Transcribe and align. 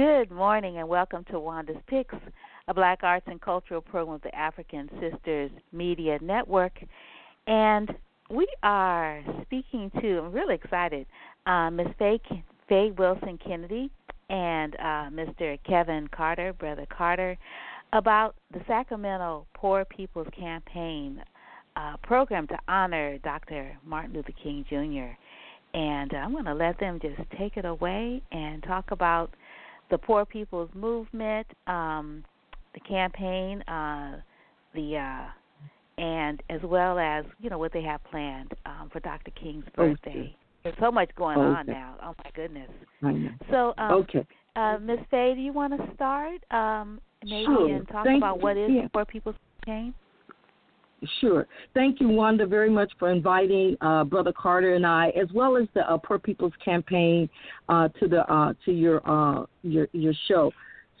Good 0.00 0.30
morning 0.30 0.78
and 0.78 0.88
welcome 0.88 1.24
to 1.24 1.38
Wanda's 1.38 1.76
Picks, 1.86 2.14
a 2.68 2.72
Black 2.72 3.00
Arts 3.02 3.26
and 3.28 3.38
Cultural 3.38 3.82
program 3.82 4.14
of 4.14 4.22
the 4.22 4.34
African 4.34 4.88
Sisters 4.98 5.50
Media 5.72 6.18
Network. 6.22 6.72
And 7.46 7.94
we 8.30 8.46
are 8.62 9.22
speaking 9.42 9.90
to, 10.00 10.20
I'm 10.20 10.32
really 10.32 10.54
excited, 10.54 11.04
uh, 11.44 11.68
Ms. 11.68 11.88
Faye, 11.98 12.18
Faye 12.66 12.92
Wilson 12.96 13.38
Kennedy 13.46 13.90
and 14.30 14.74
uh, 14.76 15.10
Mr. 15.12 15.58
Kevin 15.68 16.08
Carter, 16.08 16.54
Brother 16.54 16.86
Carter, 16.88 17.36
about 17.92 18.36
the 18.54 18.62
Sacramento 18.66 19.46
Poor 19.52 19.84
People's 19.84 20.28
Campaign 20.34 21.22
uh, 21.76 21.98
program 22.02 22.46
to 22.46 22.56
honor 22.68 23.18
Dr. 23.18 23.76
Martin 23.84 24.14
Luther 24.14 24.32
King 24.42 24.64
Jr. 24.66 25.14
And 25.76 26.14
I'm 26.14 26.32
going 26.32 26.46
to 26.46 26.54
let 26.54 26.80
them 26.80 27.00
just 27.02 27.20
take 27.38 27.58
it 27.58 27.66
away 27.66 28.22
and 28.32 28.62
talk 28.62 28.92
about 28.92 29.34
the 29.90 29.98
Poor 29.98 30.24
People's 30.24 30.70
Movement, 30.74 31.46
um, 31.66 32.24
the 32.74 32.80
campaign, 32.80 33.62
uh, 33.62 34.16
the 34.74 34.96
uh, 34.96 36.00
and 36.00 36.42
as 36.48 36.60
well 36.62 36.98
as 36.98 37.24
you 37.40 37.50
know 37.50 37.58
what 37.58 37.72
they 37.72 37.82
have 37.82 38.02
planned 38.04 38.52
um, 38.66 38.88
for 38.92 39.00
Dr. 39.00 39.30
King's 39.32 39.64
birthday. 39.76 40.10
Okay. 40.10 40.36
There's 40.62 40.76
so 40.80 40.90
much 40.90 41.10
going 41.16 41.38
okay. 41.38 41.58
on 41.58 41.66
now. 41.66 41.96
Oh 42.02 42.14
my 42.22 42.30
goodness. 42.34 42.70
So, 43.50 43.72
um, 43.78 43.92
okay. 43.92 44.26
Uh, 44.56 44.78
Miss 44.80 44.98
Faye, 45.10 45.34
do 45.34 45.40
you 45.40 45.52
want 45.52 45.72
to 45.76 45.94
start 45.94 46.42
um, 46.50 47.00
maybe 47.24 47.44
sure. 47.46 47.74
and 47.74 47.88
talk 47.88 48.04
Thank 48.04 48.18
about 48.18 48.36
you. 48.36 48.42
what 48.42 48.56
is 48.56 48.70
yeah. 48.70 48.82
the 48.82 48.88
Poor 48.90 49.04
People's 49.04 49.36
Campaign? 49.64 49.94
Sure. 51.20 51.46
Thank 51.72 52.00
you, 52.00 52.08
Wanda, 52.08 52.46
very 52.46 52.68
much 52.68 52.92
for 52.98 53.10
inviting 53.10 53.76
uh, 53.80 54.04
Brother 54.04 54.32
Carter 54.36 54.74
and 54.74 54.86
I, 54.86 55.08
as 55.10 55.28
well 55.32 55.56
as 55.56 55.66
the 55.74 55.90
uh, 55.90 55.96
Poor 55.96 56.18
People's 56.18 56.52
Campaign, 56.62 57.28
uh, 57.68 57.88
to 58.00 58.08
the 58.08 58.30
uh, 58.30 58.52
to 58.64 58.72
your 58.72 59.00
uh, 59.08 59.46
your 59.62 59.88
your 59.92 60.12
show. 60.28 60.52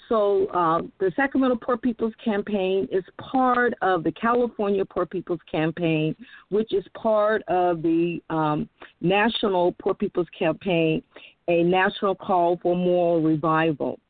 So 0.08 0.46
uh, 0.48 0.80
the 0.98 1.12
Sacramento 1.14 1.56
Poor 1.62 1.76
People's 1.76 2.14
Campaign 2.24 2.88
is 2.90 3.04
part 3.18 3.74
of 3.80 4.02
the 4.02 4.10
California 4.12 4.84
Poor 4.84 5.06
People's 5.06 5.40
Campaign, 5.50 6.16
which 6.48 6.72
is 6.72 6.84
part 7.00 7.42
of 7.46 7.80
the 7.82 8.20
um, 8.28 8.68
National 9.00 9.72
Poor 9.80 9.94
People's 9.94 10.26
Campaign, 10.36 11.02
a 11.46 11.62
national 11.62 12.16
call 12.16 12.58
for 12.60 12.74
moral 12.74 13.22
revival. 13.22 14.00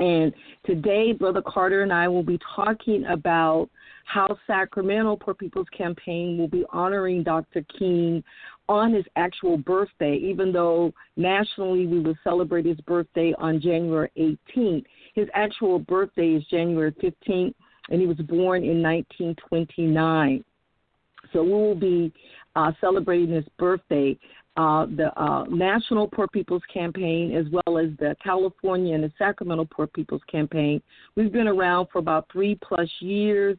And 0.00 0.32
today, 0.66 1.12
Brother 1.12 1.42
Carter 1.46 1.82
and 1.82 1.92
I 1.92 2.08
will 2.08 2.24
be 2.24 2.40
talking 2.56 3.04
about 3.06 3.70
how 4.04 4.36
Sacramento 4.46 5.16
Poor 5.16 5.34
People's 5.34 5.68
Campaign 5.76 6.38
will 6.38 6.48
be 6.48 6.64
honoring 6.70 7.22
Dr. 7.22 7.64
King 7.78 8.22
on 8.68 8.92
his 8.92 9.04
actual 9.16 9.56
birthday, 9.56 10.16
even 10.16 10.52
though 10.52 10.92
nationally 11.16 11.86
we 11.86 12.00
will 12.00 12.16
celebrate 12.24 12.64
his 12.64 12.80
birthday 12.82 13.34
on 13.38 13.60
January 13.60 14.10
18th. 14.16 14.84
His 15.14 15.28
actual 15.34 15.78
birthday 15.78 16.30
is 16.30 16.44
January 16.50 16.92
15th, 16.92 17.54
and 17.90 18.00
he 18.00 18.06
was 18.06 18.16
born 18.16 18.62
in 18.62 18.82
1929. 18.82 20.44
So 21.32 21.42
we 21.42 21.50
will 21.50 21.74
be 21.74 22.12
uh, 22.56 22.72
celebrating 22.80 23.34
his 23.34 23.44
birthday. 23.58 24.16
Uh, 24.56 24.86
the 24.86 25.10
uh, 25.20 25.44
National 25.50 26.06
Poor 26.06 26.28
People's 26.28 26.62
Campaign, 26.72 27.34
as 27.34 27.44
well 27.50 27.76
as 27.76 27.88
the 27.98 28.14
California 28.22 28.94
and 28.94 29.02
the 29.02 29.12
Sacramento 29.18 29.66
Poor 29.68 29.88
People's 29.88 30.22
Campaign. 30.30 30.80
We've 31.16 31.32
been 31.32 31.48
around 31.48 31.88
for 31.92 31.98
about 31.98 32.28
three 32.30 32.56
plus 32.62 32.88
years 33.00 33.58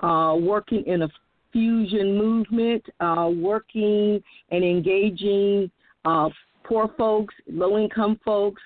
uh, 0.00 0.36
working 0.38 0.84
in 0.86 1.02
a 1.02 1.08
fusion 1.52 2.16
movement, 2.18 2.84
uh, 3.00 3.30
working 3.34 4.22
and 4.50 4.64
engaging 4.64 5.70
uh, 6.04 6.28
poor 6.64 6.90
folks, 6.98 7.34
low 7.46 7.78
income 7.78 8.20
folks 8.24 8.60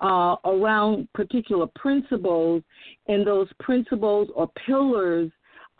uh, 0.00 0.36
around 0.44 1.08
particular 1.12 1.66
principles, 1.76 2.62
and 3.08 3.26
those 3.26 3.48
principles 3.60 4.28
or 4.34 4.50
pillars 4.66 5.30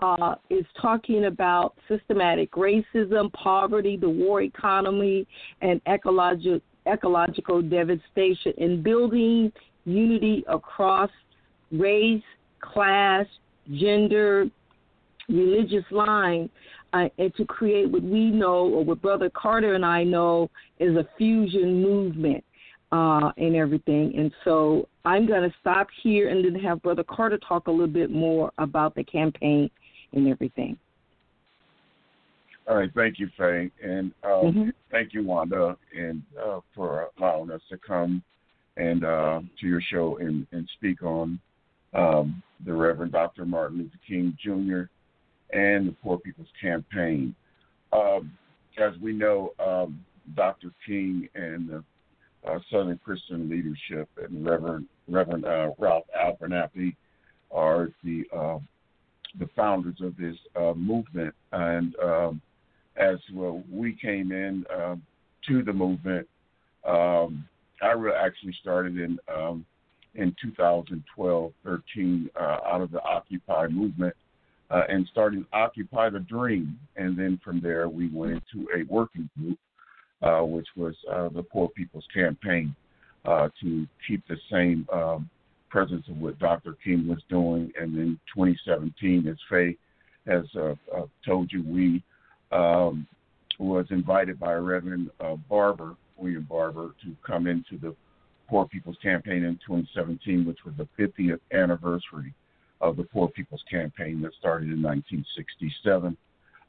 uh, 0.01 0.35
is 0.51 0.65
talking 0.81 1.27
about 1.27 1.77
systematic 1.89 2.51
racism, 2.53 3.33
poverty, 3.33 3.97
the 3.97 4.09
war 4.09 4.43
economy, 4.43 5.27
and 5.61 5.81
ecological 5.89 6.61
ecological 6.87 7.63
devastation, 7.63 8.53
and 8.59 8.85
building 8.85 9.51
unity 9.87 10.45
across 10.49 11.09
race, 11.73 12.23
class, 12.61 13.25
gender, 13.73 14.47
religious 15.29 15.85
line 15.91 16.49
uh, 16.93 17.09
and 17.19 17.35
to 17.35 17.45
create 17.45 17.91
what 17.91 18.03
we 18.03 18.31
know 18.31 18.69
or 18.69 18.85
what 18.85 19.03
Brother 19.03 19.31
Carter 19.31 19.75
and 19.75 19.85
I 19.85 20.05
know 20.05 20.51
is 20.79 20.97
a 20.97 21.07
fusion 21.19 21.83
movement 21.83 22.45
uh, 22.93 23.33
and 23.37 23.57
everything. 23.57 24.15
And 24.17 24.31
so 24.45 24.89
I'm 25.05 25.27
going 25.27 25.49
to 25.49 25.55
stop 25.61 25.89
here 26.03 26.29
and 26.29 26.45
then 26.45 26.55
have 26.63 26.83
Brother 26.83 27.05
Carter 27.05 27.39
talk 27.39 27.67
a 27.67 27.71
little 27.71 27.87
bit 27.87 28.11
more 28.11 28.53
about 28.59 28.95
the 28.95 29.05
campaign 29.05 29.71
and 30.13 30.29
everything. 30.29 30.79
All 32.67 32.77
right, 32.77 32.91
thank 32.95 33.19
you, 33.19 33.29
Faye, 33.37 33.71
and 33.83 34.11
um, 34.23 34.31
mm-hmm. 34.31 34.69
thank 34.91 35.13
you, 35.13 35.23
Wanda, 35.23 35.77
and 35.95 36.23
uh, 36.43 36.61
for 36.75 37.09
allowing 37.19 37.51
us 37.51 37.61
to 37.69 37.77
come 37.77 38.23
and 38.79 39.05
uh, 39.05 39.41
to 39.61 39.67
your 39.67 39.83
show 39.83 40.17
and, 40.17 40.47
and 40.53 40.67
speak 40.79 41.03
on 41.03 41.39
um, 41.93 42.43
the 42.65 42.73
Reverend 42.73 43.13
Dr. 43.13 43.45
Martin 43.45 43.79
Luther 43.79 43.99
King 44.09 44.35
Jr 44.43 44.85
and 45.55 45.89
the 45.89 45.93
Poor 46.03 46.19
People's 46.19 46.49
Campaign. 46.61 47.35
Um, 47.93 48.33
as 48.79 48.93
we 49.01 49.13
know, 49.13 49.53
um, 49.65 50.05
Dr. 50.35 50.73
King 50.87 51.29
and 51.35 51.69
the 51.69 51.85
uh, 52.47 52.59
Southern 52.71 52.99
Christian 53.03 53.49
leadership 53.49 54.09
and 54.23 54.45
Reverend 54.45 54.87
Reverend 55.09 55.45
uh, 55.45 55.71
Ralph 55.79 56.05
Abernathy 56.19 56.97
are 57.51 57.89
the 58.03 58.25
uh, 58.37 58.59
the 59.39 59.49
founders 59.57 59.97
of 60.03 60.17
this 60.17 60.37
uh, 60.57 60.75
movement. 60.75 61.35
And 61.53 61.95
um, 62.03 62.41
as 62.97 63.19
well, 63.33 63.63
we 63.71 63.95
came 63.95 64.33
in 64.33 64.65
um, 64.77 65.03
to 65.49 65.63
the 65.63 65.73
movement. 65.73 66.27
Um, 66.87 67.47
I 67.83 67.95
actually 68.19 68.55
started 68.61 68.99
in 68.99 69.19
um, 69.35 69.65
in 70.15 70.35
2012, 70.41 71.53
13 71.65 72.31
uh, 72.39 72.43
out 72.43 72.81
of 72.81 72.91
the 72.91 73.03
Occupy 73.03 73.69
movement 73.69 74.15
uh, 74.71 74.83
and 74.89 75.07
started 75.11 75.45
Occupy 75.53 76.11
the 76.11 76.21
Dream. 76.21 76.79
And 76.97 77.19
then 77.19 77.41
from 77.45 77.61
there, 77.61 77.89
we 77.89 78.09
went 78.09 78.33
into 78.33 78.69
a 78.75 78.85
working 78.93 79.29
group, 79.39 79.59
uh, 80.23 80.41
which 80.45 80.69
was 80.77 80.95
uh, 81.11 81.29
the 81.29 81.43
Poor 81.43 81.69
People's 81.69 82.07
Campaign, 82.15 82.75
uh, 83.25 83.49
to 83.63 83.87
keep 84.07 84.27
the 84.29 84.37
same 84.51 84.87
um, 84.93 85.29
presence 85.71 86.07
of 86.09 86.17
what 86.19 86.39
Dr. 86.39 86.77
King 86.85 87.07
was 87.09 87.23
doing. 87.29 87.73
And 87.81 87.97
then 87.97 88.19
2017, 88.35 89.27
as 89.29 89.37
Faye 89.51 89.77
has 90.27 90.45
uh, 90.57 90.75
uh, 90.95 91.07
told 91.25 91.53
you, 91.53 91.63
we 91.67 92.03
um, 92.53 93.07
was 93.59 93.87
invited 93.91 94.39
by 94.39 94.55
Reverend 94.55 95.11
Barber, 95.49 95.97
William 96.17 96.47
Barber, 96.49 96.95
to 97.03 97.15
come 97.27 97.47
into 97.47 97.79
the 97.79 97.95
Poor 98.49 98.67
People's 98.67 98.99
Campaign 99.03 99.45
in 99.45 99.59
2017, 99.67 100.45
which 100.45 100.59
was 100.65 100.75
the 100.77 100.89
50th 101.03 101.41
anniversary 101.53 102.35
of 102.81 102.97
the 102.97 103.05
Poor 103.05 103.29
People's 103.29 103.65
Campaign 103.71 104.21
that 104.23 104.33
started 104.39 104.71
in 104.71 104.83
1967. 104.83 106.17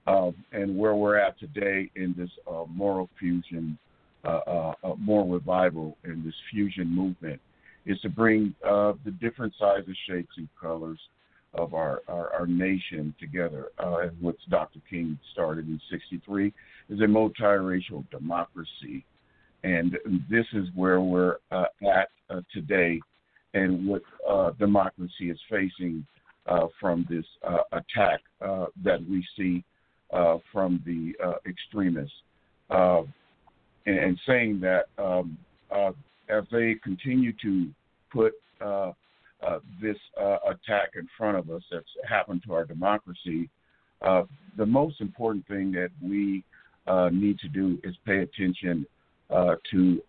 Uh, 0.07 0.31
and 0.51 0.77
where 0.77 0.95
we're 0.95 1.17
at 1.17 1.37
today 1.39 1.89
in 1.95 2.13
this 2.15 2.29
uh, 2.47 2.63
moral 2.69 3.09
fusion, 3.19 3.77
uh, 4.23 4.39
uh, 4.47 4.73
uh 4.83 4.95
moral 4.99 5.27
revival, 5.27 5.97
and 6.03 6.23
this 6.23 6.35
fusion 6.51 6.87
movement 6.87 7.41
is 7.87 7.99
to 8.01 8.09
bring 8.09 8.53
uh, 8.63 8.93
the 9.03 9.11
different 9.11 9.53
sizes, 9.59 9.97
shapes, 10.07 10.33
and 10.37 10.47
colors 10.61 10.99
of 11.55 11.73
our, 11.73 12.01
our, 12.07 12.31
our 12.33 12.45
nation 12.45 13.15
together. 13.19 13.69
and 13.79 14.11
what 14.21 14.35
Dr. 14.49 14.79
King 14.89 15.17
started 15.31 15.67
in 15.67 15.79
63 15.89 16.53
is 16.89 16.99
a 16.99 17.03
multiracial 17.03 18.07
democracy. 18.11 19.05
And 19.63 19.97
this 20.29 20.45
is 20.53 20.67
where 20.75 21.01
we're 21.01 21.37
at 21.51 22.09
today 22.53 22.99
and 23.55 23.87
what 23.87 24.01
uh, 24.29 24.51
democracy 24.59 25.29
is 25.31 25.39
facing 25.49 26.05
uh, 26.45 26.67
from 26.79 27.07
this 27.09 27.25
uh, 27.47 27.59
attack 27.71 28.19
uh, 28.41 28.65
that 28.83 28.99
we 29.09 29.25
see 29.35 29.63
uh, 30.13 30.37
from 30.51 30.83
the 30.85 31.13
uh, 31.25 31.35
extremists. 31.47 32.13
And, 32.69 33.99
and, 33.99 34.19
saying 34.25 34.61
that 34.61 34.85
um, 34.97 35.37
as 36.27 36.43
they 36.51 36.75
continue 36.83 37.31
to 37.43 37.69
put 38.11 38.33
this 39.79 39.97
attack 40.47 40.89
in 40.95 41.07
front 41.15 41.37
of 41.37 41.51
us 41.51 41.61
that's 41.71 41.85
happened 42.07 42.41
to 42.47 42.53
our 42.53 42.65
democracy, 42.65 43.47
the 44.01 44.65
most 44.65 45.01
important 45.01 45.47
thing 45.47 45.71
that 45.73 45.89
we 46.01 46.43
need 47.11 47.37
to 47.39 47.47
do 47.47 47.77
is 47.83 47.95
pay 48.07 48.19
attention 48.19 48.87
to 49.71 50.01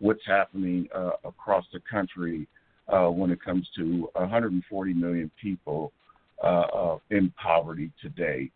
what's 0.00 0.26
happening 0.26 0.88
across 1.24 1.64
the 1.72 1.80
country 1.88 2.48
uh, 2.88 3.08
when 3.08 3.30
it 3.30 3.42
comes 3.42 3.68
to 3.76 4.08
140 4.14 4.94
million 4.94 5.30
people 5.40 5.92
uh, 6.42 6.46
uh, 6.46 6.98
in 7.10 7.32
poverty 7.42 7.90
today. 8.02 8.50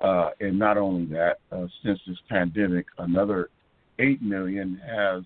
Uh, 0.00 0.30
and 0.40 0.58
not 0.58 0.78
only 0.78 1.04
that, 1.04 1.36
uh, 1.52 1.66
since 1.84 2.00
this 2.06 2.16
pandemic, 2.30 2.86
another 2.96 3.50
8 3.98 4.22
million 4.22 4.80
has 4.86 5.22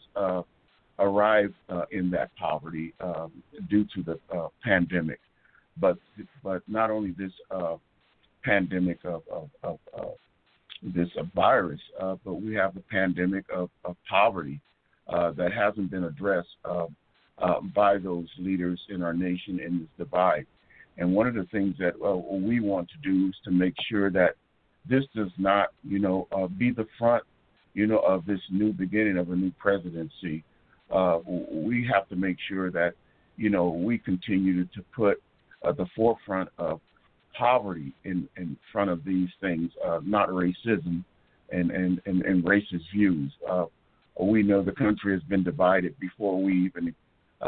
arrived 0.99 1.55
uh, 1.69 1.83
in 1.93 2.11
that 2.11 2.35
poverty 2.37 2.93
um, 3.01 3.31
due 3.69 3.85
to 3.95 4.03
the 4.03 4.49
pandemic. 4.63 5.21
But 5.77 5.99
but 6.43 6.63
not 6.69 6.91
only 6.91 7.13
this 7.13 7.33
pandemic 8.45 8.99
of, 9.05 9.23
of, 9.31 9.51
of, 9.63 9.79
of 9.95 10.15
this 10.83 11.09
virus, 11.35 11.81
but 11.99 12.43
we 12.43 12.55
have 12.55 12.75
the 12.75 12.83
pandemic 12.91 13.45
of, 13.55 13.71
poverty 14.09 14.61
that 15.09 15.53
hasn't 15.57 15.93
been 15.93 16.05
addressed 16.05 16.57
uh, 17.41 17.61
by 17.75 17.99
those 17.99 18.29
leaders 18.39 18.81
in 18.89 19.03
our 19.03 19.13
nation 19.15 19.61
in 19.61 19.81
this 19.81 19.89
divide. 20.07 20.47
And 20.99 21.15
one 21.15 21.27
of 21.27 21.35
the 21.35 21.47
things 21.51 21.77
that 21.79 21.95
uh, 22.05 22.17
we 22.17 22.61
want 22.61 22.89
to 22.91 23.11
do 23.11 23.29
is 23.29 23.35
to 23.45 23.51
make 23.51 23.75
sure 23.89 24.11
that 24.11 24.35
this 24.89 25.05
does 25.15 25.31
not, 25.39 25.69
you 25.83 25.99
know, 25.99 26.29
uh, 26.33 26.47
be 26.47 26.71
the 26.71 26.87
front, 26.99 27.25
you 27.75 27.87
know, 27.87 27.99
of 28.01 28.27
this 28.27 28.41
new 28.51 28.73
beginning 28.73 29.17
of 29.17 29.31
a 29.31 29.37
new 29.37 29.53
presidency. 29.59 30.45
Uh, 30.91 31.19
we 31.27 31.89
have 31.91 32.09
to 32.09 32.17
make 32.17 32.37
sure 32.49 32.71
that, 32.71 32.95
you 33.37 33.49
know, 33.49 33.69
we 33.69 33.97
continue 33.99 34.65
to 34.65 34.83
put 34.95 35.23
uh, 35.65 35.73
the 35.73 35.87
forefront 35.95 36.49
of 36.59 36.81
poverty 37.39 37.95
in, 38.05 38.29
in 38.37 38.57
front 38.73 38.91
of 38.91 39.05
these 39.05 39.29
things, 39.41 39.71
uh, 39.87 40.01
not 40.03 40.29
racism 40.29 41.05
and, 41.51 41.71
and, 41.71 42.01
and, 42.07 42.23
and 42.23 42.45
racist 42.45 42.83
views. 42.93 43.33
We 44.21 44.43
know 44.43 44.63
the 44.63 44.73
country 44.73 45.15
has 45.15 45.23
been 45.23 45.45
divided 45.45 45.99
before 45.99 46.43
we 46.43 46.53
even 46.67 46.95
uh, 47.43 47.45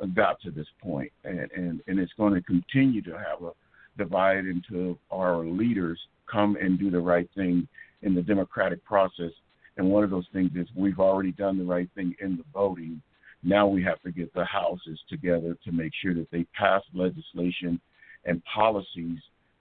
uh, 0.00 0.06
got 0.14 0.40
to 0.40 0.50
this 0.50 0.66
point, 0.82 1.12
and, 1.24 1.50
and, 1.52 1.80
and 1.86 1.98
it's 1.98 2.12
going 2.16 2.34
to 2.34 2.40
continue 2.42 3.00
to 3.02 3.12
have 3.12 3.42
a 3.42 3.52
divide 3.96 4.44
until 4.44 4.98
our 5.12 5.44
leaders 5.44 5.98
come 6.30 6.56
and 6.60 6.78
do 6.78 6.90
the 6.90 6.98
right 6.98 7.28
thing 7.36 7.66
in 8.02 8.14
the 8.14 8.22
democratic 8.22 8.84
process. 8.84 9.30
And 9.76 9.88
one 9.88 10.02
of 10.02 10.10
those 10.10 10.26
things 10.32 10.50
is 10.56 10.66
we've 10.74 10.98
already 10.98 11.32
done 11.32 11.58
the 11.58 11.64
right 11.64 11.88
thing 11.94 12.14
in 12.20 12.36
the 12.36 12.44
voting. 12.52 13.00
Now 13.42 13.66
we 13.66 13.82
have 13.84 14.00
to 14.02 14.10
get 14.10 14.34
the 14.34 14.44
houses 14.44 14.98
together 15.08 15.56
to 15.64 15.72
make 15.72 15.92
sure 16.02 16.14
that 16.14 16.30
they 16.30 16.44
pass 16.58 16.82
legislation 16.92 17.80
and 18.24 18.42
policies 18.52 19.18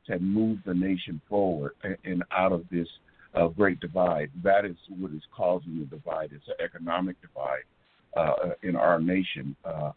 to 0.07 0.19
move 0.19 0.59
the 0.65 0.73
nation 0.73 1.21
forward 1.29 1.73
and 2.03 2.23
out 2.35 2.51
of 2.51 2.65
this 2.71 2.87
uh, 3.35 3.47
great 3.47 3.79
divide. 3.79 4.31
That 4.43 4.65
is 4.65 4.75
what 4.89 5.11
is 5.11 5.21
causing 5.35 5.79
the 5.79 5.85
divide. 5.85 6.31
It's 6.33 6.47
an 6.47 6.65
economic 6.65 7.21
divide 7.21 7.63
uh, 8.15 8.33
in 8.63 8.75
our 8.75 8.99
nation 8.99 9.55
uh, 9.65 9.91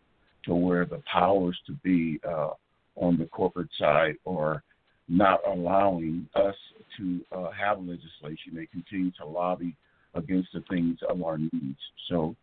to 0.44 0.54
where 0.54 0.84
the 0.84 1.02
powers 1.10 1.58
to 1.66 1.72
be 1.82 2.20
uh, 2.28 2.50
on 2.96 3.16
the 3.16 3.26
corporate 3.26 3.70
side 3.78 4.16
are 4.26 4.62
not 5.08 5.40
allowing 5.46 6.28
us 6.34 6.54
to 6.96 7.20
uh, 7.32 7.50
have 7.50 7.78
legislation. 7.80 8.54
They 8.54 8.66
continue 8.66 9.10
to 9.20 9.26
lobby 9.26 9.76
against 10.14 10.48
the 10.52 10.62
things 10.70 10.98
of 11.08 11.22
our 11.22 11.38
needs. 11.38 11.78
So, 12.08 12.34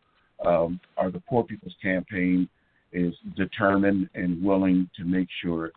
um, 0.45 0.79
our 0.97 1.11
the 1.11 1.19
Poor 1.19 1.43
People's 1.43 1.75
Campaign 1.81 2.47
is 2.93 3.13
determined 3.35 4.09
and 4.15 4.41
willing 4.43 4.89
to 4.97 5.03
make 5.03 5.27
sure 5.43 5.71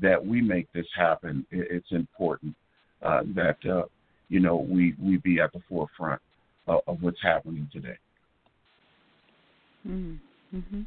that 0.00 0.24
we 0.24 0.40
make 0.40 0.70
this 0.72 0.86
happen. 0.96 1.46
It's 1.50 1.90
important 1.92 2.54
uh, 3.02 3.22
that 3.34 3.56
uh, 3.68 3.84
you 4.28 4.40
know 4.40 4.56
we 4.56 4.94
we 5.02 5.18
be 5.18 5.40
at 5.40 5.52
the 5.52 5.60
forefront 5.68 6.20
of, 6.66 6.80
of 6.86 7.02
what's 7.02 7.22
happening 7.22 7.68
today. 7.72 7.96
Mm-hmm. 9.86 10.80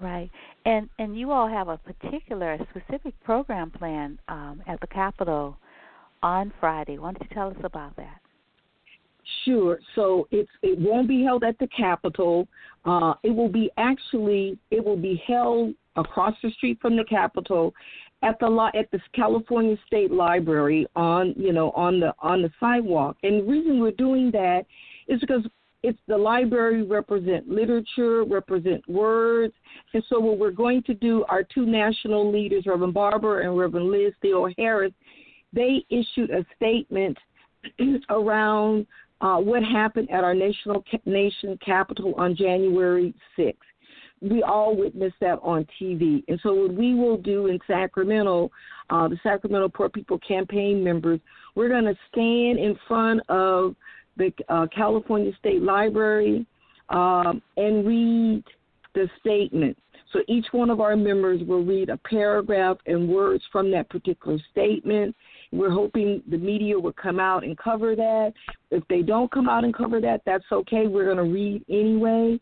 Right, 0.00 0.30
and 0.64 0.88
and 0.98 1.18
you 1.18 1.32
all 1.32 1.48
have 1.48 1.68
a 1.68 1.78
particular 1.78 2.56
specific 2.70 3.14
program 3.24 3.70
plan 3.70 4.18
um, 4.28 4.62
at 4.66 4.80
the 4.80 4.86
Capitol 4.86 5.56
on 6.22 6.52
Friday. 6.60 6.98
Why 6.98 7.12
don't 7.12 7.22
you 7.22 7.34
tell 7.34 7.48
us 7.48 7.56
about 7.64 7.96
that? 7.96 8.20
Sure. 9.44 9.78
So 9.94 10.28
it's 10.30 10.50
it 10.62 10.78
won't 10.78 11.08
be 11.08 11.22
held 11.22 11.44
at 11.44 11.58
the 11.58 11.68
Capitol. 11.68 12.46
Uh, 12.84 13.14
it 13.22 13.30
will 13.30 13.48
be 13.48 13.70
actually 13.76 14.58
it 14.70 14.84
will 14.84 14.96
be 14.96 15.22
held 15.26 15.74
across 15.96 16.34
the 16.42 16.50
street 16.52 16.78
from 16.80 16.96
the 16.96 17.04
Capitol 17.04 17.74
at 18.22 18.38
the 18.40 18.70
at 18.74 18.90
the 18.90 19.00
California 19.14 19.76
State 19.86 20.10
Library 20.10 20.86
on 20.96 21.34
you 21.36 21.52
know 21.52 21.70
on 21.72 22.00
the 22.00 22.14
on 22.20 22.42
the 22.42 22.50
sidewalk. 22.58 23.16
And 23.22 23.40
the 23.40 23.50
reason 23.50 23.80
we're 23.80 23.90
doing 23.92 24.30
that 24.32 24.64
is 25.08 25.20
because 25.20 25.42
it's 25.82 25.98
the 26.08 26.16
library 26.16 26.82
represent 26.82 27.48
literature, 27.48 28.24
represent 28.24 28.86
words, 28.88 29.54
and 29.94 30.02
so 30.08 30.18
what 30.18 30.38
we're 30.38 30.50
going 30.50 30.82
to 30.84 30.94
do, 30.94 31.24
our 31.28 31.42
two 31.42 31.66
national 31.66 32.32
leaders, 32.32 32.64
Reverend 32.66 32.94
Barber 32.94 33.40
and 33.40 33.56
Reverend 33.56 33.90
Liz 33.90 34.12
Theo 34.20 34.48
Harris, 34.58 34.92
they 35.52 35.84
issued 35.88 36.30
a 36.30 36.44
statement 36.56 37.16
around 38.10 38.86
uh, 39.20 39.36
what 39.36 39.62
happened 39.62 40.10
at 40.10 40.24
our 40.24 40.34
national 40.34 40.84
nation 41.04 41.58
capital 41.64 42.14
on 42.16 42.36
January 42.36 43.14
6th. 43.38 43.54
We 44.20 44.42
all 44.42 44.76
witnessed 44.76 45.16
that 45.20 45.38
on 45.42 45.64
TV. 45.80 46.24
And 46.26 46.40
so, 46.42 46.52
what 46.52 46.74
we 46.74 46.94
will 46.94 47.18
do 47.18 47.46
in 47.46 47.58
Sacramento, 47.68 48.50
uh, 48.90 49.06
the 49.06 49.18
Sacramento 49.22 49.68
Poor 49.68 49.88
People 49.88 50.18
Campaign 50.26 50.82
members, 50.82 51.20
we're 51.54 51.68
going 51.68 51.84
to 51.84 51.96
stand 52.10 52.58
in 52.58 52.76
front 52.88 53.20
of 53.28 53.76
the 54.18 54.32
uh, 54.48 54.66
California 54.74 55.32
State 55.38 55.62
Library 55.62 56.46
um, 56.90 57.40
and 57.56 57.86
read 57.86 58.44
the 58.94 59.08
statement. 59.20 59.76
So 60.12 60.20
each 60.26 60.46
one 60.52 60.70
of 60.70 60.80
our 60.80 60.96
members 60.96 61.42
will 61.46 61.64
read 61.64 61.90
a 61.90 61.98
paragraph 61.98 62.78
and 62.86 63.08
words 63.08 63.44
from 63.52 63.70
that 63.72 63.88
particular 63.90 64.38
statement. 64.50 65.14
We're 65.52 65.70
hoping 65.70 66.22
the 66.28 66.38
media 66.38 66.78
will 66.78 66.94
come 66.94 67.20
out 67.20 67.44
and 67.44 67.56
cover 67.56 67.94
that. 67.94 68.32
If 68.70 68.82
they 68.88 69.02
don't 69.02 69.30
come 69.30 69.48
out 69.48 69.64
and 69.64 69.74
cover 69.74 70.00
that, 70.00 70.22
that's 70.26 70.44
okay. 70.50 70.86
We're 70.86 71.04
going 71.04 71.18
to 71.18 71.32
read 71.32 71.64
anyway. 71.68 72.40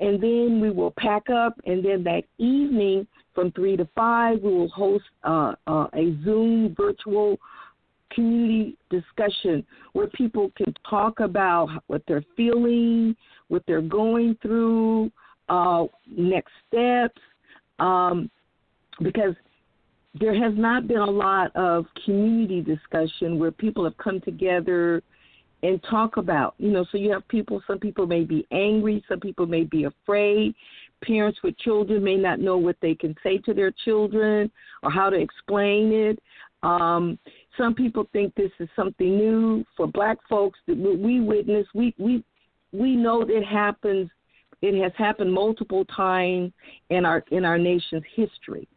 And 0.00 0.22
then 0.22 0.60
we 0.60 0.70
will 0.70 0.94
pack 0.96 1.28
up, 1.28 1.60
and 1.66 1.84
then 1.84 2.04
that 2.04 2.22
evening 2.38 3.04
from 3.34 3.50
3 3.52 3.76
to 3.78 3.88
5, 3.96 4.42
we 4.42 4.52
will 4.52 4.68
host 4.68 5.04
uh, 5.24 5.54
uh, 5.66 5.88
a 5.92 6.16
Zoom 6.24 6.74
virtual 6.76 7.36
community 8.10 8.76
discussion 8.90 9.64
where 9.92 10.06
people 10.08 10.50
can 10.56 10.72
talk 10.88 11.20
about 11.20 11.68
what 11.86 12.02
they're 12.08 12.24
feeling, 12.36 13.14
what 13.48 13.62
they're 13.66 13.80
going 13.80 14.36
through, 14.42 15.10
uh, 15.48 15.84
next 16.06 16.52
steps, 16.68 17.20
um, 17.78 18.30
because 19.02 19.34
there 20.18 20.34
has 20.34 20.52
not 20.56 20.88
been 20.88 20.98
a 20.98 21.10
lot 21.10 21.54
of 21.54 21.86
community 22.04 22.60
discussion 22.60 23.38
where 23.38 23.50
people 23.50 23.84
have 23.84 23.96
come 23.98 24.20
together 24.20 25.02
and 25.62 25.82
talk 25.90 26.16
about, 26.16 26.54
you 26.58 26.70
know, 26.70 26.84
so 26.90 26.98
you 26.98 27.10
have 27.12 27.26
people, 27.28 27.60
some 27.66 27.78
people 27.78 28.06
may 28.06 28.24
be 28.24 28.46
angry, 28.52 29.02
some 29.08 29.20
people 29.20 29.46
may 29.46 29.64
be 29.64 29.84
afraid. 29.84 30.54
Parents 31.02 31.38
with 31.42 31.58
children 31.58 32.02
may 32.02 32.16
not 32.16 32.40
know 32.40 32.56
what 32.56 32.76
they 32.80 32.94
can 32.94 33.14
say 33.22 33.38
to 33.38 33.54
their 33.54 33.72
children 33.84 34.50
or 34.82 34.90
how 34.90 35.10
to 35.10 35.16
explain 35.16 35.92
it. 35.92 36.18
Um, 36.62 37.18
some 37.56 37.74
people 37.74 38.08
think 38.12 38.34
this 38.34 38.50
is 38.58 38.68
something 38.74 39.16
new 39.16 39.64
for 39.76 39.86
black 39.86 40.18
folks 40.28 40.58
that 40.66 40.76
we 40.76 41.20
witness. 41.20 41.66
We 41.74 41.94
we 41.98 42.24
we 42.72 42.96
know 42.96 43.22
it 43.22 43.44
happens. 43.44 44.10
It 44.60 44.80
has 44.82 44.92
happened 44.96 45.32
multiple 45.32 45.84
times 45.84 46.52
in 46.90 47.04
our 47.04 47.22
in 47.30 47.44
our 47.44 47.58
nation's 47.58 48.04
history. 48.14 48.68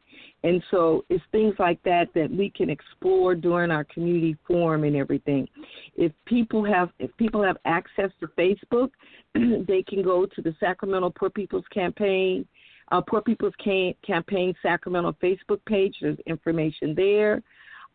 And 0.43 0.63
so 0.71 1.05
it's 1.09 1.23
things 1.31 1.53
like 1.59 1.81
that 1.83 2.07
that 2.15 2.31
we 2.31 2.49
can 2.49 2.69
explore 2.69 3.35
during 3.35 3.69
our 3.69 3.83
community 3.83 4.35
forum 4.47 4.83
and 4.83 4.95
everything. 4.95 5.47
If 5.95 6.11
people 6.25 6.63
have 6.65 6.89
if 6.99 7.15
people 7.17 7.43
have 7.43 7.57
access 7.65 8.09
to 8.19 8.27
Facebook, 8.29 8.89
they 9.67 9.83
can 9.83 10.01
go 10.01 10.25
to 10.25 10.41
the 10.41 10.55
Sacramento 10.59 11.11
Poor 11.11 11.29
People's 11.29 11.65
Campaign, 11.71 12.45
uh, 12.91 13.01
Poor 13.01 13.21
People's 13.21 13.53
Campaign 13.63 14.53
Sacramento 14.63 15.15
Facebook 15.21 15.63
page. 15.67 15.95
There's 16.01 16.17
information 16.25 16.95
there. 16.95 17.43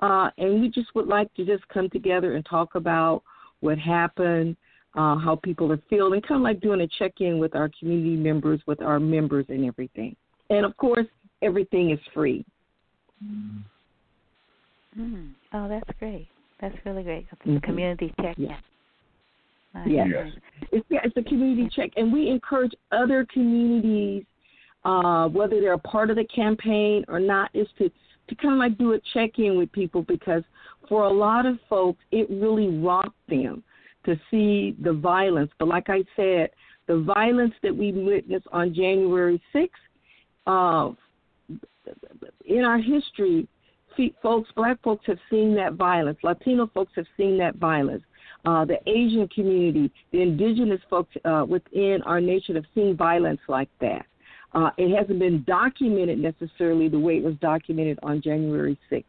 Uh, 0.00 0.30
and 0.38 0.60
we 0.60 0.68
just 0.68 0.94
would 0.94 1.06
like 1.06 1.32
to 1.34 1.44
just 1.44 1.66
come 1.68 1.88
together 1.90 2.34
and 2.34 2.44
talk 2.44 2.74
about 2.74 3.22
what 3.60 3.78
happened, 3.78 4.56
uh, 4.94 5.16
how 5.16 5.38
people 5.42 5.72
are 5.72 5.80
feeling, 5.88 6.20
kind 6.20 6.40
of 6.40 6.42
like 6.42 6.60
doing 6.60 6.82
a 6.82 6.88
check 6.98 7.12
in 7.20 7.38
with 7.38 7.54
our 7.54 7.70
community 7.78 8.16
members, 8.16 8.60
with 8.66 8.82
our 8.82 9.00
members, 9.00 9.46
and 9.48 9.64
everything. 9.64 10.14
And 10.50 10.64
of 10.66 10.76
course, 10.76 11.06
everything 11.42 11.90
is 11.90 11.98
free. 12.12 12.44
Mm. 13.24 13.62
Oh, 15.52 15.68
that's 15.68 15.90
great. 15.98 16.28
That's 16.60 16.74
really 16.84 17.02
great. 17.02 17.26
It's 17.30 17.42
mm-hmm. 17.42 17.58
community 17.58 18.14
check 18.20 18.38
in. 18.38 18.44
Yes. 18.44 18.60
Nice. 19.74 19.88
yes. 19.90 20.26
It's, 20.72 20.86
yeah, 20.88 21.00
it's 21.04 21.16
a 21.16 21.22
community 21.22 21.68
check, 21.74 21.90
and 21.96 22.12
we 22.12 22.30
encourage 22.30 22.72
other 22.92 23.26
communities, 23.30 24.24
uh, 24.84 25.28
whether 25.28 25.60
they're 25.60 25.74
a 25.74 25.78
part 25.78 26.08
of 26.08 26.16
the 26.16 26.24
campaign 26.24 27.04
or 27.08 27.20
not, 27.20 27.50
is 27.52 27.66
to 27.78 27.90
to 28.28 28.34
kind 28.34 28.54
of 28.54 28.58
like 28.58 28.76
do 28.78 28.92
a 28.92 29.00
check 29.14 29.38
in 29.38 29.56
with 29.56 29.70
people 29.72 30.02
because 30.02 30.42
for 30.88 31.04
a 31.04 31.12
lot 31.12 31.46
of 31.46 31.58
folks, 31.68 32.02
it 32.10 32.28
really 32.30 32.68
rocked 32.78 33.18
them 33.28 33.62
to 34.04 34.18
see 34.30 34.76
the 34.82 34.92
violence. 34.92 35.50
But 35.58 35.68
like 35.68 35.88
I 35.88 36.04
said, 36.14 36.50
the 36.86 37.00
violence 37.00 37.54
that 37.62 37.76
we 37.76 37.92
witnessed 37.92 38.46
on 38.52 38.74
January 38.74 39.42
6th, 39.54 39.68
uh, 40.46 40.92
in 42.44 42.64
our 42.64 42.78
history, 42.78 43.48
folks, 44.22 44.50
black 44.54 44.80
folks 44.82 45.04
have 45.06 45.18
seen 45.30 45.54
that 45.56 45.74
violence. 45.74 46.18
Latino 46.22 46.70
folks 46.72 46.92
have 46.96 47.06
seen 47.16 47.38
that 47.38 47.56
violence. 47.56 48.02
uh, 48.44 48.64
the 48.64 48.78
Asian 48.88 49.26
community, 49.28 49.90
the 50.12 50.22
indigenous 50.22 50.80
folks 50.88 51.14
uh, 51.24 51.44
within 51.48 52.00
our 52.04 52.20
nation 52.20 52.54
have 52.54 52.64
seen 52.74 52.96
violence 52.96 53.40
like 53.48 53.68
that. 53.80 54.06
Uh, 54.52 54.70
it 54.78 54.96
hasn't 54.96 55.18
been 55.18 55.44
documented 55.46 56.18
necessarily 56.18 56.88
the 56.88 56.98
way 56.98 57.18
it 57.18 57.22
was 57.22 57.34
documented 57.40 57.98
on 58.02 58.22
January 58.22 58.78
6th. 58.90 59.04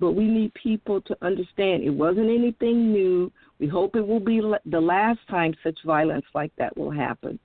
But 0.00 0.12
we 0.12 0.24
need 0.24 0.52
people 0.54 1.00
to 1.02 1.16
understand 1.22 1.84
it 1.84 1.90
wasn't 1.90 2.28
anything 2.28 2.92
new. 2.92 3.30
We 3.60 3.68
hope 3.68 3.94
it 3.94 4.06
will 4.06 4.20
be 4.20 4.40
the 4.66 4.80
last 4.80 5.20
time 5.30 5.54
such 5.62 5.78
violence 5.84 6.24
like 6.34 6.50
that 6.58 6.76
will 6.76 6.90
happen. 6.90 7.38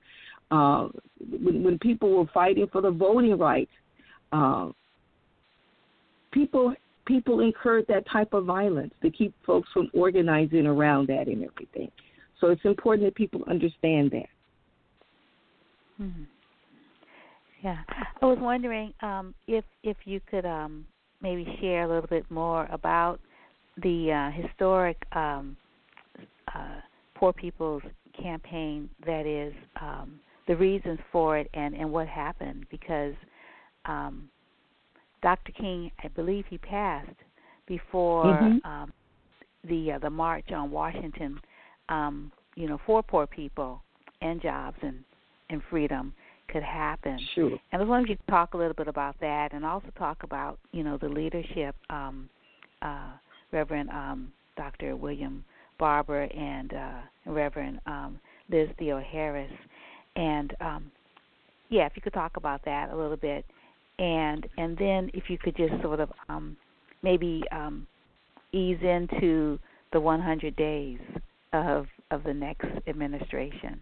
Uh, 0.50 0.88
when, 1.30 1.62
when 1.62 1.78
people 1.78 2.16
were 2.16 2.30
fighting 2.34 2.66
for 2.72 2.80
the 2.80 2.90
voting 2.90 3.38
rights, 3.38 3.70
uh, 4.32 4.70
people 6.32 6.74
people 7.06 7.40
incurred 7.40 7.86
that 7.88 8.04
type 8.10 8.34
of 8.34 8.44
violence 8.44 8.92
to 9.02 9.10
keep 9.10 9.32
folks 9.46 9.68
from 9.72 9.90
organizing 9.94 10.66
around 10.66 11.08
that 11.08 11.26
and 11.26 11.42
everything. 11.42 11.90
So 12.38 12.48
it's 12.48 12.64
important 12.64 13.06
that 13.06 13.14
people 13.14 13.42
understand 13.48 14.10
that. 14.10 14.28
Mm-hmm. 16.00 16.24
Yeah, 17.62 17.78
I 18.22 18.24
was 18.24 18.38
wondering 18.40 18.94
um, 19.02 19.34
if 19.46 19.64
if 19.82 19.96
you 20.04 20.20
could 20.30 20.46
um, 20.46 20.86
maybe 21.20 21.58
share 21.60 21.84
a 21.84 21.88
little 21.88 22.08
bit 22.08 22.28
more 22.30 22.66
about 22.70 23.20
the 23.82 24.12
uh, 24.12 24.42
historic 24.42 24.96
um, 25.12 25.56
uh, 26.54 26.80
Poor 27.14 27.32
People's 27.32 27.82
campaign. 28.20 28.88
That 29.06 29.26
is 29.26 29.52
um, 29.80 30.20
the 30.46 30.56
reasons 30.56 30.98
for 31.10 31.38
it 31.38 31.50
and 31.54 31.74
and 31.74 31.90
what 31.90 32.06
happened 32.06 32.66
because 32.70 33.14
um, 33.86 34.28
Dr. 35.22 35.52
King, 35.52 35.90
I 36.04 36.08
believe 36.08 36.44
he 36.48 36.58
passed 36.58 37.10
before 37.66 38.26
mm-hmm. 38.26 38.68
um, 38.68 38.92
the 39.68 39.92
uh, 39.92 39.98
the 39.98 40.10
march 40.10 40.52
on 40.52 40.70
Washington. 40.70 41.40
Um, 41.88 42.30
you 42.54 42.68
know, 42.68 42.80
for 42.86 43.02
poor 43.02 43.26
people 43.26 43.82
and 44.20 44.40
jobs 44.40 44.76
and 44.82 45.02
and 45.50 45.62
freedom 45.70 46.12
could 46.48 46.62
happen. 46.62 47.18
Sure. 47.34 47.50
And 47.50 47.60
I 47.72 47.78
was 47.78 47.88
wondering 47.88 48.04
if 48.04 48.10
you 48.10 48.16
could 48.16 48.32
talk 48.32 48.54
a 48.54 48.56
little 48.56 48.74
bit 48.74 48.88
about 48.88 49.16
that, 49.20 49.52
and 49.52 49.64
also 49.64 49.88
talk 49.98 50.22
about 50.22 50.58
you 50.72 50.82
know 50.82 50.98
the 50.98 51.08
leadership, 51.08 51.74
um, 51.90 52.28
uh, 52.82 53.12
Reverend 53.52 53.90
um, 53.90 54.32
Dr. 54.56 54.96
William 54.96 55.44
Barber 55.78 56.22
and 56.22 56.72
uh, 56.72 57.00
Reverend 57.26 57.80
um, 57.86 58.18
Liz 58.50 58.68
Theoharis, 58.80 59.50
and 60.16 60.54
um, 60.60 60.90
yeah, 61.68 61.86
if 61.86 61.92
you 61.94 62.02
could 62.02 62.14
talk 62.14 62.36
about 62.36 62.64
that 62.64 62.90
a 62.90 62.96
little 62.96 63.16
bit, 63.16 63.44
and 63.98 64.46
and 64.56 64.76
then 64.76 65.10
if 65.14 65.24
you 65.28 65.38
could 65.38 65.56
just 65.56 65.80
sort 65.82 66.00
of 66.00 66.10
um, 66.28 66.56
maybe 67.02 67.42
um, 67.52 67.86
ease 68.52 68.78
into 68.82 69.58
the 69.92 70.00
100 70.00 70.56
days 70.56 70.98
of 71.52 71.86
of 72.10 72.22
the 72.24 72.34
next 72.34 72.66
administration 72.86 73.80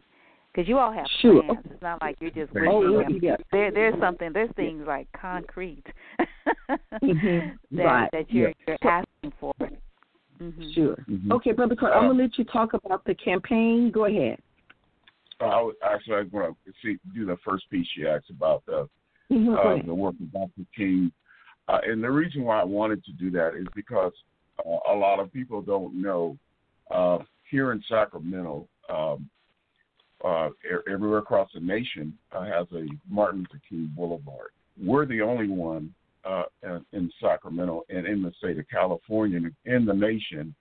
because 0.56 0.68
you 0.68 0.78
all 0.78 0.92
have 0.92 1.06
sure. 1.20 1.42
plans. 1.42 1.66
It's 1.70 1.82
not 1.82 2.00
like 2.00 2.16
you're 2.20 2.30
just 2.30 2.50
oh, 2.56 2.98
wishing 2.98 3.20
yeah. 3.22 3.36
There, 3.52 3.70
there's 3.70 3.94
something. 4.00 4.32
There's 4.32 4.50
things 4.56 4.84
like 4.86 5.06
concrete 5.12 5.84
mm-hmm. 7.02 7.76
that 7.76 7.82
right. 7.82 8.08
that 8.12 8.30
you're, 8.30 8.48
yeah. 8.66 8.76
you're 8.82 8.90
asking 8.90 9.32
for. 9.38 9.52
Mm-hmm. 10.40 10.62
Sure. 10.74 10.96
Mm-hmm. 11.10 11.32
Okay, 11.32 11.52
Brother 11.52 11.76
Carter, 11.76 11.94
uh, 11.94 12.00
I'm 12.00 12.08
gonna 12.08 12.22
let 12.22 12.38
you 12.38 12.44
talk 12.44 12.72
about 12.72 13.04
the 13.04 13.14
campaign. 13.14 13.90
Go 13.90 14.06
ahead. 14.06 14.38
I 15.40 15.60
was, 15.60 15.74
actually 15.84 16.14
I 16.14 16.22
want 16.32 16.56
to 16.64 16.72
see, 16.82 16.96
do 17.14 17.26
the 17.26 17.36
first 17.44 17.68
piece 17.70 17.86
you 17.94 18.08
asked 18.08 18.30
about 18.30 18.64
the 18.64 18.88
mm-hmm. 19.30 19.54
uh, 19.54 19.86
the 19.86 19.94
work 19.94 20.14
of 20.20 20.32
Dr. 20.32 20.66
King, 20.74 21.12
uh, 21.68 21.78
and 21.84 22.02
the 22.02 22.10
reason 22.10 22.44
why 22.44 22.60
I 22.60 22.64
wanted 22.64 23.04
to 23.04 23.12
do 23.12 23.30
that 23.32 23.54
is 23.54 23.66
because 23.74 24.12
uh, 24.66 24.92
a 24.92 24.96
lot 24.96 25.20
of 25.20 25.30
people 25.34 25.60
don't 25.60 26.00
know 26.00 26.38
uh, 26.90 27.18
here 27.50 27.72
in 27.72 27.82
Sacramento. 27.88 28.66
Um, 28.88 29.28
uh, 30.26 30.48
everywhere 30.90 31.18
across 31.18 31.48
the 31.54 31.60
nation 31.60 32.16
uh, 32.32 32.44
has 32.44 32.66
a 32.72 32.86
Martin 33.08 33.40
Luther 33.40 33.62
King 33.68 33.90
Boulevard. 33.94 34.50
We're 34.82 35.06
the 35.06 35.20
only 35.20 35.48
one 35.48 35.94
uh, 36.24 36.44
in 36.92 37.10
Sacramento 37.20 37.84
and 37.88 38.06
in 38.06 38.22
the 38.22 38.32
state 38.38 38.58
of 38.58 38.68
California 38.68 39.38
and 39.38 39.52
in 39.64 39.86
the 39.86 39.94
nation 39.94 40.54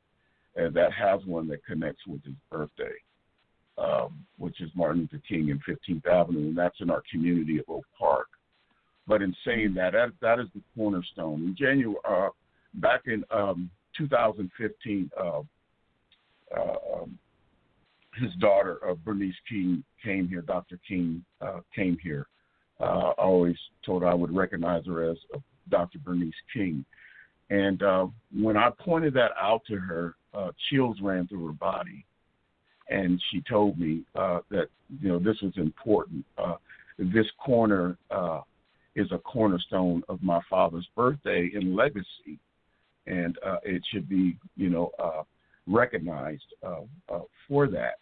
uh, 0.60 0.70
that 0.70 0.94
has 0.94 1.22
one 1.26 1.48
that 1.48 1.66
connects 1.66 2.06
with 2.08 2.24
his 2.24 2.36
birthday, 2.52 2.94
um, 3.78 4.24
which 4.38 4.62
is 4.62 4.70
Martin 4.76 5.02
Luther 5.12 5.24
King 5.28 5.50
and 5.50 5.60
15th 5.66 6.08
Avenue, 6.08 6.50
and 6.50 6.58
that's 6.58 6.80
in 6.80 6.92
our 6.92 7.02
community 7.12 7.58
of 7.58 7.66
Oak 7.68 7.86
Park. 7.98 8.28
But 9.08 9.22
in 9.22 9.36
saying 9.44 9.74
that, 9.76 9.94
that, 9.94 10.12
that 10.22 10.40
is 10.40 10.48
the 10.54 10.62
cornerstone. 10.76 11.42
In 11.42 11.56
January, 11.58 11.96
uh, 12.08 12.30
back 12.76 13.02
in 13.08 13.24
um, 13.32 13.70
2015, 13.98 15.10
uh, 15.20 15.42
uh, 16.56 16.76
um, 16.94 17.18
his 18.20 18.34
daughter, 18.40 18.80
uh, 18.88 18.96
Bernice 18.96 19.36
King, 19.48 19.84
came 20.04 20.28
here. 20.28 20.42
Dr. 20.42 20.80
King 20.88 21.24
uh, 21.42 21.60
came 21.76 21.98
here. 22.02 22.28
Uh, 22.80 22.84
I 22.84 23.12
always 23.24 23.58
told 23.86 24.02
her 24.02 24.08
I 24.08 24.14
would 24.14 24.36
recognize 24.36 24.86
her 24.86 25.10
as 25.10 25.18
uh, 25.34 25.40
Dr. 25.70 26.00
Bernice 26.00 26.34
King. 26.54 26.86
And 27.50 27.82
uh, 27.84 28.08
when 28.34 28.58
I 28.58 28.70
pointed 28.80 29.14
that 29.16 29.32
out 29.40 29.62
to 29.68 29.78
her, 29.78 30.16
uh, 30.34 30.52
chills 30.70 30.98
ran 31.02 31.28
through 31.28 31.48
her 31.48 31.54
body. 31.54 32.06
And 32.90 33.22
she 33.32 33.42
told 33.42 33.80
me 33.80 34.04
uh, 34.16 34.40
that, 34.52 34.68
you 35.02 35.10
know, 35.10 35.20
this 35.20 35.38
was 35.42 35.54
important. 35.58 36.26
Uh, 36.38 36.56
this 36.98 37.26
corner 37.44 37.98
uh, 38.12 38.42
is 38.96 39.12
a 39.12 39.18
cornerstone 39.18 40.04
of 40.10 40.22
my 40.22 40.40
father's 40.50 40.88
birthday 40.96 41.52
and 41.54 41.76
legacy. 41.76 42.40
And 43.08 43.38
uh, 43.46 43.58
it 43.64 43.84
should 43.92 44.10
be, 44.10 44.38
you 44.56 44.70
know, 44.70 44.92
uh, 45.00 45.24
recognized 45.68 46.46
uh, 46.64 46.82
uh, 47.12 47.22
for 47.48 47.68
that. 47.68 48.00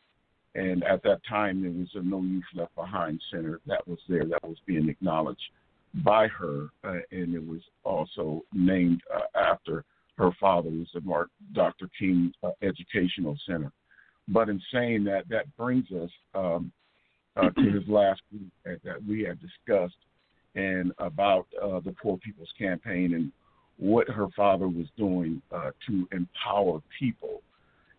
And 0.55 0.83
at 0.83 1.01
that 1.03 1.21
time, 1.27 1.61
there 1.61 1.71
was 1.71 1.89
a 1.95 2.01
No 2.01 2.21
Youth 2.21 2.43
Left 2.53 2.75
Behind 2.75 3.19
Center 3.31 3.59
that 3.65 3.87
was 3.87 3.99
there 4.07 4.25
that 4.25 4.43
was 4.43 4.57
being 4.67 4.87
acknowledged 4.87 5.41
by 6.03 6.27
her, 6.27 6.69
uh, 6.83 6.99
and 7.11 7.35
it 7.35 7.45
was 7.45 7.61
also 7.83 8.41
named 8.53 9.01
uh, 9.13 9.39
after 9.39 9.83
her 10.17 10.31
father, 10.39 10.69
was 10.69 10.87
the 10.93 11.01
Mark, 11.01 11.29
Dr. 11.53 11.89
King 11.97 12.31
uh, 12.43 12.51
Educational 12.61 13.37
Center. 13.47 13.71
But 14.27 14.49
in 14.49 14.61
saying 14.71 15.03
that, 15.05 15.27
that 15.29 15.55
brings 15.57 15.91
us 15.91 16.09
um, 16.35 16.71
uh, 17.35 17.49
to 17.49 17.71
his 17.71 17.83
last 17.87 18.21
group 18.29 18.51
that 18.83 19.03
we 19.07 19.21
had 19.23 19.39
discussed 19.39 19.97
and 20.55 20.91
about 20.99 21.47
uh, 21.61 21.79
the 21.79 21.95
Poor 22.01 22.17
People's 22.17 22.53
Campaign 22.57 23.13
and 23.15 23.31
what 23.77 24.07
her 24.07 24.27
father 24.35 24.67
was 24.67 24.85
doing 24.97 25.41
uh, 25.51 25.71
to 25.87 26.07
empower 26.11 26.81
people. 26.99 27.41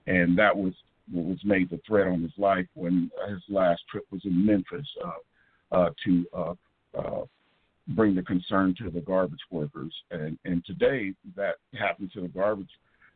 And 0.06 0.38
that 0.38 0.56
was 0.56 0.73
was 1.12 1.38
made 1.44 1.70
the 1.70 1.80
threat 1.87 2.06
on 2.06 2.23
his 2.23 2.32
life 2.38 2.66
when 2.75 3.11
his 3.28 3.42
last 3.49 3.82
trip 3.90 4.04
was 4.11 4.23
in 4.25 4.44
Memphis 4.44 4.87
uh, 5.04 5.76
uh, 5.76 5.90
to 6.04 6.26
uh, 6.37 6.54
uh, 6.99 7.25
bring 7.88 8.14
the 8.14 8.23
concern 8.23 8.75
to 8.78 8.90
the 8.90 9.00
garbage 9.00 9.40
workers. 9.50 9.94
And, 10.11 10.38
and 10.44 10.64
today, 10.64 11.12
that 11.37 11.56
happened 11.78 12.11
to 12.14 12.20
the 12.20 12.28
garbage 12.28 12.70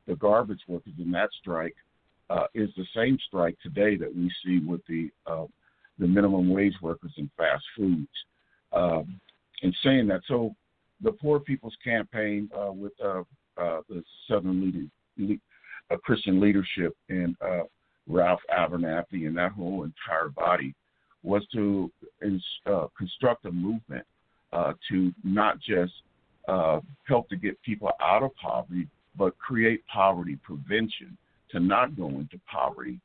the 0.06 0.16
garbage 0.16 0.62
workers 0.66 0.94
in 0.98 1.10
that 1.12 1.28
strike 1.38 1.76
uh, 2.30 2.46
is 2.54 2.70
the 2.76 2.86
same 2.96 3.18
strike 3.26 3.56
today 3.62 3.96
that 3.96 4.14
we 4.14 4.32
see 4.44 4.58
with 4.66 4.80
the 4.88 5.10
uh, 5.26 5.44
the 5.98 6.06
minimum 6.06 6.48
wage 6.48 6.74
workers 6.80 7.12
in 7.16 7.30
fast 7.36 7.64
foods. 7.76 8.08
Um, 8.72 9.20
and 9.62 9.74
saying 9.82 10.06
that, 10.08 10.20
so 10.28 10.54
the 11.02 11.12
Poor 11.12 11.40
People's 11.40 11.76
Campaign 11.82 12.48
uh, 12.56 12.72
with 12.72 12.92
uh, 13.04 13.22
uh, 13.56 13.80
the 13.88 14.02
Southern 14.28 14.64
leading, 14.64 14.90
le- 15.16 15.94
uh, 15.94 15.98
Christian 15.98 16.40
leadership 16.40 16.96
and 17.08 17.36
Ralph 18.08 18.40
Abernathy 18.50 19.26
and 19.26 19.36
that 19.36 19.52
whole 19.52 19.84
entire 19.84 20.28
body 20.28 20.74
was 21.22 21.46
to 21.52 21.90
uh, 22.66 22.86
construct 22.96 23.44
a 23.44 23.52
movement 23.52 24.04
uh, 24.52 24.72
to 24.88 25.12
not 25.22 25.60
just 25.60 25.92
uh, 26.48 26.80
help 27.04 27.28
to 27.28 27.36
get 27.36 27.60
people 27.62 27.90
out 28.00 28.22
of 28.22 28.34
poverty, 28.36 28.88
but 29.16 29.36
create 29.38 29.84
poverty 29.92 30.38
prevention 30.42 31.16
to 31.50 31.60
not 31.60 31.96
go 31.96 32.08
into 32.08 32.40
poverty. 32.50 32.98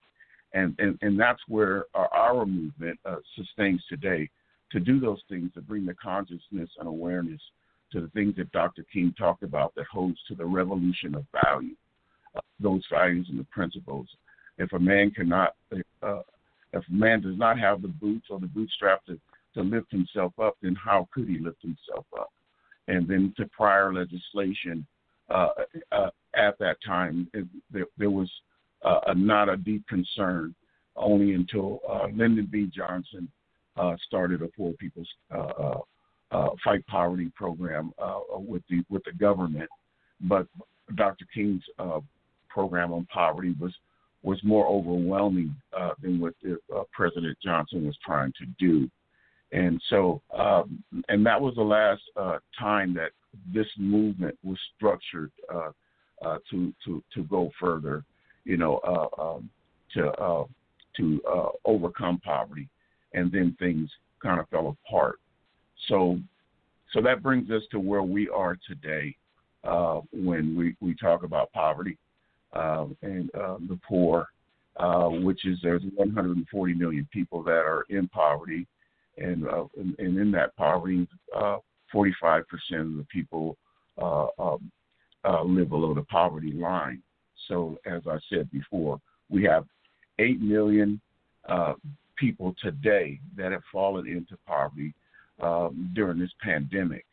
And, 0.53 0.75
and, 0.79 0.97
and 1.01 1.19
that's 1.19 1.41
where 1.47 1.85
our, 1.93 2.07
our 2.13 2.45
movement 2.45 2.99
uh, 3.05 3.17
sustains 3.35 3.83
today 3.89 4.29
to 4.71 4.79
do 4.79 4.99
those 4.99 5.21
things, 5.29 5.51
to 5.55 5.61
bring 5.61 5.85
the 5.85 5.95
consciousness 5.95 6.69
and 6.79 6.87
awareness 6.87 7.41
to 7.91 8.01
the 8.01 8.07
things 8.09 8.35
that 8.37 8.51
Dr. 8.51 8.85
King 8.91 9.13
talked 9.17 9.43
about 9.43 9.73
that 9.75 9.85
holds 9.91 10.17
to 10.27 10.35
the 10.35 10.45
revolution 10.45 11.15
of 11.15 11.25
value, 11.43 11.75
uh, 12.35 12.41
those 12.59 12.83
values 12.91 13.27
and 13.29 13.39
the 13.39 13.45
principles 13.45 14.07
if 14.57 14.71
a 14.73 14.79
man 14.79 15.11
cannot, 15.11 15.55
uh, 16.01 16.21
if 16.73 16.83
a 16.87 16.93
man 16.93 17.21
does 17.21 17.37
not 17.37 17.59
have 17.59 17.81
the 17.81 17.87
boots 17.87 18.27
or 18.29 18.39
the 18.39 18.47
bootstrap 18.47 19.05
to, 19.05 19.19
to 19.53 19.61
lift 19.61 19.91
himself 19.91 20.33
up, 20.39 20.57
then 20.61 20.75
how 20.75 21.07
could 21.13 21.27
he 21.27 21.39
lift 21.39 21.61
himself 21.61 22.05
up? 22.17 22.31
And 22.87 23.07
then 23.07 23.33
to 23.37 23.45
prior 23.47 23.93
legislation 23.93 24.85
uh, 25.29 25.49
uh, 25.91 26.09
at 26.35 26.57
that 26.59 26.77
time, 26.85 27.27
it, 27.33 27.45
there, 27.71 27.85
there, 27.97 28.09
was 28.09 28.29
uh, 28.83 28.99
a, 29.07 29.15
not 29.15 29.49
a 29.49 29.57
deep 29.57 29.87
concern 29.87 30.53
only 30.95 31.33
until 31.33 31.79
uh, 31.89 32.07
Lyndon 32.13 32.47
B. 32.51 32.69
Johnson 32.73 33.29
uh, 33.77 33.95
started 34.05 34.41
a 34.41 34.47
Poor 34.47 34.73
People's 34.73 35.07
Fight 36.63 36.85
Poverty 36.87 37.31
program 37.35 37.93
with 38.31 38.63
the 38.69 38.83
with 38.89 39.03
the 39.05 39.13
government. 39.13 39.69
But 40.21 40.47
Dr. 40.95 41.25
King's 41.33 41.63
program 42.49 42.93
on 42.93 43.07
poverty 43.11 43.55
was 43.59 43.73
was 44.23 44.41
more 44.43 44.65
overwhelming 44.67 45.53
uh, 45.77 45.91
than 46.01 46.19
what 46.19 46.33
the, 46.41 46.57
uh, 46.75 46.83
President 46.91 47.37
Johnson 47.43 47.85
was 47.85 47.97
trying 48.03 48.33
to 48.39 48.45
do. 48.57 48.89
And 49.51 49.79
so, 49.89 50.21
um, 50.35 50.83
and 51.09 51.25
that 51.25 51.39
was 51.39 51.53
the 51.55 51.61
last 51.61 52.01
uh, 52.17 52.39
time 52.57 52.93
that 52.95 53.11
this 53.53 53.67
movement 53.77 54.37
was 54.43 54.57
structured 54.75 55.31
uh, 55.53 55.71
uh, 56.25 56.37
to 56.49 56.73
to 56.85 57.03
to 57.13 57.23
go 57.23 57.51
further, 57.59 58.03
you 58.45 58.57
know, 58.57 58.77
uh, 58.77 59.21
um, 59.21 59.49
to 59.93 60.47
to 60.97 61.21
overcome 61.65 62.19
poverty, 62.23 62.67
and 63.13 63.31
then 63.31 63.55
things 63.59 63.89
kind 64.21 64.39
of 64.39 64.47
fell 64.49 64.75
apart. 64.87 65.19
So, 65.87 66.17
so 66.93 67.01
that 67.01 67.21
brings 67.21 67.51
us 67.51 67.63
to 67.71 67.79
where 67.79 68.03
we 68.03 68.29
are 68.29 68.57
today, 68.67 69.15
when 70.11 70.55
we 70.55 70.75
we 70.81 70.95
talk 70.95 71.23
about 71.23 71.51
poverty 71.51 71.97
uh, 72.53 72.85
and 73.01 73.29
uh, 73.35 73.57
the 73.67 73.79
poor, 73.87 74.27
uh, 74.77 75.07
which 75.07 75.45
is 75.45 75.59
there's 75.61 75.83
140 75.95 76.73
million 76.73 77.07
people 77.11 77.43
that 77.43 77.51
are 77.51 77.85
in 77.89 78.07
poverty, 78.07 78.67
and 79.17 79.47
uh, 79.47 79.65
and, 79.77 79.95
and, 79.99 80.17
in 80.17 80.31
that 80.31 80.55
poverty, 80.55 81.07
45% 81.35 81.63
uh, 81.95 82.31
of 82.31 82.43
the 82.71 83.05
people 83.11 83.57
uh, 84.01 84.27
um, 84.39 84.71
live 85.45 85.69
below 85.69 85.93
the 85.93 86.03
poverty 86.03 86.51
line. 86.51 87.01
So 87.47 87.77
as 87.85 88.01
I 88.07 88.17
said 88.29 88.49
before, 88.51 88.99
we 89.29 89.43
have 89.43 89.65
8 90.19 90.41
million 90.41 91.01
people 92.15 92.55
today 92.61 93.19
that 93.35 93.51
have 93.51 93.63
fallen 93.71 94.07
into 94.07 94.37
poverty 94.47 94.93
um, 95.41 95.91
during 95.93 96.19
this 96.19 96.31
pandemic. 96.41 97.05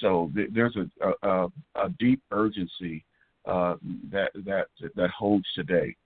So 0.00 0.30
th- 0.34 0.50
there's 0.52 0.76
a, 0.76 1.28
a, 1.28 1.48
a, 1.74 1.88
deep 1.98 2.22
urgency 2.30 3.04
uh, 3.48 3.76
that 4.12 4.30
that 4.44 4.66
that 4.94 5.10
holds 5.10 5.46
today, 5.54 5.96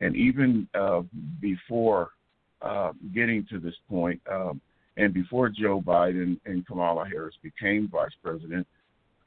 and 0.00 0.16
even 0.16 0.66
uh, 0.74 1.02
before 1.40 2.10
uh, 2.62 2.92
getting 3.14 3.46
to 3.50 3.58
this 3.58 3.74
point, 3.88 4.20
um, 4.32 4.60
and 4.96 5.12
before 5.12 5.50
Joe 5.50 5.82
Biden 5.84 6.40
and 6.46 6.66
Kamala 6.66 7.06
Harris 7.06 7.34
became 7.42 7.88
vice 7.92 8.08
president, 8.24 8.66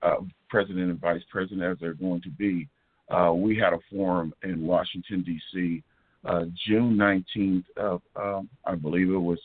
uh, 0.01 0.15
president 0.49 0.89
and 0.89 0.99
vice 0.99 1.21
president 1.31 1.61
as 1.61 1.77
they're 1.79 1.93
going 1.93 2.21
to 2.21 2.31
be, 2.31 2.67
uh, 3.09 3.31
we 3.33 3.55
had 3.55 3.73
a 3.73 3.79
forum 3.91 4.33
in 4.41 4.65
Washington 4.65 5.21
D.C. 5.23 5.83
Uh, 6.25 6.45
June 6.67 6.97
19th 6.97 7.65
of 7.77 8.01
um, 8.15 8.49
I 8.65 8.73
believe 8.73 9.09
it 9.09 9.15
was 9.15 9.39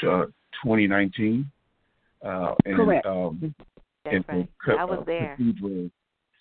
2019. 0.00 1.50
and, 2.22 2.50
Correct. 2.64 3.06
Um, 3.06 3.54
That's 4.04 4.24
right. 4.28 4.48
I 4.66 4.84
was 4.86 5.04
there. 5.06 5.36
Cathedral 5.36 5.90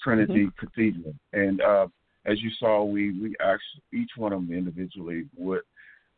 Trinity 0.04 0.46
mm-hmm. 0.46 0.66
Cathedral. 0.66 1.13
And 1.34 1.62
uh, 1.62 1.88
as 2.25 2.42
you 2.42 2.50
saw, 2.60 2.84
we, 2.84 3.20
we 3.20 3.36
asked 3.39 3.63
each 3.94 4.12
one 4.18 4.34
of 4.34 4.42
them 4.48 4.56
individually 4.56 5.25
what 5.34 5.62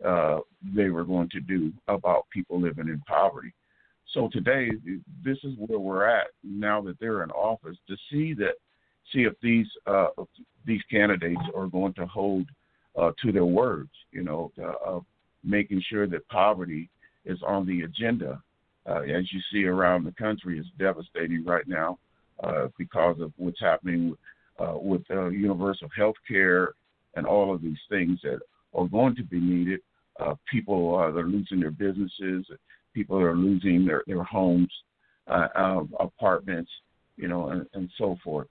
uh, 0.05 0.39
they 0.75 0.89
were 0.89 1.03
going 1.03 1.29
to 1.29 1.39
do 1.39 1.71
about 1.88 2.27
people 2.31 2.59
living 2.59 2.88
in 2.88 3.01
poverty. 3.07 3.53
So 4.13 4.27
today, 4.31 4.71
this 5.24 5.38
is 5.43 5.53
where 5.57 5.79
we're 5.79 6.07
at 6.07 6.27
now 6.43 6.81
that 6.81 7.00
they're 7.00 7.24
in 7.24 7.31
office 7.31 7.77
to 7.88 7.95
see 8.12 8.33
that, 8.36 8.53
see 9.13 9.21
if 9.21 9.33
these 9.41 9.67
uh, 9.86 10.07
these 10.65 10.81
candidates 10.89 11.41
are 11.55 11.67
going 11.67 11.93
to 11.93 12.05
hold 12.07 12.48
uh, 13.00 13.12
to 13.21 13.31
their 13.31 13.45
words. 13.45 13.91
You 14.12 14.24
know, 14.24 14.51
uh, 14.63 15.00
making 15.43 15.83
sure 15.88 16.07
that 16.07 16.27
poverty 16.29 16.89
is 17.25 17.39
on 17.45 17.67
the 17.67 17.81
agenda. 17.81 18.41
Uh, 18.88 19.01
as 19.01 19.31
you 19.31 19.39
see 19.51 19.65
around 19.65 20.05
the 20.05 20.12
country, 20.13 20.57
it's 20.57 20.67
devastating 20.79 21.45
right 21.45 21.67
now 21.67 22.00
uh, 22.43 22.67
because 22.77 23.19
of 23.19 23.31
what's 23.38 23.60
happening 23.60 24.10
with, 24.12 24.19
uh, 24.60 24.77
with 24.77 25.01
uh, 25.12 25.27
universal 25.27 25.89
health 25.96 26.15
care 26.27 26.74
and 27.15 27.25
all 27.25 27.53
of 27.53 27.62
these 27.62 27.77
things 27.89 28.19
that 28.24 28.39
are 28.74 28.88
going 28.88 29.15
to 29.15 29.24
be 29.24 29.39
needed. 29.39 29.79
People 30.51 30.98
that 30.98 31.17
are 31.17 31.27
losing 31.27 31.62
their 31.62 31.72
businesses, 31.72 32.46
people 32.93 33.17
are 33.17 33.38
losing 33.38 33.86
their, 33.86 34.03
their 34.05 34.24
homes, 34.24 34.69
uh, 35.27 35.81
apartments, 36.01 36.69
you 37.15 37.29
know, 37.29 37.50
and, 37.50 37.65
and 37.74 37.89
so 37.98 38.17
forth. 38.22 38.47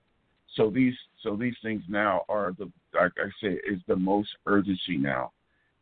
So 0.54 0.70
these 0.70 0.94
so 1.22 1.36
these 1.36 1.54
things 1.62 1.82
now 1.88 2.22
are 2.28 2.52
the 2.58 2.70
like 2.94 3.12
I 3.18 3.28
say 3.42 3.58
is 3.68 3.80
the 3.86 3.96
most 3.96 4.28
urgency 4.46 4.96
now, 4.96 5.32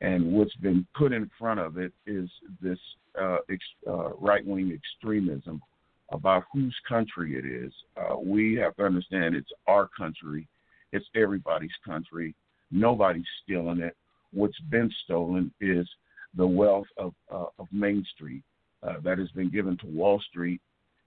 and 0.01 0.33
what's 0.33 0.55
been 0.57 0.87
put 0.95 1.13
in 1.13 1.31
front 1.39 1.61
of 1.61 1.79
it 1.79 1.93
is 2.07 2.29
this 2.61 2.79
uh, 3.21 3.39
ex, 3.51 3.65
uh, 3.89 4.11
right 4.15 4.45
wing 4.45 4.73
extremism 4.73 5.63
about 6.11 6.45
whose 6.53 6.75
country 6.89 7.37
it 7.37 7.45
is. 7.45 7.73
Uh, 7.97 8.17
we 8.19 8.55
have 8.55 8.77
to 8.77 8.85
understand 8.85 9.35
it's 9.35 9.51
our 9.67 9.89
country, 9.97 10.47
it's 10.93 11.07
everybody's 11.15 11.77
country. 11.85 12.35
Nobody's 12.71 13.27
stealing 13.43 13.81
it. 13.81 13.97
What's 14.33 14.59
been 14.71 14.91
stolen 15.05 15.53
is 15.61 15.89
the 16.37 16.47
wealth 16.47 16.87
of, 16.97 17.15
uh, 17.33 17.47
of 17.59 17.67
Main 17.73 18.05
Street 18.15 18.43
uh, 18.83 18.95
that 19.05 19.19
has 19.19 19.31
been 19.31 19.51
given 19.51 19.77
to 19.79 19.87
Wall 19.87 20.21
Street 20.21 20.61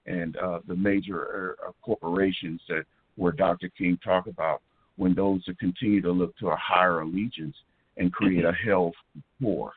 and 0.06 0.38
uh, 0.38 0.60
the 0.68 0.76
major 0.76 1.56
uh, 1.66 1.72
corporations 1.82 2.62
that 2.70 2.84
where 3.16 3.32
Dr. 3.34 3.70
King 3.78 4.00
talked 4.04 4.28
about 4.28 4.62
when 4.96 5.14
those 5.14 5.44
that 5.46 5.60
continue 5.60 6.02
to 6.02 6.12
look 6.12 6.36
to 6.38 6.50
a 6.50 6.56
higher 6.56 7.02
allegiance 7.02 7.56
and 7.98 8.12
create 8.12 8.46
a 8.46 8.54
hell 8.54 8.92
for. 9.42 9.74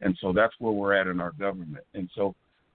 And 0.00 0.16
so 0.20 0.32
that's 0.32 0.54
where 0.58 0.72
we're 0.72 0.94
at 0.94 1.06
in 1.06 1.20
our 1.20 1.32
government. 1.32 1.84
And 1.94 2.08
so 2.14 2.34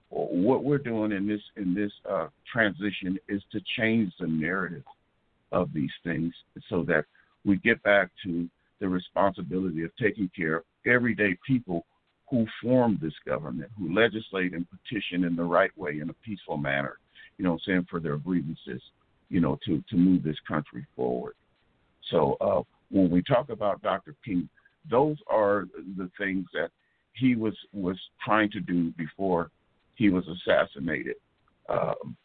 what 0.09 0.63
we're 0.63 0.77
doing 0.77 1.11
in 1.11 1.27
this 1.27 1.41
in 1.55 1.73
this 1.73 1.91
uh, 2.09 2.27
transition 2.51 3.17
is 3.27 3.41
to 3.51 3.59
change 3.77 4.11
the 4.19 4.27
narrative 4.27 4.83
of 5.51 5.71
these 5.73 5.91
things 6.03 6.33
so 6.69 6.83
that 6.83 7.05
we 7.45 7.57
get 7.57 7.81
back 7.83 8.09
to 8.23 8.49
the 8.79 8.87
responsibility 8.87 9.83
of 9.83 9.91
taking 9.97 10.29
care 10.35 10.57
of 10.57 10.63
everyday 10.85 11.37
people 11.45 11.85
who 12.29 12.45
form 12.61 12.99
this 13.01 13.13
government, 13.25 13.69
who 13.77 13.93
legislate 13.93 14.53
and 14.53 14.65
petition 14.69 15.23
in 15.23 15.35
the 15.35 15.43
right 15.43 15.75
way 15.77 15.99
in 15.99 16.09
a 16.09 16.13
peaceful 16.25 16.57
manner, 16.57 16.97
you 17.37 17.45
know, 17.45 17.57
saying 17.65 17.85
for 17.89 17.99
their 17.99 18.17
grievances, 18.17 18.81
you 19.29 19.39
know, 19.39 19.57
to, 19.65 19.83
to 19.89 19.95
move 19.95 20.23
this 20.23 20.37
country 20.47 20.85
forward. 20.95 21.33
So 22.11 22.37
uh, 22.39 22.61
when 22.91 23.09
we 23.09 23.23
talk 23.23 23.49
about 23.49 23.81
Dr. 23.81 24.15
King, 24.23 24.47
those 24.89 25.17
are 25.27 25.65
the 25.97 26.09
things 26.17 26.45
that 26.53 26.69
he 27.13 27.35
was 27.35 27.55
was 27.73 27.97
trying 28.23 28.49
to 28.51 28.59
do 28.59 28.91
before 28.91 29.51
he 29.99 30.09
was 30.09 30.23
assassinated. 30.27 31.17
Um, 31.67 32.15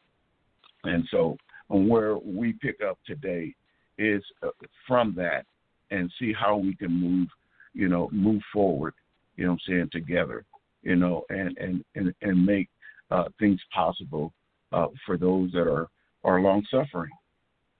and 0.84 1.04
so, 1.10 1.37
where 1.68 2.16
we 2.16 2.52
pick 2.52 2.78
up 2.88 2.98
today 3.04 3.54
is 3.98 4.22
uh, 4.42 4.50
from 4.87 5.12
that 5.16 5.44
and 5.90 6.10
see 6.18 6.32
how 6.32 6.56
we 6.56 6.74
can 6.76 6.92
move, 6.92 7.28
you 7.72 7.88
know, 7.88 8.08
move 8.12 8.42
forward, 8.52 8.94
you 9.37 9.44
know 9.44 9.52
I'm 9.52 9.58
saying, 9.66 9.88
together, 9.92 10.44
you 10.82 10.94
know, 10.94 11.24
and, 11.30 11.56
and, 11.58 11.84
and, 11.96 12.14
and 12.22 12.46
make 12.46 12.68
uh, 13.10 13.24
things 13.40 13.60
possible 13.74 14.32
uh, 14.72 14.87
for 15.04 15.16
those 15.16 15.50
that 15.52 15.66
are, 15.66 15.88
are 16.22 16.40
long 16.40 16.64
suffering. 16.70 17.10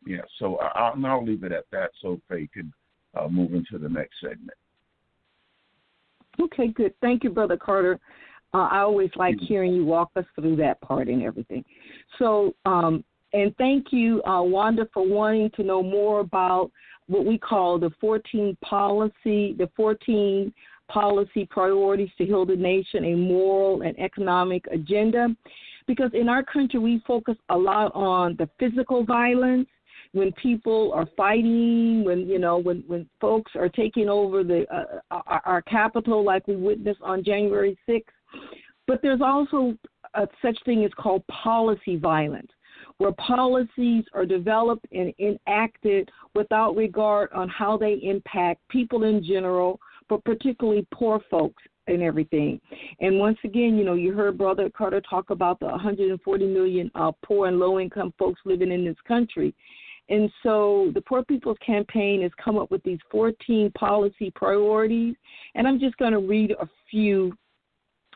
Yeah, 0.07 0.23
so 0.39 0.57
I'll, 0.57 0.95
I'll 1.07 1.25
leave 1.25 1.45
it 1.45 1.53
at 1.53 1.65
that 1.71 1.91
so 2.03 2.21
Faye 2.29 2.49
can 2.53 2.73
uh, 3.15 3.29
move 3.29 3.55
into 3.55 3.79
the 3.79 3.89
next 3.89 4.15
segment. 4.21 4.59
Okay, 6.41 6.69
good. 6.69 6.95
Thank 7.01 7.23
you, 7.23 7.31
Brother 7.31 7.57
Carter. 7.57 8.01
Uh, 8.55 8.69
I 8.71 8.81
always 8.81 9.11
like 9.17 9.35
mm-hmm. 9.35 9.47
hearing 9.47 9.75
you 9.75 9.85
walk 9.85 10.11
us 10.17 10.25
through 10.37 10.57
that 10.57 10.81
part 10.81 11.09
and 11.09 11.23
everything. 11.23 11.65
So, 12.19 12.55
um, 12.65 13.05
and 13.33 13.55
thank 13.57 13.87
you, 13.91 14.23
uh, 14.23 14.43
Wanda, 14.43 14.89
for 14.95 15.07
wanting 15.07 15.51
to 15.57 15.65
know 15.65 15.83
more 15.83 16.21
about 16.21 16.71
what 17.09 17.27
we 17.27 17.37
call 17.37 17.81
the 17.81 17.91
14 18.01 18.57
policy, 18.63 19.55
the 19.59 19.69
14 19.77 20.53
policy 20.89 21.47
priorities 21.51 22.11
to 22.17 22.25
heal 22.25 22.47
the 22.47 22.55
nation, 22.55 23.05
a 23.05 23.17
moral 23.17 23.83
and 23.83 23.99
economic 23.99 24.65
agenda. 24.73 25.29
Because 25.89 26.11
in 26.15 26.29
our 26.29 26.45
country, 26.45 26.79
we 26.79 27.03
focus 27.07 27.37
a 27.49 27.57
lot 27.57 27.93
on 27.93 28.37
the 28.39 28.49
physical 28.59 29.05
violence 29.05 29.69
when 30.13 30.31
people 30.41 30.93
are 30.95 31.09
fighting, 31.17 32.05
when 32.05 32.21
you 32.29 32.39
know, 32.39 32.57
when 32.59 32.85
when 32.87 33.07
folks 33.21 33.53
are 33.57 33.69
taking 33.69 34.09
over 34.09 34.45
the 34.45 34.65
uh, 34.73 35.01
our, 35.11 35.43
our 35.45 35.63
capital, 35.63 36.25
like 36.25 36.47
we 36.47 36.57
witnessed 36.57 37.01
on 37.03 37.25
January 37.25 37.77
6th, 37.89 38.05
but 38.87 39.01
there's 39.03 39.21
also 39.21 39.77
a 40.15 40.27
such 40.43 40.59
thing 40.65 40.85
as 40.85 40.93
called 40.97 41.27
policy 41.27 41.97
violence, 41.97 42.51
where 42.99 43.13
policies 43.13 44.05
are 44.13 44.27
developed 44.27 44.87
and 44.93 45.13
enacted 45.19 46.11
without 46.35 46.77
regard 46.77 47.33
on 47.33 47.49
how 47.49 47.77
they 47.77 47.95
impact 48.03 48.61
people 48.69 49.05
in 49.05 49.25
general, 49.25 49.81
but 50.09 50.25
particularly 50.25 50.87
poor 50.93 51.21
folks 51.31 51.63
and 51.87 52.03
everything. 52.03 52.61
And 53.01 53.19
once 53.19 53.39
again, 53.45 53.77
you 53.77 53.85
know, 53.85 53.95
you 53.95 54.13
heard 54.15 54.39
Brother 54.39 54.71
Carter 54.71 55.03
talk 55.03 55.31
about 55.31 55.61
the 55.61 55.67
140 55.67 56.47
million 56.47 56.91
uh, 56.95 57.13
poor 57.25 57.49
and 57.49 57.59
low 57.59 57.79
income 57.79 58.15
folks 58.19 58.41
living 58.45 58.73
in 58.73 58.85
this 58.85 58.97
country. 59.07 59.55
And 60.11 60.31
so 60.43 60.91
the 60.95 61.01
Poor 61.01 61.25
People's 61.25 61.57
Campaign 61.65 62.23
has 62.23 62.33
come 62.43 62.59
up 62.59 62.71
with 62.71 62.83
these 62.83 62.99
14 63.11 63.71
policy 63.73 64.31
priorities. 64.35 65.15
And 65.55 65.67
I'm 65.67 65.81
just 65.81 65.97
going 65.97 66.13
to 66.13 66.19
read 66.19 66.51
a 66.53 66.69
few 66.91 67.33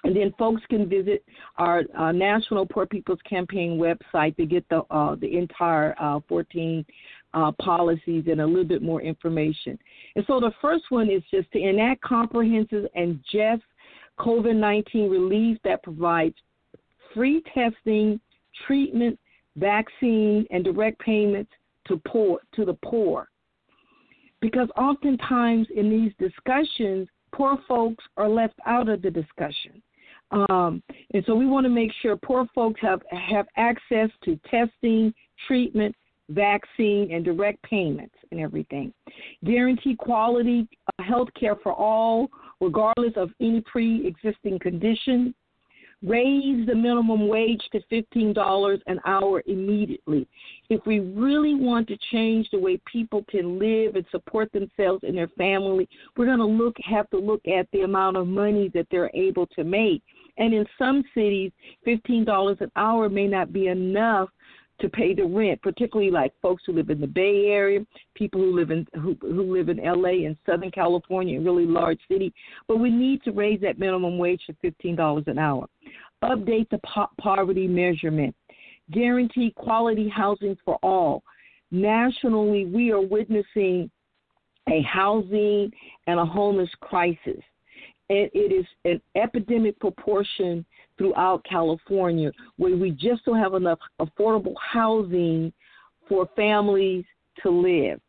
and 0.05 0.15
then 0.15 0.33
folks 0.39 0.63
can 0.71 0.89
visit 0.89 1.25
our 1.57 1.83
uh, 1.97 2.13
National 2.13 2.67
Poor 2.67 2.87
People's 2.87 3.19
Campaign 3.29 3.79
website 3.79 4.37
to 4.37 4.47
get 4.47 4.69
the 4.69 4.83
uh, 4.91 5.17
the 5.17 5.37
entire 5.37 5.95
uh, 6.01 6.21
14 6.29 6.85
uh, 7.35 7.53
policies 7.61 8.25
and 8.31 8.41
a 8.41 8.47
little 8.47 8.65
bit 8.65 8.83
more 8.83 9.03
information. 9.03 9.79
And 10.17 10.25
so 10.27 10.41
the 10.41 10.53
first 10.63 10.85
one 10.91 11.11
is 11.11 11.23
just 11.31 11.51
to 11.53 11.59
enact 11.59 12.03
comprehensive 12.03 12.87
and 12.95 13.21
just 13.33 13.63
COVID 14.19 14.57
19 14.57 15.11
relief 15.11 15.59
that 15.65 15.83
provides 15.83 16.35
free 17.15 17.43
testing, 17.55 18.21
treatment, 18.67 19.19
vaccine, 19.57 20.47
and 20.51 20.65
direct 20.65 20.99
payments 21.01 21.51
to 21.87 22.01
poor 22.07 22.41
to 22.55 22.65
the 22.65 22.75
poor. 22.85 23.29
Because 24.41 24.69
oftentimes 24.77 25.67
in 25.75 25.91
these 25.91 26.13
discussions, 26.19 27.09
poor 27.33 27.59
folks 27.67 28.05
are 28.17 28.29
left 28.29 28.55
out 28.67 28.89
of 28.89 29.03
the 29.03 29.11
discussion. 29.11 29.83
Um, 30.31 30.83
and 31.15 31.25
so 31.27 31.35
we 31.35 31.47
want 31.47 31.65
to 31.65 31.71
make 31.71 31.91
sure 32.03 32.17
poor 32.17 32.47
folks 32.55 32.81
have 32.83 33.01
have 33.11 33.47
access 33.57 34.11
to 34.25 34.39
testing, 34.51 35.13
treatment, 35.47 35.95
vaccine, 36.29 37.11
and 37.13 37.25
direct 37.25 37.63
payments 37.63 38.15
and 38.31 38.41
everything. 38.41 38.93
Guarantee 39.45 39.97
quality 39.97 40.69
uh, 40.99 41.03
health 41.03 41.29
care 41.39 41.57
for 41.57 41.73
all, 41.73 42.29
regardless 42.61 43.15
of 43.17 43.31
any 43.41 43.63
pre-existing 43.63 44.59
condition 44.59 45.35
raise 46.03 46.67
the 46.67 46.75
minimum 46.75 47.27
wage 47.27 47.63
to 47.73 47.81
$15 47.91 48.81
an 48.87 49.01
hour 49.05 49.43
immediately. 49.47 50.29
If 50.71 50.85
we 50.87 51.01
really 51.01 51.55
want 51.55 51.89
to 51.89 51.99
change 52.13 52.49
the 52.51 52.59
way 52.59 52.81
people 52.91 53.25
can 53.29 53.59
live 53.59 53.97
and 53.97 54.05
support 54.11 54.53
themselves 54.53 55.03
and 55.03 55.17
their 55.17 55.29
family, 55.29 55.89
we're 56.17 56.27
going 56.27 56.39
to 56.39 56.45
look 56.45 56.77
have 56.85 57.11
to 57.11 57.19
look 57.19 57.41
at 57.49 57.67
the 57.73 57.81
amount 57.81 58.17
of 58.17 58.27
money 58.27 58.71
that 58.75 58.87
they're 58.91 59.11
able 59.15 59.47
to 59.49 59.65
make. 59.65 60.03
And 60.39 60.55
in 60.55 60.65
some 60.79 61.05
cities, 61.15 61.53
$15 61.87 62.61
an 62.61 62.71
hour 62.77 63.09
may 63.09 63.27
not 63.27 63.53
be 63.53 63.67
enough 63.67 64.31
to 64.81 64.89
pay 64.89 65.13
the 65.13 65.25
rent, 65.25 65.61
particularly 65.63 66.11
like 66.11 66.33
folks 66.41 66.63
who 66.67 66.73
live 66.73 66.91
in 66.91 67.01
the 67.01 67.07
Bay 67.07 67.47
Area, 67.47 67.81
people 68.15 68.41
who 68.41 68.55
live 68.55 68.71
in 68.71 68.87
who, 68.95 69.17
who 69.21 69.53
live 69.53 69.69
in 69.69 69.79
LA 69.79 70.27
and 70.27 70.37
Southern 70.47 70.71
California, 70.71 71.41
a 71.41 71.43
really 71.43 71.67
large 71.67 71.99
city. 72.11 72.33
But 72.69 72.79
we 72.79 72.91
need 72.91 73.23
to 73.25 73.33
raise 73.33 73.61
that 73.63 73.79
minimum 73.79 74.19
wage 74.19 74.41
to 74.47 74.55
fifteen 74.63 74.95
dollars 74.95 75.25
an 75.27 75.39
hour. 75.39 75.69
Update 76.23 76.69
the 76.71 76.81
po- 76.87 77.11
poverty 77.21 77.67
measurement. 77.67 78.35
Guarantee 78.93 79.53
quality 79.57 80.09
housing 80.09 80.57
for 80.65 80.77
all. 80.83 81.23
Nationally, 81.71 82.65
we 82.65 82.91
are 82.93 83.01
witnessing 83.01 83.91
a 84.69 84.83
housing 84.83 85.71
and 86.07 86.21
a 86.21 86.25
homeless 86.25 86.71
crisis. 86.81 87.43
And 88.11 88.31
it 88.33 88.53
is 88.53 88.67
an 88.85 89.01
epidemic 89.15 89.79
proportion 89.81 90.65
throughout 90.97 91.45
California 91.45 92.33
where 92.57 92.77
we 92.77 92.91
just 92.91 93.25
don't 93.25 93.39
have 93.39 93.55
enough 93.55 93.79
affordable 94.01 94.55
housing 94.61 95.53
for 96.09 96.29
families 96.35 97.05
to 97.43 97.51
live. 97.51 98.01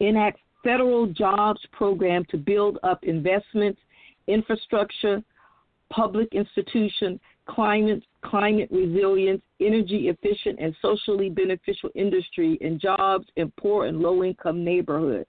Enact 0.00 0.38
federal 0.64 1.06
jobs 1.06 1.60
program 1.72 2.24
to 2.30 2.36
build 2.36 2.78
up 2.82 3.04
investments, 3.04 3.80
infrastructure, 4.26 5.22
public 5.90 6.28
institution, 6.32 7.20
climate 7.46 8.02
climate 8.22 8.68
resilience, 8.70 9.42
energy 9.60 10.08
efficient 10.08 10.58
and 10.60 10.74
socially 10.82 11.30
beneficial 11.30 11.90
industry 11.94 12.58
and 12.60 12.80
jobs 12.80 13.26
in 13.36 13.50
poor 13.58 13.86
and 13.86 14.00
low 14.00 14.22
income 14.22 14.62
neighborhoods. 14.62 15.28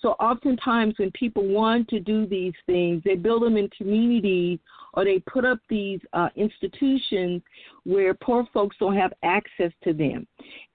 So 0.00 0.10
oftentimes 0.12 0.94
when 0.98 1.10
people 1.12 1.46
want 1.46 1.88
to 1.88 2.00
do 2.00 2.26
these 2.26 2.52
things, 2.66 3.02
they 3.04 3.14
build 3.14 3.42
them 3.42 3.56
in 3.56 3.68
communities 3.70 4.58
or 4.94 5.04
they 5.04 5.20
put 5.20 5.44
up 5.44 5.58
these 5.68 6.00
uh, 6.12 6.28
institutions 6.36 7.42
where 7.84 8.14
poor 8.14 8.46
folks 8.52 8.76
don't 8.78 8.96
have 8.96 9.12
access 9.22 9.72
to 9.84 9.92
them. 9.92 10.26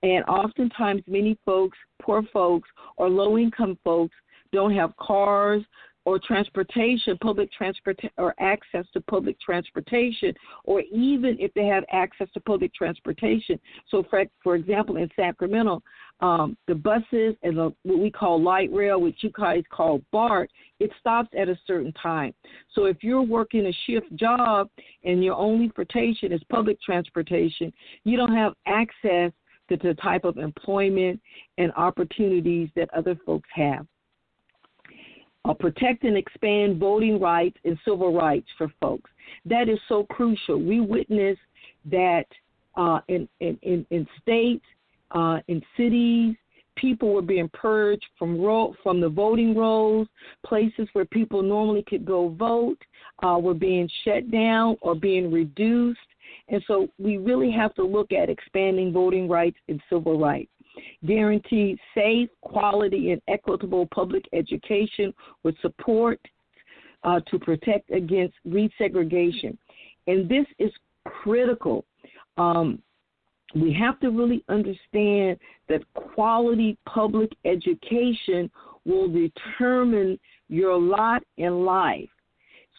And 0.03 0.23
oftentimes 0.25 1.03
many 1.07 1.37
folks, 1.45 1.77
poor 2.01 2.23
folks 2.33 2.69
or 2.97 3.09
low 3.09 3.37
income 3.37 3.77
folks, 3.83 4.15
don't 4.51 4.75
have 4.75 4.95
cars, 4.97 5.63
or 6.05 6.19
transportation, 6.19 7.17
public 7.19 7.51
transport 7.51 7.99
or 8.17 8.33
access 8.39 8.85
to 8.93 9.01
public 9.01 9.39
transportation, 9.39 10.33
or 10.63 10.81
even 10.91 11.37
if 11.39 11.53
they 11.53 11.65
have 11.65 11.83
access 11.91 12.27
to 12.33 12.39
public 12.39 12.73
transportation. 12.73 13.59
So, 13.89 14.03
for 14.09 14.23
for 14.43 14.55
example, 14.55 14.97
in 14.97 15.09
Sacramento, 15.15 15.81
um, 16.21 16.57
the 16.67 16.75
buses 16.75 17.35
and 17.43 17.57
the, 17.57 17.73
what 17.83 17.99
we 17.99 18.11
call 18.11 18.41
light 18.41 18.71
rail, 18.71 18.99
which 18.99 19.17
you 19.21 19.31
guys 19.37 19.63
call 19.71 20.01
BART, 20.11 20.49
it 20.79 20.91
stops 20.99 21.29
at 21.37 21.49
a 21.49 21.57
certain 21.65 21.93
time. 21.93 22.33
So, 22.73 22.85
if 22.85 22.97
you're 23.03 23.21
working 23.21 23.67
a 23.67 23.73
shift 23.85 24.15
job 24.15 24.69
and 25.03 25.23
your 25.23 25.35
only 25.35 25.67
transportation 25.67 26.31
is 26.31 26.41
public 26.49 26.81
transportation, 26.81 27.71
you 28.03 28.17
don't 28.17 28.35
have 28.35 28.53
access 28.65 29.31
to 29.69 29.77
the 29.77 29.93
type 30.01 30.25
of 30.25 30.37
employment 30.37 31.19
and 31.57 31.71
opportunities 31.73 32.69
that 32.75 32.93
other 32.93 33.17
folks 33.25 33.49
have 33.53 33.85
uh, 35.45 35.53
protect 35.53 36.03
and 36.03 36.17
expand 36.17 36.77
voting 36.77 37.19
rights 37.19 37.57
and 37.65 37.77
civil 37.85 38.13
rights 38.13 38.47
for 38.57 38.71
folks. 38.79 39.09
That 39.45 39.69
is 39.69 39.79
so 39.87 40.05
crucial. 40.05 40.61
We 40.61 40.79
witness 40.79 41.37
that 41.85 42.25
uh, 42.75 42.99
in, 43.07 43.27
in, 43.39 43.57
in, 43.63 43.85
in 43.89 44.07
states, 44.21 44.65
uh, 45.11 45.39
in 45.47 45.61
cities, 45.75 46.35
people 46.75 47.13
were 47.13 47.21
being 47.21 47.49
purged 47.49 48.05
from 48.17 48.39
ro- 48.39 48.75
from 48.81 49.01
the 49.01 49.09
voting 49.09 49.55
rolls. 49.55 50.07
Places 50.45 50.87
where 50.93 51.05
people 51.05 51.41
normally 51.41 51.83
could 51.83 52.05
go 52.05 52.29
vote 52.29 52.77
uh, 53.23 53.37
were 53.41 53.53
being 53.53 53.89
shut 54.03 54.31
down 54.31 54.77
or 54.81 54.95
being 54.95 55.31
reduced. 55.31 55.99
And 56.47 56.63
so 56.67 56.87
we 56.97 57.17
really 57.17 57.51
have 57.51 57.73
to 57.75 57.83
look 57.83 58.11
at 58.11 58.29
expanding 58.29 58.93
voting 58.93 59.27
rights 59.27 59.57
and 59.67 59.81
civil 59.89 60.19
rights 60.19 60.49
guarantee 61.05 61.77
safe, 61.95 62.29
quality, 62.41 63.11
and 63.11 63.21
equitable 63.27 63.87
public 63.93 64.25
education 64.33 65.13
with 65.43 65.55
support 65.61 66.19
uh, 67.03 67.19
to 67.27 67.39
protect 67.39 67.89
against 67.91 68.35
resegregation. 68.47 69.57
And 70.07 70.29
this 70.29 70.45
is 70.59 70.71
critical. 71.05 71.85
Um, 72.37 72.81
we 73.55 73.73
have 73.73 73.99
to 73.99 74.09
really 74.09 74.43
understand 74.49 75.37
that 75.67 75.81
quality 75.93 76.77
public 76.85 77.31
education 77.45 78.49
will 78.85 79.09
determine 79.09 80.19
your 80.47 80.79
lot 80.79 81.23
in 81.37 81.65
life. 81.65 82.09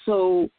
So 0.06 0.50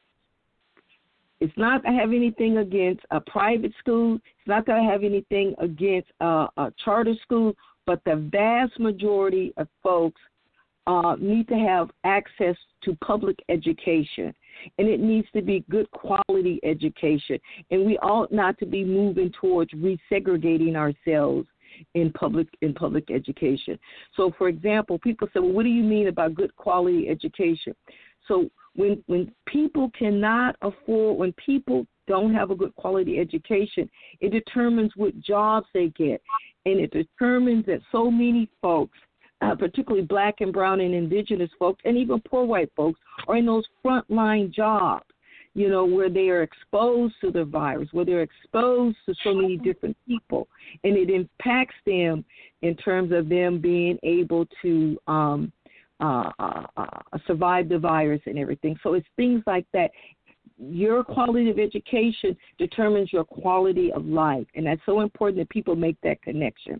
it's 1.43 1.57
not 1.57 1.83
that 1.83 1.89
I 1.89 1.95
have 1.95 2.13
anything 2.13 2.59
against 2.59 3.01
a 3.11 3.19
private 3.19 3.73
school. 3.77 4.15
It's 4.15 4.47
not 4.47 4.65
that 4.65 4.77
I 4.77 4.81
have 4.81 5.03
anything 5.03 5.53
against 5.59 6.07
a, 6.21 6.47
a 6.55 6.71
charter 6.85 7.15
school, 7.21 7.53
but 7.85 7.99
the 8.05 8.15
vast 8.31 8.79
majority 8.79 9.53
of 9.57 9.67
folks 9.83 10.21
uh, 10.87 11.17
need 11.19 11.49
to 11.49 11.55
have 11.55 11.89
access 12.05 12.55
to 12.83 12.95
public 13.03 13.37
education, 13.49 14.33
and 14.77 14.87
it 14.87 15.01
needs 15.01 15.27
to 15.35 15.41
be 15.41 15.65
good 15.69 15.91
quality 15.91 16.61
education. 16.63 17.37
And 17.71 17.85
we 17.85 17.97
ought 17.97 18.31
not 18.31 18.57
to 18.59 18.65
be 18.65 18.85
moving 18.85 19.29
towards 19.41 19.71
resegregating 19.73 20.77
ourselves 20.77 21.49
in 21.93 22.13
public 22.13 22.47
in 22.61 22.73
public 22.73 23.11
education. 23.11 23.77
So, 24.15 24.31
for 24.37 24.47
example, 24.47 24.97
people 24.99 25.27
say, 25.33 25.41
"Well, 25.41 25.51
what 25.51 25.63
do 25.63 25.69
you 25.69 25.83
mean 25.83 26.07
about 26.07 26.35
good 26.35 26.55
quality 26.55 27.09
education?" 27.09 27.75
So 28.27 28.49
when 28.75 29.03
when 29.07 29.31
people 29.45 29.91
cannot 29.97 30.55
afford 30.61 31.17
when 31.17 31.33
people 31.33 31.85
don't 32.07 32.33
have 32.33 32.51
a 32.51 32.55
good 32.55 32.75
quality 32.75 33.19
education, 33.19 33.89
it 34.19 34.31
determines 34.31 34.91
what 34.95 35.17
jobs 35.21 35.67
they 35.73 35.87
get, 35.89 36.21
and 36.65 36.79
it 36.79 36.91
determines 36.91 37.65
that 37.65 37.79
so 37.91 38.11
many 38.11 38.49
folks, 38.61 38.97
uh, 39.41 39.55
particularly 39.55 40.05
black 40.05 40.41
and 40.41 40.51
brown 40.51 40.81
and 40.81 40.93
indigenous 40.93 41.49
folks, 41.57 41.81
and 41.85 41.97
even 41.97 42.21
poor 42.21 42.45
white 42.45 42.71
folks, 42.75 42.99
are 43.27 43.37
in 43.37 43.45
those 43.45 43.65
frontline 43.85 44.51
jobs. 44.51 45.05
You 45.55 45.69
know, 45.69 45.85
where 45.85 46.09
they 46.09 46.29
are 46.29 46.41
exposed 46.41 47.13
to 47.21 47.29
the 47.29 47.45
virus, 47.45 47.87
where 47.91 48.05
they're 48.05 48.23
exposed 48.23 48.97
to 49.05 49.13
so 49.23 49.35
many 49.35 49.55
different 49.55 49.95
people, 50.07 50.47
and 50.83 50.97
it 50.97 51.11
impacts 51.11 51.75
them 51.85 52.25
in 52.63 52.75
terms 52.77 53.11
of 53.11 53.29
them 53.29 53.59
being 53.59 53.99
able 54.01 54.47
to 54.63 54.97
um, 55.05 55.51
uh, 56.03 56.31
uh, 56.39 56.65
uh, 56.75 57.17
survive 57.25 57.69
the 57.69 57.79
virus 57.79 58.19
and 58.25 58.37
everything. 58.37 58.77
So 58.83 58.93
it's 58.93 59.07
things 59.15 59.41
like 59.47 59.65
that. 59.73 59.91
Your 60.59 61.03
quality 61.03 61.49
of 61.49 61.57
education 61.57 62.37
determines 62.57 63.11
your 63.11 63.23
quality 63.23 63.91
of 63.91 64.05
life, 64.05 64.45
and 64.55 64.65
that's 64.65 64.81
so 64.85 64.99
important 64.99 65.37
that 65.37 65.49
people 65.49 65.75
make 65.75 65.97
that 66.03 66.21
connection. 66.21 66.79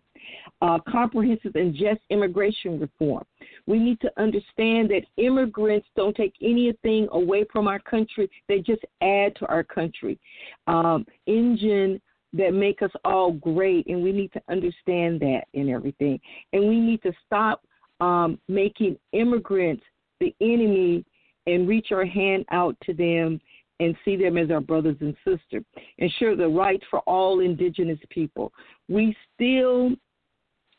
Uh, 0.62 0.78
comprehensive 0.90 1.56
and 1.56 1.74
just 1.74 2.00
immigration 2.10 2.80
reform. 2.80 3.24
We 3.66 3.80
need 3.80 4.00
to 4.02 4.12
understand 4.18 4.90
that 4.92 5.04
immigrants 5.18 5.88
don't 5.96 6.16
take 6.16 6.34
anything 6.42 7.08
away 7.12 7.46
from 7.52 7.68
our 7.68 7.80
country; 7.80 8.30
they 8.48 8.60
just 8.60 8.84
add 9.02 9.36
to 9.38 9.48
our 9.48 9.64
country. 9.64 10.20
Um, 10.68 11.06
engine 11.26 12.00
that 12.34 12.54
make 12.54 12.82
us 12.82 12.92
all 13.06 13.32
great, 13.32 13.88
and 13.88 14.04
we 14.04 14.12
need 14.12 14.34
to 14.34 14.42
understand 14.50 15.20
that 15.22 15.46
and 15.54 15.70
everything. 15.70 16.20
And 16.52 16.68
we 16.68 16.80
need 16.80 17.02
to 17.04 17.14
stop 17.26 17.64
um, 18.04 18.38
making 18.50 18.98
immigrants 19.14 19.84
the 20.20 20.36
enemy 20.42 21.06
and 21.48 21.70
reach 21.70 21.88
our 21.92 22.06
hand 22.06 22.44
out 22.52 22.76
to 22.84 22.94
them 22.94 23.40
and 23.80 23.96
see 24.04 24.18
them 24.18 24.38
as 24.38 24.52
our 24.52 24.60
brothers 24.60 24.98
and 25.00 25.16
sisters. 25.26 25.64
Ensure 25.98 26.36
the 26.36 26.48
rights 26.48 26.84
for 26.90 27.00
all 27.02 27.40
indigenous 27.40 28.00
people. 28.10 28.52
We 28.90 29.16
still 29.34 29.92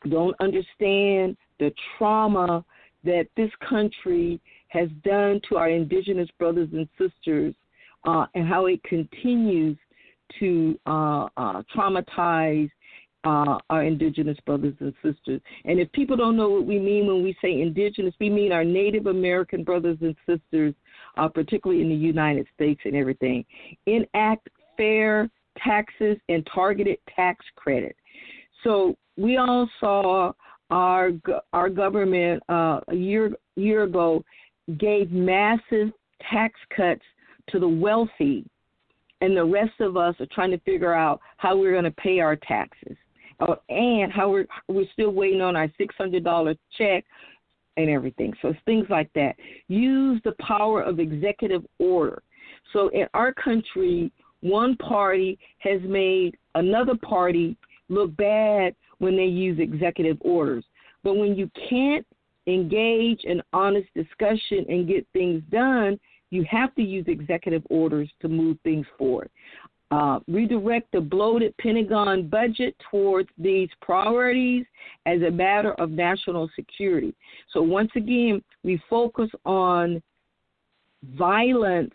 don't 0.07 0.35
understand 0.39 1.35
the 1.59 1.73
trauma 1.97 2.63
that 3.03 3.27
this 3.35 3.51
country 3.67 4.39
has 4.67 4.89
done 5.03 5.41
to 5.49 5.57
our 5.57 5.69
indigenous 5.69 6.29
brothers 6.37 6.69
and 6.73 6.87
sisters 6.97 7.55
uh, 8.03 8.25
and 8.35 8.47
how 8.47 8.67
it 8.67 8.83
continues 8.83 9.77
to 10.39 10.79
uh, 10.85 11.27
uh, 11.37 11.63
traumatize 11.75 12.69
uh, 13.25 13.57
our 13.69 13.83
indigenous 13.83 14.37
brothers 14.45 14.75
and 14.79 14.93
sisters. 15.03 15.41
And 15.65 15.79
if 15.79 15.91
people 15.91 16.15
don't 16.15 16.37
know 16.37 16.49
what 16.49 16.65
we 16.65 16.79
mean 16.79 17.07
when 17.07 17.23
we 17.23 17.35
say 17.41 17.61
indigenous, 17.61 18.13
we 18.19 18.29
mean 18.29 18.51
our 18.51 18.63
Native 18.63 19.07
American 19.07 19.63
brothers 19.63 19.97
and 20.01 20.15
sisters, 20.27 20.73
uh, 21.17 21.27
particularly 21.27 21.81
in 21.81 21.89
the 21.89 21.95
United 21.95 22.45
States 22.53 22.81
and 22.85 22.95
everything. 22.95 23.43
Enact 23.87 24.47
fair 24.77 25.29
taxes 25.63 26.17
and 26.29 26.47
targeted 26.53 26.97
tax 27.15 27.43
credit. 27.55 27.95
So 28.63 28.95
we 29.17 29.37
all 29.37 29.69
saw 29.79 30.31
our 30.71 31.11
our 31.53 31.69
government 31.69 32.41
uh, 32.49 32.79
a 32.87 32.95
year 32.95 33.31
year 33.55 33.83
ago 33.83 34.23
gave 34.79 35.11
massive 35.11 35.91
tax 36.31 36.59
cuts 36.75 37.03
to 37.49 37.59
the 37.59 37.67
wealthy, 37.67 38.43
and 39.21 39.37
the 39.37 39.45
rest 39.45 39.79
of 39.79 39.95
us 39.97 40.15
are 40.19 40.27
trying 40.31 40.51
to 40.51 40.59
figure 40.59 40.93
out 40.93 41.19
how 41.37 41.55
we're 41.55 41.71
going 41.71 41.83
to 41.83 41.91
pay 41.91 42.19
our 42.19 42.35
taxes, 42.35 42.97
uh, 43.39 43.55
and 43.69 44.11
how 44.11 44.29
we're 44.29 44.47
we're 44.67 44.87
still 44.93 45.11
waiting 45.11 45.41
on 45.41 45.55
our 45.55 45.69
six 45.77 45.95
hundred 45.97 46.23
dollar 46.23 46.55
check 46.77 47.03
and 47.77 47.89
everything. 47.89 48.33
So 48.41 48.53
things 48.65 48.85
like 48.89 49.11
that. 49.15 49.35
Use 49.67 50.21
the 50.23 50.33
power 50.39 50.81
of 50.81 50.99
executive 50.99 51.63
order. 51.79 52.21
So 52.73 52.89
in 52.89 53.07
our 53.13 53.33
country, 53.33 54.11
one 54.41 54.75
party 54.77 55.37
has 55.59 55.81
made 55.83 56.37
another 56.55 56.95
party 56.95 57.57
look 57.89 58.15
bad 58.15 58.75
when 58.99 59.15
they 59.15 59.25
use 59.25 59.59
executive 59.59 60.17
orders. 60.21 60.63
But 61.03 61.15
when 61.15 61.35
you 61.35 61.49
can't 61.69 62.05
engage 62.47 63.21
in 63.23 63.41
honest 63.53 63.87
discussion 63.95 64.65
and 64.69 64.87
get 64.87 65.05
things 65.13 65.41
done, 65.51 65.99
you 66.31 66.45
have 66.49 66.73
to 66.75 66.81
use 66.81 67.05
executive 67.07 67.63
orders 67.69 68.09
to 68.21 68.27
move 68.27 68.57
things 68.63 68.85
forward. 68.97 69.29
Uh, 69.91 70.19
redirect 70.27 70.91
the 70.91 70.99
bloated 70.99 71.55
Pentagon 71.57 72.27
budget 72.27 72.75
towards 72.89 73.29
these 73.37 73.69
priorities 73.81 74.65
as 75.05 75.21
a 75.21 75.29
matter 75.29 75.73
of 75.75 75.91
national 75.91 76.49
security. 76.55 77.13
So, 77.53 77.61
once 77.61 77.91
again, 77.95 78.43
we 78.63 78.81
focus 78.89 79.29
on 79.45 80.01
violence 81.15 81.93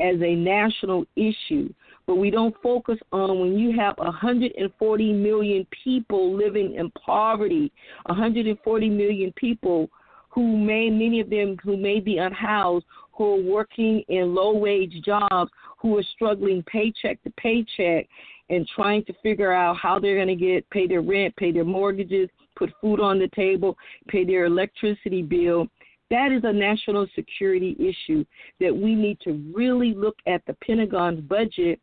as 0.00 0.16
a 0.22 0.34
national 0.34 1.04
issue 1.14 1.72
but 2.06 2.16
we 2.16 2.30
don't 2.30 2.54
focus 2.62 2.98
on 3.12 3.40
when 3.40 3.58
you 3.58 3.76
have 3.78 3.98
140 3.98 5.12
million 5.12 5.66
people 5.84 6.36
living 6.36 6.74
in 6.74 6.90
poverty, 6.92 7.72
140 8.06 8.90
million 8.90 9.32
people 9.32 9.90
who 10.28 10.56
may, 10.56 10.88
many 10.88 11.20
of 11.20 11.30
them 11.30 11.56
who 11.64 11.76
may 11.76 11.98
be 11.98 12.18
unhoused, 12.18 12.86
who 13.16 13.34
are 13.34 13.52
working 13.52 14.02
in 14.08 14.34
low 14.34 14.56
wage 14.56 15.02
jobs, 15.04 15.50
who 15.78 15.96
are 15.98 16.04
struggling 16.14 16.62
paycheck 16.64 17.22
to 17.22 17.30
paycheck 17.38 18.06
and 18.48 18.66
trying 18.74 19.04
to 19.04 19.12
figure 19.22 19.52
out 19.52 19.76
how 19.76 19.98
they're 19.98 20.16
going 20.16 20.28
to 20.28 20.34
get 20.36 20.68
pay 20.70 20.86
their 20.86 21.02
rent, 21.02 21.34
pay 21.36 21.52
their 21.52 21.64
mortgages, 21.64 22.28
put 22.56 22.70
food 22.80 23.00
on 23.00 23.18
the 23.18 23.28
table, 23.34 23.76
pay 24.08 24.24
their 24.24 24.44
electricity 24.44 25.22
bill. 25.22 25.66
That 26.10 26.30
is 26.30 26.42
a 26.44 26.52
national 26.52 27.06
security 27.14 27.76
issue 27.80 28.24
that 28.60 28.74
we 28.74 28.94
need 28.94 29.18
to 29.20 29.32
really 29.54 29.92
look 29.92 30.16
at 30.26 30.42
the 30.46 30.54
Pentagon's 30.64 31.20
budget 31.22 31.80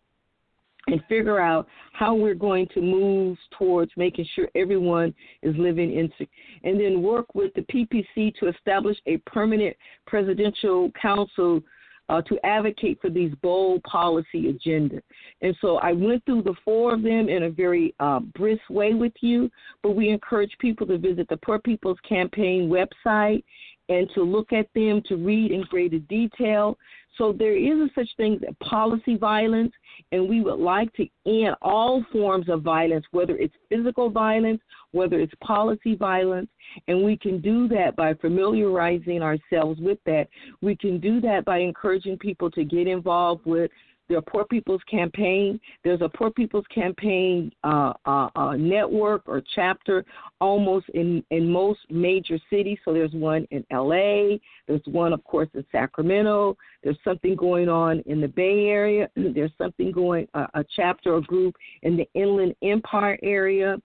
and 0.87 1.01
figure 1.07 1.39
out 1.39 1.67
how 1.93 2.13
we're 2.13 2.33
going 2.33 2.67
to 2.73 2.81
move 2.81 3.37
towards 3.57 3.91
making 3.95 4.25
sure 4.35 4.49
everyone 4.55 5.13
is 5.41 5.55
living 5.57 5.93
in 5.93 6.11
and 6.63 6.79
then 6.79 7.01
work 7.01 7.33
with 7.33 7.53
the 7.53 7.61
PPC 7.61 8.35
to 8.35 8.49
establish 8.49 8.97
a 9.05 9.17
permanent 9.19 9.75
presidential 10.05 10.91
council 11.01 11.61
uh, 12.09 12.21
to 12.23 12.37
advocate 12.45 12.99
for 13.01 13.09
these 13.09 13.33
bold 13.41 13.81
policy 13.83 14.49
agenda. 14.49 15.01
And 15.41 15.55
so 15.61 15.77
I 15.77 15.93
went 15.93 16.23
through 16.25 16.43
the 16.43 16.55
four 16.65 16.93
of 16.93 17.01
them 17.01 17.29
in 17.29 17.43
a 17.43 17.49
very 17.49 17.95
uh, 17.99 18.19
brisk 18.19 18.61
way 18.69 18.93
with 18.93 19.13
you, 19.21 19.49
but 19.81 19.91
we 19.91 20.09
encourage 20.09 20.51
people 20.59 20.85
to 20.87 20.97
visit 20.97 21.27
the 21.29 21.37
Poor 21.37 21.59
People's 21.59 21.97
Campaign 22.07 22.69
website 22.69 23.43
and 23.89 24.09
to 24.15 24.23
look 24.23 24.53
at 24.53 24.67
them 24.75 25.01
to 25.07 25.15
read 25.15 25.51
in 25.51 25.61
greater 25.63 25.99
detail. 25.99 26.77
So 27.17 27.31
there 27.31 27.55
is 27.55 27.79
a 27.79 27.89
such 27.93 28.09
thing 28.17 28.39
as 28.47 28.55
policy 28.59 29.15
violence, 29.15 29.71
and 30.11 30.27
we 30.27 30.41
would 30.41 30.59
like 30.59 30.91
to 30.93 31.07
end 31.25 31.55
all 31.61 32.03
forms 32.11 32.49
of 32.49 32.63
violence, 32.63 33.05
whether 33.11 33.37
it's 33.37 33.53
physical 33.69 34.09
violence, 34.09 34.61
whether 34.91 35.19
it's 35.19 35.33
policy 35.43 35.95
violence, 35.95 36.49
and 36.87 37.03
we 37.03 37.17
can 37.17 37.39
do 37.39 37.67
that 37.67 37.95
by 37.95 38.13
familiarizing 38.15 39.21
ourselves 39.21 39.79
with 39.79 39.99
that. 40.05 40.27
We 40.61 40.75
can 40.75 40.99
do 40.99 41.21
that 41.21 41.45
by 41.45 41.59
encouraging 41.59 42.17
people 42.17 42.49
to 42.51 42.63
get 42.63 42.87
involved 42.87 43.45
with 43.45 43.69
the 44.13 44.21
Poor 44.21 44.45
People's 44.45 44.81
Campaign. 44.89 45.59
There's 45.83 46.01
a 46.01 46.09
Poor 46.09 46.31
People's 46.31 46.65
Campaign 46.73 47.51
uh, 47.63 47.93
uh, 48.05 48.29
uh, 48.35 48.55
network 48.55 49.23
or 49.25 49.41
chapter 49.55 50.05
almost 50.39 50.87
in, 50.89 51.23
in 51.31 51.49
most 51.49 51.79
major 51.89 52.37
cities. 52.49 52.77
So 52.85 52.93
there's 52.93 53.13
one 53.13 53.47
in 53.51 53.65
LA, 53.71 54.37
there's 54.67 54.81
one, 54.85 55.13
of 55.13 55.23
course, 55.23 55.49
in 55.53 55.65
Sacramento, 55.71 56.57
there's 56.83 56.97
something 57.03 57.35
going 57.35 57.69
on 57.69 58.01
in 58.05 58.21
the 58.21 58.27
Bay 58.27 58.67
Area, 58.67 59.09
there's 59.15 59.51
something 59.57 59.91
going, 59.91 60.27
a 60.33 60.63
chapter 60.75 61.15
or 61.15 61.21
group 61.21 61.55
in 61.81 61.97
the 61.97 62.07
Inland 62.13 62.55
Empire 62.61 63.17
area 63.23 63.77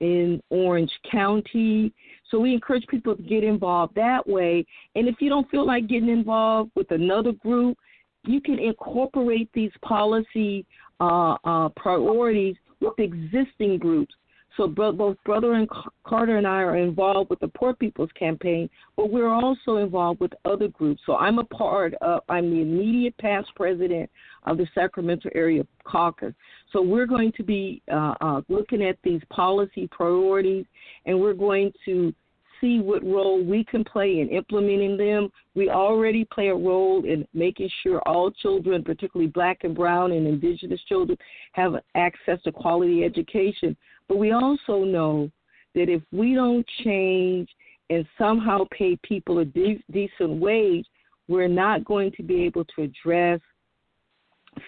in 0.00 0.42
Orange 0.50 0.92
County. 1.10 1.92
So 2.30 2.38
we 2.38 2.52
encourage 2.52 2.86
people 2.88 3.16
to 3.16 3.22
get 3.22 3.44
involved 3.44 3.94
that 3.94 4.26
way. 4.26 4.66
And 4.94 5.08
if 5.08 5.16
you 5.20 5.28
don't 5.28 5.48
feel 5.50 5.66
like 5.66 5.88
getting 5.88 6.08
involved 6.08 6.72
with 6.74 6.90
another 6.90 7.32
group, 7.32 7.78
you 8.26 8.40
can 8.40 8.58
incorporate 8.58 9.48
these 9.52 9.72
policy 9.82 10.66
uh, 11.00 11.36
uh, 11.44 11.68
priorities 11.70 12.56
with 12.80 12.98
existing 12.98 13.78
groups. 13.78 14.14
So 14.56 14.68
both 14.68 15.16
Brother 15.24 15.54
and 15.54 15.68
Carter 16.06 16.36
and 16.36 16.46
I 16.46 16.62
are 16.62 16.76
involved 16.76 17.28
with 17.30 17.40
the 17.40 17.48
Poor 17.48 17.74
People's 17.74 18.12
Campaign, 18.16 18.70
but 18.96 19.10
we're 19.10 19.28
also 19.28 19.78
involved 19.78 20.20
with 20.20 20.32
other 20.44 20.68
groups. 20.68 21.02
So 21.06 21.16
I'm 21.16 21.40
a 21.40 21.44
part 21.44 21.94
of, 21.94 22.20
I'm 22.28 22.50
the 22.50 22.62
immediate 22.62 23.16
past 23.18 23.48
president 23.56 24.08
of 24.44 24.58
the 24.58 24.66
Sacramento 24.72 25.28
Area 25.34 25.66
Caucus. 25.82 26.34
So 26.72 26.82
we're 26.82 27.06
going 27.06 27.32
to 27.36 27.42
be 27.42 27.82
uh, 27.92 28.14
uh, 28.20 28.40
looking 28.48 28.82
at 28.82 28.96
these 29.02 29.22
policy 29.30 29.88
priorities, 29.90 30.66
and 31.06 31.20
we're 31.20 31.34
going 31.34 31.72
to 31.86 32.14
see 32.64 32.80
what 32.80 33.04
role 33.04 33.44
we 33.44 33.62
can 33.62 33.84
play 33.84 34.20
in 34.20 34.28
implementing 34.30 34.96
them. 34.96 35.30
We 35.54 35.68
already 35.68 36.24
play 36.24 36.48
a 36.48 36.54
role 36.54 37.04
in 37.04 37.26
making 37.34 37.68
sure 37.82 38.00
all 38.08 38.30
children, 38.30 38.82
particularly 38.82 39.30
black 39.30 39.64
and 39.64 39.74
brown 39.74 40.12
and 40.12 40.26
indigenous 40.26 40.80
children, 40.88 41.18
have 41.52 41.74
access 41.94 42.40
to 42.44 42.52
quality 42.52 43.04
education. 43.04 43.76
But 44.08 44.16
we 44.16 44.32
also 44.32 44.84
know 44.84 45.30
that 45.74 45.90
if 45.90 46.02
we 46.10 46.34
don't 46.34 46.66
change 46.84 47.50
and 47.90 48.06
somehow 48.16 48.60
pay 48.70 48.96
people 49.02 49.40
a 49.40 49.44
de- 49.44 49.84
decent 49.92 50.40
wage, 50.40 50.86
we're 51.28 51.48
not 51.48 51.84
going 51.84 52.12
to 52.12 52.22
be 52.22 52.44
able 52.44 52.64
to 52.64 52.82
address 52.82 53.40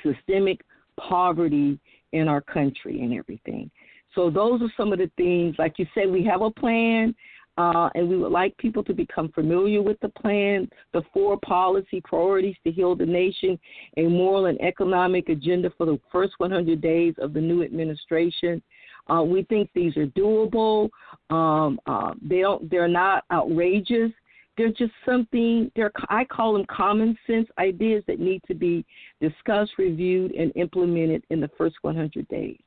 systemic 0.02 0.60
poverty 0.98 1.78
in 2.12 2.28
our 2.28 2.42
country 2.42 3.00
and 3.02 3.14
everything. 3.14 3.70
So 4.14 4.30
those 4.30 4.62
are 4.62 4.72
some 4.76 4.92
of 4.92 4.98
the 4.98 5.10
things. 5.16 5.54
Like 5.58 5.78
you 5.78 5.86
said, 5.94 6.10
we 6.10 6.24
have 6.24 6.42
a 6.42 6.50
plan. 6.50 7.14
Uh, 7.58 7.88
and 7.94 8.08
we 8.08 8.18
would 8.18 8.32
like 8.32 8.56
people 8.58 8.84
to 8.84 8.92
become 8.92 9.30
familiar 9.32 9.80
with 9.80 9.98
the 10.00 10.08
plan, 10.10 10.68
the 10.92 11.02
four 11.12 11.38
policy 11.40 12.02
priorities 12.04 12.56
to 12.64 12.70
heal 12.70 12.94
the 12.94 13.06
nation, 13.06 13.58
a 13.96 14.02
moral 14.02 14.46
and 14.46 14.60
economic 14.60 15.28
agenda 15.30 15.72
for 15.78 15.86
the 15.86 15.98
first 16.12 16.34
100 16.38 16.80
days 16.80 17.14
of 17.18 17.32
the 17.32 17.40
new 17.40 17.62
administration. 17.62 18.62
Uh, 19.08 19.22
we 19.22 19.44
think 19.44 19.70
these 19.74 19.96
are 19.96 20.06
doable. 20.08 20.90
Um, 21.30 21.80
uh, 21.86 22.12
they 22.20 22.40
don't. 22.40 22.68
They're 22.70 22.88
not 22.88 23.24
outrageous. 23.32 24.10
They're 24.56 24.72
just 24.72 24.92
something. 25.04 25.70
They're 25.76 25.92
I 26.08 26.24
call 26.24 26.54
them 26.54 26.66
common 26.68 27.16
sense 27.26 27.48
ideas 27.58 28.02
that 28.08 28.20
need 28.20 28.42
to 28.48 28.54
be 28.54 28.84
discussed, 29.20 29.72
reviewed, 29.78 30.32
and 30.32 30.52
implemented 30.56 31.24
in 31.30 31.40
the 31.40 31.50
first 31.56 31.76
100 31.82 32.26
days. 32.28 32.58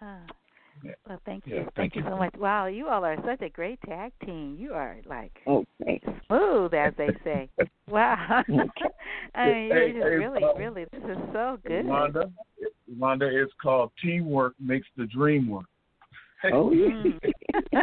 Huh. 0.00 0.18
Well, 1.08 1.20
thank 1.24 1.46
you. 1.46 1.56
Yeah, 1.56 1.62
thank, 1.62 1.94
thank 1.94 1.96
you. 1.96 2.02
so 2.08 2.16
much. 2.16 2.34
Wow, 2.38 2.66
you 2.66 2.88
all 2.88 3.04
are 3.04 3.16
such 3.24 3.42
a 3.42 3.48
great 3.48 3.80
tag 3.82 4.12
team. 4.24 4.56
You 4.58 4.72
are 4.72 4.96
like 5.06 5.32
okay. 5.46 6.00
smooth, 6.26 6.74
as 6.74 6.92
they 6.96 7.08
say. 7.24 7.48
wow. 7.88 8.42
I 9.34 9.46
mean, 9.46 9.66
you're 9.68 9.88
just 9.88 9.98
hey, 9.98 10.02
really, 10.02 10.42
really. 10.56 10.84
This 10.92 11.02
is 11.04 11.18
so 11.32 11.58
good. 11.66 11.86
Wanda, 11.86 12.30
Wanda, 12.96 13.26
it's 13.26 13.52
called 13.62 13.90
teamwork 14.02 14.54
makes 14.60 14.86
the 14.96 15.06
dream 15.06 15.48
work. 15.48 15.66
Oh 16.52 16.72
yeah. 16.72 17.02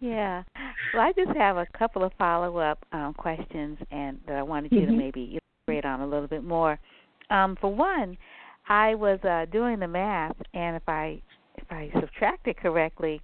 yeah. 0.00 0.42
Well, 0.92 1.02
I 1.02 1.12
just 1.16 1.36
have 1.36 1.56
a 1.56 1.66
couple 1.78 2.02
of 2.02 2.12
follow 2.18 2.58
up 2.58 2.84
um, 2.92 3.14
questions, 3.14 3.78
and 3.90 4.18
that 4.26 4.36
I 4.36 4.42
wanted 4.42 4.72
you 4.72 4.80
mm-hmm. 4.80 4.90
to 4.90 4.96
maybe 4.96 5.38
elaborate 5.68 5.84
on 5.84 6.00
a 6.00 6.06
little 6.06 6.26
bit 6.26 6.42
more. 6.42 6.78
Um, 7.30 7.56
for 7.60 7.72
one, 7.72 8.18
I 8.72 8.94
was 8.94 9.18
uh, 9.22 9.44
doing 9.52 9.80
the 9.80 9.86
math, 9.86 10.34
and 10.54 10.76
if 10.76 10.88
I 10.88 11.20
if 11.56 11.64
I 11.70 11.90
subtracted 12.00 12.56
correctly, 12.56 13.20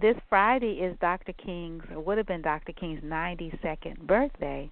this 0.00 0.16
Friday 0.26 0.80
is 0.80 0.96
Dr. 1.02 1.34
King's, 1.34 1.82
or 1.90 2.00
would 2.00 2.16
have 2.16 2.26
been 2.26 2.40
Dr. 2.40 2.72
King's 2.72 3.02
92nd 3.02 3.98
birthday, 4.06 4.70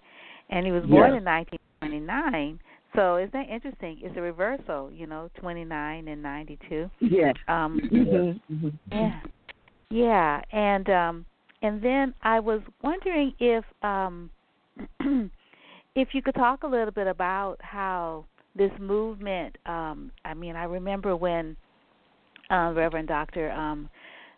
and 0.49 0.65
he 0.65 0.73
was 0.73 0.83
born 0.87 1.13
yes. 1.13 1.19
in 1.19 1.25
1929. 1.27 2.59
So 2.97 3.19
isn't 3.19 3.35
that 3.35 3.53
interesting? 3.53 3.99
It's 4.01 4.17
a 4.17 4.23
reversal, 4.23 4.91
you 4.91 5.07
know, 5.07 5.29
29 5.41 6.09
and 6.09 6.23
92. 6.23 6.91
Yes. 7.01 7.35
Um, 7.47 7.79
mm-hmm. 7.93 8.55
Mm-hmm. 8.55 8.69
Yeah. 8.91 9.21
Yeah, 9.91 10.41
and 10.53 10.89
um, 10.89 11.27
and 11.61 11.83
then 11.83 12.15
I 12.23 12.41
was 12.41 12.63
wondering 12.83 13.35
if 13.39 13.65
um, 13.83 14.31
if 15.95 16.09
you 16.13 16.23
could 16.23 16.35
talk 16.35 16.63
a 16.63 16.67
little 16.67 16.93
bit 16.93 17.09
about 17.09 17.57
how 17.61 18.25
this 18.57 18.71
movement. 18.81 19.57
Um, 19.67 20.11
I 20.25 20.35
mean, 20.35 20.57
I 20.57 20.65
remember 20.65 21.17
when 21.17 21.57
uh, 22.51 22.73
Reverend 22.75 23.09
Doctor 23.09 23.51
um, 23.53 23.89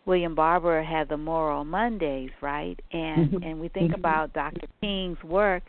William 0.05 0.35
Barber 0.35 0.81
had 0.81 1.09
the 1.09 1.17
Moral 1.17 1.65
Mondays, 1.65 2.31
right? 2.41 2.79
And 2.91 3.29
mm-hmm. 3.29 3.43
and 3.43 3.59
we 3.59 3.67
think 3.69 3.91
mm-hmm. 3.91 3.99
about 3.99 4.33
Dr. 4.33 4.67
King's 4.81 5.21
work, 5.23 5.63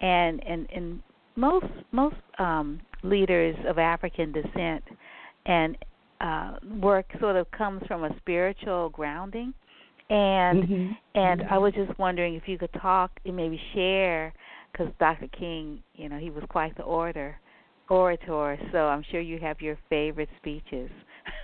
and 0.00 0.42
and 0.46 0.68
and 0.74 1.02
most 1.36 1.66
most 1.92 2.16
um, 2.38 2.80
leaders 3.02 3.56
of 3.66 3.78
African 3.78 4.32
descent 4.32 4.84
and 5.46 5.76
uh, 6.20 6.52
work 6.80 7.06
sort 7.18 7.36
of 7.36 7.50
comes 7.50 7.82
from 7.88 8.04
a 8.04 8.16
spiritual 8.18 8.90
grounding, 8.90 9.52
and 10.08 10.62
mm-hmm. 10.62 10.92
and 11.14 11.40
mm-hmm. 11.40 11.52
I 11.52 11.58
was 11.58 11.72
just 11.74 11.98
wondering 11.98 12.34
if 12.34 12.44
you 12.46 12.58
could 12.58 12.72
talk 12.80 13.10
and 13.24 13.36
maybe 13.36 13.60
share 13.74 14.32
because 14.70 14.88
Dr. 15.00 15.28
King, 15.36 15.82
you 15.94 16.08
know, 16.08 16.18
he 16.18 16.30
was 16.30 16.44
quite 16.48 16.76
the 16.76 16.84
orator, 16.84 17.40
orator. 17.90 18.58
So 18.72 18.88
I'm 18.88 19.04
sure 19.10 19.20
you 19.20 19.38
have 19.40 19.60
your 19.60 19.78
favorite 19.88 20.30
speeches. 20.38 20.90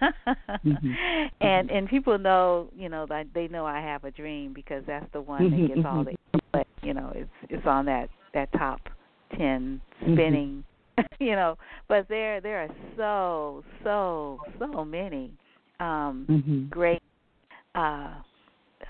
mm-hmm. 0.03 0.93
And 1.41 1.71
and 1.71 1.89
people 1.89 2.19
know, 2.19 2.69
you 2.75 2.89
know, 2.89 3.07
that 3.09 3.27
they 3.35 3.49
know 3.49 3.67
I 3.67 3.81
have 3.81 4.05
a 4.05 4.11
dream 4.11 4.53
because 4.55 4.83
that's 4.87 5.07
the 5.13 5.21
one 5.21 5.51
that 5.51 5.75
gets 5.75 5.87
all 5.87 6.05
the 6.05 6.13
mm-hmm. 6.13 6.39
but 6.53 6.67
you 6.83 6.95
know, 6.95 7.13
it's 7.15 7.31
it's 7.51 7.67
on 7.67 7.85
that 7.87 8.09
that 8.33 8.51
top 8.53 8.81
10 9.37 9.81
Mm-hmm. 10.03 10.15
spinning, 10.15 10.65
you 11.21 11.33
know, 11.33 11.57
but 11.89 12.07
there 12.09 12.41
there 12.41 12.63
are 12.63 12.69
so 12.97 13.65
so 13.83 14.39
so 14.59 14.85
many 14.85 15.33
um 15.81 16.27
mm-hmm. 16.29 16.67
great 16.69 17.03
uh 17.75 18.11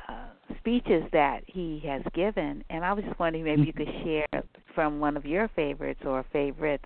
uh, 0.08 0.26
speeches 0.58 1.04
that 1.12 1.40
he 1.46 1.80
has 1.86 2.02
given, 2.12 2.62
and 2.70 2.84
I 2.84 2.92
was 2.92 3.04
just 3.04 3.18
wondering 3.18 3.44
maybe 3.44 3.62
you 3.62 3.72
could 3.72 3.88
share 4.04 4.26
from 4.74 4.98
one 4.98 5.16
of 5.16 5.24
your 5.24 5.48
favorites 5.54 6.00
or 6.04 6.24
favorites, 6.32 6.84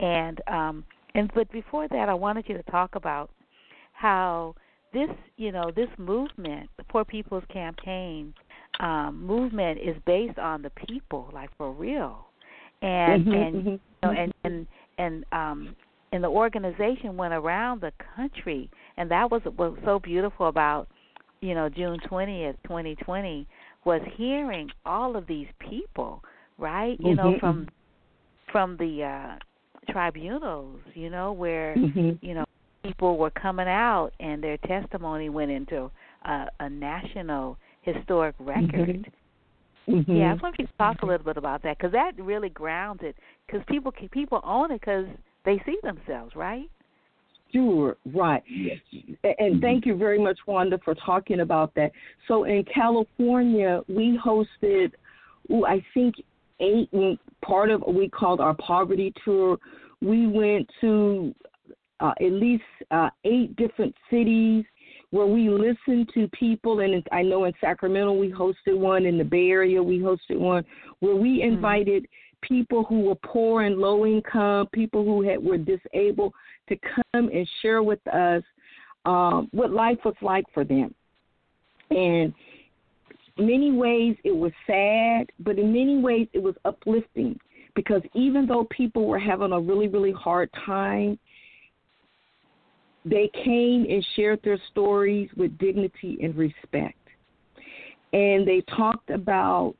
and 0.00 0.40
um, 0.46 0.84
and 1.14 1.30
but 1.34 1.50
before 1.52 1.88
that, 1.88 2.08
I 2.08 2.14
wanted 2.14 2.48
you 2.48 2.56
to 2.56 2.62
talk 2.64 2.94
about 2.94 3.30
how 3.92 4.54
this 4.92 5.08
you 5.36 5.52
know 5.52 5.70
this 5.74 5.88
movement, 5.98 6.70
the 6.76 6.84
Poor 6.84 7.04
People's 7.04 7.44
Campaign 7.52 8.34
um, 8.80 9.24
movement, 9.24 9.78
is 9.78 9.96
based 10.06 10.38
on 10.38 10.62
the 10.62 10.70
people, 10.70 11.30
like 11.32 11.50
for 11.56 11.72
real, 11.72 12.26
and 12.82 13.24
mm-hmm, 13.24 13.32
and 13.32 13.54
mm-hmm. 13.54 13.68
you 13.68 13.80
know, 14.02 14.10
and 14.10 14.34
and 14.44 14.66
and 14.98 15.24
um, 15.32 15.76
and 16.12 16.22
the 16.22 16.28
organization 16.28 17.16
went 17.16 17.34
around 17.34 17.80
the 17.80 17.92
country, 18.16 18.70
and 18.96 19.10
that 19.10 19.30
was 19.30 19.42
what 19.44 19.72
was 19.72 19.78
so 19.84 19.98
beautiful 19.98 20.48
about 20.48 20.88
you 21.44 21.54
know, 21.54 21.68
June 21.68 21.98
20th, 22.10 22.56
2020, 22.64 23.46
was 23.84 24.00
hearing 24.16 24.70
all 24.86 25.14
of 25.14 25.26
these 25.26 25.46
people, 25.58 26.24
right? 26.56 26.96
You 26.98 27.14
know, 27.14 27.32
mm-hmm. 27.32 27.40
from 27.40 27.68
from 28.50 28.76
the 28.78 29.02
uh 29.02 29.36
tribunals, 29.84 30.80
you 30.94 31.10
know, 31.10 31.32
where 31.32 31.74
mm-hmm. 31.76 32.24
you 32.24 32.34
know 32.34 32.44
people 32.82 33.16
were 33.16 33.30
coming 33.30 33.68
out 33.68 34.10
and 34.20 34.42
their 34.42 34.56
testimony 34.58 35.28
went 35.28 35.50
into 35.50 35.90
a, 36.24 36.46
a 36.60 36.68
national 36.68 37.56
historic 37.82 38.34
record. 38.38 39.10
Mm-hmm. 39.88 40.16
Yeah, 40.16 40.32
I 40.32 40.42
want 40.42 40.56
you 40.58 40.66
to 40.66 40.72
talk 40.78 41.02
a 41.02 41.06
little 41.06 41.24
bit 41.24 41.36
about 41.36 41.62
that 41.62 41.76
because 41.76 41.92
that 41.92 42.12
really 42.18 42.48
grounds 42.48 43.00
it. 43.02 43.16
Because 43.46 43.62
people 43.68 43.92
people 44.12 44.40
own 44.44 44.70
it 44.70 44.80
because 44.80 45.06
they 45.44 45.62
see 45.66 45.76
themselves, 45.82 46.34
right? 46.34 46.70
Sure, 47.52 47.96
right. 48.12 48.42
Yes. 48.48 48.78
And 49.22 49.54
Mm-hmm. 49.54 49.60
thank 49.60 49.86
you 49.86 49.96
very 49.96 50.18
much, 50.18 50.38
Wanda, 50.46 50.78
for 50.84 50.94
talking 50.94 51.40
about 51.40 51.74
that. 51.74 51.92
So 52.26 52.44
in 52.44 52.64
California, 52.64 53.82
we 53.88 54.18
hosted, 54.24 54.92
ooh, 55.52 55.64
I 55.64 55.84
think, 55.94 56.16
eight, 56.60 56.90
part 57.44 57.70
of 57.70 57.80
what 57.82 57.94
we 57.94 58.08
called 58.08 58.40
our 58.40 58.54
poverty 58.54 59.12
tour. 59.24 59.58
We 60.00 60.26
went 60.26 60.68
to 60.80 61.34
uh, 62.00 62.12
at 62.20 62.32
least 62.32 62.64
uh, 62.90 63.10
eight 63.24 63.54
different 63.56 63.94
cities 64.10 64.64
where 65.10 65.26
we 65.26 65.48
listened 65.48 66.10
to 66.14 66.28
people. 66.28 66.80
And 66.80 67.06
I 67.12 67.22
know 67.22 67.44
in 67.44 67.52
Sacramento 67.60 68.12
we 68.12 68.32
hosted 68.32 68.76
one, 68.76 69.06
in 69.06 69.16
the 69.16 69.24
Bay 69.24 69.48
Area 69.48 69.82
we 69.82 69.98
hosted 70.00 70.38
one, 70.38 70.64
where 71.00 71.14
we 71.14 71.38
Mm-hmm. 71.38 71.54
invited 71.54 72.02
mm-hmm. 72.02 72.54
people 72.54 72.84
who 72.84 73.00
were 73.02 73.14
poor 73.24 73.62
and 73.62 73.78
low 73.78 74.04
income, 74.04 74.66
people 74.72 75.04
who 75.04 75.22
had 75.22 75.42
were 75.42 75.58
disabled 75.58 76.32
to 76.68 76.76
come 76.76 77.28
and 77.28 77.48
share 77.62 77.82
with 77.82 78.04
us 78.08 78.42
um, 79.04 79.48
what 79.52 79.70
life 79.70 79.98
was 80.04 80.14
like 80.20 80.44
for 80.52 80.64
them. 80.64 80.94
And 81.90 82.32
many 83.38 83.72
ways 83.72 84.16
it 84.24 84.34
was 84.34 84.52
sad, 84.66 85.30
but 85.40 85.58
in 85.58 85.72
many 85.72 85.98
ways 85.98 86.28
it 86.32 86.42
was 86.42 86.54
uplifting 86.64 87.38
because 87.74 88.02
even 88.14 88.46
though 88.46 88.66
people 88.70 89.06
were 89.06 89.18
having 89.18 89.52
a 89.52 89.60
really, 89.60 89.88
really 89.88 90.12
hard 90.12 90.48
time, 90.64 91.18
they 93.04 93.30
came 93.44 93.84
and 93.88 94.06
shared 94.16 94.40
their 94.42 94.58
stories 94.70 95.28
with 95.36 95.56
dignity 95.58 96.18
and 96.22 96.34
respect. 96.36 96.98
And 98.12 98.46
they 98.46 98.62
talked 98.76 99.10
about 99.10 99.74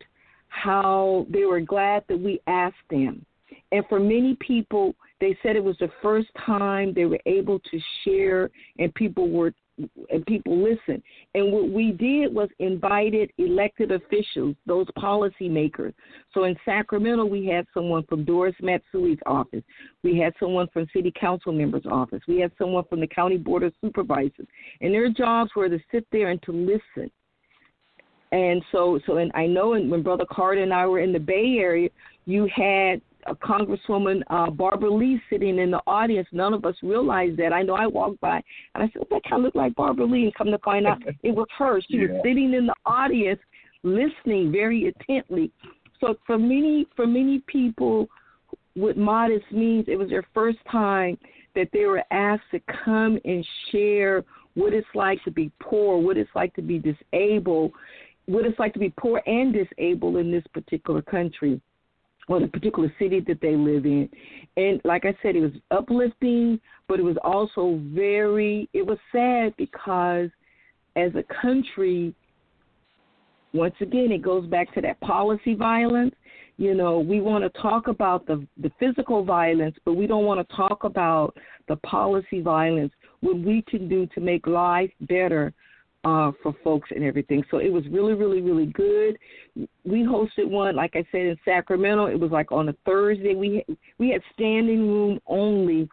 how 0.49 1.27
they 1.31 1.45
were 1.45 1.61
glad 1.61 2.05
that 2.09 2.19
we 2.19 2.41
asked 2.47 2.77
them. 2.91 3.25
And 3.73 3.85
for 3.89 3.99
many 3.99 4.37
people, 4.41 4.95
they 5.21 5.37
said 5.43 5.57
it 5.57 5.65
was 5.65 5.79
the 5.79 5.91
first 6.03 6.29
time 6.45 6.93
they 6.93 7.07
were 7.07 7.21
able 7.27 7.61
to 7.61 7.81
share 8.05 8.51
and 8.79 8.95
people 8.95 9.31
were 9.31 9.55
and 9.79 10.27
people 10.27 10.57
listened. 10.57 11.03
And 11.35 11.53
what 11.53 11.69
we 11.71 11.93
did 11.93 12.33
was 12.33 12.49
invited 12.59 13.31
elected 13.39 13.91
officials, 13.91 14.55
those 14.67 14.87
policymakers. 14.99 15.93
So 16.33 16.45
in 16.45 16.57
Sacramento, 16.65 17.25
we 17.25 17.47
had 17.47 17.67
someone 17.75 18.05
from 18.05 18.25
Doris 18.25 18.55
Matsui's 18.63 19.21
office. 19.27 19.65
We 20.03 20.19
had 20.19 20.33
someone 20.39 20.69
from 20.73 20.87
City 20.95 21.13
Council 21.19 21.53
members' 21.53 21.87
office. 21.91 22.21
We 22.29 22.39
had 22.41 22.53
someone 22.59 22.85
from 22.89 23.01
the 23.01 23.07
County 23.07 23.37
Board 23.37 23.63
of 23.63 23.73
Supervisors. 23.81 24.47
And 24.81 24.95
their 24.95 25.11
jobs 25.11 25.51
were 25.57 25.69
to 25.69 25.79
sit 25.91 26.07
there 26.13 26.31
and 26.31 26.43
to 26.43 26.53
listen. 26.53 27.11
And 28.33 28.65
so, 28.73 28.99
so, 29.07 29.19
and 29.19 29.31
I 29.35 29.47
know 29.47 29.71
when 29.71 30.03
Brother 30.03 30.27
Carter 30.31 30.63
and 30.63 30.75
I 30.75 30.87
were 30.87 30.99
in 30.99 31.13
the 31.13 31.21
Bay 31.21 31.57
Area, 31.59 31.89
you 32.27 32.49
had 32.53 33.01
a 33.27 33.35
Congresswoman 33.35 34.23
uh, 34.29 34.51
Barbara 34.51 34.93
Lee 34.93 35.21
sitting 35.31 35.59
in 35.59 35.71
the 35.71 35.81
audience. 35.87 36.29
None 36.33 36.55
of 36.55 36.65
us 36.65 36.75
realized 36.83 37.37
that. 37.39 37.53
I 37.53 37.63
know 37.63 37.75
I 37.75 37.87
walked 37.87 38.21
by 38.21 38.43
and 38.75 38.85
I 38.85 38.87
said, 38.89 39.03
oh, 39.03 39.07
"That 39.11 39.23
kind 39.25 39.41
of 39.41 39.45
looked 39.45 39.57
like 39.57 39.75
Barbara 39.75 40.07
Lee," 40.07 40.25
and 40.25 40.35
come 40.35 40.49
to 40.49 40.59
find 40.59 40.87
out 40.87 40.99
it 41.23 41.35
was 41.35 41.47
her. 41.59 41.81
She 41.83 41.97
yeah. 41.97 42.13
was 42.13 42.23
sitting 42.25 42.55
in 42.55 42.67
the 42.67 42.75
audience, 42.87 43.41
listening 43.83 44.53
very 44.53 44.87
intently. 44.87 45.51
So 46.01 46.17
for 46.27 46.39
many, 46.39 46.87
for 46.97 47.07
many 47.07 47.43
people 47.47 48.09
with 48.77 48.97
modest 48.97 49.51
means, 49.53 49.87
it 49.89 49.97
was 49.97 50.11
their 50.11 50.27
first 50.35 50.59
time 50.71 51.17
that 51.55 51.69
they 51.73 51.87
were 51.87 52.03
asked 52.11 52.51
to 52.51 52.61
come 52.85 53.19
and 53.25 53.47
share 53.71 54.25
what 54.55 54.73
it's 54.73 54.87
like 54.95 55.23
to 55.25 55.31
be 55.31 55.51
poor, 55.61 55.99
what 55.99 56.17
it's 56.17 56.31
like 56.35 56.55
to 56.55 56.63
be 56.63 56.79
disabled, 56.79 57.73
what 58.27 58.45
it's 58.45 58.59
like 58.59 58.73
to 58.73 58.79
be 58.79 58.93
poor 58.99 59.23
and 59.27 59.55
disabled 59.55 60.17
in 60.17 60.31
this 60.31 60.45
particular 60.53 61.03
country 61.03 61.61
or 62.29 62.41
the 62.41 62.49
particular 62.49 62.93
city 62.99 63.21
that 63.21 63.41
they 63.41 63.57
live 63.57 63.85
in. 63.85 64.09
And 64.57 64.81
like 64.85 65.05
I 65.05 65.17
said, 65.23 65.37
it 65.37 65.41
was 65.41 65.53
uplifting, 65.71 66.61
but 66.89 66.99
it 66.99 67.03
was 67.03 67.17
also 67.23 67.81
very, 67.95 68.69
it 68.73 68.87
was 68.87 68.99
sad 69.13 69.55
because 69.57 70.31
as 70.97 71.11
a 71.15 71.25
country, 71.43 72.15
once 73.53 73.75
again, 73.81 74.11
it 74.11 74.23
goes 74.23 74.47
back 74.47 74.73
to 74.75 74.81
that 74.83 75.01
policy 75.01 75.55
violence. 75.55 76.15
You 76.57 76.75
know, 76.75 77.01
we 77.01 77.21
want 77.21 77.43
to 77.45 77.61
talk 77.61 77.89
about 77.89 78.27
the 78.27 78.47
the 78.59 78.71
physical 78.79 79.25
violence, 79.25 79.77
but 79.85 79.95
we 79.95 80.07
don't 80.07 80.25
want 80.25 80.47
to 80.47 80.57
talk 80.57 80.85
about 80.85 81.37
the 81.67 81.77
policy 81.77 82.41
violence. 82.41 82.93
What 83.21 83.39
we 83.39 83.63
can 83.63 83.89
do 83.89 84.07
to 84.15 84.21
make 84.21 84.47
life 84.47 84.91
better 85.01 85.53
uh, 86.05 86.33
for 86.43 86.55
folks 86.63 86.91
and 86.95 87.05
everything. 87.05 87.43
So 87.51 87.59
it 87.59 87.73
was 87.73 87.85
really, 87.91 88.15
really, 88.15 88.41
really 88.41 88.67
good. 88.67 89.17
We 89.85 90.03
hosted 90.03 90.49
one, 90.49 90.77
like 90.77 90.93
I 90.95 91.05
said, 91.11 91.23
in 91.23 91.37
Sacramento. 91.45 92.07
It 92.07 92.21
was 92.21 92.31
like 92.31 92.53
on 92.53 92.69
a 92.69 92.75
Thursday. 92.85 93.35
We 93.35 93.65
we 93.99 94.11
had 94.11 94.21
standing 94.35 94.87
room 94.87 95.19
only 95.27 95.89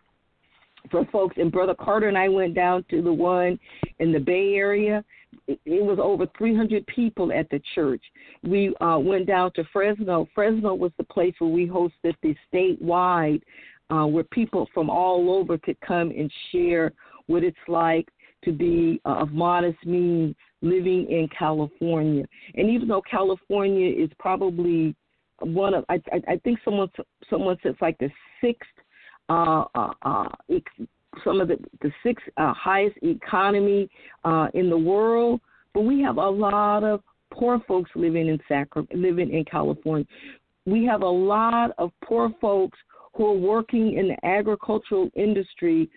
for 0.89 1.05
folks. 1.11 1.37
And 1.37 1.51
Brother 1.51 1.75
Carter 1.75 2.07
and 2.07 2.17
I 2.17 2.27
went 2.27 2.55
down 2.55 2.83
to 2.89 3.01
the 3.01 3.13
one 3.13 3.59
in 3.99 4.11
the 4.11 4.19
Bay 4.19 4.55
Area. 4.55 5.03
It, 5.47 5.59
it 5.65 5.83
was 5.83 5.97
over 6.01 6.27
300 6.37 6.85
people 6.87 7.31
at 7.31 7.49
the 7.49 7.61
church. 7.73 8.01
We 8.43 8.75
uh, 8.81 8.97
went 8.99 9.27
down 9.27 9.51
to 9.55 9.63
Fresno. 9.71 10.27
Fresno 10.35 10.73
was 10.73 10.91
the 10.97 11.03
place 11.05 11.33
where 11.39 11.49
we 11.49 11.67
hosted 11.67 12.15
the 12.21 12.35
statewide, 12.51 13.41
uh, 13.89 14.05
where 14.05 14.25
people 14.25 14.67
from 14.73 14.89
all 14.89 15.31
over 15.31 15.57
could 15.57 15.79
come 15.81 16.09
and 16.09 16.31
share 16.51 16.91
what 17.27 17.43
it's 17.43 17.55
like 17.67 18.09
to 18.43 18.51
be 18.51 19.01
uh, 19.05 19.17
of 19.19 19.31
modest 19.31 19.85
means 19.85 20.35
living 20.61 21.09
in 21.09 21.27
California. 21.37 22.25
And 22.55 22.69
even 22.69 22.87
though 22.87 23.01
California 23.09 23.89
is 23.89 24.09
probably 24.19 24.95
one 25.39 25.73
of, 25.73 25.85
I, 25.89 25.95
I, 26.11 26.33
I 26.33 26.37
think 26.43 26.59
someone 26.63 26.89
someone 27.29 27.57
says 27.63 27.75
like 27.81 27.97
the 27.97 28.09
sixth, 28.39 28.69
uh, 29.29 29.65
uh, 29.75 29.93
uh, 30.03 30.29
some 31.23 31.41
of 31.41 31.47
the 31.47 31.57
the 31.81 31.91
sixth 32.03 32.25
uh, 32.37 32.53
highest 32.53 32.97
economy 33.01 33.89
uh, 34.23 34.47
in 34.53 34.69
the 34.69 34.77
world, 34.77 35.41
but 35.73 35.81
we 35.81 36.01
have 36.01 36.17
a 36.17 36.29
lot 36.29 36.83
of 36.83 37.01
poor 37.31 37.59
folks 37.67 37.89
living 37.95 38.27
in 38.27 38.39
Sacramento, 38.47 38.95
living 38.95 39.31
in 39.31 39.45
California. 39.45 40.05
We 40.65 40.85
have 40.85 41.01
a 41.01 41.09
lot 41.09 41.71
of 41.77 41.91
poor 42.03 42.31
folks 42.39 42.77
who 43.15 43.25
are 43.25 43.37
working 43.37 43.97
in 43.97 44.09
the 44.09 44.25
agricultural 44.25 45.09
industry 45.15 45.89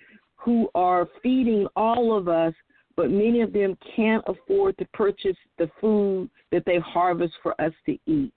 who 0.44 0.68
are 0.74 1.08
feeding 1.22 1.66
all 1.74 2.16
of 2.16 2.28
us, 2.28 2.52
but 2.96 3.10
many 3.10 3.40
of 3.40 3.52
them 3.52 3.76
can't 3.96 4.22
afford 4.26 4.76
to 4.78 4.84
purchase 4.92 5.36
the 5.58 5.70
food 5.80 6.28
that 6.52 6.64
they 6.66 6.78
harvest 6.78 7.32
for 7.42 7.58
us 7.60 7.72
to 7.86 7.98
eat. 8.06 8.34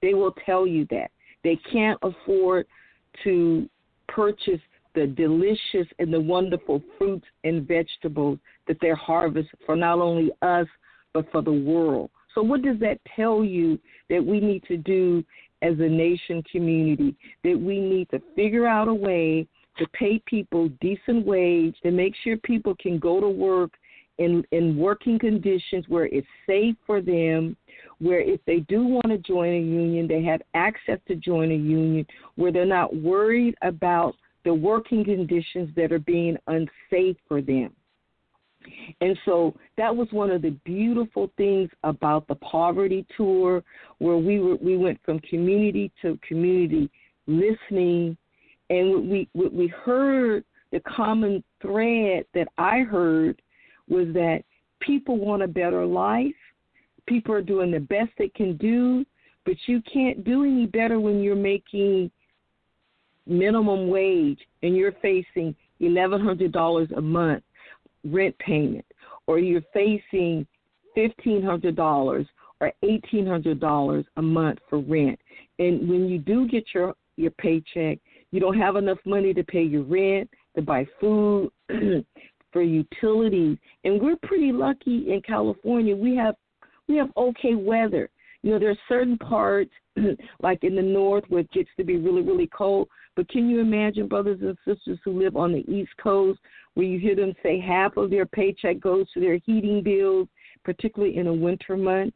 They 0.00 0.14
will 0.14 0.34
tell 0.46 0.66
you 0.66 0.86
that. 0.90 1.10
They 1.44 1.58
can't 1.70 1.98
afford 2.02 2.66
to 3.24 3.68
purchase 4.08 4.60
the 4.94 5.06
delicious 5.06 5.86
and 5.98 6.12
the 6.12 6.20
wonderful 6.20 6.82
fruits 6.98 7.26
and 7.44 7.66
vegetables 7.66 8.38
that 8.66 8.78
they 8.80 8.90
harvest 8.90 9.48
for 9.64 9.76
not 9.76 9.98
only 9.98 10.30
us, 10.42 10.66
but 11.12 11.30
for 11.30 11.42
the 11.42 11.52
world. 11.52 12.10
So, 12.34 12.42
what 12.42 12.62
does 12.62 12.78
that 12.80 12.98
tell 13.14 13.44
you 13.44 13.78
that 14.08 14.24
we 14.24 14.40
need 14.40 14.64
to 14.64 14.76
do 14.76 15.22
as 15.60 15.74
a 15.78 15.88
nation 15.88 16.42
community? 16.50 17.14
That 17.44 17.58
we 17.58 17.78
need 17.80 18.08
to 18.10 18.22
figure 18.34 18.66
out 18.66 18.88
a 18.88 18.94
way 18.94 19.46
to 19.78 19.86
pay 19.88 20.20
people 20.26 20.68
decent 20.80 21.24
wage, 21.26 21.76
to 21.82 21.90
make 21.90 22.14
sure 22.22 22.36
people 22.38 22.74
can 22.80 22.98
go 22.98 23.20
to 23.20 23.28
work 23.28 23.72
in, 24.18 24.44
in 24.52 24.76
working 24.76 25.18
conditions 25.18 25.84
where 25.88 26.06
it's 26.06 26.26
safe 26.46 26.76
for 26.86 27.00
them, 27.00 27.56
where 27.98 28.20
if 28.20 28.40
they 28.46 28.60
do 28.60 28.84
want 28.84 29.08
to 29.08 29.18
join 29.18 29.48
a 29.54 29.58
union, 29.58 30.06
they 30.06 30.22
have 30.22 30.42
access 30.54 30.98
to 31.08 31.14
join 31.16 31.50
a 31.50 31.56
union, 31.56 32.06
where 32.36 32.52
they're 32.52 32.66
not 32.66 32.94
worried 32.94 33.54
about 33.62 34.14
the 34.44 34.52
working 34.52 35.04
conditions 35.04 35.70
that 35.76 35.92
are 35.92 35.98
being 36.00 36.36
unsafe 36.48 37.16
for 37.28 37.40
them. 37.40 37.70
And 39.00 39.18
so 39.24 39.54
that 39.76 39.94
was 39.94 40.08
one 40.12 40.30
of 40.30 40.42
the 40.42 40.50
beautiful 40.64 41.30
things 41.36 41.70
about 41.82 42.28
the 42.28 42.36
poverty 42.36 43.04
tour, 43.16 43.62
where 43.98 44.18
we 44.18 44.38
were 44.38 44.56
we 44.56 44.76
went 44.76 45.00
from 45.04 45.18
community 45.20 45.90
to 46.02 46.18
community, 46.26 46.88
listening, 47.26 48.16
and 48.72 49.10
we 49.10 49.28
we 49.34 49.68
heard 49.68 50.44
the 50.72 50.80
common 50.80 51.44
thread 51.60 52.24
that 52.34 52.48
I 52.56 52.80
heard 52.80 53.42
was 53.88 54.06
that 54.14 54.42
people 54.80 55.18
want 55.18 55.42
a 55.42 55.48
better 55.48 55.84
life. 55.84 56.32
People 57.06 57.34
are 57.34 57.42
doing 57.42 57.70
the 57.70 57.80
best 57.80 58.10
they 58.18 58.28
can 58.28 58.56
do, 58.56 59.04
but 59.44 59.56
you 59.66 59.82
can't 59.92 60.24
do 60.24 60.44
any 60.44 60.66
better 60.66 60.98
when 60.98 61.20
you're 61.20 61.36
making 61.36 62.10
minimum 63.26 63.88
wage 63.88 64.38
and 64.62 64.74
you're 64.74 64.94
facing 65.02 65.54
$1,100 65.80 66.96
a 66.96 67.00
month 67.00 67.42
rent 68.04 68.36
payment, 68.38 68.86
or 69.26 69.38
you're 69.38 69.62
facing 69.74 70.46
$1,500 70.96 72.26
or 72.60 72.72
$1,800 72.82 74.04
a 74.16 74.22
month 74.22 74.58
for 74.70 74.78
rent. 74.78 75.18
And 75.58 75.88
when 75.88 76.08
you 76.08 76.18
do 76.18 76.48
get 76.48 76.64
your, 76.72 76.94
your 77.16 77.32
paycheck, 77.32 77.98
you 78.32 78.40
don't 78.40 78.58
have 78.58 78.76
enough 78.76 78.98
money 79.06 79.32
to 79.34 79.44
pay 79.44 79.62
your 79.62 79.84
rent, 79.84 80.28
to 80.56 80.62
buy 80.62 80.86
food, 81.00 81.50
for 82.52 82.62
utilities. 82.62 83.58
And 83.84 84.00
we're 84.00 84.16
pretty 84.22 84.52
lucky 84.52 85.12
in 85.12 85.22
California. 85.26 85.94
We 85.94 86.16
have 86.16 86.34
we 86.88 86.96
have 86.96 87.10
okay 87.16 87.54
weather. 87.54 88.10
You 88.42 88.50
know, 88.50 88.58
there 88.58 88.70
are 88.70 88.88
certain 88.88 89.16
parts, 89.18 89.70
like 90.40 90.64
in 90.64 90.74
the 90.74 90.82
north, 90.82 91.24
where 91.28 91.42
it 91.42 91.52
gets 91.52 91.70
to 91.76 91.84
be 91.84 91.96
really, 91.96 92.22
really 92.22 92.48
cold. 92.48 92.88
But 93.14 93.28
can 93.28 93.48
you 93.48 93.60
imagine 93.60 94.08
brothers 94.08 94.40
and 94.42 94.56
sisters 94.66 94.98
who 95.04 95.22
live 95.22 95.36
on 95.36 95.52
the 95.52 95.64
East 95.70 95.92
Coast, 96.02 96.40
where 96.74 96.86
you 96.86 96.98
hear 96.98 97.14
them 97.14 97.34
say 97.42 97.60
half 97.60 97.96
of 97.96 98.10
their 98.10 98.26
paycheck 98.26 98.80
goes 98.80 99.10
to 99.12 99.20
their 99.20 99.38
heating 99.46 99.82
bills, 99.82 100.28
particularly 100.64 101.16
in 101.16 101.28
a 101.28 101.32
winter 101.32 101.76
month, 101.76 102.14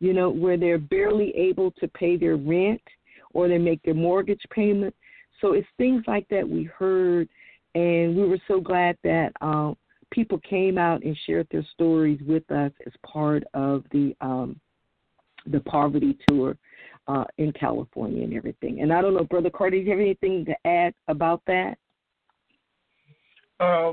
You 0.00 0.12
know, 0.12 0.28
where 0.28 0.58
they're 0.58 0.78
barely 0.78 1.34
able 1.36 1.70
to 1.72 1.88
pay 1.88 2.16
their 2.16 2.36
rent 2.36 2.82
or 3.32 3.48
they 3.48 3.58
make 3.58 3.82
their 3.82 3.94
mortgage 3.94 4.42
payment. 4.50 4.94
So 5.44 5.52
it's 5.52 5.68
things 5.76 6.02
like 6.06 6.26
that 6.30 6.48
we 6.48 6.64
heard, 6.64 7.28
and 7.74 8.16
we 8.16 8.26
were 8.26 8.40
so 8.48 8.62
glad 8.62 8.96
that 9.04 9.30
um, 9.42 9.76
people 10.10 10.38
came 10.38 10.78
out 10.78 11.02
and 11.02 11.14
shared 11.26 11.46
their 11.50 11.66
stories 11.74 12.18
with 12.26 12.50
us 12.50 12.72
as 12.86 12.92
part 13.06 13.44
of 13.52 13.84
the 13.92 14.16
um, 14.22 14.58
the 15.46 15.60
poverty 15.60 16.16
tour 16.26 16.56
uh, 17.08 17.24
in 17.36 17.52
California 17.52 18.24
and 18.24 18.32
everything. 18.32 18.80
And 18.80 18.90
I 18.90 19.02
don't 19.02 19.12
know, 19.12 19.24
Brother 19.24 19.50
Carter, 19.50 19.76
do 19.76 19.82
you 19.82 19.90
have 19.90 20.00
anything 20.00 20.46
to 20.46 20.54
add 20.66 20.94
about 21.08 21.42
that? 21.46 21.76
Uh, 23.60 23.92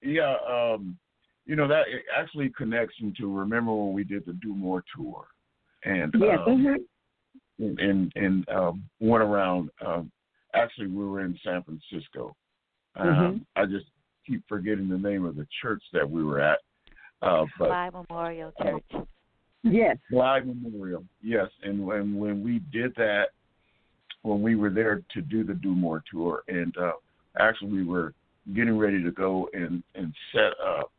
yeah, 0.00 0.36
um, 0.48 0.96
you 1.44 1.56
know 1.56 1.68
that 1.68 1.84
actually 2.16 2.50
connects 2.56 2.94
into 3.02 3.30
remember 3.30 3.74
when 3.74 3.92
we 3.92 4.02
did 4.02 4.24
the 4.24 4.32
Do 4.32 4.54
More 4.54 4.82
tour, 4.96 5.26
and 5.84 6.14
yeah, 6.18 6.42
um, 6.46 6.78
mm-hmm. 7.60 7.78
and 7.78 8.10
and 8.16 8.48
um, 8.48 8.82
went 8.98 9.22
around. 9.22 9.68
Um, 9.84 10.10
actually, 10.54 10.88
we 10.88 11.04
were 11.04 11.20
in 11.20 11.38
San 11.44 11.62
Francisco. 11.62 12.36
Um, 12.96 13.06
mm-hmm. 13.06 13.36
I 13.56 13.66
just 13.66 13.86
keep 14.26 14.42
forgetting 14.48 14.88
the 14.88 14.98
name 14.98 15.24
of 15.24 15.36
the 15.36 15.46
church 15.62 15.82
that 15.92 16.08
we 16.08 16.24
were 16.24 16.40
at. 16.40 16.58
Uh, 17.22 17.44
but, 17.58 17.68
Glide 17.68 17.92
Memorial 17.92 18.52
Church. 18.60 18.84
Uh, 18.94 19.00
Yes. 19.62 19.96
Blythe 20.10 20.46
Memorial. 20.46 21.04
Yes. 21.22 21.48
And 21.62 21.84
when 21.84 22.16
when 22.16 22.42
we 22.42 22.60
did 22.72 22.94
that, 22.96 23.28
when 24.22 24.42
we 24.42 24.56
were 24.56 24.70
there 24.70 25.02
to 25.12 25.20
do 25.20 25.44
the 25.44 25.54
Do 25.54 25.74
More 25.74 26.02
tour, 26.10 26.42
and 26.48 26.74
uh, 26.78 26.92
actually 27.38 27.72
we 27.72 27.84
were 27.84 28.14
getting 28.54 28.78
ready 28.78 29.02
to 29.02 29.10
go 29.10 29.48
and 29.52 29.82
and 29.94 30.14
set 30.32 30.52
up, 30.64 30.92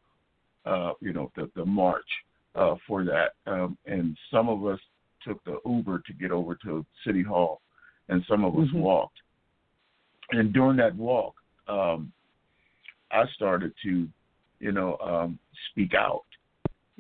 uh, 0.66 0.94
you 1.02 1.14
know, 1.14 1.32
the 1.36 1.50
the 1.56 1.66
march 1.66 2.06
uh, 2.56 2.76
for 2.88 3.04
that. 3.04 3.32
Um, 3.48 3.78
and 3.86 4.16
some 4.30 4.48
of 4.48 4.66
us 4.66 4.80
took 5.26 5.44
the 5.44 5.60
Uber 5.66 6.04
to 6.06 6.14
get 6.14 6.32
over 6.32 6.56
to 6.64 6.86
City 7.06 7.24
Hall, 7.24 7.62
and 8.10 8.24
some 8.28 8.46
of 8.46 8.56
us 8.56 8.68
mm-hmm. 8.68 8.80
walked. 8.80 9.18
And 10.32 10.54
during 10.54 10.78
that 10.78 10.96
walk, 10.96 11.36
um, 11.68 12.12
I 13.12 13.24
started 13.36 13.74
to, 13.84 14.08
you 14.60 14.72
know, 14.72 14.98
um, 14.98 15.40
speak 15.72 15.94
out 15.94 16.24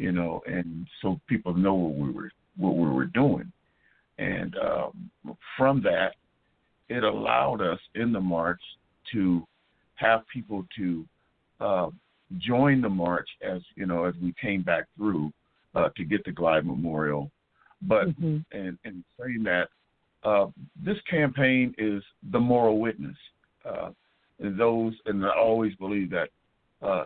you 0.01 0.11
know, 0.11 0.41
and 0.47 0.87
so 1.01 1.21
people 1.27 1.53
know 1.53 1.75
what 1.75 1.95
we 1.95 2.11
were 2.11 2.31
what 2.57 2.75
we 2.75 2.89
were 2.89 3.05
doing. 3.05 3.51
And 4.17 4.55
um, 4.57 5.11
from 5.55 5.83
that, 5.83 6.13
it 6.89 7.03
allowed 7.03 7.61
us 7.61 7.79
in 7.93 8.11
the 8.11 8.19
march 8.19 8.59
to 9.13 9.45
have 9.95 10.21
people 10.33 10.65
to 10.77 11.05
uh, 11.59 11.89
join 12.39 12.81
the 12.81 12.89
march 12.89 13.29
as 13.43 13.61
you 13.75 13.85
know 13.85 14.05
as 14.05 14.15
we 14.21 14.33
came 14.41 14.63
back 14.63 14.85
through 14.97 15.31
uh, 15.75 15.89
to 15.97 16.03
get 16.03 16.25
the 16.25 16.31
Glide 16.31 16.65
Memorial. 16.65 17.29
But 17.83 18.07
mm-hmm. 18.09 18.37
and, 18.57 18.77
and 18.83 19.03
saying 19.19 19.43
that 19.43 19.69
uh, 20.23 20.47
this 20.83 20.97
campaign 21.09 21.73
is 21.77 22.03
the 22.31 22.39
moral 22.39 22.79
witness. 22.79 23.17
Uh, 23.65 23.89
and 24.39 24.59
those 24.59 24.93
and 25.05 25.25
I 25.25 25.29
always 25.37 25.75
believe 25.75 26.09
that 26.11 26.29
uh, 26.81 27.03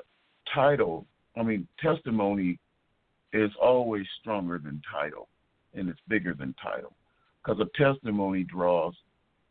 title, 0.54 1.06
I 1.38 1.44
mean 1.44 1.68
testimony 1.82 2.60
is 3.34 3.52
always 3.62 4.06
stronger 4.22 4.58
than 4.58 4.82
title 4.92 5.28
and 5.74 5.90
it's 5.90 6.00
bigger 6.08 6.34
than 6.34 6.56
title 6.62 6.94
because 7.44 7.60
a 7.60 7.84
testimony 7.84 8.44
draws 8.44 8.94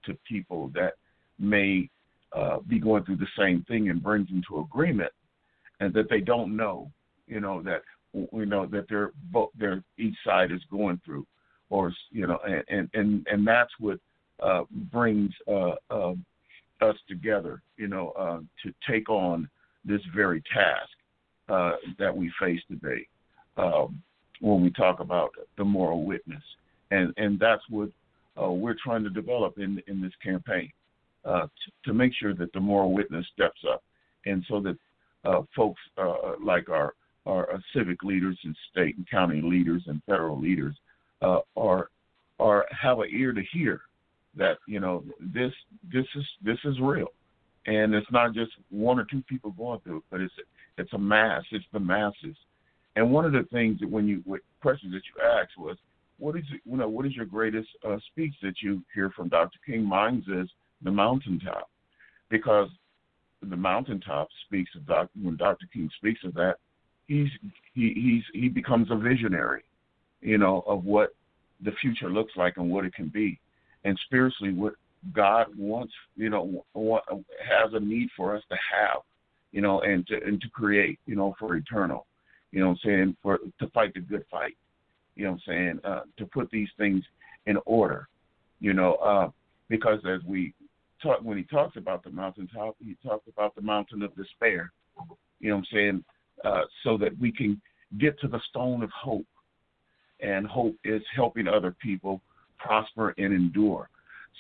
to 0.07 0.17
people 0.27 0.71
that 0.75 0.95
may 1.39 1.89
uh, 2.33 2.59
be 2.67 2.81
going 2.81 3.05
through 3.05 3.17
the 3.17 3.27
same 3.39 3.63
thing 3.69 3.91
and 3.91 4.03
brings 4.03 4.29
them 4.29 4.43
to 4.49 4.61
agreement 4.61 5.13
and 5.81 5.93
that 5.93 6.09
they 6.09 6.21
don't 6.21 6.57
know 6.57 6.91
you 7.27 7.41
know 7.41 7.63
that 7.63 7.83
you 8.15 8.47
know 8.47 8.67
that 8.67 8.87
they're 8.89 9.13
both 9.33 9.51
their 9.59 9.83
each 9.99 10.15
side 10.25 10.51
is 10.51 10.61
going 10.71 11.01
through 11.05 11.27
or 11.75 11.93
you 12.13 12.27
know 12.27 12.39
and 12.69 12.89
and 12.95 13.27
and 13.31 13.47
that's 13.47 13.73
what 13.81 13.99
uh, 14.41 14.63
brings 14.93 15.33
uh, 15.49 15.75
uh, 15.91 16.15
us 16.81 16.97
together 17.09 17.63
you 17.77 17.89
know 17.89 18.11
uh, 18.11 18.39
to 18.63 18.73
take 18.89 19.09
on 19.09 19.49
this 19.85 20.01
very 20.15 20.41
task 20.55 20.91
uh, 21.49 21.73
that 21.99 22.17
we 22.17 22.31
face 22.41 22.61
today 22.69 23.07
um, 23.57 24.01
when 24.41 24.63
we 24.63 24.71
talk 24.71 25.01
about 25.01 25.31
the 25.59 25.65
moral 25.65 26.05
witness, 26.05 26.43
and 26.93 27.13
and 27.17 27.41
that's 27.41 27.63
what 27.69 27.89
uh, 28.41 28.51
we're 28.51 28.77
trying 28.83 29.03
to 29.03 29.11
develop 29.11 29.59
in 29.59 29.83
in 29.89 30.01
this 30.01 30.15
campaign 30.23 30.71
uh, 31.25 31.43
to, 31.43 31.71
to, 31.87 31.93
make 31.93 32.13
sure 32.15 32.35
that 32.35 32.53
the 32.53 32.61
moral 32.61 32.93
witness 32.93 33.27
steps 33.35 33.61
up, 33.73 33.83
and 34.27 34.45
so 34.49 34.61
that 34.61 34.77
uh, 35.25 35.43
folks 35.57 35.81
uh, 35.99 36.35
like 36.41 36.69
our 36.69 36.95
our 37.27 37.61
civic 37.75 38.03
leaders 38.05 38.39
and 38.45 38.57
state 38.71 38.97
and 38.97 39.11
county 39.11 39.41
leaders 39.41 39.83
and 39.87 40.01
federal 40.07 40.41
leaders 40.41 40.77
uh, 41.25 41.41
are 41.57 41.89
are 42.39 42.67
have 42.71 42.99
an 42.99 43.09
ear 43.11 43.33
to 43.33 43.43
hear 43.53 43.83
that 44.37 44.59
you 44.67 44.81
know 44.81 45.05
this 45.21 45.53
this 45.93 46.07
is 46.15 46.25
this 46.43 46.59
is 46.65 46.79
real, 46.81 47.09
and 47.67 47.95
it's 47.95 48.11
not 48.11 48.35
just 48.35 48.53
one 48.71 48.99
or 48.99 49.07
two 49.11 49.23
people 49.29 49.53
going 49.53 49.81
through 49.81 49.99
it, 49.99 50.05
but 50.11 50.21
it's 50.21 50.35
it's 50.79 50.93
a 50.93 50.99
mass. 50.99 51.43
It's 51.51 51.65
the 51.73 51.81
masses. 51.81 52.37
And 52.97 53.11
one 53.11 53.25
of 53.25 53.33
the 53.33 53.47
things 53.53 53.81
that 53.81 53.91
when 53.91 54.07
you 54.07 54.23
what 54.25 54.41
questions 54.61 54.93
that 54.93 55.03
you 55.15 55.41
asked 55.41 55.59
was, 55.59 55.77
what 56.19 56.37
is 56.37 56.45
you 56.51 56.77
know 56.77 56.89
what 56.89 57.07
is 57.07 57.15
your 57.15 57.27
greatest 57.27 57.69
uh, 57.89 57.97
speech 58.11 58.35
that 58.43 58.55
you 58.63 58.83
hear 58.95 59.11
from 59.11 59.29
Dr. 59.29 59.59
King? 59.67 59.85
Mine 59.85 60.23
is 60.29 60.49
the 60.83 60.91
mountaintop, 60.91 61.71
because 62.29 62.69
the 63.43 63.57
mountaintop 63.57 64.29
speaks 64.47 64.71
of 64.77 64.87
Dr. 64.87 65.11
when 65.21 65.37
Dr. 65.37 65.67
King 65.73 65.91
speaks 65.99 66.21
of 66.25 66.35
that, 66.35 66.57
he's 67.07 67.29
he 67.75 67.93
he's 67.95 68.43
he 68.43 68.49
becomes 68.49 68.91
a 68.91 68.97
visionary, 68.97 69.63
you 70.25 70.39
know, 70.39 70.65
of 70.67 70.85
what 70.85 71.11
the 71.63 71.73
future 71.81 72.11
looks 72.11 72.33
like 72.37 72.57
and 72.57 72.71
what 72.71 72.85
it 72.85 72.95
can 72.95 73.09
be, 73.09 73.39
and 73.85 73.99
spiritually 74.07 74.53
what 74.53 74.75
God 75.13 75.47
wants, 75.57 75.93
you 76.17 76.31
know, 76.31 76.65
what, 76.73 77.05
has 77.09 77.73
a 77.75 77.81
need 77.81 78.09
for 78.17 78.35
us 78.35 78.43
to 78.49 78.57
have, 78.73 79.03
you 79.53 79.61
know, 79.61 79.83
and 79.83 80.07
to 80.09 80.15
and 80.25 80.41
to 80.41 80.49
create, 80.49 80.99
you 81.07 81.15
know, 81.15 81.37
for 81.39 81.55
eternal, 81.55 82.07
you 82.51 82.61
know, 82.61 82.69
what 82.69 82.79
I'm 82.85 82.91
saying 82.91 83.17
for 83.23 83.39
to 83.61 83.69
fight 83.69 83.93
the 83.95 84.01
good 84.01 84.25
fight, 84.31 84.57
you 85.15 85.25
know, 85.25 85.33
what 85.33 85.41
I'm 85.47 85.53
saying 85.55 85.81
uh, 85.85 86.01
to 86.17 86.27
put 86.27 86.51
these 86.51 86.71
things 86.79 87.05
in 87.47 87.59
order, 87.67 88.09
you 88.61 88.73
know, 88.73 88.95
uh, 88.95 89.29
because 89.69 90.01
as 90.09 90.21
we 90.27 90.55
talk 91.03 91.21
when 91.23 91.37
he 91.37 91.45
talks 91.45 91.77
about 91.77 92.03
the 92.03 92.11
mountaintop, 92.11 92.77
he 92.81 92.97
talks 93.07 93.29
about 93.29 93.55
the 93.55 93.63
mountain 93.63 94.03
of 94.03 94.17
despair, 94.17 94.73
you 95.39 95.51
know, 95.51 95.57
what 95.57 95.67
I'm 95.71 95.77
saying, 95.77 96.05
uh, 96.45 96.63
so 96.83 96.97
that 96.97 97.19
we 97.21 97.31
can 97.31 97.61
get 97.99 98.19
to 98.21 98.29
the 98.29 98.41
stone 98.49 98.83
of 98.83 98.91
hope, 98.91 99.27
and 100.25 100.47
hope 100.47 100.75
is 100.85 101.03
helping 101.15 101.47
other 101.47 101.75
people 101.83 102.21
prosper 102.59 103.15
and 103.19 103.33
endure. 103.33 103.89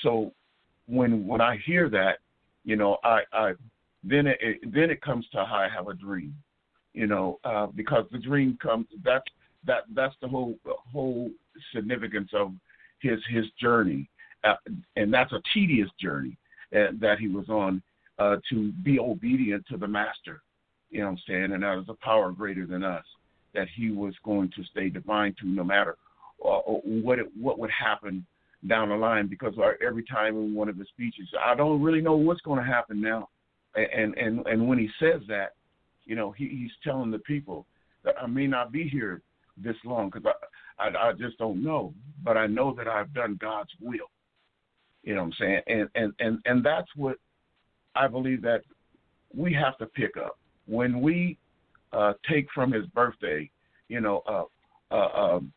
So 0.03 0.32
when 0.87 1.26
when 1.26 1.41
I 1.41 1.59
hear 1.64 1.89
that, 1.91 2.18
you 2.64 2.76
know, 2.76 2.97
I, 3.05 3.20
I 3.32 3.53
then 4.03 4.26
it, 4.26 4.61
then 4.72 4.91
it 4.91 5.01
comes 5.03 5.26
to 5.32 5.45
how 5.45 5.57
I 5.57 5.68
have 5.74 5.89
a 5.89 5.95
dream, 5.95 6.35
you 6.93 7.07
know, 7.07 7.39
uh, 7.45 7.66
because 7.66 8.07
the 8.11 8.18
dream 8.18 8.59
comes 8.61 8.87
that's 9.05 9.24
that 9.66 9.85
that's 9.95 10.14
the 10.20 10.28
whole 10.28 10.57
whole 10.66 11.30
significance 11.74 12.30
of 12.35 12.53
his 13.01 13.18
his 13.28 13.45
journey, 13.61 14.09
uh, 14.45 14.55
and 14.97 15.12
that's 15.12 15.32
a 15.32 15.43
tedious 15.53 15.91
journey 16.01 16.37
uh, 16.74 16.93
that 17.01 17.18
he 17.18 17.28
was 17.28 17.49
on 17.49 17.82
uh, 18.18 18.37
to 18.51 18.72
be 18.82 18.99
obedient 18.99 19.64
to 19.70 19.76
the 19.76 19.89
master. 19.89 20.43
You 20.91 21.01
know 21.01 21.07
what 21.07 21.12
I'm 21.12 21.18
saying? 21.28 21.53
And 21.53 21.62
that 21.62 21.76
was 21.76 21.87
a 21.89 22.05
power 22.05 22.30
greater 22.30 22.66
than 22.66 22.85
us 22.85 23.05
that 23.55 23.68
he 23.74 23.90
was 23.90 24.14
going 24.24 24.50
to 24.57 24.64
stay 24.64 24.88
divine 24.88 25.34
to 25.40 25.48
no 25.48 25.64
matter 25.64 25.96
uh, 26.44 26.59
what 26.66 27.18
it, 27.18 27.26
what 27.38 27.59
would 27.59 27.70
happen 27.70 28.26
down 28.68 28.88
the 28.88 28.94
line 28.94 29.26
because 29.26 29.55
every 29.86 30.05
time 30.05 30.36
in 30.36 30.55
one 30.55 30.68
of 30.68 30.76
his 30.76 30.88
speeches, 30.88 31.28
I 31.42 31.55
don't 31.55 31.82
really 31.82 32.00
know 32.00 32.16
what's 32.16 32.40
going 32.40 32.59
to 32.59 32.66
happen 32.66 33.00
now. 33.00 33.28
And 33.74 34.16
and 34.16 34.46
and 34.46 34.68
when 34.68 34.78
he 34.78 34.88
says 35.00 35.20
that, 35.28 35.55
you 36.05 36.14
know, 36.14 36.30
he, 36.30 36.48
he's 36.48 36.70
telling 36.84 37.11
the 37.11 37.18
people 37.18 37.66
that 38.05 38.14
I 38.20 38.26
may 38.26 38.46
not 38.46 38.70
be 38.70 38.88
here 38.88 39.20
this 39.57 39.76
long 39.84 40.11
because 40.11 40.32
I, 40.78 40.88
I 40.88 41.09
I 41.09 41.12
just 41.12 41.38
don't 41.38 41.62
know, 41.62 41.92
but 42.22 42.36
I 42.36 42.46
know 42.46 42.72
that 42.74 42.86
I've 42.86 43.12
done 43.14 43.36
God's 43.40 43.70
will. 43.80 44.11
You 45.02 45.14
know 45.14 45.22
what 45.22 45.26
I'm 45.26 45.32
saying? 45.40 45.61
And 45.66 45.88
and 45.96 46.12
and 46.20 46.38
and 46.44 46.64
that's 46.64 46.88
what 46.94 47.16
I 47.96 48.07
believe 48.07 48.42
that 48.42 48.62
we 49.34 49.52
have 49.55 49.76
to 49.78 49.86
pick 49.86 50.16
up 50.16 50.38
when 50.66 51.00
we 51.00 51.36
uh, 51.95 52.14
take 52.28 52.47
from 52.55 52.72
his 52.72 52.86
birthday, 52.86 53.51
you 53.88 54.01
know, 54.01 54.22
uh, 54.26 54.45
uh, 54.90 55.36
um, 55.36 55.53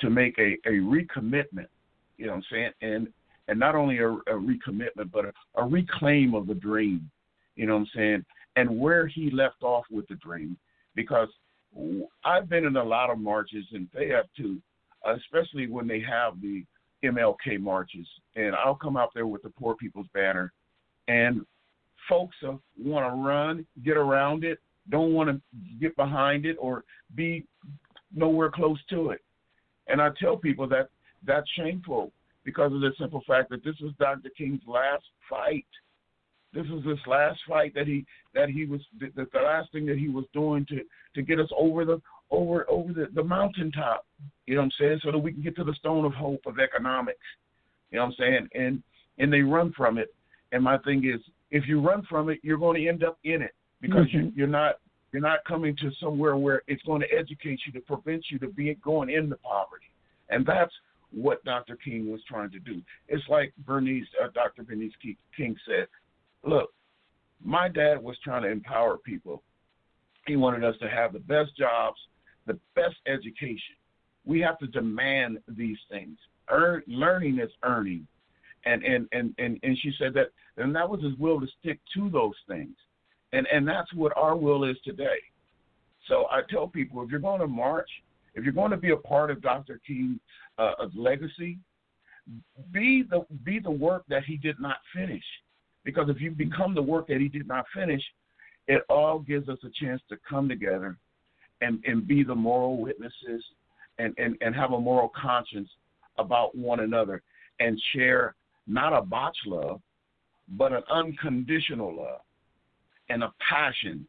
to 0.00 0.10
make 0.10 0.38
a, 0.38 0.56
a 0.66 0.72
recommitment 0.72 1.66
you 2.20 2.26
know 2.26 2.32
what 2.32 2.38
I'm 2.38 2.44
saying? 2.52 2.70
And 2.82 3.08
and 3.48 3.58
not 3.58 3.74
only 3.74 3.98
a, 3.98 4.08
a 4.08 4.34
recommitment, 4.34 5.10
but 5.10 5.24
a, 5.24 5.32
a 5.56 5.64
reclaim 5.64 6.34
of 6.34 6.46
the 6.46 6.54
dream. 6.54 7.10
You 7.56 7.66
know 7.66 7.74
what 7.74 7.80
I'm 7.80 7.88
saying? 7.96 8.24
And 8.56 8.78
where 8.78 9.06
he 9.06 9.30
left 9.30 9.62
off 9.62 9.84
with 9.90 10.06
the 10.06 10.16
dream, 10.16 10.56
because 10.94 11.28
I've 12.24 12.48
been 12.48 12.66
in 12.66 12.76
a 12.76 12.84
lot 12.84 13.10
of 13.10 13.18
marches, 13.18 13.64
and 13.72 13.88
they 13.94 14.08
have 14.08 14.26
too, 14.36 14.60
especially 15.06 15.66
when 15.66 15.88
they 15.88 16.00
have 16.00 16.40
the 16.42 16.62
MLK 17.02 17.58
marches. 17.58 18.06
And 18.36 18.54
I'll 18.54 18.74
come 18.74 18.96
out 18.96 19.10
there 19.14 19.26
with 19.26 19.42
the 19.42 19.50
Poor 19.50 19.74
People's 19.74 20.08
Banner, 20.12 20.52
and 21.08 21.40
folks 22.08 22.36
want 22.78 23.12
to 23.12 23.16
run, 23.16 23.66
get 23.82 23.96
around 23.96 24.44
it, 24.44 24.58
don't 24.88 25.12
want 25.12 25.28
to 25.30 25.40
get 25.80 25.94
behind 25.96 26.46
it 26.46 26.56
or 26.58 26.84
be 27.14 27.44
nowhere 28.14 28.50
close 28.50 28.78
to 28.90 29.10
it. 29.10 29.20
And 29.88 30.00
I 30.00 30.10
tell 30.20 30.36
people 30.36 30.68
that 30.68 30.88
that's 31.26 31.48
shameful 31.56 32.12
because 32.44 32.72
of 32.72 32.80
the 32.80 32.92
simple 32.98 33.22
fact 33.26 33.50
that 33.50 33.62
this 33.64 33.74
was 33.80 33.92
Dr. 33.98 34.30
King's 34.36 34.62
last 34.66 35.04
fight. 35.28 35.66
This 36.52 36.66
was 36.68 36.84
his 36.84 36.98
last 37.06 37.38
fight 37.48 37.74
that 37.74 37.86
he 37.86 38.04
that 38.34 38.48
he 38.48 38.64
was 38.64 38.80
the, 38.98 39.10
the 39.14 39.38
last 39.38 39.70
thing 39.72 39.86
that 39.86 39.98
he 39.98 40.08
was 40.08 40.24
doing 40.32 40.66
to 40.66 40.80
to 41.14 41.22
get 41.22 41.38
us 41.38 41.48
over 41.56 41.84
the 41.84 42.00
over 42.30 42.68
over 42.68 42.92
the, 42.92 43.06
the 43.14 43.22
mountaintop. 43.22 44.06
You 44.46 44.54
know 44.54 44.62
what 44.62 44.66
I'm 44.66 44.72
saying? 44.80 45.00
So 45.04 45.12
that 45.12 45.18
we 45.18 45.32
can 45.32 45.42
get 45.42 45.56
to 45.56 45.64
the 45.64 45.74
stone 45.74 46.04
of 46.04 46.12
hope 46.12 46.40
of 46.46 46.58
economics. 46.58 47.18
You 47.90 47.98
know 47.98 48.06
what 48.06 48.12
I'm 48.12 48.16
saying? 48.18 48.48
And 48.54 48.82
and 49.18 49.32
they 49.32 49.42
run 49.42 49.72
from 49.76 49.98
it. 49.98 50.12
And 50.52 50.64
my 50.64 50.78
thing 50.78 51.04
is, 51.04 51.20
if 51.52 51.68
you 51.68 51.80
run 51.80 52.02
from 52.08 52.30
it, 52.30 52.40
you're 52.42 52.58
going 52.58 52.80
to 52.80 52.88
end 52.88 53.04
up 53.04 53.18
in 53.22 53.42
it 53.42 53.54
because 53.80 54.06
mm-hmm. 54.06 54.26
you, 54.26 54.32
you're 54.34 54.46
not 54.46 54.76
you're 55.12 55.22
not 55.22 55.44
coming 55.46 55.76
to 55.76 55.90
somewhere 56.00 56.36
where 56.36 56.62
it's 56.68 56.82
going 56.84 57.00
to 57.00 57.12
educate 57.12 57.60
you 57.66 57.72
to 57.72 57.80
prevent 57.80 58.24
you 58.30 58.38
to 58.38 58.48
be 58.48 58.74
going 58.76 59.10
into 59.10 59.36
poverty. 59.36 59.86
And 60.28 60.46
that's 60.46 60.72
what 61.12 61.44
Dr. 61.44 61.76
King 61.76 62.10
was 62.10 62.20
trying 62.28 62.50
to 62.50 62.60
do. 62.60 62.80
It's 63.08 63.26
like 63.28 63.52
Bernice, 63.66 64.06
uh, 64.22 64.28
Dr. 64.32 64.62
Bernice 64.62 64.92
King 65.36 65.56
said, 65.66 65.88
look, 66.44 66.72
my 67.44 67.68
dad 67.68 68.00
was 68.00 68.16
trying 68.22 68.42
to 68.42 68.48
empower 68.50 68.98
people. 68.98 69.42
He 70.26 70.36
wanted 70.36 70.62
us 70.62 70.76
to 70.80 70.88
have 70.88 71.12
the 71.12 71.18
best 71.18 71.56
jobs, 71.56 71.98
the 72.46 72.58
best 72.76 72.96
education. 73.06 73.74
We 74.24 74.40
have 74.40 74.58
to 74.58 74.66
demand 74.66 75.38
these 75.48 75.78
things. 75.90 76.18
Earn, 76.48 76.82
learning 76.86 77.40
is 77.40 77.50
earning. 77.64 78.06
And, 78.64 78.84
and, 78.84 79.08
and, 79.12 79.34
and, 79.38 79.58
and 79.62 79.76
she 79.78 79.92
said 79.98 80.12
that, 80.14 80.28
and 80.56 80.74
that 80.76 80.88
was 80.88 81.02
his 81.02 81.16
will 81.18 81.40
to 81.40 81.46
stick 81.60 81.80
to 81.94 82.10
those 82.10 82.34
things. 82.46 82.76
And, 83.32 83.46
and 83.52 83.66
that's 83.66 83.92
what 83.94 84.12
our 84.16 84.36
will 84.36 84.64
is 84.64 84.76
today. 84.84 85.18
So 86.08 86.26
I 86.30 86.40
tell 86.48 86.66
people 86.66 87.02
if 87.02 87.10
you're 87.10 87.20
going 87.20 87.40
to 87.40 87.46
march, 87.46 87.88
if 88.34 88.44
you're 88.44 88.52
going 88.52 88.70
to 88.70 88.76
be 88.76 88.90
a 88.90 88.96
part 88.96 89.30
of 89.30 89.42
Dr. 89.42 89.80
King's 89.86 90.18
uh, 90.58 90.72
legacy, 90.94 91.58
be 92.72 93.02
the 93.08 93.24
be 93.44 93.58
the 93.58 93.70
work 93.70 94.04
that 94.08 94.24
he 94.24 94.36
did 94.36 94.60
not 94.60 94.76
finish. 94.94 95.24
Because 95.84 96.08
if 96.08 96.20
you 96.20 96.30
become 96.30 96.74
the 96.74 96.82
work 96.82 97.08
that 97.08 97.20
he 97.20 97.28
did 97.28 97.48
not 97.48 97.64
finish, 97.74 98.02
it 98.68 98.82
all 98.88 99.18
gives 99.18 99.48
us 99.48 99.58
a 99.64 99.84
chance 99.84 100.00
to 100.08 100.16
come 100.28 100.48
together 100.48 100.96
and, 101.60 101.82
and 101.86 102.06
be 102.06 102.22
the 102.22 102.34
moral 102.34 102.80
witnesses 102.80 103.42
and, 103.98 104.14
and, 104.18 104.36
and 104.40 104.54
have 104.54 104.72
a 104.72 104.80
moral 104.80 105.10
conscience 105.20 105.68
about 106.18 106.54
one 106.54 106.80
another 106.80 107.22
and 107.60 107.80
share 107.94 108.34
not 108.66 108.92
a 108.92 109.02
botch 109.02 109.36
love, 109.46 109.80
but 110.50 110.72
an 110.72 110.82
unconditional 110.90 111.96
love 111.96 112.20
and 113.10 113.22
a 113.22 113.32
passion 113.46 114.06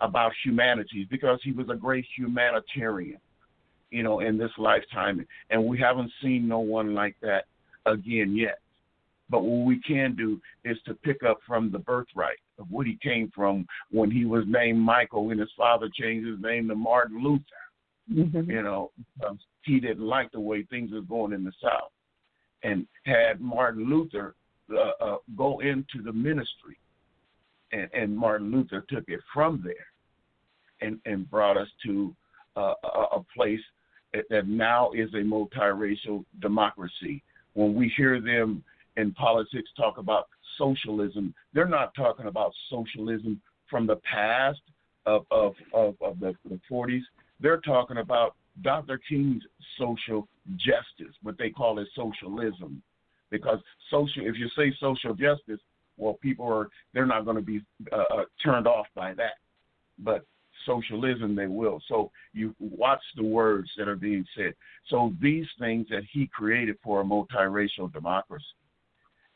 about 0.00 0.32
humanity 0.42 1.06
because 1.10 1.38
he 1.42 1.52
was 1.52 1.68
a 1.68 1.74
great 1.74 2.06
humanitarian 2.16 3.20
you 3.94 4.02
know, 4.02 4.18
in 4.18 4.36
this 4.36 4.50
lifetime. 4.58 5.24
And 5.50 5.64
we 5.64 5.78
haven't 5.78 6.10
seen 6.20 6.48
no 6.48 6.58
one 6.58 6.94
like 6.94 7.14
that 7.22 7.44
again 7.86 8.36
yet. 8.36 8.58
But 9.30 9.44
what 9.44 9.64
we 9.64 9.80
can 9.80 10.16
do 10.16 10.40
is 10.64 10.76
to 10.84 10.94
pick 10.94 11.22
up 11.22 11.38
from 11.46 11.70
the 11.70 11.78
birthright 11.78 12.38
of 12.58 12.66
what 12.70 12.86
he 12.86 12.98
came 13.00 13.30
from 13.32 13.66
when 13.92 14.10
he 14.10 14.24
was 14.24 14.44
named 14.48 14.80
Michael 14.80 15.30
and 15.30 15.38
his 15.38 15.48
father 15.56 15.88
changed 15.94 16.28
his 16.28 16.40
name 16.40 16.66
to 16.68 16.74
Martin 16.74 17.22
Luther. 17.22 17.44
Mm-hmm. 18.12 18.50
You 18.50 18.62
know, 18.62 18.90
he 19.62 19.78
didn't 19.78 20.04
like 20.04 20.32
the 20.32 20.40
way 20.40 20.64
things 20.64 20.90
were 20.90 21.00
going 21.00 21.32
in 21.32 21.44
the 21.44 21.52
South. 21.62 21.92
And 22.64 22.88
had 23.04 23.40
Martin 23.40 23.88
Luther 23.88 24.34
uh, 24.72 25.04
uh, 25.04 25.16
go 25.36 25.60
into 25.60 26.02
the 26.04 26.12
ministry, 26.12 26.78
and, 27.74 27.88
and 27.92 28.16
Martin 28.16 28.50
Luther 28.50 28.84
took 28.88 29.04
it 29.08 29.20
from 29.32 29.62
there 29.64 29.74
and, 30.80 30.98
and 31.04 31.28
brought 31.30 31.56
us 31.56 31.68
to 31.84 32.14
uh, 32.56 32.74
a, 33.12 33.20
place 33.34 33.60
that 34.30 34.46
now 34.46 34.92
is 34.92 35.12
a 35.14 35.18
multiracial 35.18 36.24
democracy. 36.40 37.22
When 37.54 37.74
we 37.74 37.92
hear 37.96 38.20
them 38.20 38.62
in 38.96 39.12
politics 39.12 39.70
talk 39.76 39.98
about 39.98 40.28
socialism, 40.56 41.34
they're 41.52 41.66
not 41.66 41.94
talking 41.94 42.26
about 42.26 42.52
socialism 42.70 43.40
from 43.68 43.86
the 43.88 43.96
past 43.96 44.60
of, 45.04 45.26
of, 45.32 45.54
of, 45.72 45.96
of 46.00 46.20
the, 46.20 46.34
the 46.48 46.60
40s. 46.70 47.02
They're 47.40 47.60
talking 47.60 47.96
about 47.96 48.36
Dr. 48.62 49.00
King's 49.08 49.42
social 49.78 50.28
justice, 50.56 51.14
what 51.22 51.36
they 51.38 51.50
call 51.50 51.80
it 51.80 51.88
socialism. 51.96 52.82
Because 53.30 53.58
social, 53.90 54.26
if 54.26 54.36
you 54.36 54.48
say 54.56 54.72
social 54.78 55.12
justice, 55.14 55.58
well, 55.96 56.14
people 56.14 56.46
are 56.46 56.68
they're 56.92 57.06
not 57.06 57.24
going 57.24 57.36
to 57.36 57.42
be 57.42 57.60
uh, 57.92 57.96
uh, 57.96 58.24
turned 58.42 58.66
off 58.66 58.86
by 58.94 59.14
that. 59.14 59.34
But 59.98 60.24
socialism, 60.66 61.34
they 61.36 61.46
will. 61.46 61.80
So 61.88 62.10
you 62.32 62.54
watch 62.58 63.02
the 63.16 63.24
words 63.24 63.70
that 63.76 63.88
are 63.88 63.96
being 63.96 64.24
said. 64.36 64.54
So 64.88 65.12
these 65.20 65.46
things 65.58 65.86
that 65.90 66.02
he 66.10 66.26
created 66.26 66.76
for 66.82 67.00
a 67.00 67.04
multiracial 67.04 67.92
democracy, 67.92 68.44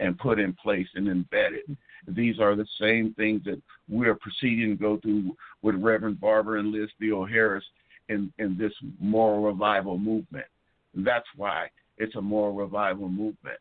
and 0.01 0.19
put 0.19 0.39
in 0.39 0.53
place 0.53 0.87
and 0.95 1.09
embedded. 1.09 1.77
These 2.07 2.39
are 2.39 2.55
the 2.55 2.67
same 2.81 3.15
things 3.15 3.43
that 3.45 3.61
we're 3.89 4.15
proceeding 4.15 4.71
to 4.71 4.77
go 4.77 4.97
through 4.99 5.37
with 5.63 5.75
Reverend 5.77 6.21
Barber 6.21 6.59
and 6.59 6.71
Liz 6.71 6.89
Theoharis 7.01 7.63
in, 8.09 8.33
in 8.39 8.57
this 8.57 8.73
moral 9.01 9.43
revival 9.43 9.99
movement. 9.99 10.47
That's 10.95 11.27
why 11.37 11.69
it's 11.99 12.15
a 12.17 12.21
moral 12.23 12.55
revival 12.55 13.09
movement, 13.09 13.59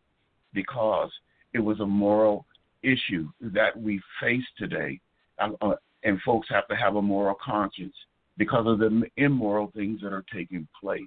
because 0.53 1.11
it 1.53 1.59
was 1.59 1.79
a 1.79 1.85
moral 1.85 2.45
issue 2.83 3.29
that 3.41 3.79
we 3.79 4.01
face 4.21 4.43
today. 4.57 4.99
Uh, 5.39 5.49
uh 5.61 5.75
and 6.03 6.21
folks 6.21 6.47
have 6.49 6.67
to 6.67 6.75
have 6.75 6.95
a 6.95 7.01
moral 7.01 7.35
conscience 7.43 7.95
because 8.37 8.67
of 8.67 8.79
the 8.79 9.03
immoral 9.17 9.71
things 9.75 9.99
that 10.01 10.13
are 10.13 10.23
taking 10.31 10.67
place. 10.79 11.03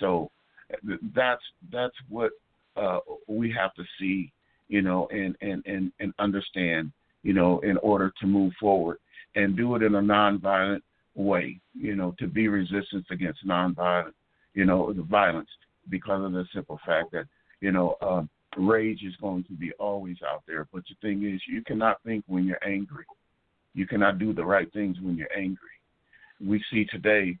So 0.00 0.30
that's 1.14 1.42
that's 1.70 1.94
what 2.08 2.30
uh, 2.76 2.98
we 3.28 3.52
have 3.52 3.74
to 3.74 3.84
see, 3.98 4.32
you 4.68 4.82
know, 4.82 5.08
and, 5.10 5.36
and, 5.40 5.62
and, 5.66 5.92
and 6.00 6.12
understand, 6.18 6.92
you 7.22 7.32
know, 7.32 7.60
in 7.60 7.76
order 7.78 8.12
to 8.20 8.26
move 8.26 8.52
forward 8.58 8.98
and 9.36 9.56
do 9.56 9.74
it 9.76 9.82
in 9.82 9.94
a 9.94 10.00
nonviolent 10.00 10.82
way, 11.14 11.60
you 11.74 11.94
know, 11.94 12.14
to 12.18 12.26
be 12.26 12.48
resistance 12.48 13.06
against 13.10 13.46
nonviolent, 13.46 14.12
you 14.54 14.64
know, 14.64 14.92
the 14.92 15.02
violence 15.02 15.48
because 15.88 16.24
of 16.24 16.32
the 16.32 16.44
simple 16.52 16.80
fact 16.84 17.12
that, 17.12 17.26
you 17.60 17.70
know, 17.70 17.96
uh, 18.00 18.22
rage 18.56 19.02
is 19.02 19.14
going 19.20 19.44
to 19.44 19.52
be 19.52 19.72
always 19.78 20.16
out 20.28 20.42
there. 20.46 20.66
But 20.72 20.84
the 20.88 20.94
thing 21.00 21.24
is, 21.24 21.40
you 21.48 21.62
cannot 21.62 22.02
think 22.04 22.24
when 22.26 22.44
you're 22.44 22.64
angry. 22.66 23.04
You 23.74 23.86
cannot 23.86 24.18
do 24.18 24.32
the 24.32 24.44
right 24.44 24.72
things 24.72 24.96
when 25.00 25.16
you're 25.16 25.36
angry. 25.36 25.58
We 26.44 26.62
see 26.70 26.84
today 26.84 27.38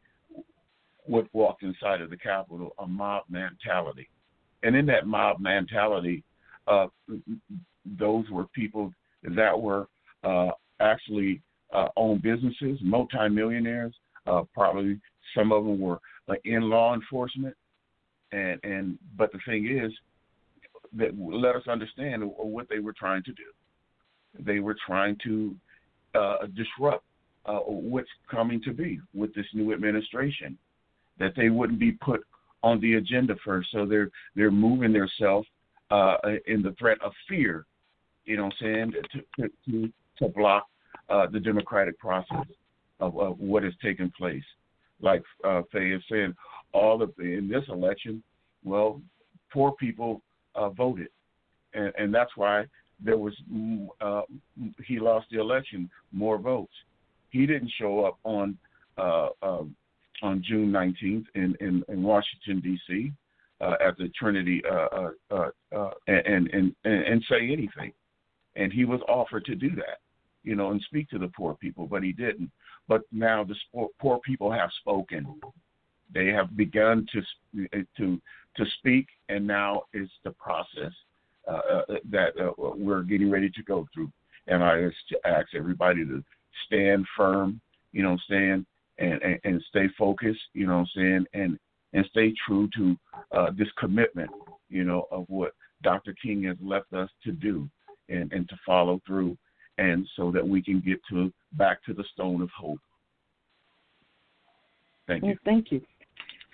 what 1.06 1.26
walked 1.32 1.62
inside 1.62 2.00
of 2.00 2.10
the 2.10 2.16
Capitol 2.16 2.74
a 2.78 2.86
mob 2.86 3.24
mentality. 3.28 4.08
And 4.62 4.74
in 4.74 4.86
that 4.86 5.06
mob 5.06 5.40
mentality, 5.40 6.24
uh, 6.66 6.86
those 7.84 8.28
were 8.30 8.46
people 8.48 8.92
that 9.22 9.60
were 9.60 9.86
uh, 10.24 10.50
actually 10.80 11.42
uh, 11.72 11.88
owned 11.96 12.22
businesses, 12.22 12.78
multimillionaires. 12.82 13.94
Uh, 14.26 14.42
probably 14.54 14.98
some 15.36 15.52
of 15.52 15.64
them 15.64 15.78
were 15.78 16.00
uh, 16.28 16.34
in 16.44 16.62
law 16.62 16.94
enforcement. 16.94 17.54
And, 18.32 18.58
and 18.64 18.98
but 19.16 19.30
the 19.32 19.38
thing 19.46 19.66
is 19.66 19.92
that 20.96 21.18
let 21.18 21.56
us 21.56 21.66
understand 21.68 22.22
what 22.24 22.68
they 22.68 22.78
were 22.78 22.92
trying 22.92 23.22
to 23.24 23.32
do. 23.32 23.44
They 24.38 24.60
were 24.60 24.76
trying 24.86 25.16
to 25.24 25.54
uh, 26.14 26.46
disrupt 26.54 27.04
uh, 27.46 27.58
what's 27.58 28.08
coming 28.30 28.60
to 28.62 28.72
be 28.72 29.00
with 29.12 29.34
this 29.34 29.46
new 29.52 29.72
administration 29.72 30.56
that 31.18 31.32
they 31.36 31.50
wouldn't 31.50 31.78
be 31.78 31.92
put 31.92 32.24
on 32.62 32.80
the 32.80 32.94
agenda 32.94 33.34
first. 33.44 33.68
So 33.72 33.86
they're 33.86 34.10
they're 34.34 34.50
moving 34.50 34.92
themselves 34.92 35.46
uh, 35.90 36.16
in 36.46 36.62
the 36.62 36.74
threat 36.78 36.98
of 37.04 37.12
fear, 37.28 37.66
you 38.24 38.36
know 38.36 38.44
what 38.44 38.54
I'm 38.62 38.92
saying, 38.96 39.24
to 39.38 39.48
to, 39.66 39.92
to 40.18 40.28
block 40.28 40.66
uh, 41.08 41.26
the 41.26 41.40
democratic 41.40 41.98
process 41.98 42.46
of, 43.00 43.18
of 43.18 43.38
what 43.38 43.62
has 43.62 43.74
taken 43.82 44.10
place. 44.16 44.44
Like 45.00 45.22
uh, 45.44 45.62
Faye 45.72 45.92
is 45.92 46.02
saying, 46.10 46.34
all 46.72 47.02
of 47.02 47.12
the, 47.18 47.24
in 47.24 47.48
this 47.48 47.64
election, 47.68 48.22
well, 48.64 49.02
poor 49.52 49.72
people 49.72 50.22
uh, 50.54 50.70
voted, 50.70 51.08
and, 51.74 51.92
and 51.98 52.14
that's 52.14 52.36
why 52.36 52.64
there 53.02 53.18
was 53.18 53.34
uh, 54.00 54.22
he 54.86 54.98
lost 54.98 55.26
the 55.30 55.40
election 55.40 55.90
more 56.12 56.38
votes. 56.38 56.72
He 57.30 57.46
didn't 57.46 57.72
show 57.78 58.04
up 58.04 58.18
on 58.24 58.56
uh, 58.96 59.28
uh, 59.42 59.64
on 60.22 60.42
June 60.46 60.70
19th 60.70 61.26
in, 61.34 61.54
in, 61.60 61.82
in 61.88 62.02
Washington, 62.02 62.60
D.C. 62.60 63.12
Uh, 63.60 63.74
at 63.86 63.96
the 63.98 64.08
Trinity 64.18 64.62
uh, 64.70 64.88
uh, 64.96 65.10
uh, 65.30 65.50
uh, 65.76 65.90
and, 66.06 66.48
and, 66.48 66.74
and, 66.84 67.04
and 67.04 67.24
say 67.28 67.50
anything. 67.50 67.92
And 68.56 68.72
he 68.72 68.84
was 68.84 69.00
offered 69.08 69.44
to 69.46 69.54
do 69.54 69.70
that, 69.76 70.00
you 70.42 70.54
know, 70.54 70.70
and 70.70 70.80
speak 70.82 71.08
to 71.10 71.18
the 71.18 71.28
poor 71.28 71.54
people, 71.54 71.86
but 71.86 72.02
he 72.02 72.12
didn't. 72.12 72.50
But 72.88 73.02
now 73.12 73.44
the 73.44 73.54
poor 74.00 74.18
people 74.20 74.50
have 74.52 74.70
spoken. 74.80 75.40
They 76.12 76.26
have 76.26 76.56
begun 76.56 77.06
to 77.12 77.68
to 77.96 78.20
to 78.56 78.64
speak, 78.78 79.06
and 79.28 79.46
now 79.46 79.82
it's 79.92 80.12
the 80.24 80.30
process 80.32 80.92
uh, 81.48 81.52
uh, 81.52 81.82
that 82.10 82.30
uh, 82.40 82.52
we're 82.56 83.02
getting 83.02 83.30
ready 83.30 83.50
to 83.50 83.62
go 83.62 83.86
through. 83.92 84.10
And 84.46 84.62
I 84.62 84.82
just 84.82 85.22
ask 85.24 85.48
everybody 85.54 86.04
to 86.04 86.22
stand 86.66 87.06
firm, 87.16 87.60
you 87.92 88.02
know, 88.02 88.16
stand 88.24 88.66
and, 88.98 89.20
and, 89.22 89.38
and 89.44 89.64
stay 89.68 89.88
focused, 89.98 90.40
you 90.52 90.66
know 90.66 90.86
saying, 90.94 91.26
and 91.34 91.58
and 91.92 92.04
stay 92.10 92.34
true 92.46 92.68
to 92.76 92.96
uh, 93.32 93.50
this 93.56 93.68
commitment, 93.78 94.30
you 94.68 94.84
know, 94.84 95.06
of 95.10 95.26
what 95.28 95.52
Dr. 95.82 96.14
King 96.20 96.42
has 96.44 96.56
left 96.60 96.92
us 96.92 97.08
to 97.22 97.30
do 97.30 97.68
and, 98.08 98.32
and 98.32 98.48
to 98.48 98.56
follow 98.66 99.00
through, 99.06 99.36
and 99.78 100.06
so 100.16 100.30
that 100.32 100.46
we 100.46 100.62
can 100.62 100.80
get 100.80 100.98
to 101.10 101.32
back 101.52 101.84
to 101.84 101.94
the 101.94 102.04
stone 102.12 102.42
of 102.42 102.50
hope. 102.50 102.80
Thank 105.06 105.22
you. 105.22 105.28
Well, 105.28 105.38
thank 105.44 105.70
you. 105.70 105.82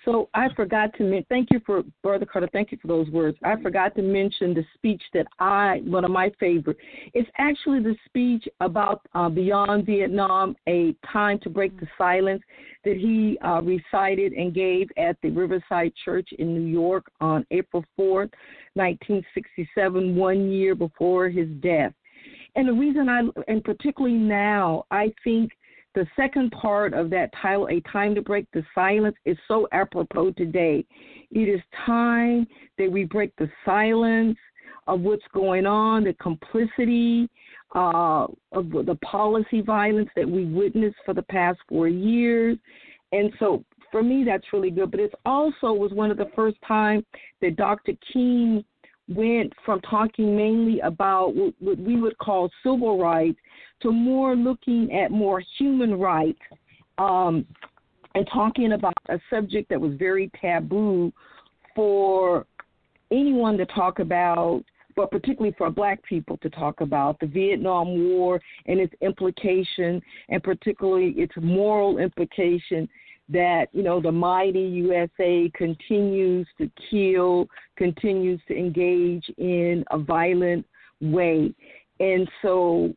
So 0.05 0.29
I 0.33 0.47
forgot 0.55 0.95
to 0.97 1.03
mention. 1.03 1.25
Thank 1.29 1.49
you 1.51 1.61
for 1.65 1.83
Brother 2.01 2.25
Carter. 2.25 2.49
Thank 2.51 2.71
you 2.71 2.79
for 2.81 2.87
those 2.87 3.07
words. 3.09 3.37
I 3.43 3.61
forgot 3.61 3.95
to 3.95 4.01
mention 4.01 4.53
the 4.53 4.65
speech 4.73 5.01
that 5.13 5.27
I 5.39 5.81
one 5.85 6.03
of 6.05 6.11
my 6.11 6.31
favorite. 6.39 6.77
It's 7.13 7.29
actually 7.37 7.81
the 7.83 7.95
speech 8.05 8.47
about 8.61 9.01
uh, 9.13 9.29
Beyond 9.29 9.85
Vietnam, 9.85 10.55
a 10.67 10.95
time 11.11 11.39
to 11.43 11.49
break 11.49 11.79
the 11.79 11.87
silence 11.97 12.41
that 12.83 12.97
he 12.97 13.37
uh, 13.45 13.61
recited 13.61 14.33
and 14.33 14.55
gave 14.55 14.89
at 14.97 15.17
the 15.21 15.29
Riverside 15.29 15.93
Church 16.03 16.29
in 16.39 16.53
New 16.53 16.71
York 16.71 17.11
on 17.21 17.45
April 17.51 17.85
fourth, 17.95 18.31
1967, 18.73 20.15
one 20.15 20.51
year 20.51 20.73
before 20.73 21.29
his 21.29 21.47
death. 21.61 21.93
And 22.55 22.67
the 22.67 22.73
reason 22.73 23.07
I, 23.07 23.21
and 23.47 23.63
particularly 23.63 24.17
now, 24.17 24.85
I 24.91 25.13
think 25.23 25.51
the 25.93 26.07
second 26.15 26.51
part 26.51 26.93
of 26.93 27.09
that 27.09 27.31
title, 27.41 27.67
A 27.69 27.81
Time 27.91 28.15
to 28.15 28.21
Break 28.21 28.45
the 28.53 28.63
Silence, 28.73 29.15
is 29.25 29.37
so 29.47 29.67
apropos 29.71 30.31
today. 30.31 30.85
It 31.31 31.49
is 31.49 31.61
time 31.85 32.47
that 32.77 32.91
we 32.91 33.05
break 33.05 33.35
the 33.37 33.49
silence 33.65 34.37
of 34.87 35.01
what's 35.01 35.23
going 35.33 35.65
on, 35.65 36.03
the 36.03 36.13
complicity 36.13 37.29
uh, 37.75 38.27
of 38.51 38.69
the 38.71 38.97
policy 39.03 39.61
violence 39.61 40.09
that 40.15 40.27
we 40.27 40.45
witnessed 40.45 40.97
for 41.05 41.13
the 41.13 41.21
past 41.23 41.59
four 41.69 41.87
years. 41.87 42.57
And 43.11 43.31
so 43.39 43.63
for 43.91 44.01
me, 44.01 44.23
that's 44.25 44.45
really 44.53 44.71
good. 44.71 44.91
But 44.91 45.01
it 45.01 45.13
also 45.25 45.73
was 45.73 45.91
one 45.91 46.11
of 46.11 46.17
the 46.17 46.31
first 46.35 46.57
times 46.67 47.03
that 47.41 47.57
Dr. 47.57 47.93
King 48.11 48.63
went 49.15 49.53
from 49.65 49.81
talking 49.81 50.35
mainly 50.35 50.79
about 50.81 51.33
what 51.35 51.77
we 51.77 51.99
would 51.99 52.17
call 52.17 52.49
civil 52.63 52.99
rights 52.99 53.39
to 53.81 53.91
more 53.91 54.35
looking 54.35 54.91
at 54.93 55.11
more 55.11 55.41
human 55.57 55.99
rights 55.99 56.39
um, 56.97 57.45
and 58.15 58.27
talking 58.31 58.73
about 58.73 58.93
a 59.09 59.19
subject 59.29 59.69
that 59.69 59.79
was 59.79 59.93
very 59.97 60.29
taboo 60.39 61.11
for 61.75 62.45
anyone 63.11 63.57
to 63.57 63.65
talk 63.67 63.99
about, 63.99 64.63
but 64.95 65.09
particularly 65.09 65.55
for 65.57 65.69
black 65.69 66.03
people 66.03 66.37
to 66.37 66.49
talk 66.49 66.81
about 66.81 67.19
the 67.19 67.25
Vietnam 67.25 68.09
War 68.09 68.41
and 68.67 68.79
its 68.79 68.93
implication, 69.01 70.01
and 70.29 70.43
particularly 70.43 71.13
its 71.17 71.33
moral 71.41 71.97
implication 71.97 72.87
that 73.29 73.67
you 73.71 73.83
know 73.83 74.01
the 74.01 74.11
mighty 74.11 74.59
USA 74.59 75.49
continues 75.55 76.47
to 76.57 76.69
kill, 76.89 77.47
continues 77.77 78.41
to 78.47 78.57
engage 78.57 79.23
in 79.37 79.83
a 79.91 79.97
violent 79.97 80.65
way, 80.99 81.53
and 81.99 82.29
so 82.41 82.93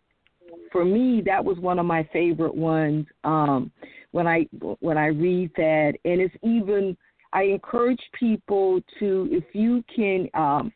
for 0.72 0.84
me, 0.84 1.22
that 1.24 1.44
was 1.44 1.56
one 1.58 1.78
of 1.78 1.86
my 1.86 2.08
favorite 2.12 2.54
ones. 2.54 3.06
Um, 3.22 3.70
when 4.10 4.26
I 4.26 4.46
when 4.80 4.96
I 4.96 5.06
read 5.06 5.50
that, 5.56 5.94
and 6.04 6.20
it's 6.20 6.34
even 6.42 6.96
I 7.32 7.42
encourage 7.44 8.00
people 8.18 8.80
to 8.98 9.28
if 9.30 9.44
you 9.52 9.84
can 9.94 10.28
um, 10.34 10.72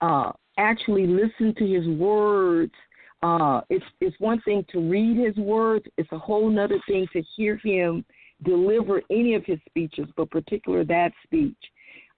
uh, 0.00 0.32
actually 0.58 1.06
listen 1.06 1.54
to 1.58 1.66
his 1.66 1.86
words. 1.98 2.72
Uh, 3.22 3.60
it's 3.70 3.84
it's 4.00 4.18
one 4.20 4.40
thing 4.42 4.64
to 4.72 4.80
read 4.80 5.16
his 5.16 5.36
words. 5.36 5.86
It's 5.96 6.10
a 6.12 6.18
whole 6.18 6.56
other 6.58 6.78
thing 6.86 7.06
to 7.12 7.22
hear 7.36 7.56
him 7.56 8.04
deliver 8.44 9.02
any 9.10 9.34
of 9.34 9.44
his 9.44 9.58
speeches, 9.68 10.06
but 10.16 10.30
particular 10.30 10.84
that 10.84 11.12
speech. 11.24 11.56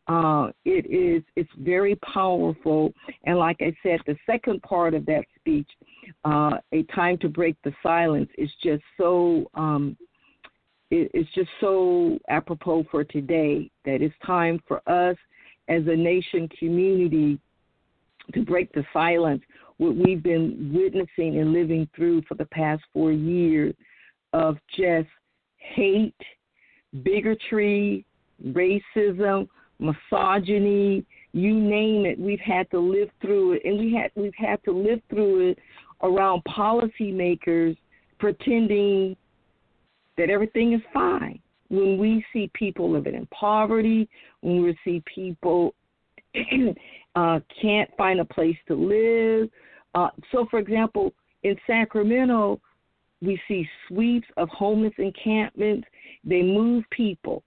Uh, 0.09 0.51
it 0.64 0.87
is 0.87 1.23
it's 1.37 1.51
very 1.59 1.95
powerful, 1.97 2.93
and 3.25 3.37
like 3.37 3.59
I 3.61 3.75
said, 3.83 4.01
the 4.07 4.16
second 4.25 4.62
part 4.62 4.95
of 4.95 5.05
that 5.05 5.25
speech, 5.37 5.69
uh, 6.25 6.57
a 6.73 6.83
time 6.95 7.19
to 7.19 7.29
break 7.29 7.57
the 7.62 7.75
silence, 7.83 8.31
is 8.39 8.51
just 8.62 8.83
so 8.97 9.51
um, 9.55 9.99
it, 10.91 11.11
it's 11.12 11.31
just 11.35 11.51
so 11.61 12.19
apropos 12.31 12.85
for 12.91 13.05
today 13.05 13.71
that 13.85 14.01
it's 14.01 14.14
time 14.25 14.61
for 14.66 14.81
us 14.89 15.16
as 15.69 15.83
a 15.87 15.97
nation 15.97 16.49
community 16.59 17.39
to 18.33 18.43
break 18.45 18.73
the 18.73 18.85
silence. 18.95 19.43
What 19.77 19.95
we've 19.95 20.23
been 20.23 20.73
witnessing 20.75 21.39
and 21.39 21.53
living 21.53 21.89
through 21.95 22.23
for 22.23 22.35
the 22.35 22.47
past 22.47 22.83
four 22.95 23.12
years 23.12 23.75
of 24.33 24.57
just 24.77 25.09
hate, 25.75 26.14
bigotry, 27.03 28.05
racism 28.45 29.49
misogyny, 29.79 31.05
you 31.33 31.55
name 31.55 32.07
it, 32.07 32.19
we've 32.19 32.41
had 32.41 32.71
to 32.71 32.79
live 32.79 33.11
through 33.21 33.53
it, 33.53 33.62
and 33.64 33.79
we 33.79 33.95
had 33.95 34.11
we've 34.14 34.33
had 34.37 34.62
to 34.64 34.73
live 34.73 35.01
through 35.11 35.51
it 35.51 35.59
around 36.03 36.43
policymakers 36.45 37.77
pretending 38.19 39.16
that 40.16 40.31
everything 40.31 40.73
is 40.73 40.81
fine. 40.93 41.39
When 41.69 41.99
we 41.99 42.25
see 42.33 42.51
people 42.55 42.91
living 42.91 43.14
in 43.14 43.27
poverty, 43.27 44.09
when 44.41 44.62
we 44.62 44.77
see 44.85 45.03
people 45.12 45.75
uh, 47.14 47.41
can't 47.61 47.91
find 47.97 48.21
a 48.21 48.25
place 48.25 48.57
to 48.69 48.75
live. 48.75 49.51
Uh, 49.95 50.09
so, 50.33 50.47
for 50.51 50.59
example, 50.59 51.12
in 51.43 51.57
Sacramento, 51.66 52.61
we 53.21 53.41
see 53.49 53.69
sweeps 53.89 54.29
of 54.37 54.49
homeless 54.51 54.93
encampments. 54.99 55.87
They 56.25 56.43
move 56.43 56.85
people. 56.91 57.43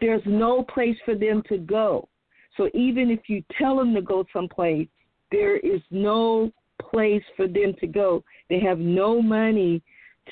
There's 0.00 0.22
no 0.26 0.62
place 0.62 0.96
for 1.04 1.14
them 1.14 1.42
to 1.48 1.58
go. 1.58 2.08
So 2.56 2.68
even 2.74 3.10
if 3.10 3.20
you 3.28 3.42
tell 3.58 3.76
them 3.76 3.94
to 3.94 4.02
go 4.02 4.24
someplace, 4.32 4.88
there 5.30 5.56
is 5.58 5.80
no 5.90 6.52
place 6.80 7.22
for 7.36 7.46
them 7.46 7.74
to 7.80 7.86
go. 7.86 8.24
They 8.48 8.60
have 8.60 8.78
no 8.78 9.20
money 9.20 9.82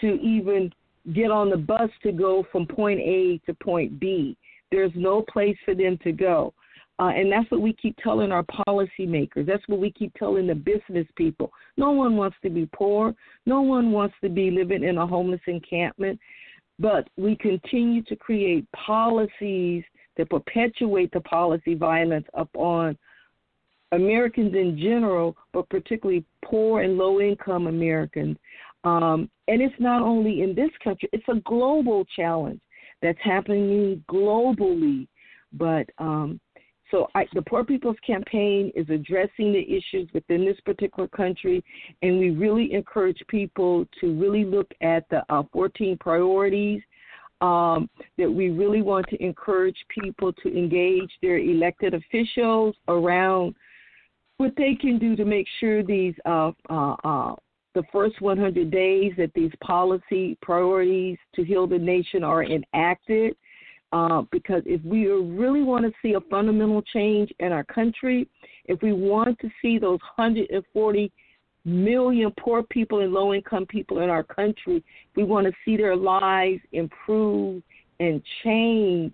to 0.01 0.15
even 0.21 0.73
get 1.15 1.31
on 1.31 1.51
the 1.51 1.57
bus 1.57 1.91
to 2.03 2.13
go 2.13 2.47
from 2.53 2.67
point 2.67 3.01
A 3.01 3.41
to 3.47 3.55
point 3.55 3.99
B. 3.99 4.37
There's 4.71 4.93
no 4.95 5.23
place 5.23 5.57
for 5.65 5.75
them 5.75 5.99
to 6.05 6.13
go. 6.13 6.55
Uh, 7.03 7.09
and 7.09 7.33
that's 7.33 7.51
what 7.51 7.61
we 7.61 7.73
keep 7.73 7.97
telling 7.97 8.31
our 8.31 8.45
policymakers. 8.69 9.45
That's 9.45 9.67
what 9.67 9.81
we 9.81 9.91
keep 9.91 10.15
telling 10.15 10.47
the 10.47 10.55
business 10.55 11.07
people. 11.17 11.51
No 11.77 11.91
one 11.91 12.17
wants 12.17 12.37
to 12.45 12.51
be 12.51 12.69
poor. 12.73 13.13
No 13.45 13.61
one 13.61 13.91
wants 13.91 14.15
to 14.23 14.29
be 14.29 14.53
living 14.53 14.85
in 14.85 14.99
a 14.99 15.07
homeless 15.07 15.41
encampment. 15.49 16.21
But 16.79 17.09
we 17.17 17.35
continue 17.35 18.03
to 18.05 18.15
create 18.15 18.71
policies 18.71 19.83
that 20.17 20.31
perpetuate 20.31 21.11
the 21.13 21.23
policy 21.23 21.75
violence 21.75 22.27
upon 22.35 22.97
Americans 23.91 24.55
in 24.55 24.79
general, 24.79 25.37
but 25.53 25.69
particularly 25.71 26.25
poor 26.45 26.83
and 26.83 26.97
low 26.97 27.21
income 27.21 27.67
Americans. 27.67 28.37
Um, 28.85 29.29
and 29.49 29.61
it's 29.61 29.75
not 29.81 30.03
only 30.03 30.43
in 30.43 30.55
this 30.55 30.71
country, 30.85 31.09
it's 31.13 31.29
a 31.29 31.41
global 31.45 32.05
challenge 32.15 32.61
that's 33.03 33.19
happening 33.25 34.05
globally. 34.09 35.09
But 35.53 35.91
um, 35.99 36.41
so 36.93 37.09
I, 37.17 37.25
the 37.33 37.43
Poor 37.43 37.65
People's 37.65 37.97
Campaign 38.07 38.71
is 38.77 38.89
addressing 38.91 39.53
the 39.53 39.65
issues 39.67 40.09
within 40.13 40.45
this 40.45 40.61
particular 40.65 41.09
country, 41.09 41.65
and 42.03 42.21
we 42.21 42.31
really 42.31 42.73
encourage 42.75 43.21
people 43.29 43.87
to 44.01 44.15
really 44.15 44.45
look 44.45 44.71
at 44.83 45.09
the 45.11 45.25
uh, 45.29 45.43
14 45.53 45.97
priorities 45.99 46.83
um, 47.41 47.91
that 48.19 48.31
we 48.31 48.51
really 48.51 48.83
want 48.83 49.07
to 49.09 49.21
encourage 49.25 49.77
people 49.89 50.33
to 50.35 50.57
engage 50.57 51.11
their 51.23 51.39
elected 51.39 51.95
officials 51.95 52.77
around 52.87 53.55
what 54.37 54.53
they 54.57 54.77
can 54.81 54.99
do 54.99 55.17
to 55.17 55.25
make 55.25 55.47
sure 55.61 55.83
these 55.83 56.15
uh, 56.27 56.53
uh, 56.71 56.95
uh, 57.05 57.35
the 57.75 57.83
first 57.91 58.21
100 58.21 58.71
days 58.71 59.13
that 59.17 59.33
these 59.35 59.51
policy 59.65 60.37
priorities 60.43 61.17
to 61.35 61.43
heal 61.43 61.67
the 61.67 61.79
nation 61.79 62.23
are 62.23 62.45
enacted. 62.45 63.35
Uh, 63.93 64.23
because 64.33 64.63
if 64.65 64.83
we 64.85 65.07
really 65.07 65.63
want 65.63 65.85
to 65.85 65.93
see 66.01 66.15
a 66.15 66.21
fundamental 66.31 66.81
change 66.81 67.31
in 67.41 67.53
our 67.53 67.65
country, 67.65 68.27
if 68.65 68.81
we 68.81 68.93
want 68.93 69.39
to 69.39 69.51
see 69.61 69.79
those 69.79 70.01
140 70.17 71.13
million 71.65 72.33
poor 72.41 72.63
people 72.63 73.01
and 73.01 73.13
low 73.13 73.35
income 73.35 73.67
people 73.67 74.01
in 74.01 74.09
our 74.09 74.23
country, 74.23 74.83
we 75.15 75.25
want 75.25 75.47
to 75.47 75.53
see 75.65 75.77
their 75.77 75.95
lives 75.95 76.61
improve 76.73 77.63
and 78.01 78.23
change, 78.43 79.13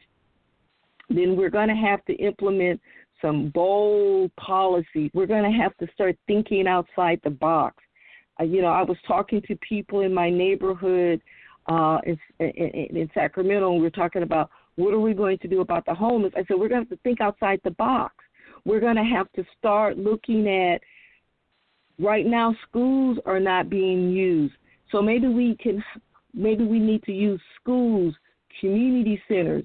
then 1.10 1.36
we're 1.36 1.50
going 1.50 1.68
to 1.68 1.74
have 1.74 2.04
to 2.04 2.14
implement 2.14 2.80
some 3.20 3.50
bold 3.50 4.30
policies. 4.36 5.10
We're 5.12 5.26
going 5.26 5.50
to 5.50 5.58
have 5.58 5.76
to 5.78 5.88
start 5.92 6.16
thinking 6.28 6.68
outside 6.68 7.20
the 7.24 7.30
box. 7.30 7.82
Uh, 8.40 8.44
you 8.44 8.62
know, 8.62 8.68
I 8.68 8.82
was 8.82 8.96
talking 9.06 9.42
to 9.48 9.56
people 9.56 10.00
in 10.00 10.14
my 10.14 10.30
neighborhood 10.30 11.20
uh, 11.66 11.98
in, 12.06 12.18
in, 12.38 12.96
in 12.96 13.10
Sacramento, 13.12 13.72
and 13.72 13.80
we 13.80 13.86
are 13.88 13.90
talking 13.90 14.22
about 14.22 14.50
what 14.78 14.94
are 14.94 15.00
we 15.00 15.12
going 15.12 15.38
to 15.38 15.48
do 15.48 15.60
about 15.60 15.84
the 15.86 15.94
homeless. 15.94 16.32
I 16.36 16.44
said 16.46 16.56
we're 16.56 16.68
going 16.68 16.84
to 16.84 16.88
have 16.88 16.96
to 16.96 17.02
think 17.02 17.20
outside 17.20 17.60
the 17.64 17.72
box. 17.72 18.14
We're 18.64 18.78
going 18.78 18.94
to 18.94 19.02
have 19.02 19.30
to 19.32 19.44
start 19.58 19.98
looking 19.98 20.46
at 20.46 20.80
right 21.98 22.24
now 22.24 22.54
schools 22.68 23.18
are 23.26 23.40
not 23.40 23.68
being 23.68 24.10
used. 24.10 24.54
So 24.92 25.02
maybe 25.02 25.26
we 25.26 25.56
can 25.56 25.82
maybe 26.32 26.64
we 26.64 26.78
need 26.78 27.02
to 27.04 27.12
use 27.12 27.40
schools, 27.60 28.14
community 28.60 29.20
centers, 29.26 29.64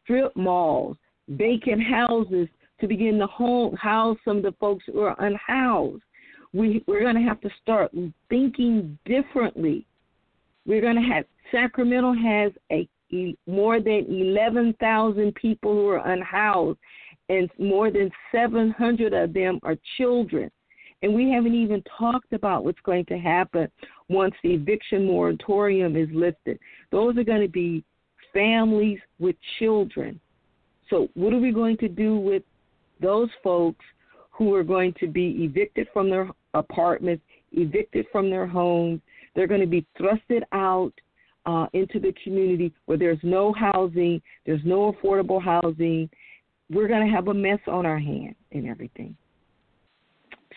strip 0.00 0.34
malls, 0.36 0.96
vacant 1.28 1.82
houses 1.82 2.46
to 2.80 2.86
begin 2.86 3.18
to 3.18 3.26
home, 3.26 3.74
house 3.74 4.16
some 4.24 4.36
of 4.36 4.42
the 4.44 4.54
folks 4.60 4.84
who 4.86 5.00
are 5.00 5.16
unhoused. 5.18 6.02
We 6.52 6.84
we're 6.86 7.00
going 7.00 7.16
to 7.16 7.22
have 7.22 7.40
to 7.40 7.50
start 7.60 7.90
thinking 8.28 8.96
differently. 9.06 9.86
We're 10.66 10.82
going 10.82 11.02
to 11.02 11.12
have 11.12 11.24
Sacramento 11.50 12.14
has 12.14 12.52
a 12.70 12.88
more 13.46 13.80
than 13.80 14.06
11,000 14.08 15.34
people 15.34 15.72
who 15.72 15.88
are 15.88 16.12
unhoused, 16.12 16.78
and 17.28 17.50
more 17.58 17.90
than 17.90 18.10
700 18.30 19.12
of 19.12 19.32
them 19.32 19.60
are 19.62 19.76
children. 19.96 20.50
And 21.02 21.14
we 21.14 21.30
haven't 21.30 21.54
even 21.54 21.82
talked 21.98 22.32
about 22.32 22.64
what's 22.64 22.80
going 22.84 23.04
to 23.06 23.18
happen 23.18 23.68
once 24.08 24.34
the 24.42 24.54
eviction 24.54 25.06
moratorium 25.06 25.96
is 25.96 26.08
lifted. 26.12 26.58
Those 26.90 27.16
are 27.16 27.24
going 27.24 27.42
to 27.42 27.48
be 27.48 27.84
families 28.32 28.98
with 29.18 29.36
children. 29.58 30.20
So, 30.88 31.08
what 31.14 31.32
are 31.32 31.38
we 31.38 31.52
going 31.52 31.76
to 31.78 31.88
do 31.88 32.16
with 32.16 32.42
those 33.00 33.28
folks 33.42 33.84
who 34.30 34.54
are 34.54 34.64
going 34.64 34.94
to 35.00 35.06
be 35.08 35.44
evicted 35.44 35.88
from 35.92 36.08
their 36.08 36.30
apartments, 36.54 37.24
evicted 37.52 38.06
from 38.12 38.30
their 38.30 38.46
homes? 38.46 39.00
They're 39.34 39.46
going 39.46 39.60
to 39.60 39.66
be 39.66 39.86
thrusted 39.98 40.42
out 40.52 40.92
uh, 41.46 41.66
into 41.72 41.98
the 41.98 42.14
community 42.22 42.72
where 42.86 42.98
there's 42.98 43.18
no 43.22 43.52
housing, 43.52 44.20
there's 44.46 44.64
no 44.64 44.92
affordable 44.92 45.42
housing. 45.42 46.08
We're 46.70 46.88
going 46.88 47.06
to 47.06 47.12
have 47.12 47.28
a 47.28 47.34
mess 47.34 47.58
on 47.66 47.86
our 47.86 47.98
hands 47.98 48.36
and 48.52 48.68
everything. 48.68 49.16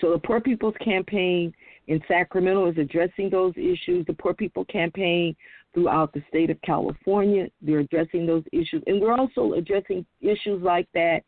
So 0.01 0.11
the 0.11 0.19
Poor 0.19 0.41
People's 0.41 0.75
Campaign 0.83 1.53
in 1.87 2.01
Sacramento 2.07 2.69
is 2.69 2.77
addressing 2.77 3.29
those 3.29 3.53
issues. 3.55 4.05
The 4.05 4.13
Poor 4.13 4.33
People 4.33 4.65
Campaign 4.65 5.35
throughout 5.73 6.13
the 6.13 6.23
state 6.29 6.49
of 6.49 6.61
California, 6.61 7.47
they're 7.61 7.79
addressing 7.79 8.25
those 8.25 8.43
issues. 8.51 8.81
And 8.87 9.01
we're 9.01 9.13
also 9.13 9.53
addressing 9.53 10.05
issues 10.21 10.61
like 10.63 10.87
that 10.93 11.21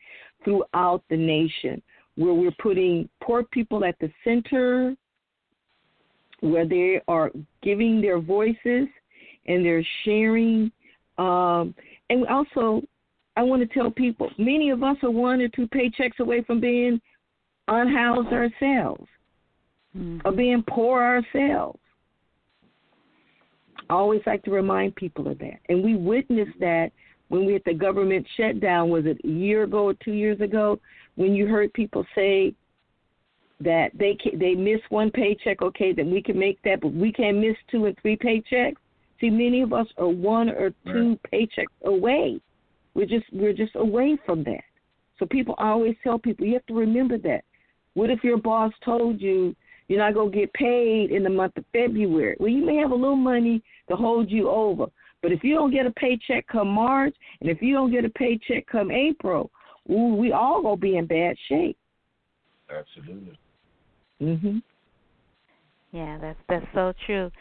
throughout 0.43 1.03
the 1.10 1.18
nation, 1.18 1.82
where 2.16 2.34
we're 2.34 2.55
putting 2.60 3.10
poor 3.22 3.43
people 3.43 3.84
at 3.84 3.95
the 3.99 4.10
center, 4.24 4.95
where 6.39 6.68
they 6.68 7.01
are 7.08 7.32
giving 7.62 8.01
their 8.01 8.20
voices 8.20 8.88
and 9.48 9.66
they're 9.66 9.86
sharing. 10.04 10.72
Um, 11.18 11.74
and 12.10 12.26
also, 12.28 12.82
I 13.36 13.43
want 13.43 13.62
to 13.62 13.68
tell 13.68 13.91
people 13.91 14.30
many 14.38 14.70
of 14.70 14.84
us 14.84 14.98
are 15.04 15.12
one 15.12 15.41
or 15.41 15.50
two 15.50 15.68
paychecks 15.68 16.20
away 16.20 16.43
from 16.43 16.60
being 16.60 17.00
unhoused 17.68 18.30
ourselves 18.30 19.08
mm-hmm. 19.95 20.20
or 20.26 20.32
being 20.32 20.64
poor 20.68 21.02
ourselves. 21.02 21.80
I 23.89 23.93
always 23.93 24.22
like 24.26 24.43
to 24.43 24.52
remind 24.52 24.95
people 24.95 25.28
of 25.28 25.39
that. 25.39 25.60
And 25.70 25.84
we 25.84 25.95
witnessed 25.95 26.60
that 26.60 26.91
when 27.30 27.45
we 27.45 27.54
had 27.54 27.62
the 27.66 27.74
government 27.74 28.26
shutdown, 28.36 28.89
was 28.89 29.06
it 29.06 29.20
a 29.24 29.28
year 29.28 29.64
ago 29.64 29.86
or 29.86 29.93
two 29.93 30.14
years 30.14 30.39
ago, 30.41 30.80
when 31.16 31.34
you 31.34 31.48
heard 31.48 31.74
people 31.74 32.06
say 32.16 32.54
that 33.60 33.89
they 33.98 34.16
can, 34.16 34.38
they 34.39 34.56
miss 34.56 34.80
one 34.89 35.12
paycheck, 35.12 35.62
okay, 35.62 35.93
then 35.93 36.12
we 36.12 36.22
can 36.22 36.38
make 36.38 36.62
that, 36.64 36.82
but 36.82 36.93
we 36.93 37.12
can't 37.12 37.38
miss 37.38 37.56
two 37.72 37.86
and 37.86 37.98
three 38.02 38.18
paychecks. 38.18 38.76
See, 39.20 39.30
many 39.30 39.61
of 39.61 39.74
us 39.74 39.88
are 39.97 40.07
one 40.07 40.49
or 40.49 40.72
two 40.86 41.18
right. 41.32 41.49
paychecks 41.49 41.86
away. 41.86 42.39
We're 42.93 43.05
just 43.05 43.26
we're 43.32 43.53
just 43.53 43.76
away 43.76 44.18
from 44.26 44.43
that. 44.43 44.63
So 45.20 45.26
people 45.26 45.55
always 45.57 45.95
tell 46.03 46.20
people 46.20 46.45
you 46.45 46.53
have 46.53 46.65
to 46.68 46.74
remember 46.74 47.18
that. 47.20 47.43
What 47.95 48.09
if 48.09 48.24
your 48.24 48.38
boss 48.38 48.72
told 48.86 49.20
you 49.20 49.55
you're 49.88 49.99
not 49.99 50.13
gonna 50.13 50.30
get 50.30 50.53
paid 50.53 51.11
in 51.11 51.24
the 51.24 51.30
month 51.30 51.57
of 51.57 51.65
February? 51.74 52.38
Well, 52.39 52.49
you 52.49 52.65
may 52.65 52.76
have 52.76 52.91
a 52.91 52.95
little 52.95 53.15
money 53.15 53.63
to 53.89 53.95
hold 53.95 54.30
you 54.30 54.49
over, 54.49 54.88
but 55.22 55.32
if 55.32 55.43
you 55.43 55.55
don't 55.55 55.72
get 55.72 55.86
a 55.86 55.91
paycheck 55.91 56.47
come 56.47 56.68
March, 56.68 57.15
and 57.41 57.49
if 57.49 57.61
you 57.61 57.74
don't 57.74 57.91
get 57.91 58.05
a 58.05 58.09
paycheck 58.09 58.68
come 58.68 58.91
April, 58.91 59.49
ooh, 59.89 60.15
we 60.15 60.32
all 60.32 60.61
gonna 60.61 60.78
be 60.78 60.97
in 60.97 61.07
bad 61.07 61.36
shape. 61.47 61.78
Absolutely. 62.70 63.38
Mhm. 64.22 64.61
Yeah, 65.91 66.18
that's 66.20 66.39
that's 66.49 66.65
so 66.74 66.93
true. 67.05 67.32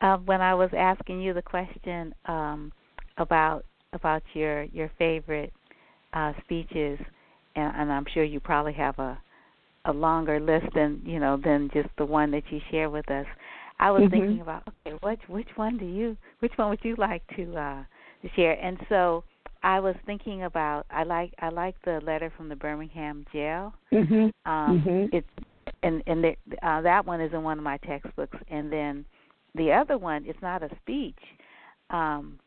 Uh, 0.00 0.18
when 0.18 0.40
I 0.40 0.54
was 0.54 0.70
asking 0.76 1.20
you 1.20 1.32
the 1.32 1.42
question 1.42 2.14
um, 2.26 2.72
about 3.18 3.64
about 3.92 4.22
your 4.34 4.64
your 4.64 4.90
favorite 4.98 5.52
uh, 6.12 6.32
speeches, 6.44 6.98
and, 7.54 7.72
and 7.76 7.92
I'm 7.92 8.04
sure 8.12 8.24
you 8.24 8.40
probably 8.40 8.74
have 8.74 8.98
a 8.98 9.18
a 9.86 9.92
longer 9.92 10.40
list 10.40 10.66
than 10.74 11.00
you 11.04 11.18
know 11.18 11.38
than 11.42 11.70
just 11.72 11.88
the 11.96 12.04
one 12.04 12.30
that 12.32 12.42
you 12.50 12.60
share 12.70 12.90
with 12.90 13.10
us. 13.10 13.26
I 13.78 13.90
was 13.90 14.02
mm-hmm. 14.02 14.10
thinking 14.10 14.40
about 14.40 14.68
okay, 14.68 14.96
which 15.02 15.20
which 15.28 15.48
one 15.56 15.78
do 15.78 15.86
you 15.86 16.16
which 16.40 16.52
one 16.56 16.68
would 16.70 16.80
you 16.82 16.96
like 16.96 17.22
to 17.36 17.56
uh, 17.56 17.82
to 18.22 18.28
share? 18.34 18.52
And 18.62 18.78
so 18.88 19.24
I 19.62 19.80
was 19.80 19.94
thinking 20.04 20.44
about 20.44 20.86
I 20.90 21.04
like 21.04 21.32
I 21.40 21.48
like 21.48 21.76
the 21.84 22.00
letter 22.04 22.32
from 22.36 22.48
the 22.48 22.56
Birmingham 22.56 23.24
jail. 23.32 23.72
Mhm. 23.92 24.30
Um, 24.44 24.82
mhm. 24.86 25.08
It's 25.12 25.28
and 25.82 26.02
and 26.06 26.24
the, 26.24 26.36
uh, 26.62 26.82
that 26.82 27.06
one 27.06 27.20
is 27.20 27.32
in 27.32 27.42
one 27.42 27.58
of 27.58 27.64
my 27.64 27.78
textbooks, 27.78 28.38
and 28.48 28.72
then 28.72 29.04
the 29.56 29.72
other 29.72 29.98
one 29.98 30.24
it's 30.26 30.40
not 30.42 30.62
a 30.62 30.70
speech, 30.82 31.18
um, 31.90 32.38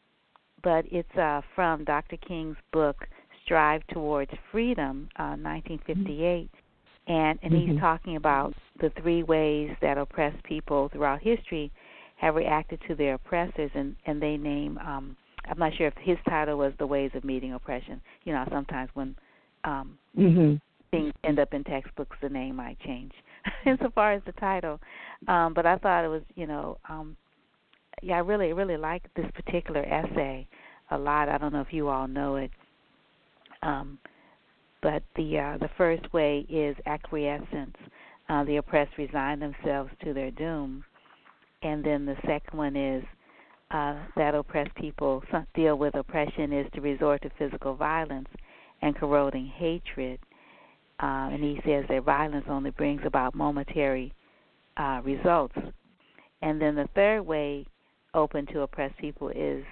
but 0.63 0.85
it's 0.91 1.15
uh, 1.17 1.41
from 1.55 1.83
Dr. 1.83 2.17
King's 2.17 2.57
book 2.71 3.07
Stride 3.43 3.83
Towards 3.91 4.31
Freedom, 4.51 5.09
uh, 5.17 5.35
1958, 5.35 6.49
and 7.07 7.39
and 7.41 7.53
Mhm. 7.53 7.67
he's 7.69 7.79
talking 7.79 8.15
about 8.15 8.53
the 8.79 8.89
three 9.01 9.23
ways 9.23 9.75
that 9.81 9.97
oppressed 9.97 10.41
people 10.43 10.89
throughout 10.89 11.21
history 11.21 11.71
have 12.17 12.35
reacted 12.35 12.79
to 12.87 12.95
their 12.95 13.15
oppressors, 13.15 13.71
and 13.73 13.95
and 14.05 14.21
they 14.21 14.37
name. 14.37 14.77
Um, 14.79 15.15
I'm 15.45 15.57
not 15.57 15.73
sure 15.75 15.87
if 15.87 15.95
his 15.97 16.17
title 16.27 16.57
was 16.57 16.73
the 16.77 16.85
ways 16.85 17.11
of 17.15 17.23
meeting 17.23 17.53
oppression. 17.53 18.01
You 18.25 18.33
know, 18.33 18.45
sometimes 18.51 18.89
when 18.93 19.15
um, 19.63 19.97
Mhm. 20.15 20.59
things 20.91 21.13
end 21.23 21.39
up 21.39 21.53
in 21.53 21.63
textbooks, 21.63 22.17
the 22.21 22.29
name 22.29 22.57
might 22.57 22.79
change 22.81 23.13
insofar 23.65 24.13
as 24.13 24.21
the 24.25 24.31
title. 24.33 24.79
Um, 25.27 25.53
but 25.53 25.65
I 25.65 25.77
thought 25.77 26.05
it 26.05 26.09
was, 26.09 26.21
you 26.35 26.47
know, 26.47 26.77
um, 26.87 27.15
yeah, 28.01 28.15
I 28.15 28.19
really, 28.19 28.53
really 28.53 28.77
like 28.77 29.03
this 29.15 29.25
particular 29.35 29.83
essay 29.83 30.47
a 30.91 30.97
lot. 30.97 31.29
I 31.29 31.37
don't 31.37 31.53
know 31.53 31.61
if 31.61 31.73
you 31.73 31.89
all 31.89 32.07
know 32.07 32.37
it, 32.37 32.51
um, 33.61 33.99
but 34.81 35.03
the 35.15 35.37
uh, 35.37 35.57
the 35.57 35.69
first 35.77 36.11
way 36.13 36.45
is 36.49 36.75
acquiescence. 36.85 37.75
Uh, 38.29 38.43
the 38.43 38.57
oppressed 38.57 38.97
resign 38.97 39.39
themselves 39.39 39.89
to 40.03 40.13
their 40.13 40.31
doom, 40.31 40.83
and 41.63 41.83
then 41.83 42.05
the 42.05 42.15
second 42.25 42.57
one 42.57 42.75
is 42.75 43.03
uh, 43.71 43.95
that 44.15 44.35
oppressed 44.35 44.73
people 44.75 45.23
deal 45.55 45.77
with 45.77 45.95
oppression 45.95 46.53
is 46.53 46.67
to 46.73 46.81
resort 46.81 47.21
to 47.21 47.29
physical 47.37 47.75
violence 47.75 48.27
and 48.81 48.95
corroding 48.95 49.45
hatred. 49.45 50.19
Uh, 51.01 51.29
and 51.31 51.43
he 51.43 51.59
says 51.65 51.85
that 51.87 52.03
violence 52.03 52.45
only 52.49 52.71
brings 52.71 53.01
about 53.05 53.33
momentary 53.33 54.13
uh, 54.77 55.01
results. 55.03 55.55
And 56.41 56.61
then 56.61 56.75
the 56.75 56.89
third 56.93 57.21
way 57.21 57.65
open 58.13 58.45
to 58.47 58.61
oppressed 58.61 58.97
people 58.97 59.29
is 59.29 59.63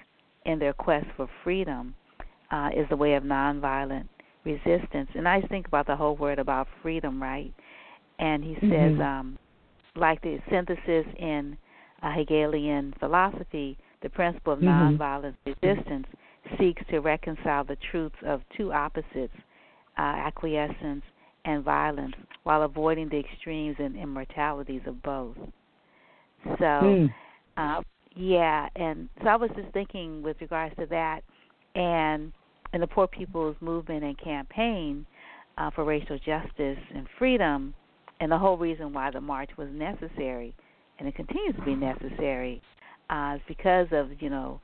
in 0.45 0.59
their 0.59 0.73
quest 0.73 1.05
for 1.17 1.29
freedom, 1.43 1.93
uh, 2.51 2.69
is 2.75 2.87
the 2.89 2.95
way 2.95 3.15
of 3.15 3.23
nonviolent 3.23 4.07
resistance. 4.45 5.09
And 5.15 5.27
I 5.27 5.41
think 5.41 5.67
about 5.67 5.87
the 5.87 5.95
whole 5.95 6.15
word 6.15 6.39
about 6.39 6.67
freedom, 6.81 7.21
right? 7.21 7.53
And 8.19 8.43
he 8.43 8.53
mm-hmm. 8.53 8.71
says, 8.71 9.01
um, 9.01 9.37
like 9.95 10.21
the 10.21 10.39
synthesis 10.49 11.05
in 11.19 11.57
uh, 12.01 12.13
Hegelian 12.13 12.93
philosophy, 12.99 13.77
the 14.01 14.09
principle 14.09 14.53
of 14.53 14.59
mm-hmm. 14.59 14.95
nonviolent 14.97 15.35
resistance 15.45 16.07
seeks 16.57 16.81
to 16.89 16.99
reconcile 16.99 17.65
the 17.65 17.77
truths 17.91 18.15
of 18.25 18.41
two 18.55 18.71
opposites, 18.71 19.33
uh, 19.97 20.01
acquiescence 20.01 21.03
and 21.47 21.63
violence, 21.63 22.13
while 22.43 22.63
avoiding 22.63 23.07
the 23.07 23.17
extremes 23.17 23.77
and 23.79 23.95
immortalities 23.95 24.81
of 24.85 25.01
both. 25.01 25.37
So, 26.43 26.63
mm. 26.63 27.13
uh, 27.55 27.81
yeah, 28.15 28.67
and 28.75 29.07
so 29.23 29.29
I 29.29 29.37
was 29.37 29.49
just 29.55 29.71
thinking 29.71 30.21
with 30.21 30.35
regards 30.41 30.75
to 30.75 30.85
that, 30.87 31.21
and 31.73 32.33
in 32.73 32.81
the 32.81 32.87
Poor 32.87 33.07
People's 33.07 33.55
Movement 33.61 34.03
and 34.03 34.19
campaign 34.19 35.05
uh, 35.57 35.71
for 35.71 35.85
racial 35.85 36.17
justice 36.17 36.77
and 36.93 37.07
freedom, 37.17 37.73
and 38.19 38.29
the 38.29 38.37
whole 38.37 38.57
reason 38.57 38.91
why 38.91 39.09
the 39.09 39.21
march 39.21 39.51
was 39.57 39.69
necessary, 39.71 40.53
and 40.99 41.07
it 41.07 41.15
continues 41.15 41.55
to 41.55 41.61
be 41.63 41.75
necessary, 41.75 42.61
uh, 43.09 43.35
is 43.37 43.41
because 43.47 43.87
of 43.91 44.09
you 44.19 44.29
know 44.29 44.59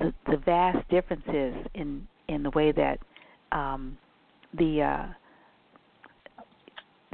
the 0.00 0.12
the 0.26 0.38
vast 0.38 0.88
differences 0.88 1.54
in 1.74 2.06
in 2.28 2.42
the 2.42 2.50
way 2.50 2.72
that 2.72 2.98
um, 3.52 3.96
the 4.58 4.82
uh, 4.82 5.06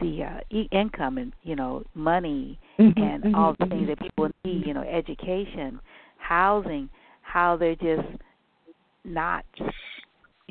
the 0.01 0.24
uh, 0.24 0.40
e- 0.51 0.68
income 0.72 1.18
and 1.18 1.32
you 1.42 1.57
know 1.57 1.84
money 1.94 2.59
mm-hmm, 2.78 3.01
and 3.01 3.24
mm-hmm, 3.24 3.34
all 3.34 3.55
the 3.59 3.64
mm-hmm. 3.64 3.86
things 3.86 3.88
that 3.88 4.01
people 4.01 4.28
need, 4.44 4.66
you 4.66 4.74
know, 4.74 4.82
education, 4.82 5.80
housing, 6.18 6.88
how 7.22 7.57
they're 7.57 7.76
just 7.76 8.09
not 9.05 9.44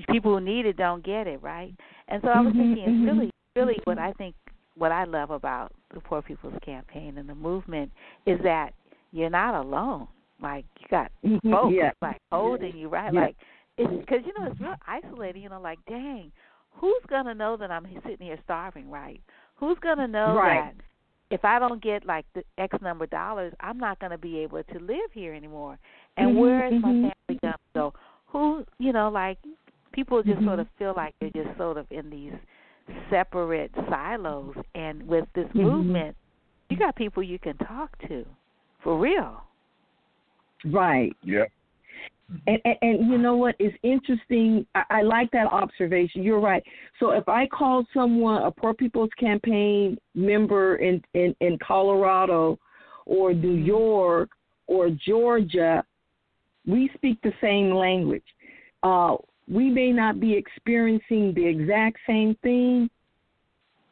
people 0.09 0.37
who 0.37 0.43
need 0.43 0.65
it 0.65 0.77
don't 0.77 1.03
get 1.03 1.27
it, 1.27 1.41
right? 1.41 1.73
And 2.07 2.21
so 2.23 2.29
I 2.29 2.39
was 2.39 2.53
mm-hmm, 2.53 2.73
thinking 2.75 2.83
it's 2.87 3.05
really 3.05 3.31
really 3.55 3.79
what 3.83 3.97
I 3.97 4.13
think 4.13 4.35
what 4.75 4.91
I 4.91 5.03
love 5.03 5.31
about 5.31 5.73
the 5.93 5.99
Poor 5.99 6.21
People's 6.21 6.57
Campaign 6.63 7.17
and 7.17 7.27
the 7.27 7.35
movement 7.35 7.91
is 8.25 8.39
that 8.43 8.73
you're 9.11 9.29
not 9.29 9.55
alone. 9.55 10.07
Like 10.41 10.65
you 10.79 10.87
got 10.89 11.11
mm-hmm, 11.25 11.51
folks 11.51 11.75
yeah. 11.75 11.91
like 12.01 12.17
holding 12.31 12.77
you, 12.77 12.87
right? 12.87 13.13
Yeah. 13.13 13.21
Like 13.21 13.35
it's 13.77 13.91
because 13.99 14.19
you 14.25 14.33
know 14.37 14.49
it's 14.49 14.59
real 14.59 14.75
isolating. 14.87 15.43
You 15.43 15.49
know, 15.49 15.61
like 15.61 15.79
dang, 15.87 16.31
who's 16.75 17.01
gonna 17.09 17.33
know 17.33 17.57
that 17.57 17.71
I'm 17.71 17.87
sitting 18.03 18.27
here 18.27 18.39
starving, 18.43 18.89
right? 18.89 19.21
Who's 19.55 19.77
gonna 19.79 20.07
know 20.07 20.35
right. 20.35 20.73
that 20.75 20.83
if 21.31 21.45
I 21.45 21.59
don't 21.59 21.81
get 21.81 22.05
like 22.05 22.25
the 22.33 22.43
X 22.57 22.75
number 22.81 23.03
of 23.03 23.09
dollars, 23.09 23.53
I'm 23.59 23.77
not 23.77 23.99
gonna 23.99 24.17
be 24.17 24.39
able 24.39 24.63
to 24.63 24.79
live 24.79 25.11
here 25.13 25.33
anymore? 25.33 25.77
And 26.17 26.29
mm-hmm, 26.29 26.39
where 26.39 26.67
is 26.67 26.73
mm-hmm. 26.73 27.01
my 27.01 27.13
family 27.27 27.39
gonna 27.41 27.55
go? 27.75 27.93
Who, 28.27 28.65
you 28.77 28.93
know, 28.93 29.09
like 29.09 29.37
people 29.91 30.23
just 30.23 30.37
mm-hmm. 30.37 30.47
sort 30.47 30.59
of 30.59 30.67
feel 30.77 30.93
like 30.95 31.15
they're 31.19 31.29
just 31.31 31.57
sort 31.57 31.77
of 31.77 31.85
in 31.91 32.09
these 32.09 32.33
separate 33.09 33.71
silos. 33.89 34.55
And 34.75 35.07
with 35.07 35.25
this 35.35 35.45
Mm-hmm. 35.47 35.61
movement, 35.61 36.15
you 36.69 36.77
got 36.77 36.95
people 36.95 37.23
you 37.23 37.39
can 37.39 37.57
talk 37.57 37.97
to, 38.07 38.25
for 38.83 38.97
real. 38.99 39.41
Right. 40.65 41.15
Yeah. 41.23 41.45
And, 42.47 42.59
and, 42.63 42.75
and 42.81 43.09
you 43.09 43.17
know 43.17 43.35
what 43.35 43.55
is 43.59 43.73
interesting? 43.83 44.65
I, 44.75 44.83
I 44.89 45.01
like 45.01 45.31
that 45.31 45.47
observation. 45.47 46.23
You're 46.23 46.39
right. 46.39 46.63
So 46.99 47.11
if 47.11 47.27
I 47.27 47.47
call 47.47 47.85
someone 47.93 48.43
a 48.43 48.51
Poor 48.51 48.73
People's 48.73 49.09
Campaign 49.19 49.97
member 50.13 50.75
in 50.75 51.01
in, 51.13 51.35
in 51.41 51.57
Colorado, 51.65 52.59
or 53.05 53.33
New 53.33 53.55
York, 53.55 54.29
or 54.67 54.89
Georgia, 54.89 55.83
we 56.67 56.91
speak 56.93 57.19
the 57.23 57.33
same 57.41 57.73
language. 57.73 58.23
Uh, 58.83 59.15
we 59.47 59.69
may 59.69 59.91
not 59.91 60.19
be 60.19 60.33
experiencing 60.33 61.33
the 61.33 61.45
exact 61.45 61.97
same 62.05 62.35
thing, 62.43 62.89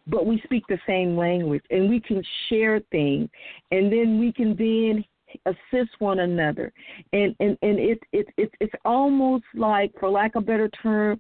but 0.06 0.26
we 0.26 0.40
speak 0.44 0.64
the 0.70 0.80
same 0.86 1.18
language, 1.18 1.64
and 1.72 1.90
we 1.90 2.00
can 2.00 2.24
share 2.48 2.80
things, 2.92 3.28
and 3.72 3.92
then 3.92 4.20
we 4.20 4.32
can 4.32 4.56
then 4.56 5.04
assist 5.46 5.92
one 6.00 6.20
another. 6.20 6.74
And 7.14 7.36
and 7.40 7.58
and 7.62 7.80
it 7.80 8.00
it, 8.12 8.28
it 8.38 8.52
it's 8.60 8.74
almost 8.86 9.46
like 9.56 9.92
for 10.00 10.10
lack 10.10 10.36
of 10.36 10.44
a 10.44 10.46
better 10.46 10.70
term 10.82 11.18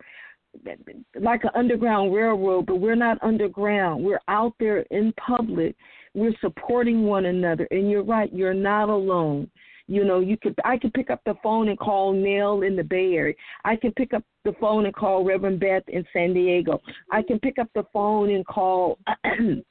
like 1.20 1.43
an 1.43 1.51
underground 1.53 2.13
railroad 2.13 2.65
but 2.65 2.80
we're 2.80 2.95
not 2.95 3.18
underground. 3.22 4.03
We're 4.03 4.22
out 4.28 4.53
there 4.59 4.80
in 4.91 5.13
public. 5.13 5.76
We're 6.13 6.36
supporting 6.41 7.03
one 7.03 7.26
another. 7.26 7.68
And 7.72 7.89
you're 7.89 8.03
right 8.03 8.32
you're 8.34 8.53
not 8.53 8.89
alone. 8.89 9.49
You 9.89 10.03
know 10.03 10.20
you 10.20 10.36
could 10.38 10.53
i 10.65 10.78
could 10.78 10.93
pick 10.93 11.09
up 11.09 11.22
the 11.26 11.36
phone 11.41 11.70
and 11.70 11.80
call 11.80 12.11
Nell 12.11 12.61
in 12.63 12.76
the 12.76 12.84
bay 12.84 13.13
area. 13.13 13.36
I 13.63 13.76
can 13.76 13.91
pick 13.93 14.13
up 14.13 14.24
the 14.43 14.53
phone 14.59 14.86
and 14.86 14.93
call 14.93 15.24
reverend 15.24 15.59
beth 15.59 15.84
in 15.88 16.05
san 16.11 16.34
diego. 16.34 16.82
I 17.11 17.22
can 17.22 17.39
pick 17.39 17.57
up 17.57 17.70
the 17.74 17.84
phone 17.93 18.30
and 18.30 18.45
call 18.45 18.99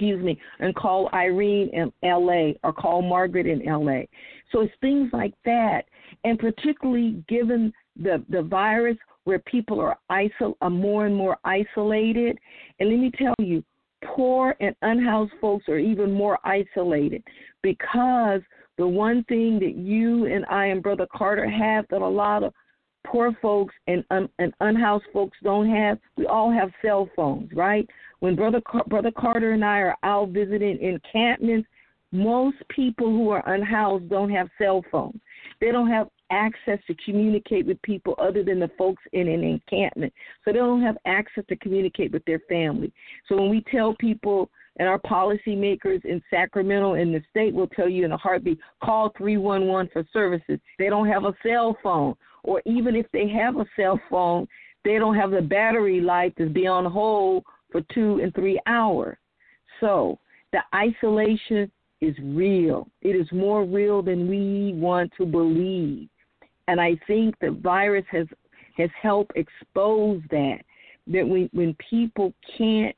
excuse 0.00 0.24
me, 0.24 0.40
and 0.60 0.74
call 0.74 1.10
Irene 1.12 1.68
in 1.74 1.92
LA 2.02 2.52
or 2.64 2.72
call 2.72 3.02
Margaret 3.02 3.46
in 3.46 3.62
LA. 3.66 4.02
So 4.50 4.62
it's 4.62 4.72
things 4.80 5.10
like 5.12 5.34
that. 5.44 5.82
And 6.24 6.38
particularly 6.38 7.22
given 7.28 7.72
the, 7.96 8.24
the 8.30 8.42
virus 8.42 8.96
where 9.24 9.40
people 9.40 9.78
are 9.78 9.98
isol- 10.10 10.56
are 10.62 10.70
more 10.70 11.04
and 11.04 11.14
more 11.14 11.36
isolated. 11.44 12.38
And 12.78 12.88
let 12.88 12.98
me 12.98 13.10
tell 13.18 13.34
you, 13.38 13.62
poor 14.02 14.56
and 14.60 14.74
unhoused 14.80 15.32
folks 15.38 15.68
are 15.68 15.78
even 15.78 16.12
more 16.12 16.38
isolated 16.44 17.22
because 17.62 18.40
the 18.78 18.88
one 18.88 19.22
thing 19.24 19.58
that 19.58 19.76
you 19.76 20.24
and 20.24 20.46
I 20.46 20.66
and 20.66 20.82
Brother 20.82 21.06
Carter 21.14 21.48
have 21.48 21.84
that 21.90 22.00
a 22.00 22.08
lot 22.08 22.42
of 22.42 22.54
poor 23.06 23.36
folks 23.40 23.74
and, 23.86 24.04
un- 24.10 24.28
and 24.38 24.52
unhoused 24.60 25.04
folks 25.12 25.36
don't 25.42 25.68
have, 25.68 25.98
we 26.16 26.26
all 26.26 26.50
have 26.50 26.70
cell 26.82 27.08
phones, 27.16 27.50
right? 27.54 27.88
When 28.20 28.36
Brother 28.36 28.60
Car- 28.60 28.84
Brother 28.86 29.10
Carter 29.10 29.52
and 29.52 29.64
I 29.64 29.78
are 29.78 29.96
out 30.02 30.30
visiting 30.30 30.78
encampments, 30.80 31.68
most 32.12 32.56
people 32.68 33.06
who 33.06 33.30
are 33.30 33.48
unhoused 33.52 34.08
don't 34.08 34.30
have 34.30 34.48
cell 34.58 34.84
phones. 34.90 35.20
They 35.60 35.70
don't 35.70 35.88
have 35.88 36.08
access 36.30 36.78
to 36.86 36.94
communicate 37.04 37.66
with 37.66 37.80
people 37.82 38.14
other 38.18 38.42
than 38.42 38.60
the 38.60 38.70
folks 38.78 39.02
in 39.12 39.28
an 39.28 39.42
encampment. 39.42 40.12
So 40.44 40.52
they 40.52 40.58
don't 40.58 40.82
have 40.82 40.96
access 41.04 41.44
to 41.48 41.56
communicate 41.56 42.12
with 42.12 42.24
their 42.24 42.40
family. 42.48 42.92
So 43.28 43.36
when 43.36 43.50
we 43.50 43.64
tell 43.70 43.94
people 43.98 44.50
and 44.78 44.88
our 44.88 44.98
policymakers 44.98 46.04
in 46.04 46.22
Sacramento 46.30 46.94
and 46.94 47.14
the 47.14 47.22
state 47.28 47.52
will 47.52 47.66
tell 47.68 47.88
you 47.88 48.04
in 48.04 48.12
a 48.12 48.16
heartbeat, 48.16 48.58
call 48.82 49.12
311 49.18 49.90
for 49.92 50.06
services. 50.12 50.58
They 50.78 50.88
don't 50.88 51.08
have 51.08 51.24
a 51.24 51.34
cell 51.42 51.76
phone. 51.82 52.14
Or 52.42 52.62
even 52.64 52.96
if 52.96 53.06
they 53.12 53.28
have 53.28 53.56
a 53.56 53.66
cell 53.76 54.00
phone, 54.08 54.46
they 54.84 54.98
don't 54.98 55.16
have 55.16 55.30
the 55.30 55.42
battery 55.42 56.00
life 56.00 56.34
to 56.36 56.48
be 56.48 56.66
on 56.66 56.86
hold 56.86 57.44
for 57.70 57.82
two 57.92 58.20
and 58.22 58.34
three 58.34 58.58
hours. 58.66 59.18
So 59.80 60.18
the 60.52 60.60
isolation 60.74 61.70
is 62.00 62.14
real. 62.22 62.88
It 63.02 63.14
is 63.14 63.30
more 63.32 63.64
real 63.64 64.02
than 64.02 64.28
we 64.28 64.72
want 64.74 65.12
to 65.18 65.26
believe. 65.26 66.08
And 66.68 66.80
I 66.80 66.96
think 67.06 67.34
the 67.40 67.50
virus 67.50 68.04
has 68.10 68.26
has 68.76 68.90
helped 69.00 69.32
expose 69.36 70.22
that 70.30 70.58
that 71.08 71.26
when 71.26 71.48
when 71.52 71.76
people 71.90 72.32
can't 72.56 72.96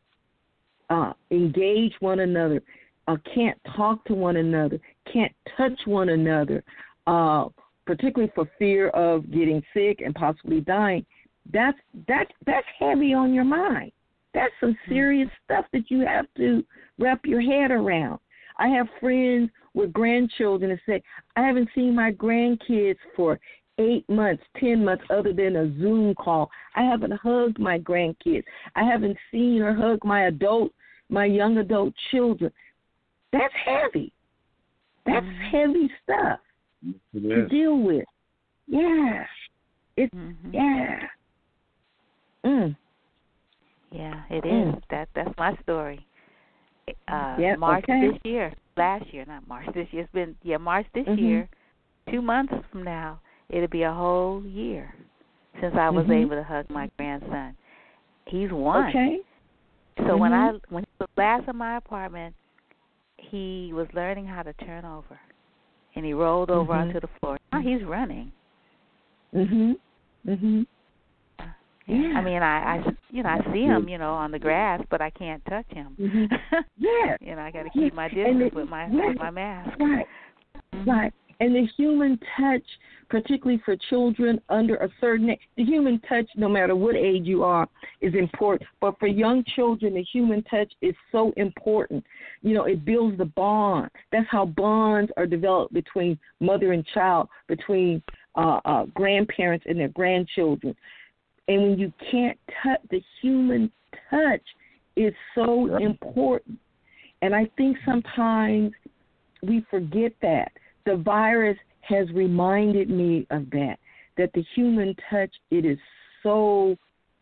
uh, 0.90 1.12
engage 1.30 1.94
one 2.00 2.20
another, 2.20 2.62
uh, 3.08 3.16
can't 3.34 3.58
talk 3.76 4.04
to 4.06 4.14
one 4.14 4.36
another, 4.36 4.78
can't 5.12 5.32
touch 5.56 5.78
one 5.86 6.10
another, 6.10 6.62
uh, 7.06 7.46
particularly 7.86 8.30
for 8.34 8.48
fear 8.58 8.88
of 8.90 9.30
getting 9.30 9.62
sick 9.74 10.00
and 10.04 10.14
possibly 10.14 10.60
dying, 10.60 11.04
that's 11.52 11.78
that's 12.06 12.30
that's 12.46 12.66
heavy 12.78 13.14
on 13.14 13.32
your 13.34 13.44
mind. 13.44 13.92
That's 14.34 14.52
some 14.60 14.70
mm-hmm. 14.72 14.92
serious 14.92 15.28
stuff 15.44 15.66
that 15.72 15.90
you 15.90 16.00
have 16.06 16.26
to 16.36 16.64
wrap 16.98 17.20
your 17.24 17.40
head 17.40 17.70
around. 17.70 18.18
I 18.58 18.68
have 18.68 18.86
friends 19.00 19.50
with 19.74 19.92
grandchildren 19.92 20.70
that 20.70 20.80
say, 20.86 21.02
I 21.36 21.42
haven't 21.42 21.68
seen 21.74 21.94
my 21.94 22.12
grandkids 22.12 22.98
for 23.16 23.38
eight 23.78 24.08
months, 24.08 24.42
ten 24.58 24.84
months, 24.84 25.04
other 25.10 25.32
than 25.32 25.56
a 25.56 25.78
Zoom 25.78 26.14
call. 26.14 26.50
I 26.76 26.82
haven't 26.82 27.12
hugged 27.12 27.58
my 27.58 27.78
grandkids. 27.78 28.44
I 28.76 28.84
haven't 28.84 29.16
seen 29.30 29.62
or 29.62 29.74
hugged 29.74 30.04
my 30.04 30.26
adult, 30.26 30.72
my 31.08 31.24
young 31.24 31.58
adult 31.58 31.94
children. 32.10 32.52
That's 33.32 33.54
heavy. 33.64 34.12
That's 35.06 35.24
mm-hmm. 35.24 35.56
heavy 35.56 35.90
stuff 36.04 36.38
to 37.14 37.46
deal 37.48 37.78
with. 37.78 38.04
Yeah. 38.66 39.24
It's 39.96 40.14
mm-hmm. 40.14 40.50
yeah. 40.52 40.98
Mm. 42.44 42.76
Yeah, 43.90 44.22
it 44.30 44.44
is. 44.46 44.74
mm. 44.74 44.82
That 44.90 45.08
that's 45.14 45.36
my 45.38 45.56
story. 45.62 46.06
Uh 47.08 47.36
yep, 47.38 47.58
March 47.58 47.84
okay. 47.84 48.08
this 48.10 48.18
year. 48.24 48.52
Last 48.76 49.12
year, 49.12 49.24
not 49.26 49.46
March 49.46 49.66
this 49.74 49.86
year. 49.90 50.02
It's 50.02 50.12
been 50.12 50.34
yeah, 50.42 50.56
March 50.56 50.86
this 50.94 51.06
mm-hmm. 51.06 51.24
year. 51.24 51.48
Two 52.10 52.22
months 52.22 52.52
from 52.70 52.82
now, 52.82 53.20
it'll 53.48 53.68
be 53.68 53.82
a 53.82 53.92
whole 53.92 54.42
year 54.44 54.94
since 55.60 55.74
I 55.78 55.90
was 55.90 56.04
mm-hmm. 56.04 56.12
able 56.12 56.36
to 56.36 56.42
hug 56.42 56.68
my 56.70 56.90
grandson. 56.96 57.56
He's 58.26 58.50
one. 58.50 58.88
Okay. 58.88 59.18
So 59.98 60.04
mm-hmm. 60.04 60.20
when 60.20 60.32
I 60.32 60.52
when 60.70 60.84
he 60.84 60.90
was 60.98 61.08
last 61.16 61.48
in 61.48 61.56
my 61.56 61.76
apartment, 61.76 62.34
he 63.18 63.72
was 63.74 63.86
learning 63.94 64.26
how 64.26 64.42
to 64.42 64.52
turn 64.54 64.84
over, 64.84 65.18
and 65.94 66.04
he 66.04 66.12
rolled 66.12 66.50
over 66.50 66.72
mm-hmm. 66.72 66.88
onto 66.88 67.00
the 67.00 67.08
floor. 67.20 67.38
Now 67.52 67.60
he's 67.60 67.84
running. 67.84 68.32
Mhm. 69.34 69.74
Mhm. 70.26 70.66
Yeah. 71.86 72.14
I 72.16 72.22
mean, 72.22 72.42
I, 72.42 72.76
I, 72.76 72.84
you 73.10 73.22
know, 73.22 73.28
I 73.28 73.52
see 73.52 73.62
him, 73.62 73.88
you 73.88 73.98
know, 73.98 74.12
on 74.12 74.30
the 74.30 74.38
grass, 74.38 74.80
but 74.90 75.00
I 75.00 75.10
can't 75.10 75.44
touch 75.46 75.66
him. 75.68 75.96
Mm-hmm. 76.00 76.34
Yeah. 76.76 77.16
you 77.20 77.36
know, 77.36 77.42
I 77.42 77.50
got 77.50 77.62
to 77.62 77.70
keep 77.70 77.94
my 77.94 78.08
distance 78.08 78.52
with 78.54 78.68
my 78.68 78.88
with 78.88 79.16
my 79.16 79.30
mask. 79.30 79.78
Right. 79.78 80.06
Mm-hmm. 80.74 80.90
Right. 80.90 81.12
And 81.40 81.56
the 81.56 81.66
human 81.76 82.20
touch, 82.38 82.62
particularly 83.08 83.60
for 83.64 83.76
children 83.90 84.40
under 84.48 84.76
a 84.76 84.88
certain 85.00 85.30
age, 85.30 85.40
the 85.56 85.64
human 85.64 86.00
touch, 86.08 86.26
no 86.36 86.48
matter 86.48 86.76
what 86.76 86.94
age 86.94 87.24
you 87.24 87.42
are, 87.42 87.66
is 88.00 88.14
important. 88.14 88.68
But 88.80 88.96
for 89.00 89.08
young 89.08 89.42
children, 89.56 89.94
the 89.94 90.04
human 90.04 90.44
touch 90.44 90.72
is 90.82 90.94
so 91.10 91.32
important. 91.36 92.04
You 92.42 92.54
know, 92.54 92.64
it 92.64 92.84
builds 92.84 93.18
the 93.18 93.24
bond. 93.24 93.90
That's 94.12 94.26
how 94.30 94.46
bonds 94.46 95.10
are 95.16 95.26
developed 95.26 95.74
between 95.74 96.16
mother 96.38 96.72
and 96.72 96.86
child, 96.94 97.28
between 97.48 98.02
uh, 98.36 98.60
uh, 98.64 98.84
grandparents 98.94 99.66
and 99.68 99.78
their 99.78 99.88
grandchildren. 99.88 100.76
And 101.52 101.62
when 101.62 101.78
you 101.78 101.92
can't 102.10 102.38
touch, 102.62 102.80
the 102.90 103.02
human 103.20 103.70
touch 104.08 104.40
is 104.96 105.12
so 105.34 105.76
important. 105.76 106.58
And 107.20 107.34
I 107.34 107.50
think 107.58 107.76
sometimes 107.84 108.72
we 109.42 109.62
forget 109.70 110.12
that. 110.22 110.52
The 110.86 110.96
virus 110.96 111.58
has 111.82 112.08
reminded 112.12 112.88
me 112.88 113.26
of 113.30 113.50
that, 113.50 113.76
that 114.16 114.32
the 114.32 114.42
human 114.54 114.96
touch, 115.10 115.30
it 115.50 115.66
is 115.66 115.78
so 116.22 116.74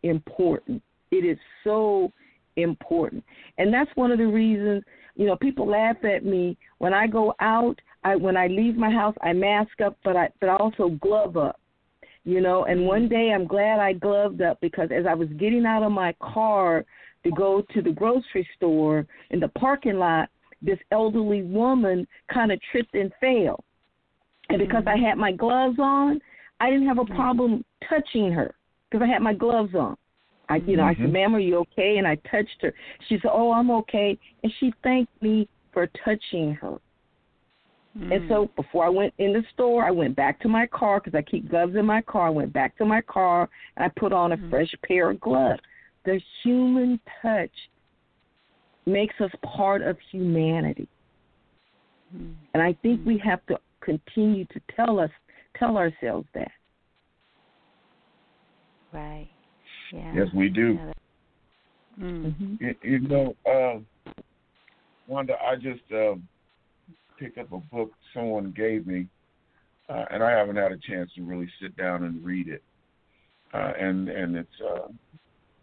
important. 0.04 0.80
It 1.10 1.24
is 1.24 1.38
so 1.64 2.12
important. 2.54 3.24
And 3.58 3.74
that's 3.74 3.90
one 3.96 4.12
of 4.12 4.18
the 4.18 4.28
reasons, 4.28 4.84
you 5.16 5.26
know, 5.26 5.34
people 5.34 5.66
laugh 5.66 5.96
at 6.04 6.24
me 6.24 6.56
when 6.78 6.94
I 6.94 7.08
go 7.08 7.34
out, 7.40 7.80
I 8.04 8.14
when 8.14 8.36
I 8.36 8.46
leave 8.46 8.76
my 8.76 8.90
house, 8.90 9.14
I 9.22 9.32
mask 9.32 9.80
up, 9.84 9.98
but 10.04 10.16
I 10.16 10.28
but 10.40 10.48
I 10.48 10.56
also 10.56 10.90
glove 11.02 11.36
up 11.36 11.59
you 12.24 12.40
know. 12.40 12.64
And 12.64 12.80
mm-hmm. 12.80 12.88
one 12.88 13.08
day 13.08 13.32
I'm 13.34 13.46
glad 13.46 13.80
I 13.80 13.92
gloved 13.92 14.42
up 14.42 14.60
because 14.60 14.90
as 14.94 15.06
I 15.06 15.14
was 15.14 15.28
getting 15.38 15.66
out 15.66 15.82
of 15.82 15.92
my 15.92 16.14
car 16.20 16.84
to 17.24 17.30
go 17.32 17.62
to 17.74 17.82
the 17.82 17.92
grocery 17.92 18.48
store 18.56 19.06
in 19.30 19.40
the 19.40 19.48
parking 19.48 19.98
lot, 19.98 20.28
this 20.62 20.78
elderly 20.90 21.42
woman 21.42 22.06
kind 22.32 22.52
of 22.52 22.60
tripped 22.70 22.94
and 22.94 23.12
fell. 23.20 23.64
And 24.48 24.58
because 24.58 24.84
mm-hmm. 24.84 25.04
I 25.04 25.08
had 25.08 25.16
my 25.16 25.32
gloves 25.32 25.78
on, 25.78 26.20
I 26.60 26.70
didn't 26.70 26.86
have 26.86 26.98
a 26.98 27.02
mm-hmm. 27.02 27.14
problem 27.14 27.64
touching 27.88 28.32
her 28.32 28.54
because 28.90 29.04
I 29.04 29.10
had 29.10 29.22
my 29.22 29.34
gloves 29.34 29.74
on. 29.74 29.96
I, 30.48 30.56
you 30.56 30.76
know, 30.76 30.82
mm-hmm. 30.82 31.02
I 31.02 31.04
said, 31.04 31.12
"Ma'am, 31.12 31.34
are 31.34 31.40
you 31.40 31.58
okay?" 31.58 31.98
And 31.98 32.06
I 32.06 32.16
touched 32.30 32.56
her. 32.62 32.74
She 33.08 33.18
said, 33.22 33.30
"Oh, 33.32 33.52
I'm 33.52 33.70
okay," 33.70 34.18
and 34.42 34.52
she 34.58 34.72
thanked 34.82 35.22
me 35.22 35.48
for 35.72 35.88
touching 36.04 36.54
her. 36.54 36.78
Mm. 37.98 38.14
And 38.14 38.28
so 38.28 38.50
before 38.56 38.84
I 38.84 38.88
went 38.88 39.12
in 39.18 39.32
the 39.32 39.42
store, 39.52 39.84
I 39.84 39.90
went 39.90 40.14
back 40.14 40.40
to 40.40 40.48
my 40.48 40.66
car 40.66 41.00
because 41.00 41.16
I 41.16 41.22
keep 41.22 41.50
gloves 41.50 41.74
in 41.74 41.84
my 41.84 42.02
car. 42.02 42.28
I 42.28 42.30
went 42.30 42.52
back 42.52 42.76
to 42.78 42.84
my 42.84 43.00
car 43.00 43.48
and 43.76 43.84
I 43.84 44.00
put 44.00 44.12
on 44.12 44.32
a 44.32 44.36
mm. 44.36 44.50
fresh 44.50 44.72
pair 44.84 45.10
of 45.10 45.20
gloves. 45.20 45.60
The 46.04 46.20
human 46.42 47.00
touch 47.20 47.50
makes 48.86 49.14
us 49.20 49.30
part 49.42 49.82
of 49.82 49.96
humanity. 50.10 50.88
Mm. 52.16 52.34
And 52.54 52.62
I 52.62 52.74
think 52.82 53.04
we 53.04 53.18
have 53.18 53.44
to 53.46 53.58
continue 53.80 54.44
to 54.46 54.60
tell 54.76 55.00
us 55.00 55.10
tell 55.58 55.76
ourselves 55.76 56.28
that. 56.34 56.52
Right. 58.92 59.28
Yeah. 59.92 60.12
Yes, 60.14 60.26
we 60.34 60.48
do. 60.48 60.78
Mm-hmm. 62.00 62.54
You, 62.60 62.74
you 62.82 62.98
know, 63.00 63.36
uh, 63.46 63.80
Wanda, 65.06 65.34
I 65.34 65.56
just 65.56 65.82
um, 65.92 66.26
picked 67.20 67.38
up 67.38 67.52
a 67.52 67.58
book 67.58 67.92
someone 68.14 68.52
gave 68.56 68.86
me, 68.86 69.06
uh, 69.88 70.06
and 70.10 70.22
I 70.22 70.30
haven't 70.30 70.56
had 70.56 70.72
a 70.72 70.78
chance 70.78 71.10
to 71.14 71.22
really 71.22 71.48
sit 71.60 71.76
down 71.76 72.04
and 72.04 72.24
read 72.24 72.48
it. 72.48 72.62
Uh, 73.52 73.72
and 73.78 74.08
and 74.08 74.36
it's 74.36 74.48
uh, 74.64 74.88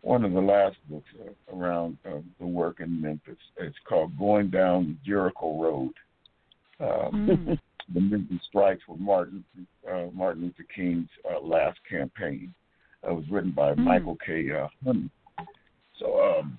one 0.02 0.24
of 0.24 0.34
the 0.34 0.42
last 0.42 0.78
books 0.90 1.10
uh, 1.20 1.56
around 1.56 1.98
uh, 2.06 2.20
the 2.40 2.46
work 2.46 2.80
in 2.80 3.02
Memphis. 3.02 3.38
It's 3.58 3.76
called 3.88 4.18
Going 4.20 4.50
Down 4.50 4.98
Jericho 5.06 5.62
Road. 5.62 5.94
Um, 6.80 7.48
mm. 7.48 7.60
The 7.94 8.02
Memphis 8.02 8.42
strikes 8.50 8.82
with 8.90 9.00
Martin 9.00 9.46
uh, 9.90 10.08
Martin 10.14 10.42
Luther 10.42 10.66
King's 10.76 11.08
uh, 11.24 11.40
last 11.40 11.80
campaign. 11.90 12.54
It 13.02 13.14
was 13.14 13.24
written 13.32 13.52
by 13.52 13.76
mm. 13.76 13.78
Michael 13.78 14.18
K. 14.26 14.52
Uh, 14.52 14.68
Honey. 14.84 15.10
So 15.98 16.20
um, 16.20 16.58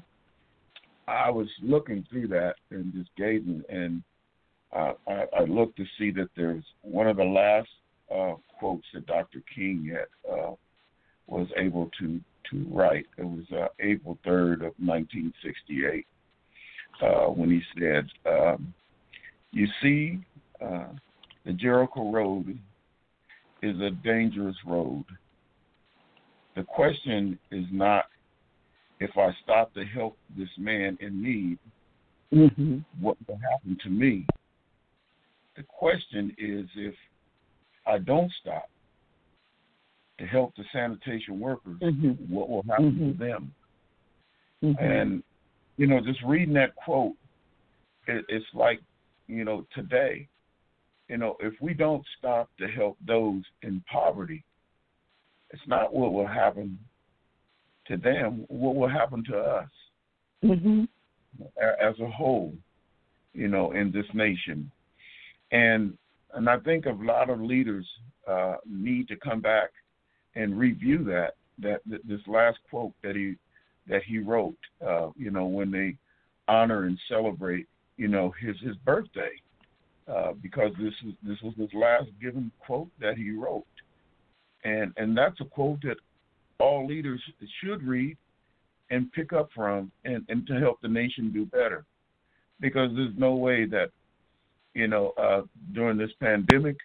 I 1.07 1.29
was 1.29 1.49
looking 1.63 2.07
through 2.09 2.29
that 2.29 2.55
and 2.71 2.95
just 2.95 3.11
gazing, 3.19 3.63
and 3.69 4.03
uh, 4.75 4.93
I, 5.07 5.25
I 5.41 5.45
looked 5.45 5.77
to 5.79 5.85
see 5.99 6.11
that 6.13 6.29
there's 6.37 6.65
one 6.83 7.07
of 7.07 7.17
the 7.17 7.25
last 7.25 7.69
uh, 8.15 8.35
quotes 8.59 8.87
that 8.95 9.07
Dr. 9.07 9.43
King 9.55 9.91
had, 9.93 10.33
uh, 10.33 10.53
was 11.27 11.49
able 11.57 11.91
to 12.01 12.21
to 12.51 12.67
write. 12.71 13.05
It 13.19 13.25
was 13.25 13.45
uh, 13.53 13.67
April 13.79 14.19
3rd 14.27 14.55
of 14.55 14.73
1968 14.79 16.07
uh, 17.03 17.27
when 17.27 17.51
he 17.51 17.61
said, 17.79 18.07
um, 18.27 18.73
"You 19.51 19.67
see, 19.83 20.19
uh, 20.65 20.89
the 21.45 21.53
Jericho 21.53 22.11
Road 22.11 22.59
is 23.63 23.79
a 23.81 23.91
dangerous 23.91 24.57
road. 24.67 25.05
The 26.57 26.63
question 26.63 27.39
is 27.51 27.67
not 27.71 28.07
if 29.01 29.11
I 29.17 29.31
stop 29.43 29.73
to 29.75 29.85
help 29.85 30.17
this 30.37 30.49
man 30.59 30.99
in 31.01 31.23
need, 31.23 31.59
mm-hmm. 32.33 32.79
what 33.01 33.17
will 33.27 33.39
happen 33.51 33.79
to 33.85 33.91
me? 33.91 34.27
The 35.59 35.65
question 35.65 36.33
is 36.39 36.67
if 36.77 36.95
I 37.85 37.99
don't 37.99 38.31
stop 38.41 38.71
to 40.21 40.25
help 40.25 40.55
the 40.57 40.63
sanitation 40.73 41.41
workers, 41.41 41.81
mm-hmm. 41.83 42.33
what 42.33 42.49
will 42.49 42.63
happen 42.63 42.93
mm-hmm. 42.93 43.13
to 43.13 43.19
them? 43.19 43.55
Mm-hmm. 44.63 44.85
And, 44.85 45.23
you 45.77 45.89
know, 45.89 46.01
just 46.01 46.21
reading 46.25 46.55
that 46.55 46.77
quote, 46.77 47.15
it, 48.07 48.25
it's 48.29 48.47
like, 48.55 48.81
you 49.27 49.45
know, 49.45 49.67
today, 49.75 50.29
you 51.09 51.17
know, 51.17 51.37
if 51.41 51.55
we 51.61 51.75
don't 51.75 52.05
stop 52.17 52.49
to 52.61 52.69
help 52.69 52.97
those 53.05 53.43
in 53.63 53.83
poverty, 53.91 54.45
it's 55.51 55.63
not 55.67 55.93
what 55.93 56.13
will 56.13 56.29
happen 56.29 56.79
to 57.89 57.97
them, 57.97 58.45
what 58.47 58.77
will 58.77 58.89
happen 58.89 59.25
to 59.25 59.37
us 59.37 59.71
mm-hmm. 60.45 60.85
as 61.83 61.99
a 62.01 62.09
whole, 62.09 62.55
you 63.35 63.49
know, 63.49 63.73
in 63.73 63.91
this 63.91 64.07
nation 64.15 64.71
and 65.53 65.97
and 66.35 66.49
I 66.49 66.59
think 66.59 66.87
a 66.87 66.91
lot 66.91 67.31
of 67.31 67.41
leaders 67.41 67.87
uh, 68.27 68.57
need 68.67 69.09
to 69.09 69.17
come 69.17 69.41
back 69.41 69.71
and 70.35 70.59
review 70.59 71.05
that 71.05 71.35
that 71.61 71.81
this 71.87 72.21
last 72.27 72.59
quote 72.71 72.93
that 73.03 73.17
he 73.17 73.35
that 73.89 74.03
he 74.05 74.19
wrote. 74.19 74.57
Uh, 74.87 75.11
you 75.17 75.31
know, 75.31 75.47
when 75.47 75.71
they 75.71 75.97
honor 76.47 76.85
and 76.85 76.99
celebrate, 77.09 77.67
you 77.97 78.09
know, 78.09 78.33
his 78.41 78.57
his 78.61 78.77
birthday, 78.85 79.31
uh, 80.07 80.33
because 80.43 80.73
this 80.79 80.95
is 81.07 81.15
this 81.23 81.39
was 81.43 81.55
his 81.57 81.71
last 81.75 82.09
given 82.21 82.51
quote 82.61 82.89
that 83.01 83.17
he 83.17 83.31
wrote, 83.31 83.65
and 84.65 84.93
and 84.97 85.17
that's 85.17 85.41
a 85.41 85.45
quote 85.45 85.81
that 85.83 85.97
all 86.61 86.87
leaders 86.87 87.21
should 87.61 87.83
read 87.83 88.17
and 88.91 89.13
pick 89.13 89.33
up 89.33 89.49
from 89.55 89.93
and, 90.05 90.25
and 90.29 90.47
to 90.47 90.55
help 90.55 90.81
the 90.81 90.89
nation 90.89 91.33
do 91.33 91.45
better. 91.47 91.85
Because 92.61 92.91
there's 92.97 93.15
no 93.17 93.35
way 93.35 93.67
that, 93.67 93.91
you 94.75 94.89
know, 94.89 95.13
uh, 95.21 95.43
during 95.73 95.99
this 95.99 96.11
pandemic, 96.21 96.77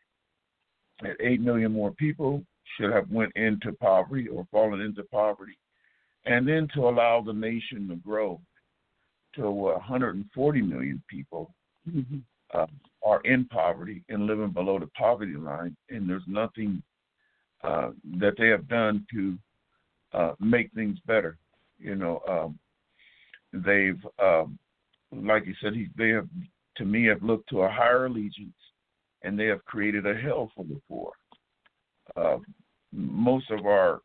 that 1.01 1.15
8 1.19 1.41
million 1.41 1.71
more 1.71 1.91
people 1.91 2.43
should 2.77 2.91
have 2.91 3.09
went 3.11 3.31
into 3.35 3.71
poverty 3.73 4.27
or 4.27 4.47
fallen 4.51 4.81
into 4.81 5.03
poverty. 5.03 5.57
And 6.25 6.47
then 6.47 6.67
to 6.73 6.87
allow 6.87 7.21
the 7.21 7.33
nation 7.33 7.87
to 7.89 7.95
grow 7.97 8.39
to 9.35 9.49
140 9.49 10.61
million 10.61 11.03
people 11.09 11.53
mm-hmm. 11.89 12.19
uh, 12.53 12.65
are 13.05 13.21
in 13.21 13.45
poverty 13.45 14.03
and 14.09 14.25
living 14.25 14.51
below 14.51 14.79
the 14.79 14.87
poverty 14.97 15.35
line, 15.35 15.75
and 15.89 16.09
there's 16.09 16.23
nothing 16.27 16.81
uh, 17.63 17.91
that 18.19 18.35
they 18.37 18.47
have 18.47 18.67
done 18.67 19.05
to 19.11 19.37
uh, 20.13 20.33
make 20.39 20.71
things 20.73 20.97
better. 21.05 21.37
You 21.79 21.95
know, 21.95 22.21
um, 22.27 22.59
they've, 23.51 23.99
um, 24.21 24.57
like 25.11 25.45
you 25.45 25.55
said, 25.61 25.73
he, 25.73 25.87
they 25.97 26.09
have, 26.09 26.27
to 26.77 26.85
me, 26.85 27.05
have 27.05 27.23
looked 27.23 27.49
to 27.49 27.61
a 27.61 27.69
higher 27.69 28.05
allegiance, 28.05 28.53
and 29.23 29.39
they 29.39 29.45
have 29.45 29.63
created 29.65 30.05
a 30.05 30.15
hell 30.15 30.51
for 30.55 30.65
the 30.65 30.79
poor. 30.87 31.11
Uh, 32.15 32.37
most 32.91 33.49
of 33.51 33.65
our 33.65 34.01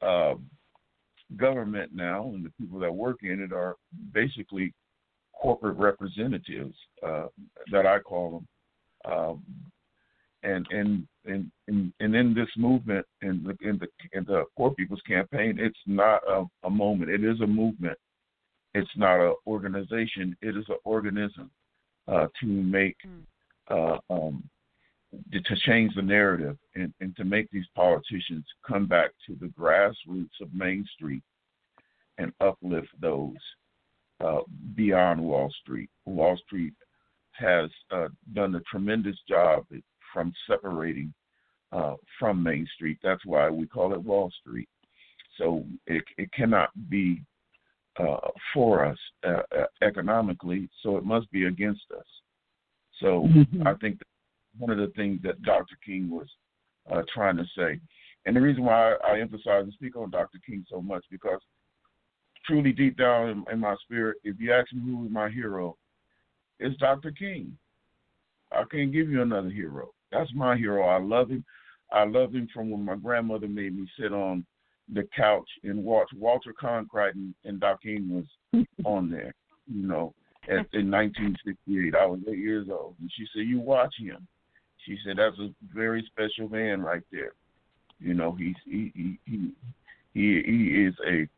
uh, 0.00 0.34
government 1.36 1.90
now 1.94 2.30
and 2.34 2.44
the 2.44 2.52
people 2.60 2.78
that 2.78 2.92
work 2.92 3.18
in 3.22 3.40
it 3.40 3.52
are 3.52 3.76
basically 4.12 4.72
corporate 5.34 5.76
representatives 5.76 6.74
uh, 7.06 7.26
that 7.70 7.86
I 7.86 7.98
call 7.98 8.44
them. 9.04 9.12
Um, 9.12 9.42
and 10.44 10.66
and 10.70 11.06
and 11.24 11.50
and 11.68 11.92
and 12.00 12.14
in 12.16 12.34
this 12.34 12.48
movement 12.56 13.06
in 13.20 13.44
the 13.44 13.68
in 13.68 13.78
the 13.78 13.86
in 14.12 14.24
the 14.24 14.44
Poor 14.56 14.72
People's 14.72 15.02
Campaign, 15.06 15.58
it's 15.60 15.78
not 15.86 16.20
a, 16.28 16.44
a 16.64 16.70
moment. 16.70 17.10
It 17.10 17.24
is 17.24 17.40
a 17.40 17.46
movement. 17.46 17.96
It's 18.74 18.90
not 18.96 19.20
an 19.20 19.34
organization. 19.46 20.36
It 20.42 20.56
is 20.56 20.64
an 20.68 20.78
organism 20.84 21.50
uh, 22.08 22.26
to 22.40 22.46
make 22.46 22.96
hmm. 23.02 23.20
uh, 23.74 23.98
um, 24.10 24.42
to 25.32 25.56
change 25.66 25.94
the 25.94 26.02
narrative 26.02 26.56
and, 26.74 26.92
and 27.00 27.14
to 27.16 27.24
make 27.24 27.50
these 27.50 27.66
politicians 27.74 28.44
come 28.66 28.86
back 28.86 29.10
to 29.26 29.36
the 29.40 29.48
grassroots 29.48 30.40
of 30.40 30.54
Main 30.54 30.86
Street 30.94 31.22
and 32.18 32.32
uplift 32.40 32.88
those 33.00 33.36
uh, 34.24 34.40
beyond 34.74 35.20
Wall 35.20 35.52
Street. 35.62 35.90
Wall 36.06 36.38
Street 36.46 36.72
has 37.32 37.70
uh, 37.90 38.08
done 38.34 38.54
a 38.54 38.60
tremendous 38.60 39.16
job 39.28 39.64
from 40.12 40.32
separating 40.48 41.12
uh, 41.72 41.94
from 42.18 42.42
Main 42.42 42.66
Street. 42.74 42.98
That's 43.02 43.24
why 43.24 43.48
we 43.50 43.66
call 43.66 43.92
it 43.92 44.02
Wall 44.02 44.30
Street. 44.40 44.68
So 45.38 45.64
it, 45.86 46.04
it 46.18 46.30
cannot 46.32 46.70
be 46.88 47.22
uh, 47.98 48.28
for 48.54 48.84
us 48.84 48.98
uh, 49.26 49.42
uh, 49.56 49.66
economically, 49.82 50.68
so 50.82 50.96
it 50.96 51.04
must 51.04 51.30
be 51.30 51.44
against 51.44 51.82
us. 51.96 52.06
So 53.00 53.28
mm-hmm. 53.28 53.66
I 53.66 53.74
think 53.74 54.00
one 54.58 54.70
of 54.70 54.78
the 54.78 54.92
things 54.94 55.20
that 55.24 55.42
Dr. 55.42 55.76
King 55.84 56.10
was 56.10 56.26
uh, 56.90 57.02
trying 57.12 57.36
to 57.36 57.44
say, 57.56 57.80
and 58.24 58.36
the 58.36 58.40
reason 58.40 58.64
why 58.64 58.94
I 59.06 59.18
emphasize 59.20 59.64
and 59.64 59.72
speak 59.72 59.96
on 59.96 60.10
Dr. 60.10 60.38
King 60.44 60.64
so 60.70 60.80
much 60.80 61.04
because 61.10 61.40
truly 62.46 62.72
deep 62.72 62.96
down 62.96 63.28
in, 63.28 63.44
in 63.52 63.58
my 63.60 63.76
spirit, 63.82 64.18
if 64.24 64.36
you 64.38 64.52
ask 64.52 64.72
me 64.72 64.80
who 64.84 65.06
is 65.06 65.10
my 65.10 65.28
hero, 65.28 65.76
it's 66.58 66.78
Dr. 66.78 67.10
King. 67.10 67.56
I 68.52 68.64
can't 68.70 68.92
give 68.92 69.08
you 69.08 69.22
another 69.22 69.50
hero. 69.50 69.90
That's 70.10 70.30
my 70.34 70.56
hero. 70.56 70.86
I 70.86 70.98
love 70.98 71.30
him. 71.30 71.44
I 71.90 72.04
love 72.04 72.32
him 72.32 72.48
from 72.52 72.70
when 72.70 72.84
my 72.84 72.96
grandmother 72.96 73.48
made 73.48 73.76
me 73.76 73.86
sit 73.98 74.12
on 74.12 74.46
the 74.92 75.08
couch 75.16 75.48
and 75.64 75.82
watch 75.82 76.08
Walter 76.16 76.52
Cronkite 76.52 77.14
and, 77.14 77.34
and 77.44 77.60
Doc 77.60 77.82
King 77.82 78.24
was 78.52 78.66
on 78.84 79.10
there. 79.10 79.34
You 79.66 79.86
know, 79.86 80.14
at, 80.44 80.66
in 80.72 80.90
1968, 80.90 81.94
I 81.94 82.06
was 82.06 82.20
eight 82.28 82.38
years 82.38 82.68
old, 82.70 82.96
and 83.00 83.10
she 83.16 83.26
said, 83.32 83.46
"You 83.46 83.60
watch 83.60 83.94
him." 83.98 84.26
She 84.84 84.98
said, 85.04 85.16
"That's 85.18 85.38
a 85.38 85.50
very 85.74 86.08
special 86.12 86.48
man 86.48 86.82
right 86.82 87.02
there." 87.12 87.32
You 88.00 88.14
know, 88.14 88.32
he's 88.32 88.56
he 88.64 88.92
he 88.94 89.18
he 89.24 89.52
he, 90.14 90.42
he 90.44 90.84
is 90.84 90.94
a 91.06 91.28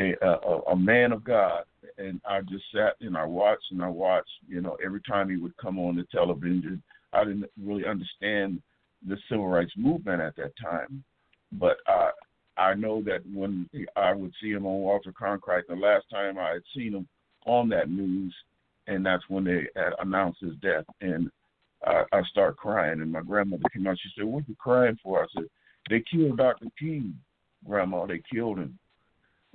a, 0.00 0.14
a 0.22 0.60
a 0.72 0.76
man 0.76 1.12
of 1.12 1.24
God, 1.24 1.62
and 1.96 2.20
I 2.28 2.40
just 2.42 2.64
sat 2.74 2.94
and 3.00 3.16
I 3.16 3.24
watched 3.24 3.70
and 3.70 3.82
I 3.82 3.88
watched. 3.88 4.30
You 4.48 4.60
know, 4.60 4.76
every 4.84 5.00
time 5.02 5.30
he 5.30 5.36
would 5.36 5.56
come 5.56 5.78
on 5.78 5.96
the 5.96 6.04
television, 6.10 6.82
I 7.12 7.24
didn't 7.24 7.46
really 7.62 7.86
understand 7.86 8.60
the 9.06 9.16
civil 9.28 9.46
rights 9.46 9.72
movement 9.76 10.20
at 10.20 10.34
that 10.36 10.52
time, 10.60 11.04
but 11.52 11.76
I 11.86 12.10
I 12.58 12.74
know 12.74 13.02
that 13.02 13.20
when 13.32 13.68
I 13.96 14.12
would 14.12 14.32
see 14.40 14.50
him 14.50 14.66
on 14.66 14.80
Walter 14.80 15.12
Cronkite, 15.12 15.66
the 15.68 15.76
last 15.76 16.06
time 16.10 16.38
I 16.38 16.50
had 16.50 16.62
seen 16.74 16.92
him 16.94 17.08
on 17.46 17.68
that 17.70 17.88
news, 17.88 18.34
and 18.86 19.04
that's 19.06 19.22
when 19.28 19.44
they 19.44 19.66
announced 20.00 20.40
his 20.40 20.56
death, 20.56 20.84
and 21.00 21.30
I, 21.86 22.02
I 22.12 22.22
started 22.30 22.56
crying, 22.56 23.00
and 23.00 23.12
my 23.12 23.22
grandmother 23.22 23.62
came 23.72 23.86
out. 23.86 23.98
She 24.02 24.10
said, 24.16 24.24
"What 24.24 24.40
are 24.40 24.46
you 24.48 24.56
crying 24.58 24.98
for?" 25.02 25.22
I 25.22 25.26
said, 25.34 25.48
"They 25.88 26.02
killed 26.10 26.38
Dr. 26.38 26.66
King, 26.78 27.14
Grandma. 27.66 28.06
They 28.06 28.22
killed 28.32 28.58
him." 28.58 28.78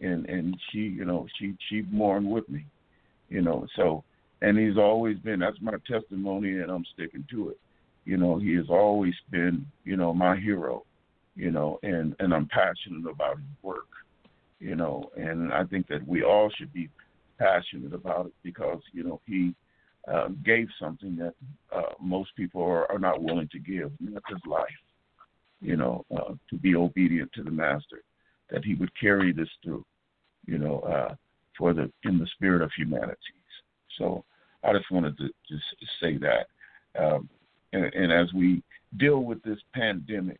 and 0.01 0.27
and 0.27 0.57
she 0.71 0.79
you 0.79 1.05
know 1.05 1.27
she 1.39 1.55
she 1.69 1.83
mourned 1.91 2.29
with 2.29 2.47
me 2.49 2.65
you 3.29 3.41
know 3.41 3.65
so 3.75 4.03
and 4.41 4.57
he's 4.57 4.77
always 4.77 5.17
been 5.19 5.39
that's 5.39 5.61
my 5.61 5.73
testimony 5.89 6.59
and 6.59 6.71
i'm 6.71 6.85
sticking 6.93 7.25
to 7.29 7.49
it 7.49 7.59
you 8.05 8.17
know 8.17 8.37
he 8.37 8.53
has 8.55 8.69
always 8.69 9.13
been 9.31 9.65
you 9.83 9.95
know 9.95 10.13
my 10.13 10.35
hero 10.35 10.83
you 11.35 11.51
know 11.51 11.79
and 11.83 12.15
and 12.19 12.33
i'm 12.33 12.47
passionate 12.47 13.09
about 13.09 13.37
his 13.37 13.63
work 13.63 13.87
you 14.59 14.75
know 14.75 15.09
and 15.15 15.53
i 15.53 15.63
think 15.65 15.87
that 15.87 16.05
we 16.07 16.23
all 16.23 16.49
should 16.57 16.71
be 16.73 16.89
passionate 17.39 17.93
about 17.93 18.27
it 18.27 18.33
because 18.43 18.79
you 18.91 19.03
know 19.03 19.19
he 19.25 19.53
uh, 20.11 20.27
gave 20.45 20.67
something 20.79 21.15
that 21.15 21.33
uh, 21.73 21.93
most 22.01 22.35
people 22.35 22.61
are, 22.61 22.91
are 22.91 22.99
not 22.99 23.23
willing 23.23 23.47
to 23.49 23.59
give 23.59 23.91
and 23.99 24.13
that's 24.13 24.25
his 24.29 24.45
life 24.45 24.67
you 25.61 25.75
know 25.75 26.05
uh, 26.15 26.33
to 26.49 26.57
be 26.57 26.75
obedient 26.75 27.31
to 27.33 27.43
the 27.43 27.51
master 27.51 28.03
that 28.53 28.63
he 28.63 28.75
would 28.75 28.91
carry 28.97 29.33
this 29.33 29.49
through, 29.63 29.83
you 30.45 30.57
know, 30.57 30.79
uh, 30.81 31.15
for 31.57 31.73
the 31.73 31.91
in 32.03 32.19
the 32.19 32.27
spirit 32.35 32.61
of 32.61 32.71
humanities. 32.77 33.17
So 33.97 34.23
I 34.63 34.73
just 34.73 34.89
wanted 34.91 35.17
to 35.17 35.29
just 35.49 35.63
say 36.01 36.17
that, 36.17 36.47
um, 36.97 37.29
and, 37.73 37.85
and 37.93 38.11
as 38.11 38.31
we 38.33 38.63
deal 38.97 39.19
with 39.19 39.41
this 39.43 39.59
pandemic, 39.73 40.39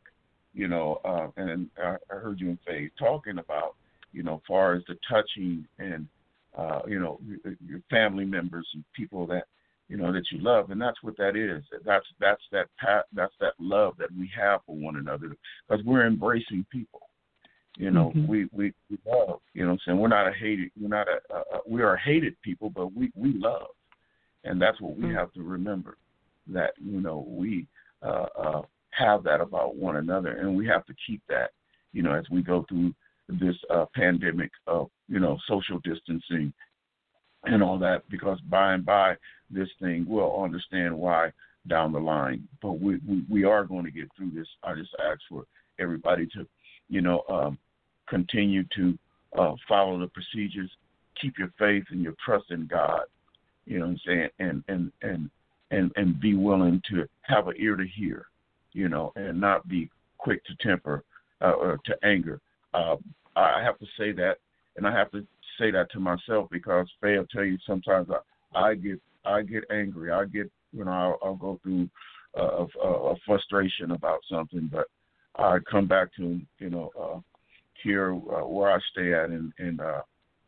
you 0.54 0.68
know, 0.68 1.00
uh, 1.04 1.28
and 1.38 1.70
I, 1.78 1.96
I 2.12 2.16
heard 2.16 2.40
you 2.40 2.50
and 2.50 2.60
Faye 2.66 2.92
talking 2.98 3.40
about, 3.40 3.76
you 4.12 4.24
know, 4.24 4.42
far 4.48 4.76
as 4.76 4.84
the 4.88 4.96
touching 5.10 5.66
and, 5.80 6.08
uh, 6.58 6.82
you 6.88 7.00
know, 7.00 7.20
your 7.66 7.82
family 7.90 8.26
members 8.26 8.68
and 8.74 8.84
people 8.96 9.26
that, 9.28 9.46
you 9.90 9.98
know, 9.98 10.14
that 10.14 10.24
you 10.32 10.40
love, 10.40 10.72
and 10.72 10.82
that's 10.82 11.02
what 11.04 11.18
that 11.18 11.36
is. 11.36 11.64
That's 11.86 12.06
that's 12.20 12.42
that 12.52 12.68
pat, 12.80 13.06
that's 13.14 13.34
that 13.42 13.54
love 13.60 13.96
that 14.00 14.10
we 14.18 14.32
have 14.36 14.62
for 14.66 14.76
one 14.76 14.96
another, 14.96 15.36
because 15.68 15.84
we're 15.86 16.08
embracing 16.08 16.66
people. 16.72 17.02
You 17.78 17.92
know, 17.92 18.12
mm-hmm. 18.16 18.28
we, 18.28 18.48
we 18.52 18.74
we 18.90 18.98
love. 19.06 19.40
You 19.54 19.66
know, 19.66 19.72
I'm 19.72 19.80
saying 19.86 19.98
we're 19.98 20.08
not 20.08 20.28
a 20.28 20.32
hated. 20.32 20.72
We're 20.80 20.88
not 20.88 21.08
a. 21.08 21.36
Uh, 21.36 21.60
we 21.68 21.82
are 21.82 21.98
hated 21.98 22.40
people, 22.44 22.70
but 22.70 22.96
we 22.96 23.12
we 23.16 23.34
love, 23.34 23.68
and 24.44 24.62
that's 24.62 24.80
what 24.80 24.96
we 24.96 25.06
mm-hmm. 25.06 25.16
have 25.16 25.34
to 25.34 25.44
remember. 25.44 25.98
That 26.48 26.72
you 26.78 27.02
know 27.02 27.26
we 27.28 27.68
uh, 28.02 28.26
uh, 28.38 28.62
have 28.98 29.24
that 29.24 29.42
about 29.42 29.76
one 29.76 29.98
another, 29.98 30.38
and 30.38 30.56
we 30.56 30.68
have 30.68 30.86
to 30.86 30.94
keep 31.08 31.22
that. 31.30 31.52
You 31.92 32.02
know, 32.02 32.14
as 32.14 32.26
we 32.32 32.42
go 32.42 32.66
through 32.68 32.94
this 33.30 33.56
uh, 33.70 33.86
pandemic 33.96 34.52
of 34.68 34.90
you 35.08 35.20
know 35.20 35.38
social 35.48 35.80
distancing 35.84 36.54
and 37.46 37.62
all 37.62 37.78
that, 37.80 38.04
because 38.10 38.40
by 38.50 38.74
and 38.74 38.86
by 38.86 39.16
this 39.50 39.70
thing 39.82 40.06
we'll 40.08 40.44
understand 40.44 40.98
why 40.98 41.32
down 41.68 41.92
the 41.92 42.00
line. 42.00 42.48
But 42.62 42.80
we 42.80 43.00
we, 43.08 43.24
we 43.30 43.44
are 43.44 43.64
going 43.64 43.86
to 43.86 43.92
get 43.92 44.10
through 44.18 44.32
this. 44.32 44.48
I 44.64 44.76
just 44.76 44.96
ask 45.00 45.20
for 45.30 45.46
everybody 45.80 46.28
to 46.28 46.48
you 46.90 47.02
know, 47.02 47.24
um, 47.30 47.58
continue 48.08 48.64
to 48.76 48.98
uh, 49.38 49.56
follow 49.68 50.00
the 50.00 50.08
procedures, 50.08 50.70
keep 51.20 51.38
your 51.38 51.52
faith 51.58 51.84
and 51.90 52.02
your 52.02 52.14
trust 52.24 52.52
in 52.52 52.68
God. 52.68 53.02
You 53.66 53.80
know 53.80 53.86
what 53.86 53.92
I'm 53.92 54.00
saying? 54.06 54.30
And 54.40 54.64
and 54.68 54.92
and 55.02 55.30
and 55.72 55.92
and 55.96 56.20
be 56.20 56.36
willing 56.36 56.82
to 56.92 57.08
have 57.22 57.48
an 57.48 57.56
ear 57.58 57.76
to 57.76 57.86
hear, 57.86 58.26
you 58.74 58.90
know, 58.90 59.14
and 59.16 59.40
not 59.40 59.68
be 59.68 59.90
quick 60.18 60.44
to 60.46 60.56
temper 60.68 61.04
uh, 61.42 61.52
or 61.52 61.80
to 61.86 61.96
anger. 62.04 62.40
Uh, 62.74 62.96
I 63.36 63.62
have 63.64 63.78
to 63.80 63.86
say 63.98 64.12
that, 64.14 64.38
and 64.78 64.88
I 64.88 64.92
have 64.92 65.12
to 65.12 65.26
say 65.60 65.72
that 65.72 65.92
to 65.92 66.00
myself 66.00 66.50
because 66.52 66.88
Faye 67.02 67.18
will 67.18 67.28
tell 67.28 67.44
you 67.44 67.58
sometimes 67.66 68.10
I, 68.10 68.60
I 68.60 68.76
get 68.76 69.00
I 69.26 69.42
get 69.42 69.64
angry. 69.72 70.12
I 70.12 70.26
get 70.26 70.52
you 70.72 70.86
know 70.86 70.92
I'll, 70.92 71.20
I'll 71.24 71.36
go 71.36 71.60
through 71.64 71.90
a, 72.36 72.66
a 72.84 73.16
frustration 73.26 73.92
about 73.92 74.20
something, 74.30 74.70
but 74.72 74.88
I 75.38 75.58
come 75.70 75.88
back 75.88 76.14
to 76.18 76.42
you 76.60 76.70
know 76.70 76.92
uh, 77.00 77.20
here 77.84 78.14
uh, 78.14 78.48
where 78.48 78.72
I 78.72 78.80
stay 78.92 79.14
at, 79.14 79.30
and 79.30 79.52
and 79.60 79.82
uh, 79.82 80.02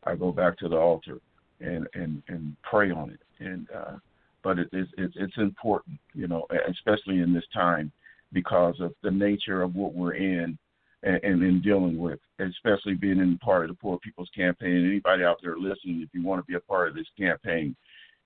I 0.03 0.15
go 0.15 0.31
back 0.31 0.57
to 0.59 0.69
the 0.69 0.77
altar 0.77 1.19
and 1.59 1.87
and 1.93 2.21
and 2.27 2.55
pray 2.69 2.91
on 2.91 3.11
it. 3.11 3.19
And 3.39 3.67
uh, 3.75 3.97
but 4.43 4.59
it, 4.59 4.69
it's 4.71 4.91
it's 4.97 5.13
it's 5.17 5.37
important, 5.37 5.99
you 6.13 6.27
know, 6.27 6.47
especially 6.69 7.19
in 7.19 7.33
this 7.33 7.45
time 7.53 7.91
because 8.33 8.75
of 8.79 8.93
the 9.03 9.11
nature 9.11 9.61
of 9.61 9.75
what 9.75 9.93
we're 9.93 10.15
in, 10.15 10.57
and, 11.05 11.43
in 11.43 11.61
dealing 11.61 11.97
with, 11.97 12.19
especially 12.39 12.95
being 12.95 13.19
in 13.19 13.37
part 13.37 13.63
of 13.63 13.69
the 13.69 13.75
Poor 13.75 13.99
People's 13.99 14.29
Campaign. 14.35 14.87
Anybody 14.87 15.23
out 15.23 15.37
there 15.41 15.57
listening, 15.57 16.01
if 16.01 16.09
you 16.13 16.23
want 16.23 16.41
to 16.41 16.51
be 16.51 16.55
a 16.55 16.59
part 16.59 16.89
of 16.89 16.95
this 16.95 17.05
campaign, 17.17 17.75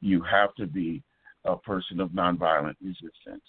you 0.01 0.21
have 0.23 0.55
to 0.55 0.65
be 0.65 1.03
a 1.45 1.57
person 1.57 1.99
of 1.99 2.09
nonviolent 2.11 2.75
resistance. 2.81 3.43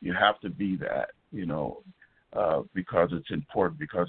You 0.00 0.14
have 0.14 0.38
to 0.40 0.50
be 0.50 0.76
that, 0.76 1.10
you 1.32 1.46
know, 1.46 1.82
uh, 2.34 2.62
because 2.72 3.10
it's 3.12 3.30
important, 3.30 3.80
because 3.80 4.08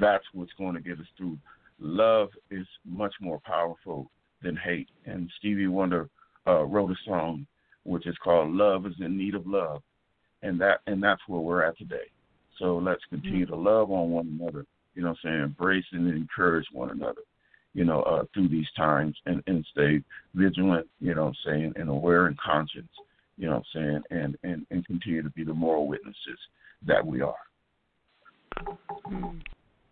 that's 0.00 0.24
what's 0.32 0.52
going 0.58 0.74
to 0.74 0.80
get 0.80 0.98
us 1.00 1.06
through. 1.16 1.38
Love 1.80 2.28
is 2.50 2.66
much 2.84 3.14
more 3.20 3.40
powerful 3.44 4.10
than 4.42 4.56
hate. 4.56 4.88
And 5.04 5.30
Stevie 5.38 5.66
Wonder 5.66 6.08
uh, 6.46 6.62
wrote 6.62 6.90
a 6.90 6.96
song 7.04 7.46
which 7.84 8.06
is 8.06 8.16
called 8.22 8.52
"Love 8.52 8.86
Is 8.86 8.94
in 9.00 9.16
Need 9.16 9.34
of 9.34 9.46
Love," 9.46 9.82
and 10.42 10.60
that 10.60 10.80
and 10.86 11.02
that's 11.02 11.20
where 11.26 11.40
we're 11.40 11.62
at 11.62 11.78
today. 11.78 12.10
So 12.58 12.78
let's 12.78 13.02
continue 13.08 13.46
mm-hmm. 13.46 13.54
to 13.54 13.60
love 13.60 13.90
on 13.90 14.10
one 14.10 14.38
another. 14.40 14.66
You 14.94 15.02
know, 15.02 15.10
what 15.10 15.18
I'm 15.24 15.30
saying 15.30 15.42
embrace 15.42 15.84
and 15.92 16.08
encourage 16.08 16.66
one 16.72 16.90
another. 16.90 17.22
You 17.74 17.84
know, 17.84 18.02
uh, 18.02 18.24
through 18.34 18.48
these 18.48 18.68
times, 18.76 19.16
and 19.26 19.42
and 19.46 19.66
stay 19.72 20.02
vigilant. 20.34 20.86
You 21.00 21.14
know, 21.14 21.24
what 21.24 21.28
I'm 21.46 21.52
saying 21.52 21.72
and 21.76 21.88
aware 21.88 22.26
and 22.26 22.38
conscious. 22.38 22.84
You 23.38 23.46
know, 23.46 23.56
what 23.56 23.64
I'm 23.76 24.02
saying 24.10 24.18
and 24.20 24.38
and 24.42 24.66
and 24.70 24.86
continue 24.86 25.22
to 25.22 25.30
be 25.30 25.44
the 25.44 25.54
moral 25.54 25.88
witnesses 25.88 26.38
that 26.86 27.04
we 27.04 27.22
are. 27.22 27.34
Mm. 29.08 29.40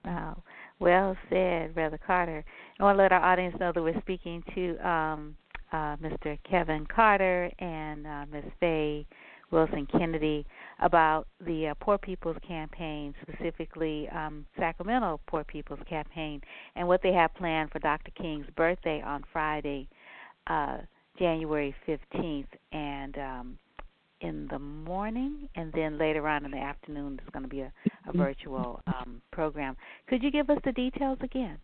Wow. 0.04 0.42
Well 0.78 1.16
said, 1.28 1.74
Brother 1.74 1.98
Carter. 2.04 2.44
I 2.78 2.82
want 2.82 2.96
to 2.96 3.02
let 3.02 3.12
our 3.12 3.22
audience 3.22 3.54
know 3.60 3.70
that 3.74 3.82
we're 3.82 4.00
speaking 4.00 4.42
to 4.54 4.88
um, 4.88 5.36
uh, 5.72 5.96
Mr. 5.96 6.38
Kevin 6.48 6.86
Carter 6.86 7.50
and 7.58 8.06
uh, 8.06 8.24
Ms. 8.32 8.44
Faye 8.60 9.06
Wilson 9.50 9.86
Kennedy 9.86 10.46
about 10.80 11.26
the 11.44 11.68
uh, 11.68 11.74
Poor 11.80 11.98
People's 11.98 12.36
Campaign, 12.46 13.14
specifically 13.22 14.08
um, 14.10 14.46
Sacramento 14.58 15.20
Poor 15.26 15.44
People's 15.44 15.80
Campaign, 15.88 16.40
and 16.76 16.86
what 16.86 17.02
they 17.02 17.12
have 17.12 17.34
planned 17.34 17.70
for 17.70 17.78
Dr. 17.78 18.10
King's 18.12 18.46
birthday 18.56 19.02
on 19.02 19.24
Friday, 19.32 19.88
uh, 20.46 20.78
January 21.18 21.74
15th. 21.86 22.46
And 22.72 23.18
um, 23.18 23.58
in 24.20 24.46
the 24.50 24.58
morning, 24.58 25.48
and 25.54 25.72
then 25.72 25.98
later 25.98 26.28
on 26.28 26.44
in 26.44 26.50
the 26.50 26.58
afternoon, 26.58 27.16
there's 27.16 27.30
going 27.30 27.42
to 27.42 27.48
be 27.48 27.60
a, 27.60 27.72
a 28.06 28.08
mm-hmm. 28.08 28.18
virtual 28.18 28.80
um, 28.86 29.22
program. 29.32 29.76
Could 30.08 30.22
you 30.22 30.30
give 30.30 30.50
us 30.50 30.58
the 30.64 30.72
details 30.72 31.18
again? 31.22 31.58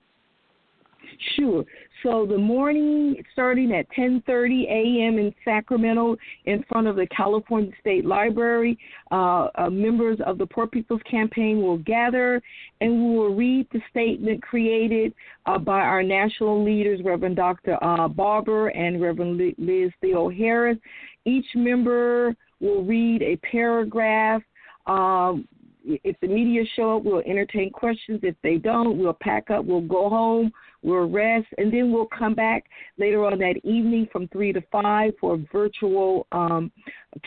Sure. 1.37 1.65
So 2.03 2.27
the 2.27 2.39
morning, 2.39 3.17
starting 3.33 3.73
at 3.73 3.91
10:30 3.91 4.65
a.m. 4.69 5.19
in 5.19 5.35
Sacramento, 5.45 6.17
in 6.45 6.63
front 6.65 6.87
of 6.87 6.97
the 6.97 7.07
California 7.09 7.73
State 7.81 8.05
Library, 8.05 8.79
uh, 9.11 9.49
uh, 9.55 9.71
members 9.71 10.19
of 10.25 10.39
the 10.39 10.47
Poor 10.47 10.67
People's 10.67 11.03
Campaign 11.11 11.63
will 11.63 11.79
gather, 11.79 12.43
and 12.81 12.93
we 12.93 13.19
will 13.19 13.35
read 13.35 13.67
the 13.73 13.81
statement 13.91 14.43
created 14.43 15.15
uh, 15.47 15.59
by 15.59 15.81
our 15.81 16.03
national 16.03 16.63
leaders, 16.63 17.01
Reverend 17.05 17.37
Dr. 17.37 17.83
Uh, 17.83 18.09
Barber 18.09 18.69
and 18.69 19.01
Reverend 19.01 19.39
Liz 19.59 19.91
Theoharis. 20.03 20.79
Each 21.25 21.47
member 21.55 22.37
will 22.61 22.85
read 22.85 23.23
a 23.23 23.37
paragraph. 23.37 24.43
Um, 24.87 25.49
if 25.87 26.17
the 26.21 26.27
media 26.27 26.63
show 26.75 26.97
up, 26.97 27.05
we'll 27.05 27.21
entertain 27.21 27.71
questions. 27.71 28.21
If 28.23 28.35
they 28.43 28.57
don't, 28.57 28.99
we'll 28.99 29.17
pack 29.21 29.51
up, 29.51 29.65
we'll 29.65 29.81
go 29.81 30.09
home, 30.09 30.53
we'll 30.83 31.09
rest, 31.09 31.47
and 31.59 31.73
then 31.73 31.93
we'll 31.93 32.07
come 32.07 32.35
back 32.35 32.65
later 32.99 33.25
on 33.25 33.39
that 33.39 33.57
evening 33.63 34.09
from 34.13 34.29
3 34.29 34.53
to 34.55 34.63
5 34.73 35.13
for 35.21 35.35
a 35.35 35.45
virtual 35.53 36.27
um, 36.33 36.73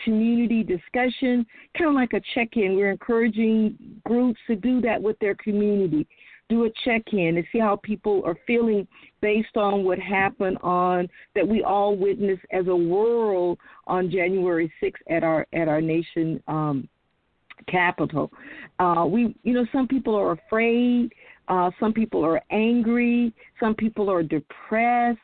community 0.04 0.62
discussion, 0.62 1.46
kind 1.76 1.88
of 1.88 1.94
like 1.94 2.12
a 2.12 2.20
check 2.34 2.48
in. 2.56 2.76
We're 2.76 2.90
encouraging 2.90 3.78
groups 4.04 4.40
to 4.46 4.56
do 4.56 4.80
that 4.82 5.00
with 5.00 5.18
their 5.20 5.34
community. 5.36 6.06
Do 6.48 6.64
a 6.64 6.70
check 6.84 7.02
in 7.12 7.36
and 7.36 7.44
see 7.52 7.60
how 7.60 7.76
people 7.76 8.22
are 8.26 8.36
feeling 8.46 8.86
based 9.22 9.56
on 9.56 9.84
what 9.84 9.98
happened 9.98 10.58
on 10.62 11.08
that 11.34 11.46
we 11.46 11.62
all 11.62 11.96
witnessed 11.96 12.44
as 12.50 12.66
a 12.66 12.74
world 12.74 13.58
on 13.86 14.10
January 14.10 14.70
6th 14.82 14.94
at 15.08 15.22
our 15.22 15.46
at 15.52 15.68
our 15.68 15.80
nation 15.80 16.42
um, 16.48 16.88
capital. 17.66 18.30
Uh, 18.78 19.06
we, 19.08 19.34
you 19.42 19.52
know, 19.52 19.66
some 19.72 19.86
people 19.88 20.14
are 20.14 20.32
afraid. 20.32 21.12
Uh, 21.48 21.70
some 21.80 21.92
people 21.92 22.24
are 22.24 22.40
angry. 22.50 23.32
Some 23.58 23.74
people 23.74 24.10
are 24.10 24.22
depressed. 24.22 25.18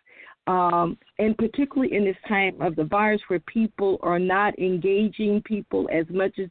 Um, 0.48 0.96
and 1.18 1.36
particularly 1.36 1.92
in 1.94 2.04
this 2.04 2.16
time 2.28 2.60
of 2.60 2.76
the 2.76 2.84
virus, 2.84 3.20
where 3.26 3.40
people 3.40 3.98
are 4.02 4.20
not 4.20 4.56
engaging 4.58 5.42
people 5.42 5.88
as 5.92 6.06
much 6.08 6.38
as 6.38 6.48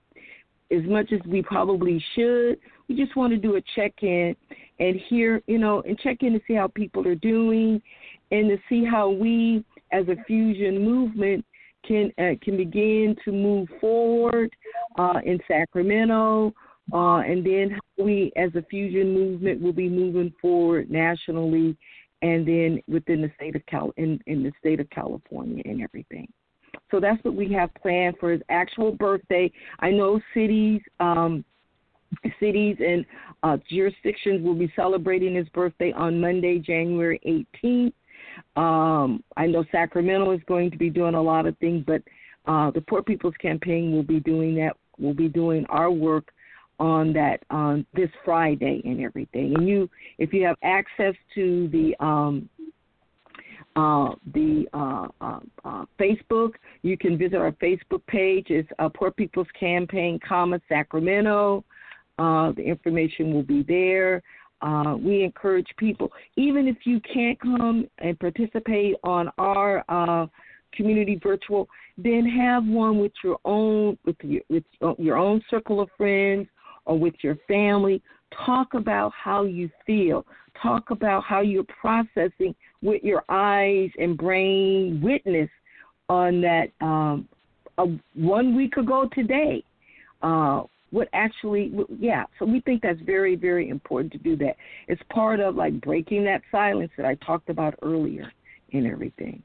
as 0.71 0.83
much 0.85 1.11
as 1.13 1.19
we 1.27 1.41
probably 1.41 2.03
should. 2.15 2.57
We 2.87 2.95
just 2.95 3.15
want 3.15 3.31
to 3.31 3.37
do 3.37 3.55
a 3.55 3.61
check 3.75 3.93
in 4.01 4.35
and 4.79 4.99
hear, 5.07 5.41
you 5.47 5.59
know, 5.59 5.81
and 5.81 5.97
check 5.99 6.23
in 6.23 6.33
to 6.33 6.41
see 6.47 6.55
how 6.55 6.67
people 6.67 7.07
are 7.07 7.15
doing, 7.15 7.81
and 8.31 8.49
to 8.49 8.57
see 8.67 8.83
how 8.83 9.09
we, 9.09 9.63
as 9.91 10.07
a 10.07 10.15
fusion 10.25 10.83
movement, 10.83 11.45
can 11.87 12.11
uh, 12.17 12.35
can 12.41 12.57
begin 12.57 13.15
to 13.25 13.31
move 13.31 13.67
forward 13.79 14.51
uh, 14.97 15.19
in 15.25 15.39
Sacramento, 15.47 16.53
uh, 16.93 17.17
and 17.17 17.45
then 17.45 17.77
we, 17.97 18.31
as 18.35 18.53
a 18.55 18.61
fusion 18.63 19.13
movement, 19.13 19.61
will 19.61 19.73
be 19.73 19.89
moving 19.89 20.33
forward 20.41 20.89
nationally, 20.89 21.77
and 22.21 22.47
then 22.47 22.79
within 22.87 23.21
the 23.21 23.31
state 23.35 23.55
of 23.55 23.65
Cal 23.65 23.91
in, 23.97 24.19
in 24.27 24.43
the 24.43 24.51
state 24.59 24.79
of 24.79 24.89
California 24.89 25.63
and 25.65 25.81
everything. 25.81 26.27
So 26.91 26.99
that's 26.99 27.23
what 27.23 27.35
we 27.35 27.51
have 27.53 27.73
planned 27.75 28.17
for 28.19 28.31
his 28.31 28.41
actual 28.49 28.91
birthday. 28.91 29.51
I 29.79 29.91
know 29.91 30.19
cities. 30.33 30.81
Um, 30.99 31.43
cities 32.39 32.77
and 32.79 33.05
uh, 33.43 33.57
jurisdictions 33.69 34.43
will 34.43 34.55
be 34.55 34.71
celebrating 34.75 35.35
his 35.35 35.49
birthday 35.49 35.91
on 35.91 36.21
Monday, 36.21 36.59
January 36.59 37.19
18th. 37.63 37.93
Um, 38.55 39.23
I 39.37 39.47
know 39.47 39.65
Sacramento 39.71 40.31
is 40.31 40.41
going 40.47 40.71
to 40.71 40.77
be 40.77 40.89
doing 40.89 41.15
a 41.15 41.21
lot 41.21 41.45
of 41.45 41.57
things, 41.57 41.83
but 41.85 42.01
uh, 42.45 42.71
the 42.71 42.81
Poor 42.81 43.01
People's 43.01 43.35
Campaign 43.41 43.91
will 43.91 44.03
be 44.03 44.19
doing 44.19 44.55
that. 44.55 44.75
We'll 44.97 45.13
be 45.13 45.27
doing 45.27 45.65
our 45.69 45.91
work 45.91 46.31
on 46.79 47.13
that 47.13 47.37
on 47.49 47.85
this 47.93 48.09
Friday 48.23 48.81
and 48.83 49.01
everything. 49.01 49.55
And 49.55 49.67
you, 49.67 49.89
if 50.17 50.33
you 50.33 50.45
have 50.45 50.57
access 50.63 51.15
to 51.35 51.69
the 51.69 51.95
um, 52.03 52.49
uh, 53.75 54.11
the 54.33 54.65
uh, 54.73 55.07
uh, 55.21 55.39
uh, 55.65 55.85
Facebook. 55.99 56.53
You 56.81 56.97
can 56.97 57.17
visit 57.17 57.35
our 57.35 57.51
Facebook 57.53 58.05
page. 58.07 58.47
It's 58.49 58.69
uh, 58.79 58.89
Poor 58.89 59.11
People's 59.11 59.47
Campaign, 59.59 60.19
comma 60.25 60.61
Sacramento. 60.69 61.63
Uh, 62.17 62.53
the 62.53 62.63
information 62.63 63.33
will 63.33 63.43
be 63.43 63.63
there. 63.63 64.23
Uh, 64.61 64.95
we 64.97 65.23
encourage 65.23 65.67
people, 65.77 66.11
even 66.37 66.67
if 66.67 66.77
you 66.85 66.99
can't 67.01 67.39
come 67.39 67.87
and 67.99 68.17
participate 68.19 68.95
on 69.03 69.29
our 69.37 69.83
uh, 69.89 70.25
community 70.73 71.19
virtual, 71.21 71.67
then 71.97 72.25
have 72.25 72.65
one 72.65 72.99
with 72.99 73.11
your 73.23 73.37
own 73.45 73.97
with 74.05 74.15
your, 74.21 74.41
with 74.49 74.63
your 74.97 75.17
own 75.17 75.41
circle 75.49 75.79
of 75.81 75.89
friends 75.97 76.47
or 76.85 76.97
with 76.97 77.15
your 77.21 77.37
family. 77.47 78.01
Talk 78.45 78.73
about 78.73 79.11
how 79.13 79.43
you 79.43 79.69
feel. 79.85 80.25
Talk 80.61 80.91
about 80.91 81.23
how 81.23 81.41
you're 81.41 81.63
processing 81.63 82.55
with 82.81 83.03
your 83.03 83.23
eyes 83.29 83.89
and 83.97 84.17
brain 84.17 85.01
witness 85.01 85.49
on 86.09 86.41
that 86.41 86.67
um, 86.81 87.27
one 88.13 88.55
week 88.55 88.77
ago 88.77 89.09
today. 89.13 89.63
Uh, 90.21 90.63
what 90.91 91.07
actually 91.13 91.73
yeah 91.99 92.23
so 92.39 92.45
we 92.45 92.61
think 92.61 92.81
that's 92.81 92.99
very 93.01 93.35
very 93.35 93.69
important 93.69 94.11
to 94.13 94.19
do 94.19 94.35
that. 94.37 94.55
It's 94.87 95.01
part 95.11 95.39
of 95.39 95.55
like 95.55 95.79
breaking 95.81 96.23
that 96.25 96.41
silence 96.51 96.91
that 96.97 97.05
i 97.05 97.15
talked 97.15 97.49
about 97.49 97.75
earlier 97.81 98.31
and 98.73 98.87
everything. 98.87 99.41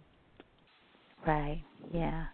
Right 1.26 1.62
yeah. 1.92 2.26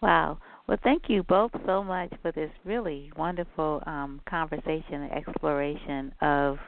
Wow. 0.00 0.38
Well 0.66 0.78
thank 0.84 1.04
you 1.08 1.22
both 1.24 1.50
so 1.66 1.82
much 1.82 2.12
for 2.22 2.32
this 2.32 2.50
really 2.64 3.10
wonderful 3.16 3.82
um, 3.86 4.20
conversation 4.28 5.02
and 5.02 5.12
exploration 5.12 6.14
of 6.20 6.58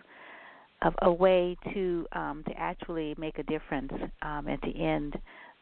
of 0.82 0.94
a 1.02 1.12
way 1.12 1.56
to 1.72 2.06
um, 2.12 2.42
to 2.48 2.58
actually 2.58 3.14
make 3.18 3.38
a 3.38 3.42
difference 3.44 3.92
um, 4.22 4.48
and 4.48 4.60
to 4.62 4.76
end 4.78 5.16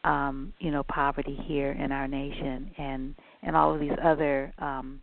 um, 0.05 0.53
you 0.59 0.71
know 0.71 0.83
poverty 0.85 1.39
here 1.47 1.73
in 1.73 1.93
our 1.93 2.09
nation 2.09 2.71
and 2.79 3.15
and 3.43 3.57
all 3.57 3.75
of 3.75 3.81
these 3.81 3.93
other 4.03 4.53
um, 4.59 5.01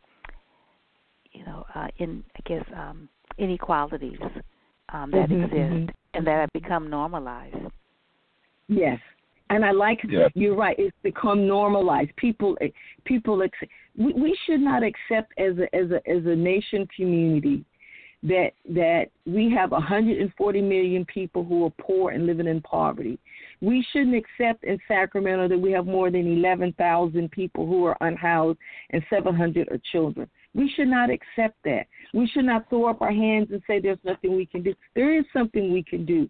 you 1.38 1.46
know, 1.46 1.66
uh, 1.76 1.88
in 1.98 2.24
I 2.36 2.40
guess 2.46 2.66
um, 2.76 3.08
inequalities 3.38 4.20
um, 4.94 5.12
that 5.12 5.30
mm-hmm, 5.30 5.44
exist 5.44 5.54
mm-hmm. 5.54 5.90
and 6.14 6.28
that 6.28 6.42
have 6.42 6.54
become 6.54 6.90
normalized. 6.90 7.56
Yes, 8.68 9.00
and 9.50 9.64
I 9.64 9.72
like 9.72 10.00
yeah. 10.10 10.28
you're 10.34 10.56
right. 10.56 10.76
It's 10.80 10.96
become 11.04 11.48
normalized. 11.48 12.16
People, 12.18 12.58
eh, 12.62 12.68
people, 13.06 13.42
we, 13.98 14.14
we 14.14 14.38
should 14.46 14.62
not 14.62 14.84
accept 14.84 15.34
as 15.38 15.58
a 15.58 15.76
as 15.76 15.92
a 15.92 16.10
as 16.10 16.26
a 16.26 16.36
nation 16.36 16.88
community 16.96 17.64
that 18.24 18.50
that 18.70 19.06
we 19.26 19.52
have 19.56 19.72
140 19.72 20.62
million 20.62 21.06
people 21.06 21.44
who 21.44 21.66
are 21.66 21.74
poor 21.80 22.12
and 22.12 22.26
living 22.26 22.48
in 22.48 22.62
poverty. 22.62 23.20
We 23.62 23.86
shouldn't 23.92 24.16
accept 24.16 24.64
in 24.64 24.80
Sacramento 24.88 25.48
that 25.50 25.58
we 25.58 25.72
have 25.72 25.86
more 25.86 26.12
than 26.12 26.28
11,000 26.28 27.32
people 27.32 27.66
who 27.66 27.86
are 27.86 27.98
unhoused 28.02 28.60
and 28.92 29.04
700 29.10 29.70
are 29.70 29.80
children 29.92 30.30
We 30.58 30.70
should 30.76 30.88
not 30.88 31.12
accept 31.12 31.56
that. 31.66 31.86
We 32.16 32.28
should 32.28 32.46
not 32.46 32.68
throw 32.68 32.90
up 32.90 33.02
our 33.02 33.12
hands 33.12 33.50
and 33.52 33.62
say 33.68 33.80
there's 33.80 34.00
nothing 34.04 34.36
we 34.36 34.48
can 34.48 34.64
do. 34.64 34.74
There 34.96 35.18
is 35.18 35.24
something 35.32 35.72
we 35.72 35.84
can 35.84 36.04
do. 36.04 36.28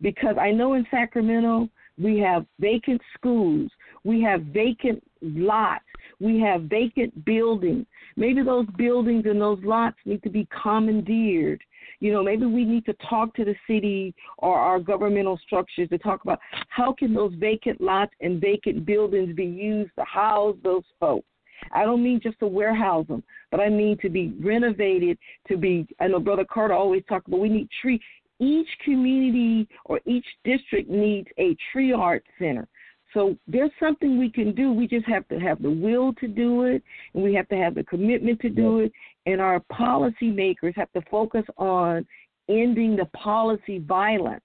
Because 0.00 0.36
I 0.40 0.52
know 0.52 0.74
in 0.74 0.86
Sacramento, 0.92 1.68
we 1.98 2.18
have 2.20 2.46
vacant 2.60 3.00
schools, 3.16 3.70
we 4.04 4.22
have 4.22 4.42
vacant 4.42 5.02
lots, 5.22 5.84
we 6.20 6.40
have 6.40 6.62
vacant 6.62 7.24
buildings. 7.24 7.86
Maybe 8.16 8.42
those 8.42 8.66
buildings 8.78 9.24
and 9.26 9.40
those 9.40 9.60
lots 9.64 9.96
need 10.04 10.22
to 10.22 10.30
be 10.30 10.46
commandeered. 10.62 11.60
You 11.98 12.12
know, 12.12 12.22
maybe 12.22 12.46
we 12.46 12.64
need 12.64 12.84
to 12.86 12.94
talk 13.08 13.34
to 13.34 13.44
the 13.44 13.54
city 13.66 14.14
or 14.38 14.56
our 14.56 14.78
governmental 14.78 15.38
structures 15.44 15.88
to 15.88 15.98
talk 15.98 16.22
about 16.22 16.38
how 16.68 16.92
can 16.92 17.12
those 17.12 17.34
vacant 17.38 17.80
lots 17.80 18.12
and 18.20 18.40
vacant 18.40 18.86
buildings 18.86 19.34
be 19.34 19.44
used 19.44 19.90
to 19.98 20.04
house 20.04 20.56
those 20.62 20.84
folks. 21.00 21.26
I 21.72 21.84
don't 21.84 22.02
mean 22.02 22.20
just 22.22 22.38
to 22.40 22.46
warehouse 22.46 23.06
them, 23.08 23.22
but 23.50 23.60
I 23.60 23.68
mean 23.68 23.98
to 24.02 24.08
be 24.08 24.34
renovated, 24.40 25.18
to 25.48 25.56
be. 25.56 25.86
I 26.00 26.08
know 26.08 26.20
Brother 26.20 26.44
Carter 26.44 26.74
always 26.74 27.02
talks 27.08 27.26
about 27.26 27.40
we 27.40 27.48
need 27.48 27.68
tree. 27.80 28.00
Each 28.40 28.68
community 28.84 29.68
or 29.84 30.00
each 30.06 30.26
district 30.44 30.90
needs 30.90 31.28
a 31.38 31.56
tree 31.72 31.92
art 31.92 32.24
center. 32.38 32.66
So 33.12 33.38
there's 33.46 33.70
something 33.78 34.18
we 34.18 34.28
can 34.28 34.54
do. 34.54 34.72
We 34.72 34.88
just 34.88 35.06
have 35.06 35.26
to 35.28 35.38
have 35.38 35.62
the 35.62 35.70
will 35.70 36.12
to 36.14 36.26
do 36.26 36.64
it, 36.64 36.82
and 37.14 37.22
we 37.22 37.32
have 37.34 37.48
to 37.48 37.56
have 37.56 37.76
the 37.76 37.84
commitment 37.84 38.40
to 38.40 38.48
do 38.48 38.80
it. 38.80 38.92
And 39.26 39.40
our 39.40 39.60
policymakers 39.72 40.74
have 40.74 40.92
to 40.92 41.02
focus 41.10 41.44
on 41.56 42.04
ending 42.48 42.96
the 42.96 43.06
policy 43.16 43.78
violence 43.78 44.42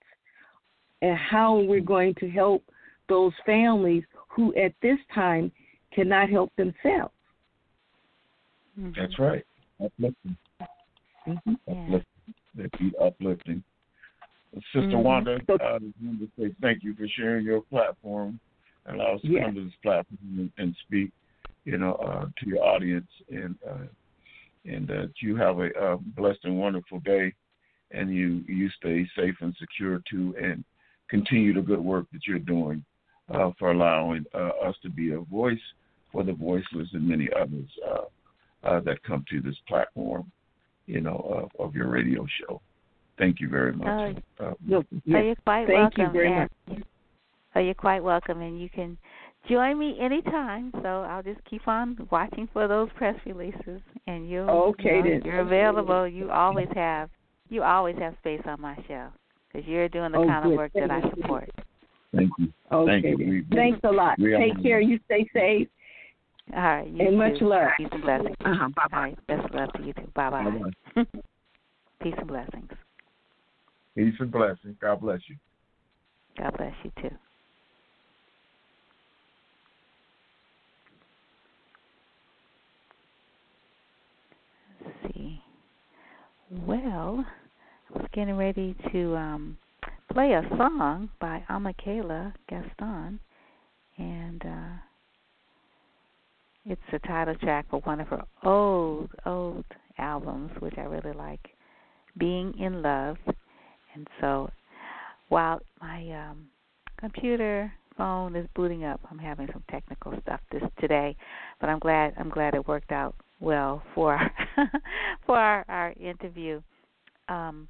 and 1.02 1.18
how 1.18 1.60
we're 1.60 1.82
going 1.82 2.14
to 2.16 2.30
help 2.30 2.64
those 3.10 3.34
families 3.46 4.04
who, 4.30 4.56
at 4.56 4.74
this 4.82 5.00
time, 5.14 5.52
cannot 5.94 6.30
help 6.30 6.52
themselves. 6.56 7.14
Mm-hmm. 8.80 8.91
That's 8.99 9.18
right. 9.20 9.45
Uplifting. 9.84 10.38
Mm-hmm. 11.28 11.53
Uplifting. 11.68 12.06
That 12.56 12.80
be 12.80 12.91
uplifting. 13.02 13.64
Sister 14.53 14.82
mm-hmm. 14.82 15.03
Wanda, 15.03 15.36
I 15.36 15.80
just 15.80 15.94
wanted 16.02 16.20
to 16.20 16.30
say 16.38 16.56
thank 16.61 16.84
you 16.84 16.95
for 16.95 17.07
sharing 17.07 17.45
your 17.45 17.61
platform 17.61 18.40
and 18.86 18.99
allow 18.99 19.16
us 19.16 19.22
to 19.22 19.28
yes. 19.28 19.45
come 19.45 19.56
to 19.56 19.64
this 19.64 19.74
platform 19.84 20.18
and, 20.38 20.52
and 20.57 20.76
speak, 20.86 21.11
you 21.66 21.78
know, 21.78 21.94
uh, 21.95 22.26
to 22.26 22.49
your 22.49 22.64
audience 22.64 23.07
and 23.30 23.56
uh, 23.70 23.86
and 24.66 24.88
that 24.88 25.11
you 25.22 25.36
have 25.36 25.60
a, 25.60 25.70
a 25.80 25.98
blessed 25.98 26.40
and 26.44 26.60
wonderful 26.60 26.99
day, 27.02 27.34
and 27.91 28.14
you 28.14 28.44
you 28.48 28.70
stay 28.72 29.07
safe 29.16 29.36
and 29.41 29.56
secure 29.60 30.02
too, 30.10 30.36
and 30.41 30.64
continue 31.10 31.53
the 31.53 31.61
good 31.61 31.80
work 31.80 32.06
that 32.11 32.22
you're 32.28 32.40
doing 32.40 32.84
uh, 33.34 33.52
for 33.57 33.72
allowing 33.72 34.26
uh, 34.34 34.49
us 34.64 34.76
to 34.82 34.90
be 34.90 35.11
a 35.11 35.20
voice 35.20 35.60
for 36.11 36.23
the 36.23 36.34
voiceless 36.34 36.88
and 36.94 37.07
many 37.07 37.30
others 37.40 37.69
uh, 37.88 38.68
uh, 38.68 38.80
that 38.81 39.02
come 39.03 39.23
to 39.30 39.41
this 39.41 39.56
platform, 39.68 40.31
you 40.86 41.02
know, 41.02 41.49
of 41.60 41.76
your 41.76 41.88
radio 41.88 42.26
show. 42.40 42.61
Thank 43.18 43.40
you 43.40 43.49
very 43.49 43.73
much. 43.73 44.18
Uh, 44.40 44.44
uh, 44.44 44.53
no, 44.65 44.84
yes. 45.06 45.15
Are 45.15 45.23
you 45.23 45.36
quite 45.44 45.68
Thank 45.68 45.98
welcome. 45.98 46.06
you 46.06 46.11
very 46.11 46.40
much. 46.40 46.84
Oh, 47.56 47.60
you're 47.60 47.73
quite 47.73 48.03
welcome, 48.03 48.41
and 48.41 48.61
you 48.61 48.69
can 48.69 48.98
join 49.49 49.77
me 49.77 49.98
anytime. 49.99 50.72
So 50.81 51.02
I'll 51.02 51.23
just 51.23 51.44
keep 51.49 51.68
on 51.68 52.07
watching 52.11 52.48
for 52.53 52.68
those 52.68 52.90
press 52.95 53.15
releases, 53.26 53.81
and 54.07 54.30
you'll 54.30 54.49
okay, 54.49 55.02
you 55.03 55.19
know, 55.19 55.22
you're 55.26 55.40
available. 55.40 56.07
You 56.07 56.31
always 56.31 56.68
have 56.76 57.10
you 57.49 57.64
always 57.64 57.98
have 57.98 58.15
space 58.19 58.41
on 58.45 58.61
my 58.61 58.76
show 58.88 59.07
because 59.52 59.68
you're 59.68 59.90
doing 59.90 60.11
the 60.11 60.19
oh, 60.19 60.27
kind 60.27 60.44
good. 60.44 60.52
of 60.52 60.57
work 60.57 60.72
Thank 60.73 60.88
that 60.88 61.03
I 61.03 61.10
support. 61.10 61.49
Thank 62.15 62.30
you. 62.38 62.53
Okay. 62.72 63.02
Thank 63.02 63.19
you. 63.19 63.45
Thanks 63.53 63.80
a 63.84 63.91
lot. 63.91 64.18
Take 64.18 64.61
care. 64.64 64.80
You 64.80 64.99
stay 65.06 65.30
safe. 65.34 65.68
All 66.56 66.62
right. 66.62 66.88
You 66.88 67.02
and 67.02 67.12
too. 67.12 67.18
much 67.18 67.42
love. 67.42 67.70
Peace 67.78 67.88
and 67.92 68.02
blessings. 68.02 68.36
Uh-huh. 68.44 68.70
Bye 68.76 68.88
bye. 68.92 68.98
All 68.98 69.04
right. 69.04 69.28
Best 69.28 69.54
love 69.54 69.74
to 69.74 69.84
you 69.84 69.94
too. 69.94 70.12
Bye 70.16 70.30
bye. 70.30 71.04
Peace 72.04 72.14
and 72.18 72.28
blessings. 72.28 72.70
Peace 73.96 74.16
and 74.20 74.32
blessings. 74.32 74.76
God 74.82 75.02
bless 75.02 75.20
you. 75.28 75.36
God 76.38 76.56
bless 76.58 76.74
you 76.84 76.92
too. 77.02 77.16
see. 85.14 85.42
Well, 86.66 87.26
I 87.90 87.98
was 87.98 88.08
getting 88.14 88.36
ready 88.36 88.76
to 88.92 89.16
um, 89.16 89.58
play 90.12 90.34
a 90.34 90.44
song 90.58 91.10
by 91.20 91.44
Amakela 91.50 92.34
Gaston, 92.48 93.20
and 93.98 94.42
uh, 94.46 94.89
it's 96.65 96.81
a 96.94 96.99
title 96.99 97.36
track 97.36 97.65
for 97.69 97.80
one 97.81 97.99
of 97.99 98.07
her 98.07 98.23
old, 98.44 99.10
old 99.26 99.65
albums, 99.98 100.52
which 100.60 100.76
I 100.77 100.81
really 100.81 101.15
like, 101.15 101.41
Being 102.18 102.53
in 102.60 102.81
Love. 102.81 103.18
And 103.95 104.07
so, 104.22 104.49
while 105.30 105.61
my 105.81 106.10
um, 106.11 106.48
computer 106.99 107.72
phone 107.98 108.36
is 108.36 108.48
booting 108.56 108.84
up, 108.84 108.99
I'm 109.10 109.19
having 109.19 109.48
some 109.52 109.64
technical 109.69 110.14
stuff 110.22 110.40
this 110.52 110.64
today, 110.80 111.15
but 111.60 111.69
I'm 111.69 111.80
glad 111.80 112.14
I'm 112.18 112.30
glad 112.30 112.53
it 112.56 112.68
worked 112.68 112.91
out 112.91 113.15
well 113.40 113.81
for 113.95 114.19
for 115.26 115.38
our, 115.38 115.65
our 115.68 115.94
interview. 115.99 116.61
Um, 117.27 117.68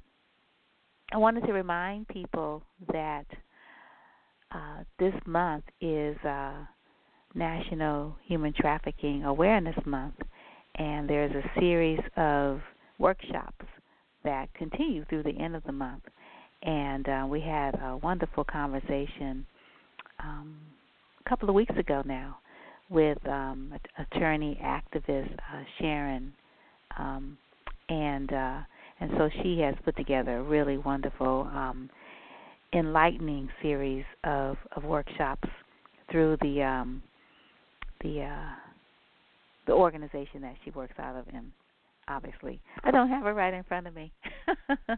I 1.12 1.18
wanted 1.18 1.44
to 1.46 1.52
remind 1.52 2.08
people 2.08 2.62
that 2.92 3.26
uh, 4.52 4.84
this 4.98 5.14
month 5.26 5.64
is 5.80 6.16
uh, 6.24 6.64
National 7.34 8.16
Human 8.26 8.52
Trafficking 8.52 9.24
Awareness 9.24 9.76
Month, 9.86 10.16
and 10.76 11.08
there's 11.08 11.32
a 11.32 11.60
series 11.60 12.00
of 12.16 12.60
workshops 12.98 13.64
that 14.24 14.52
continue 14.54 15.04
through 15.06 15.22
the 15.22 15.38
end 15.38 15.56
of 15.56 15.62
the 15.64 15.72
month. 15.72 16.02
And 16.62 17.08
uh, 17.08 17.26
we 17.28 17.40
had 17.40 17.74
a 17.82 17.96
wonderful 17.96 18.44
conversation 18.44 19.46
um, 20.22 20.56
a 21.24 21.28
couple 21.28 21.48
of 21.48 21.54
weeks 21.54 21.74
ago 21.78 22.02
now 22.04 22.38
with 22.90 23.18
um, 23.26 23.72
attorney 23.98 24.60
activist 24.62 25.32
uh, 25.32 25.62
Sharon, 25.78 26.32
um, 26.98 27.38
and 27.88 28.32
uh, 28.32 28.58
and 29.00 29.10
so 29.16 29.30
she 29.42 29.58
has 29.60 29.74
put 29.84 29.96
together 29.96 30.38
a 30.38 30.42
really 30.42 30.76
wonderful, 30.76 31.48
um, 31.54 31.88
enlightening 32.74 33.48
series 33.62 34.04
of, 34.24 34.56
of 34.76 34.84
workshops 34.84 35.48
through 36.10 36.36
the 36.42 36.62
um, 36.62 37.02
the 38.02 38.22
uh, 38.22 38.54
the 39.66 39.72
organization 39.72 40.42
that 40.42 40.54
she 40.64 40.70
works 40.70 40.94
out 40.98 41.16
of. 41.16 41.26
And 41.32 41.52
obviously, 42.08 42.60
I 42.84 42.90
don't 42.90 43.08
have 43.08 43.26
it 43.26 43.30
right 43.30 43.54
in 43.54 43.64
front 43.64 43.86
of 43.86 43.94
me, 43.94 44.12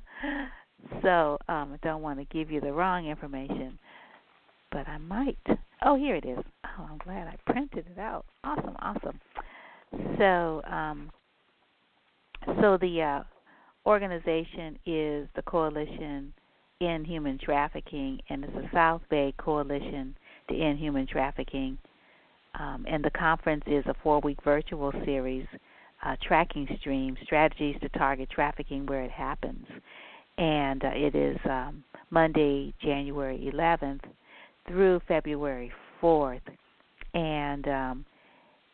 so 1.02 1.38
um, 1.48 1.72
I 1.74 1.78
don't 1.82 2.02
want 2.02 2.18
to 2.18 2.24
give 2.26 2.50
you 2.50 2.60
the 2.60 2.72
wrong 2.72 3.06
information, 3.06 3.78
but 4.70 4.88
I 4.88 4.98
might. 4.98 5.38
Oh, 5.84 5.96
here 5.96 6.16
it 6.16 6.24
is. 6.24 6.38
Oh, 6.64 6.88
I'm 6.90 6.98
glad 6.98 7.26
I 7.26 7.36
printed 7.50 7.86
it 7.90 7.98
out. 7.98 8.24
Awesome, 8.44 8.76
awesome. 8.80 9.20
So, 10.18 10.62
um, 10.70 11.10
so 12.60 12.78
the 12.80 13.02
uh, 13.02 13.22
organization 13.84 14.78
is 14.86 15.28
the 15.34 15.42
Coalition 15.44 16.32
in 16.80 17.04
Human 17.04 17.38
Trafficking, 17.38 18.20
and 18.28 18.44
it's 18.44 18.54
the 18.54 18.68
South 18.72 19.02
Bay 19.10 19.34
Coalition 19.38 20.16
to 20.48 20.56
End 20.56 20.78
Human 20.78 21.06
Trafficking. 21.06 21.78
Um, 22.58 22.84
and 22.88 23.02
the 23.02 23.10
conference 23.10 23.64
is 23.66 23.84
a 23.86 23.94
four-week 24.02 24.38
virtual 24.44 24.92
series, 25.04 25.46
uh, 26.04 26.16
tracking 26.22 26.68
streams, 26.80 27.18
strategies 27.22 27.76
to 27.80 27.88
target 27.90 28.28
trafficking 28.30 28.86
where 28.86 29.02
it 29.02 29.10
happens. 29.10 29.66
And 30.38 30.84
uh, 30.84 30.90
it 30.94 31.14
is 31.14 31.38
um, 31.48 31.82
Monday, 32.10 32.74
January 32.82 33.50
11th 33.54 34.00
through 34.68 35.00
February 35.08 35.72
4th, 36.02 36.40
and 37.14 37.68
um, 37.68 38.04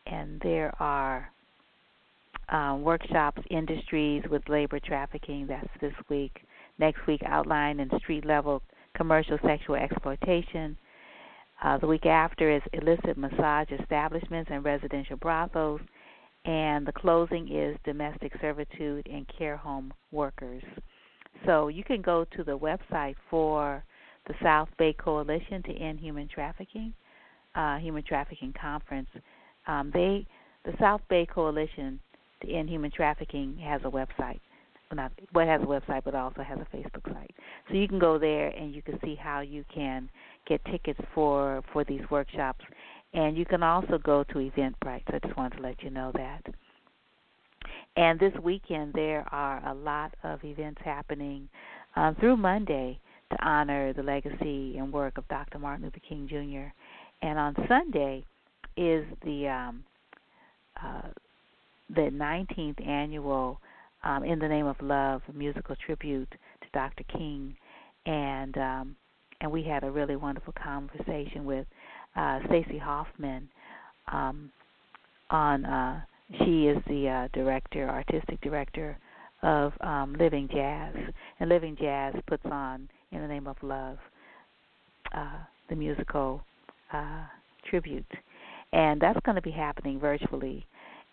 and 0.05 0.39
there 0.41 0.73
are 0.79 1.29
uh, 2.49 2.75
workshops, 2.79 3.41
industries 3.51 4.23
with 4.29 4.47
labor 4.49 4.79
trafficking. 4.79 5.45
That's 5.47 5.67
this 5.81 5.93
week. 6.09 6.41
Next 6.79 7.05
week, 7.07 7.21
outline 7.25 7.79
and 7.79 7.91
street 7.99 8.25
level 8.25 8.61
commercial 8.95 9.37
sexual 9.45 9.75
exploitation. 9.75 10.77
Uh, 11.61 11.77
the 11.77 11.87
week 11.87 12.05
after 12.05 12.49
is 12.49 12.61
illicit 12.73 13.17
massage 13.17 13.69
establishments 13.79 14.49
and 14.51 14.63
residential 14.63 15.17
brothels. 15.17 15.81
And 16.45 16.87
the 16.87 16.93
closing 16.93 17.53
is 17.53 17.77
domestic 17.83 18.31
servitude 18.39 19.07
and 19.11 19.25
care 19.37 19.57
home 19.57 19.93
workers. 20.11 20.63
So 21.45 21.67
you 21.67 21.83
can 21.83 22.01
go 22.01 22.25
to 22.35 22.43
the 22.43 22.57
website 22.57 23.15
for 23.29 23.83
the 24.27 24.33
South 24.41 24.69
Bay 24.77 24.93
Coalition 24.93 25.61
to 25.63 25.73
End 25.73 25.99
Human 25.99 26.27
Trafficking, 26.27 26.93
uh, 27.55 27.77
Human 27.77 28.03
Trafficking 28.03 28.53
Conference. 28.59 29.09
Um, 29.67 29.91
they, 29.93 30.25
the 30.63 30.73
South 30.79 31.01
Bay 31.09 31.25
Coalition 31.25 31.99
to 32.41 32.49
End 32.49 32.69
Human 32.69 32.91
Trafficking, 32.91 33.57
has 33.57 33.81
a 33.83 33.89
website. 33.89 34.39
Not 34.91 35.11
well, 35.35 35.45
has 35.45 35.61
a 35.61 35.65
website, 35.65 36.03
but 36.03 36.15
also 36.15 36.41
has 36.41 36.57
a 36.57 36.75
Facebook 36.75 37.13
site. 37.13 37.35
So 37.67 37.75
you 37.75 37.87
can 37.87 37.99
go 37.99 38.17
there 38.17 38.47
and 38.47 38.73
you 38.73 38.81
can 38.81 38.99
see 39.03 39.13
how 39.13 39.41
you 39.41 39.63
can 39.73 40.09
get 40.47 40.63
tickets 40.65 40.99
for 41.13 41.63
for 41.71 41.83
these 41.83 42.01
workshops, 42.09 42.63
and 43.13 43.37
you 43.37 43.45
can 43.45 43.63
also 43.63 43.97
go 43.97 44.23
to 44.23 44.35
Eventbrite. 44.35 45.03
So 45.09 45.15
I 45.15 45.19
just 45.19 45.37
wanted 45.37 45.57
to 45.57 45.63
let 45.63 45.81
you 45.83 45.89
know 45.89 46.11
that. 46.15 46.41
And 47.95 48.19
this 48.19 48.33
weekend 48.41 48.93
there 48.93 49.25
are 49.31 49.67
a 49.67 49.73
lot 49.73 50.13
of 50.23 50.43
events 50.43 50.81
happening 50.83 51.49
um, 51.95 52.15
through 52.15 52.37
Monday 52.37 52.99
to 53.31 53.45
honor 53.45 53.93
the 53.93 54.03
legacy 54.03 54.77
and 54.77 54.91
work 54.91 55.17
of 55.17 55.27
Dr. 55.27 55.59
Martin 55.59 55.85
Luther 55.85 55.99
King 56.07 56.27
Jr. 56.27 56.71
And 57.25 57.37
on 57.37 57.55
Sunday 57.67 58.23
is 58.77 59.05
the 59.23 59.47
um, 59.47 59.83
uh, 60.81 61.09
the 61.93 62.09
19th 62.13 62.87
annual 62.87 63.59
um, 64.03 64.23
In 64.23 64.39
the 64.39 64.47
Name 64.47 64.65
of 64.65 64.77
Love 64.81 65.21
musical 65.33 65.75
tribute 65.85 66.29
to 66.29 66.67
Dr. 66.73 67.03
King, 67.11 67.55
and 68.05 68.57
um, 68.57 68.95
and 69.41 69.51
we 69.51 69.63
had 69.63 69.83
a 69.83 69.91
really 69.91 70.15
wonderful 70.15 70.53
conversation 70.61 71.45
with 71.45 71.65
uh, 72.15 72.39
Stacy 72.47 72.77
Hoffman 72.77 73.49
um, 74.11 74.51
on. 75.29 75.65
Uh, 75.65 76.01
she 76.45 76.67
is 76.67 76.77
the 76.87 77.09
uh, 77.09 77.27
director, 77.33 77.89
artistic 77.89 78.39
director 78.41 78.95
of 79.41 79.73
um, 79.81 80.15
Living 80.19 80.47
Jazz, 80.51 80.95
and 81.39 81.49
Living 81.49 81.75
Jazz 81.79 82.13
puts 82.27 82.45
on 82.45 82.87
In 83.11 83.21
the 83.21 83.27
Name 83.27 83.47
of 83.47 83.55
Love, 83.63 83.97
uh, 85.15 85.39
the 85.69 85.75
musical 85.75 86.41
uh, 86.93 87.23
tribute, 87.67 88.05
and 88.73 89.01
that's 89.01 89.19
going 89.25 89.35
to 89.35 89.41
be 89.41 89.49
happening 89.49 89.99
virtually 89.99 90.67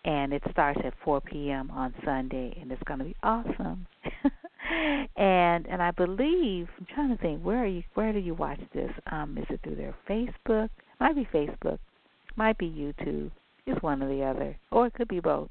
and 0.07 0.32
it 0.32 0.43
starts 0.53 0.78
at 0.85 0.94
4 1.05 1.20
p.m. 1.20 1.70
on 1.73 1.93
Sunday, 2.05 2.57
and 2.61 2.70
it's 2.70 2.82
going 2.85 3.01
to 3.01 3.05
be 3.05 3.16
awesome. 3.24 3.86
and 5.16 5.66
and 5.66 5.82
I 5.82 5.90
believe 5.90 6.68
I'm 6.78 6.86
trying 6.94 7.16
to 7.16 7.22
think 7.22 7.43
where 7.43 7.62
are 7.62 7.66
you 7.66 7.82
where 7.94 8.12
do 8.12 8.18
you 8.18 8.34
watch 8.34 8.60
this? 8.74 8.90
Um, 9.10 9.36
is 9.38 9.47
it 9.48 9.60
through 9.62 9.76
their 9.76 9.94
Facebook? 10.09 10.68
Might 11.01 11.14
be 11.14 11.28
Facebook, 11.32 11.78
might 12.36 12.59
be 12.59 12.66
YouTube. 12.66 13.30
It's 13.66 13.82
one 13.82 14.02
or 14.02 14.09
the 14.09 14.22
other, 14.22 14.56
or 14.70 14.86
it 14.86 14.94
could 14.94 15.09
be 15.09 15.18
both. 15.18 15.51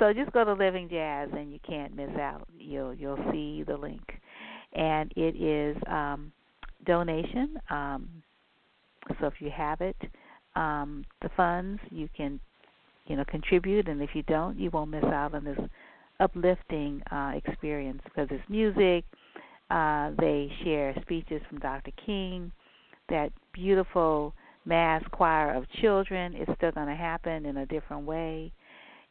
So 0.00 0.12
just 0.12 0.32
go 0.32 0.44
to 0.44 0.52
Living 0.52 0.88
Jazz, 0.88 1.28
and 1.32 1.52
you 1.52 1.60
can't 1.66 1.94
miss 1.94 2.10
out. 2.18 2.48
You'll 2.58 2.94
you'll 2.94 3.24
see 3.30 3.62
the 3.62 3.76
link, 3.76 4.02
and 4.72 5.12
it 5.16 5.40
is 5.40 5.76
um, 5.86 6.32
donation. 6.84 7.56
Um, 7.70 8.08
so 9.20 9.26
if 9.26 9.34
you 9.38 9.50
have 9.50 9.80
it, 9.80 9.96
um, 10.56 11.04
the 11.22 11.30
funds 11.36 11.80
you 11.90 12.08
can 12.16 12.40
you 13.06 13.16
know 13.16 13.24
contribute 13.24 13.88
and 13.88 14.00
if 14.00 14.10
you 14.14 14.22
don't 14.24 14.58
you 14.58 14.70
won't 14.70 14.90
miss 14.90 15.04
out 15.04 15.34
on 15.34 15.44
this 15.44 15.58
uplifting 16.20 17.02
uh, 17.10 17.32
experience 17.34 18.00
because 18.04 18.28
it's 18.30 18.48
music 18.48 19.04
uh, 19.70 20.10
they 20.18 20.50
share 20.64 20.94
speeches 21.02 21.40
from 21.48 21.58
dr 21.58 21.90
king 22.04 22.50
that 23.08 23.32
beautiful 23.52 24.32
mass 24.64 25.02
choir 25.12 25.54
of 25.54 25.64
children 25.80 26.34
is 26.34 26.48
still 26.56 26.70
going 26.72 26.86
to 26.86 26.94
happen 26.94 27.46
in 27.46 27.58
a 27.58 27.66
different 27.66 28.04
way 28.04 28.52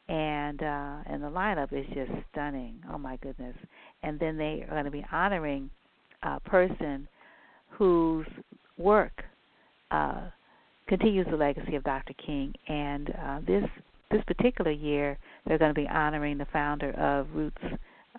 and 0.08 0.64
uh 0.64 0.98
and 1.06 1.22
the 1.22 1.28
lineup 1.28 1.72
is 1.74 1.86
just 1.94 2.12
stunning 2.32 2.76
oh 2.92 2.98
my 2.98 3.18
goodness 3.18 3.56
and 4.04 4.20
then 4.20 4.38
they 4.38 4.66
are 4.68 4.72
going 4.72 4.86
to 4.86 4.92
be 4.92 5.06
honoring 5.12 5.70
a 6.24 6.40
person 6.40 7.08
whose 7.70 8.26
work 8.78 9.24
uh 9.92 10.22
continues 10.92 11.26
the 11.32 11.38
legacy 11.38 11.76
of 11.76 11.84
Dr. 11.86 12.14
King. 12.26 12.54
And 12.68 13.10
uh, 13.12 13.40
this 13.48 13.64
this 14.12 14.22
particular 14.28 14.72
year, 14.72 15.18
they're 15.46 15.58
going 15.58 15.74
to 15.74 15.80
be 15.80 15.88
honoring 15.88 16.38
the 16.38 16.48
founder 16.52 16.92
of 16.92 17.28
Roots, 17.34 17.62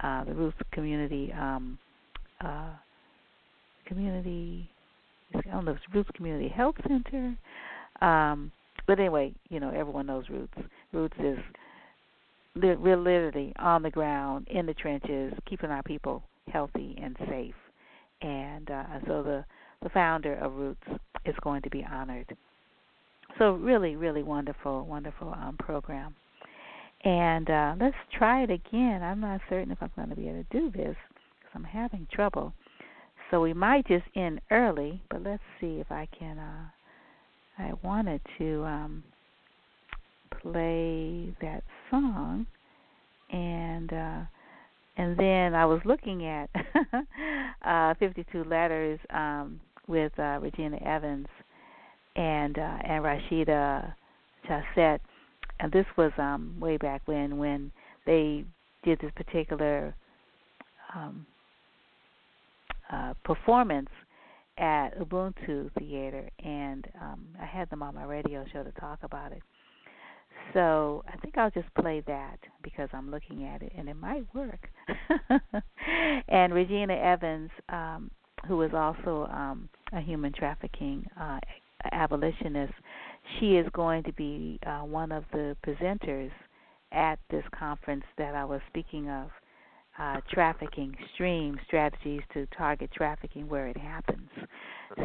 uh, 0.02 0.24
the 0.24 0.34
Roots 0.34 0.56
Community 0.72 1.32
um, 1.32 1.78
uh, 2.40 2.70
Community. 3.86 4.68
I 5.34 5.40
don't 5.50 5.64
know 5.64 5.72
it's 5.72 5.94
Roots 5.94 6.10
Community 6.14 6.48
Health 6.48 6.76
Center. 6.86 7.36
Um, 8.00 8.52
but 8.86 8.98
anyway, 8.98 9.32
you 9.48 9.60
know 9.60 9.70
everyone 9.70 10.06
knows 10.06 10.24
Roots. 10.28 10.54
Roots 10.92 11.16
is 11.20 11.38
we're 12.54 12.96
literally 12.96 13.52
on 13.58 13.82
the 13.82 13.90
ground 13.90 14.46
in 14.50 14.66
the 14.66 14.74
trenches, 14.74 15.32
keeping 15.48 15.70
our 15.70 15.82
people 15.82 16.22
healthy 16.52 16.98
and 17.00 17.16
safe. 17.28 17.54
And 18.20 18.70
uh, 18.70 18.84
so 19.06 19.22
the 19.22 19.44
the 19.82 19.88
founder 19.90 20.34
of 20.34 20.54
Roots 20.54 20.82
is 21.24 21.34
going 21.42 21.62
to 21.62 21.70
be 21.70 21.84
honored 21.90 22.36
so 23.38 23.52
really, 23.52 23.96
really 23.96 24.22
wonderful, 24.22 24.86
wonderful 24.86 25.32
um, 25.32 25.56
program. 25.58 26.14
And 27.04 27.50
uh, 27.50 27.74
let's 27.80 27.96
try 28.16 28.44
it 28.44 28.50
again. 28.50 29.02
I'm 29.02 29.20
not 29.20 29.40
certain 29.48 29.72
if 29.72 29.78
I'm 29.80 29.90
going 29.96 30.10
to 30.10 30.16
be 30.16 30.28
able 30.28 30.44
to 30.44 30.58
do 30.58 30.70
this 30.70 30.96
because 31.40 31.52
I'm 31.54 31.64
having 31.64 32.06
trouble. 32.12 32.52
So 33.30 33.40
we 33.40 33.54
might 33.54 33.86
just 33.88 34.04
end 34.14 34.40
early, 34.50 35.02
but 35.10 35.22
let's 35.22 35.42
see 35.60 35.80
if 35.80 35.90
I 35.90 36.06
can. 36.16 36.38
Uh, 36.38 36.66
I 37.58 37.72
wanted 37.82 38.20
to 38.38 38.64
um, 38.64 39.02
play 40.42 41.34
that 41.40 41.62
song, 41.90 42.46
and 43.30 43.92
uh, 43.92 44.20
and 44.96 45.16
then 45.18 45.54
I 45.54 45.64
was 45.64 45.80
looking 45.84 46.26
at 46.26 46.50
uh, 47.64 47.94
52 47.98 48.44
letters 48.44 49.00
um, 49.10 49.60
with 49.88 50.12
uh, 50.18 50.38
Regina 50.40 50.76
Evans 50.84 51.28
and 52.16 52.58
uh, 52.58 52.78
and 52.84 53.04
Rashida 53.04 53.94
Chasset, 54.48 55.00
and 55.62 55.70
this 55.70 55.86
was 55.97 56.10
um, 56.18 56.56
way 56.59 56.76
back 56.76 57.02
when 57.06 57.39
when 57.39 57.70
they 58.05 58.44
did 58.84 58.98
this 59.01 59.12
particular 59.14 59.94
um, 60.94 61.24
uh, 62.93 63.14
performance 63.24 63.89
at 64.59 64.90
Ubuntu 64.98 65.70
Theater, 65.78 66.28
and 66.44 66.86
um, 67.01 67.26
I 67.40 67.47
had 67.47 67.70
them 67.70 67.82
on 67.82 67.94
my 67.94 68.05
radio 68.05 68.44
show 68.52 68.64
to 68.64 68.72
talk 68.72 68.98
about 69.02 69.32
it. 69.32 69.43
So 70.52 71.05
I 71.09 71.16
think 71.18 71.39
I'll 71.39 71.51
just 71.52 71.72
play 71.80 72.02
that 72.06 72.39
because 72.62 72.89
I'm 72.93 73.10
looking 73.10 73.44
at 73.44 73.62
it, 73.62 73.72
and 73.78 73.89
it 73.89 73.94
might 73.94 74.24
work. 74.34 74.68
and 76.28 76.52
Regina 76.52 76.94
Evans, 76.94 77.51
um, 77.68 78.10
who 78.48 78.60
is 78.62 78.72
also 78.74 79.28
um, 79.32 79.68
a 79.93 80.01
human 80.01 80.32
trafficking 80.32 81.06
uh, 81.18 81.39
abolitionist, 81.93 82.74
she 83.38 83.56
is 83.56 83.66
going 83.72 84.02
to 84.04 84.12
be 84.12 84.58
uh, 84.66 84.80
one 84.80 85.12
of 85.12 85.24
the 85.32 85.56
presenters 85.66 86.30
at 86.92 87.18
this 87.30 87.44
conference 87.58 88.04
that 88.18 88.34
I 88.34 88.44
was 88.44 88.60
speaking 88.68 89.08
of. 89.08 89.28
Uh, 89.98 90.16
trafficking 90.30 90.96
stream 91.12 91.60
strategies 91.66 92.22
to 92.32 92.46
target 92.56 92.90
trafficking 92.94 93.46
where 93.46 93.68
it 93.68 93.76
happens. 93.76 94.30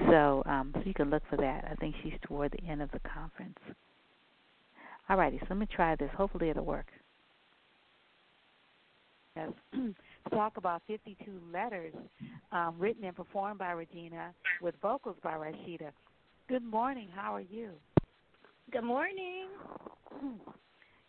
So, 0.09 0.41
um, 0.45 0.71
so 0.73 0.81
you 0.85 0.93
can 0.93 1.09
look 1.09 1.23
for 1.29 1.35
that. 1.35 1.67
I 1.69 1.75
think 1.75 1.93
she's 2.01 2.13
toward 2.25 2.53
the 2.53 2.65
end 2.65 2.81
of 2.81 2.89
the 2.91 2.99
conference. 2.99 3.57
All 5.09 5.17
righty, 5.17 5.39
so 5.39 5.47
let 5.49 5.57
me 5.57 5.67
try 5.69 5.95
this. 5.97 6.09
Hopefully, 6.15 6.51
it'll 6.51 6.63
work. 6.63 6.87
Yes. 9.35 9.49
talk 10.29 10.57
about 10.57 10.81
52 10.87 11.39
letters 11.53 11.93
um, 12.51 12.75
written 12.77 13.03
and 13.03 13.15
performed 13.15 13.59
by 13.59 13.71
Regina 13.71 14.33
with 14.61 14.75
vocals 14.81 15.15
by 15.23 15.33
Rashida. 15.33 15.91
Good 16.47 16.63
morning. 16.63 17.07
How 17.13 17.35
are 17.35 17.41
you? 17.41 17.71
Good 18.69 18.83
morning. 18.83 19.47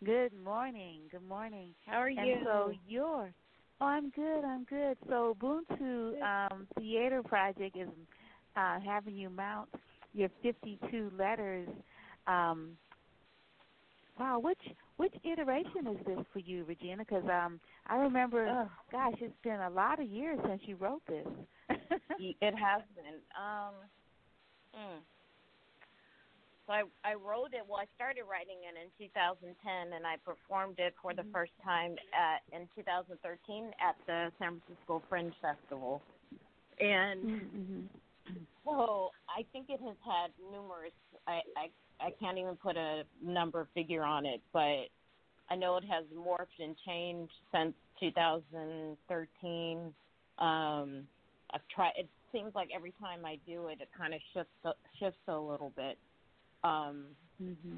Good 0.05 0.31
morning. 0.43 1.01
Good 1.11 1.27
morning. 1.27 1.75
How 1.85 1.97
are 1.97 2.09
you? 2.09 2.19
And 2.19 2.45
so 2.45 2.71
you're 2.87 3.33
Oh, 3.81 3.85
I'm 3.85 4.09
good. 4.11 4.43
I'm 4.45 4.63
good. 4.65 4.97
So 5.07 5.35
Ubuntu 5.39 6.21
um, 6.21 6.67
Theater 6.77 7.21
Project 7.23 7.77
is 7.77 7.87
uh, 8.55 8.79
having 8.85 9.15
you 9.15 9.29
mount 9.29 9.69
your 10.13 10.29
52 10.41 11.11
letters. 11.17 11.67
Um, 12.27 12.77
wow, 14.17 14.39
which 14.39 14.59
which 14.97 15.13
iteration 15.23 15.87
is 15.87 16.05
this 16.05 16.25
for 16.33 16.39
you, 16.39 16.65
Regina? 16.65 17.03
Because 17.03 17.23
um, 17.25 17.59
I 17.87 17.95
remember, 17.97 18.47
oh. 18.47 18.69
gosh, 18.91 19.15
it's 19.21 19.33
been 19.43 19.61
a 19.61 19.69
lot 19.69 20.01
of 20.01 20.07
years 20.07 20.39
since 20.45 20.61
you 20.65 20.75
wrote 20.75 21.01
this. 21.07 21.27
it 22.19 22.53
has 22.55 22.81
been. 22.95 23.19
Um, 23.37 23.75
mm. 24.75 24.99
So 26.69 26.73
I 26.73 26.83
I 27.03 27.15
wrote 27.15 27.53
it. 27.53 27.65
Well, 27.67 27.81
I 27.81 27.87
started 27.95 28.29
writing 28.29 28.61
it 28.61 28.77
in 28.77 28.93
2010, 29.01 29.93
and 29.97 30.05
I 30.05 30.17
performed 30.23 30.77
it 30.77 30.93
for 31.01 31.15
the 31.15 31.23
mm-hmm. 31.23 31.31
first 31.31 31.51
time 31.63 31.95
at 32.13 32.45
in 32.53 32.69
2013 32.77 33.73
at 33.81 33.95
the 34.05 34.29
San 34.37 34.61
Francisco 34.61 35.01
Fringe 35.09 35.33
Festival, 35.41 35.99
and 36.79 37.41
mm-hmm. 37.41 37.81
so 38.63 39.09
I 39.25 39.43
think 39.51 39.69
it 39.69 39.81
has 39.81 39.97
had 40.05 40.29
numerous. 40.53 40.93
I 41.25 41.41
I 41.57 42.05
I 42.05 42.11
can't 42.19 42.37
even 42.37 42.55
put 42.55 42.77
a 42.77 43.01
number 43.25 43.67
figure 43.73 44.03
on 44.03 44.27
it, 44.27 44.41
but 44.53 44.93
I 45.49 45.55
know 45.57 45.75
it 45.77 45.85
has 45.89 46.05
morphed 46.15 46.59
and 46.59 46.75
changed 46.85 47.33
since 47.51 47.73
2013. 47.99 49.93
Um, 50.37 51.07
I've 51.49 51.67
tried. 51.73 51.93
It 51.97 52.07
seems 52.31 52.53
like 52.53 52.69
every 52.75 52.93
time 53.01 53.25
I 53.25 53.39
do 53.47 53.69
it, 53.69 53.81
it 53.81 53.89
kind 53.97 54.13
of 54.13 54.21
shifts 54.35 54.53
shifts 54.99 55.17
a 55.27 55.35
little 55.35 55.73
bit. 55.75 55.97
Um, 56.63 57.05
mm-hmm. 57.41 57.77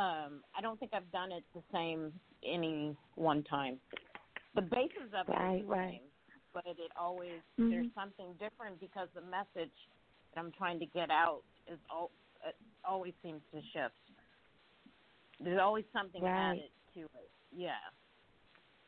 um, 0.00 0.42
I 0.56 0.60
don't 0.62 0.78
think 0.78 0.92
I've 0.94 1.10
done 1.10 1.32
it 1.32 1.42
the 1.54 1.62
same 1.72 2.12
any 2.46 2.96
one 3.16 3.42
time. 3.44 3.78
The 4.54 4.62
basis 4.62 5.10
of 5.18 5.28
right, 5.28 5.54
it 5.54 5.60
is 5.60 5.66
the 5.66 5.72
right. 5.72 5.90
same, 5.90 6.00
but 6.52 6.64
it 6.66 6.76
always 6.98 7.40
mm-hmm. 7.58 7.70
there's 7.70 7.86
something 7.94 8.26
different 8.38 8.80
because 8.80 9.08
the 9.14 9.22
message 9.22 9.72
that 10.32 10.40
I'm 10.40 10.52
trying 10.56 10.78
to 10.78 10.86
get 10.86 11.10
out 11.10 11.42
is 11.70 11.78
all 11.90 12.10
it 12.46 12.54
always 12.88 13.14
seems 13.22 13.40
to 13.52 13.60
shift. 13.72 13.94
There's 15.40 15.60
always 15.60 15.84
something 15.92 16.22
right. 16.22 16.50
added 16.50 16.70
to 16.94 17.00
it. 17.00 17.30
Yeah. 17.56 17.70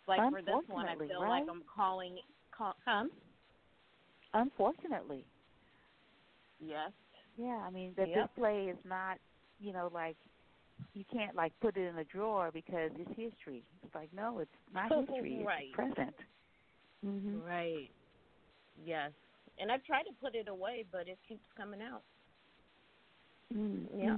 like 0.07 0.21
for 0.31 0.43
this 0.43 0.55
one, 0.69 0.87
I 0.87 0.97
feel 0.97 1.23
right? 1.23 1.41
like 1.41 1.45
I'm 1.51 1.63
calling. 1.75 2.17
Call, 2.57 2.75
huh? 2.85 3.05
Unfortunately. 4.35 5.25
Yes. 6.61 6.91
Yeah, 7.37 7.61
I 7.67 7.71
mean 7.71 7.93
that 7.97 8.09
yep. 8.09 8.17
this 8.17 8.29
play 8.37 8.65
is 8.71 8.79
not, 8.85 9.19
you 9.61 9.73
know, 9.73 9.91
like 9.93 10.17
you 10.95 11.05
can't 11.13 11.35
like 11.35 11.53
put 11.61 11.77
it 11.77 11.87
in 11.87 11.99
a 11.99 12.05
drawer 12.05 12.51
because 12.53 12.91
it's 12.99 13.11
history. 13.11 13.63
It's 13.85 13.95
like 13.95 14.09
no, 14.15 14.39
it's 14.39 14.51
not 14.75 14.91
history. 15.09 15.43
right. 15.47 15.67
It's 15.67 15.75
present. 15.75 16.15
Mm-hmm. 17.05 17.43
Right. 17.43 17.91
Yes. 18.85 19.11
And 19.59 19.71
I've 19.71 19.85
tried 19.85 20.03
to 20.05 20.13
put 20.21 20.35
it 20.35 20.49
away, 20.49 20.85
but 20.91 21.09
it 21.09 21.19
keeps 21.27 21.45
coming 21.57 21.81
out. 21.81 22.03
Mm-hmm. 23.55 23.99
Yeah. 23.99 24.17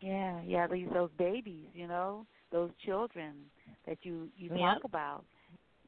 Yeah, 0.00 0.40
yeah. 0.46 0.66
These 0.66 0.88
those 0.92 1.10
babies, 1.18 1.66
you 1.74 1.86
know, 1.86 2.26
those 2.52 2.70
children 2.84 3.34
that 3.86 3.98
you 4.02 4.28
you 4.36 4.50
yep. 4.50 4.58
talk 4.58 4.84
about. 4.84 5.24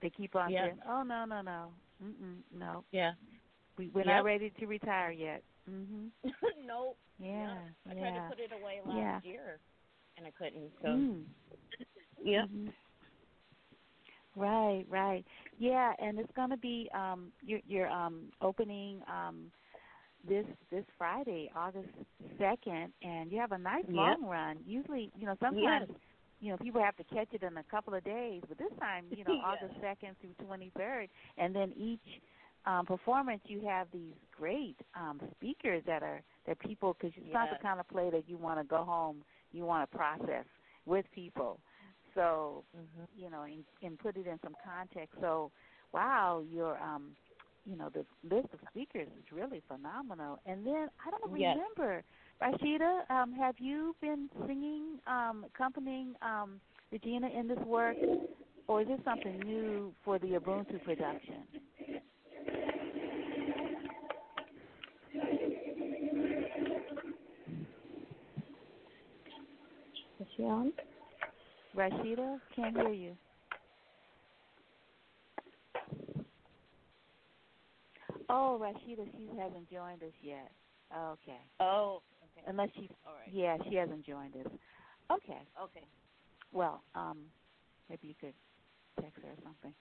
They 0.00 0.10
keep 0.10 0.34
on 0.34 0.50
yep. 0.50 0.64
saying, 0.64 0.78
"Oh 0.88 1.02
no, 1.02 1.24
no, 1.24 1.40
no, 1.40 1.68
Mm-mm, 2.04 2.38
no." 2.56 2.84
Yeah. 2.92 3.12
We 3.78 3.88
we're 3.94 4.00
yep. 4.00 4.06
not 4.08 4.24
ready 4.24 4.52
to 4.58 4.66
retire 4.66 5.12
yet. 5.12 5.42
Mhm. 5.72 6.10
nope. 6.66 6.98
Yeah. 7.18 7.54
I 7.88 7.94
yeah. 7.94 8.00
tried 8.00 8.14
to 8.14 8.26
put 8.28 8.40
it 8.40 8.52
away 8.52 8.80
last 8.84 8.96
yeah. 8.96 9.20
year, 9.22 9.58
and 10.16 10.26
I 10.26 10.30
couldn't. 10.30 10.70
So. 10.82 10.88
Mm. 10.88 11.22
Yep. 12.24 12.44
Mm-hmm. 12.44 12.68
Right, 14.34 14.84
right. 14.88 15.24
Yeah, 15.58 15.92
and 15.98 16.18
it's 16.18 16.32
going 16.34 16.50
to 16.50 16.56
be 16.56 16.88
um 16.94 17.32
you're 17.44 17.60
you're 17.66 17.90
um 17.90 18.30
opening 18.40 19.02
um 19.06 19.50
this 20.26 20.46
this 20.70 20.84
Friday, 20.96 21.50
August 21.54 21.88
2nd, 22.40 22.92
and 23.02 23.30
you 23.30 23.38
have 23.38 23.52
a 23.52 23.58
nice 23.58 23.84
yep. 23.88 23.96
long 23.96 24.24
run. 24.24 24.58
Usually, 24.64 25.10
you 25.18 25.26
know, 25.26 25.36
sometimes 25.40 25.86
yes. 25.88 25.98
you 26.40 26.50
know, 26.50 26.56
people 26.56 26.82
have 26.82 26.96
to 26.96 27.04
catch 27.04 27.28
it 27.32 27.42
in 27.42 27.56
a 27.58 27.62
couple 27.64 27.94
of 27.94 28.04
days, 28.04 28.42
but 28.48 28.58
this 28.58 28.72
time, 28.80 29.06
you 29.10 29.24
know, 29.24 29.32
yes. 29.34 29.44
August 29.44 29.80
2nd 29.80 30.14
through 30.20 30.46
23rd, 30.46 31.08
and 31.38 31.54
then 31.54 31.72
each 31.76 32.22
um 32.66 32.86
performance 32.86 33.40
you 33.46 33.60
have 33.66 33.86
these 33.92 34.14
great 34.36 34.76
um 34.94 35.20
speakers 35.36 35.82
that 35.86 36.02
are 36.02 36.22
that 36.46 36.58
people 36.60 36.94
cuz 36.94 37.12
it's 37.16 37.26
yes. 37.26 37.34
not 37.34 37.48
the 37.50 37.62
kind 37.62 37.80
of 37.80 37.88
play 37.88 38.10
that 38.10 38.28
you 38.28 38.36
want 38.36 38.58
to 38.58 38.64
go 38.64 38.84
home, 38.84 39.24
you 39.52 39.64
want 39.64 39.88
to 39.88 39.96
process 39.96 40.46
with 40.86 41.06
people. 41.12 41.60
So, 42.14 42.64
mm-hmm. 42.76 43.04
you 43.16 43.30
know, 43.30 43.42
and, 43.42 43.64
and 43.82 43.98
put 43.98 44.16
it 44.16 44.26
in 44.26 44.38
some 44.42 44.54
context. 44.62 45.16
So, 45.20 45.50
wow, 45.92 46.42
your 46.46 46.78
um, 46.78 47.16
you 47.64 47.76
know, 47.76 47.88
the 47.90 48.04
list 48.28 48.48
of 48.52 48.60
speakers 48.70 49.08
is 49.18 49.32
really 49.32 49.62
phenomenal. 49.68 50.40
And 50.46 50.66
then 50.66 50.88
I 51.06 51.10
don't 51.10 51.38
yes. 51.38 51.56
remember, 51.56 52.02
Rashida, 52.42 53.10
um, 53.10 53.32
have 53.34 53.54
you 53.58 53.94
been 54.00 54.28
singing, 54.46 54.98
um, 55.06 55.46
accompanying 55.54 56.14
um, 56.22 56.60
Regina 56.90 57.28
in 57.28 57.46
this 57.46 57.58
work, 57.60 57.96
or 58.66 58.82
is 58.82 58.88
this 58.88 58.98
something 59.04 59.38
new 59.40 59.94
for 60.04 60.18
the 60.18 60.26
Ubuntu 60.26 60.82
production? 60.82 61.44
Is 70.42 70.72
she? 70.74 71.78
Rashida, 71.78 72.38
can't 72.54 72.76
hear 72.76 72.92
you. 72.92 73.16
Oh, 78.28 78.60
Rashida, 78.60 79.06
she 79.16 79.28
hasn't 79.38 79.70
joined 79.70 80.02
us 80.02 80.12
yet. 80.22 80.50
Okay. 80.96 81.40
Oh, 81.60 82.02
okay. 82.24 82.46
Unless 82.46 82.68
she, 82.74 82.88
All 83.06 83.14
right. 83.14 83.32
yeah, 83.32 83.56
she 83.68 83.76
hasn't 83.76 84.04
joined 84.04 84.34
us. 84.36 84.50
Okay. 85.10 85.42
Okay. 85.62 85.86
Well, 86.52 86.82
um, 86.94 87.18
maybe 87.88 88.08
you 88.08 88.14
could 88.20 88.34
text 89.00 89.22
her 89.22 89.30
or 89.30 89.36
something. 89.42 89.74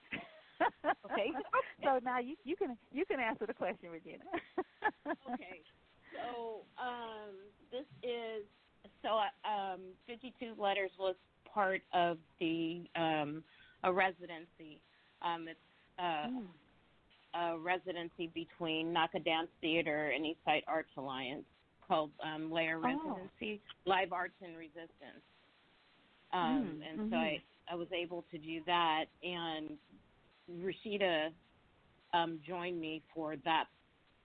okay. 1.10 1.30
so 1.84 1.98
now 2.02 2.18
you 2.18 2.36
you 2.44 2.56
can 2.56 2.76
you 2.90 3.04
can 3.04 3.20
answer 3.20 3.46
the 3.46 3.54
question, 3.54 3.90
Regina. 3.90 4.24
okay. 5.32 5.60
So 6.12 6.64
um, 6.80 7.36
this 7.70 7.86
is 8.02 8.44
so 9.02 9.08
um, 9.48 9.80
52 10.06 10.60
letters 10.60 10.90
was 10.98 11.14
part 11.52 11.82
of 11.92 12.18
the 12.40 12.82
um, 12.96 13.42
a 13.84 13.92
residency. 13.92 14.80
Um, 15.22 15.46
it's 15.48 15.58
uh, 15.98 16.28
mm. 16.28 16.44
a 17.34 17.58
residency 17.58 18.30
between 18.34 18.92
Naka 18.92 19.20
Dance 19.20 19.48
Theater 19.60 20.12
and 20.14 20.24
Eastside 20.24 20.62
Arts 20.66 20.90
Alliance 20.96 21.44
called 21.86 22.10
um, 22.22 22.50
LAIR 22.50 22.78
Residency, 22.78 23.60
oh. 23.86 23.90
Live 23.90 24.12
Arts 24.12 24.34
and 24.42 24.56
Resistance. 24.56 25.22
Um, 26.32 26.80
mm. 26.80 26.90
and 26.90 27.00
mm-hmm. 27.00 27.10
so 27.10 27.16
I, 27.16 27.42
I 27.70 27.74
was 27.74 27.88
able 27.92 28.24
to 28.30 28.38
do 28.38 28.60
that, 28.66 29.04
and 29.22 29.70
Rashida 30.60 31.28
um, 32.14 32.38
joined 32.46 32.80
me 32.80 33.02
for 33.14 33.36
that 33.44 33.64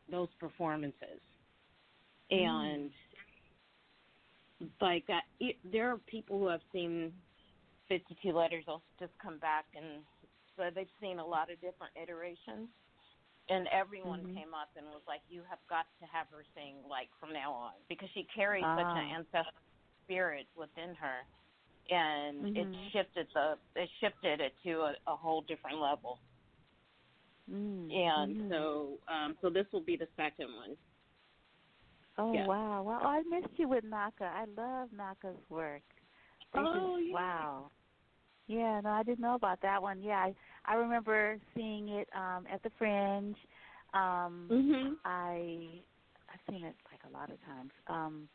those 0.09 0.29
performances, 0.39 1.19
and 2.31 2.89
like 4.81 5.05
uh, 5.09 5.19
it, 5.39 5.55
there 5.71 5.91
are 5.91 5.97
people 6.07 6.39
who 6.39 6.47
have 6.47 6.61
seen 6.73 7.11
52 7.89 8.31
letters 8.31 8.63
they'll 8.65 8.81
just 8.99 9.13
come 9.21 9.37
back 9.39 9.65
and 9.75 10.03
so 10.55 10.63
they've 10.73 10.91
seen 10.99 11.19
a 11.19 11.25
lot 11.25 11.51
of 11.51 11.61
different 11.61 11.93
iterations 12.01 12.67
and 13.49 13.67
everyone 13.71 14.19
mm-hmm. 14.19 14.35
came 14.35 14.53
up 14.53 14.69
and 14.75 14.85
was 14.87 15.05
like 15.07 15.21
you 15.29 15.41
have 15.49 15.59
got 15.69 15.85
to 16.01 16.05
have 16.11 16.27
her 16.31 16.43
sing 16.55 16.75
like 16.89 17.07
from 17.19 17.31
now 17.31 17.51
on 17.51 17.71
because 17.87 18.09
she 18.13 18.25
carries 18.33 18.63
ah. 18.65 18.75
such 18.75 18.97
an 18.97 19.07
ancestral 19.15 19.63
spirit 20.03 20.47
within 20.57 20.95
her 20.95 21.23
and 21.89 22.43
mm-hmm. 22.43 22.57
it 22.57 22.67
shifted 22.91 23.27
the 23.33 23.55
it 23.75 23.89
shifted 24.01 24.41
it 24.41 24.53
to 24.63 24.81
a, 24.81 24.93
a 25.07 25.15
whole 25.15 25.41
different 25.47 25.79
level 25.79 26.19
mm-hmm. 27.49 27.87
and 27.91 28.49
so 28.51 28.97
um 29.07 29.35
so 29.41 29.49
this 29.49 29.65
will 29.71 29.85
be 29.85 29.95
the 29.95 30.09
second 30.17 30.47
one 30.55 30.75
Oh 32.17 32.33
yeah. 32.33 32.47
wow! 32.47 32.83
Well, 32.83 32.99
I 33.03 33.21
missed 33.29 33.53
you 33.57 33.67
with 33.69 33.83
Naka. 33.83 34.25
I 34.25 34.45
love 34.57 34.89
Naka's 34.95 35.39
work. 35.49 35.83
Oh 36.55 36.97
yeah. 36.97 37.13
Wow. 37.13 37.71
Yeah, 38.47 38.79
no, 38.81 38.91
I 38.91 39.03
didn't 39.03 39.19
know 39.19 39.35
about 39.35 39.61
that 39.61 39.81
one. 39.81 40.01
Yeah, 40.01 40.17
I 40.17 40.33
I 40.65 40.75
remember 40.75 41.37
seeing 41.55 41.89
it 41.89 42.07
um 42.15 42.45
at 42.51 42.63
the 42.63 42.71
Fringe. 42.77 43.35
Um 43.93 44.47
mhm. 44.51 44.93
I 45.05 45.81
I've 46.31 46.39
seen 46.53 46.63
it 46.63 46.75
like 46.91 47.01
a 47.07 47.13
lot 47.13 47.29
of 47.29 47.43
times. 47.45 47.71
Um 47.87 48.27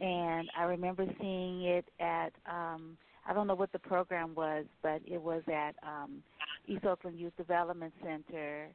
and 0.00 0.50
I 0.58 0.64
remember 0.64 1.06
seeing 1.20 1.62
it 1.64 1.88
at 2.00 2.32
um 2.50 2.96
I 3.26 3.32
don't 3.32 3.46
know 3.46 3.54
what 3.54 3.72
the 3.72 3.78
program 3.78 4.34
was, 4.34 4.66
but 4.82 5.00
it 5.06 5.22
was 5.22 5.42
at 5.48 5.74
um 5.86 6.22
East 6.66 6.84
Oakland 6.84 7.18
Youth 7.18 7.36
Development 7.36 7.92
Center 8.02 8.68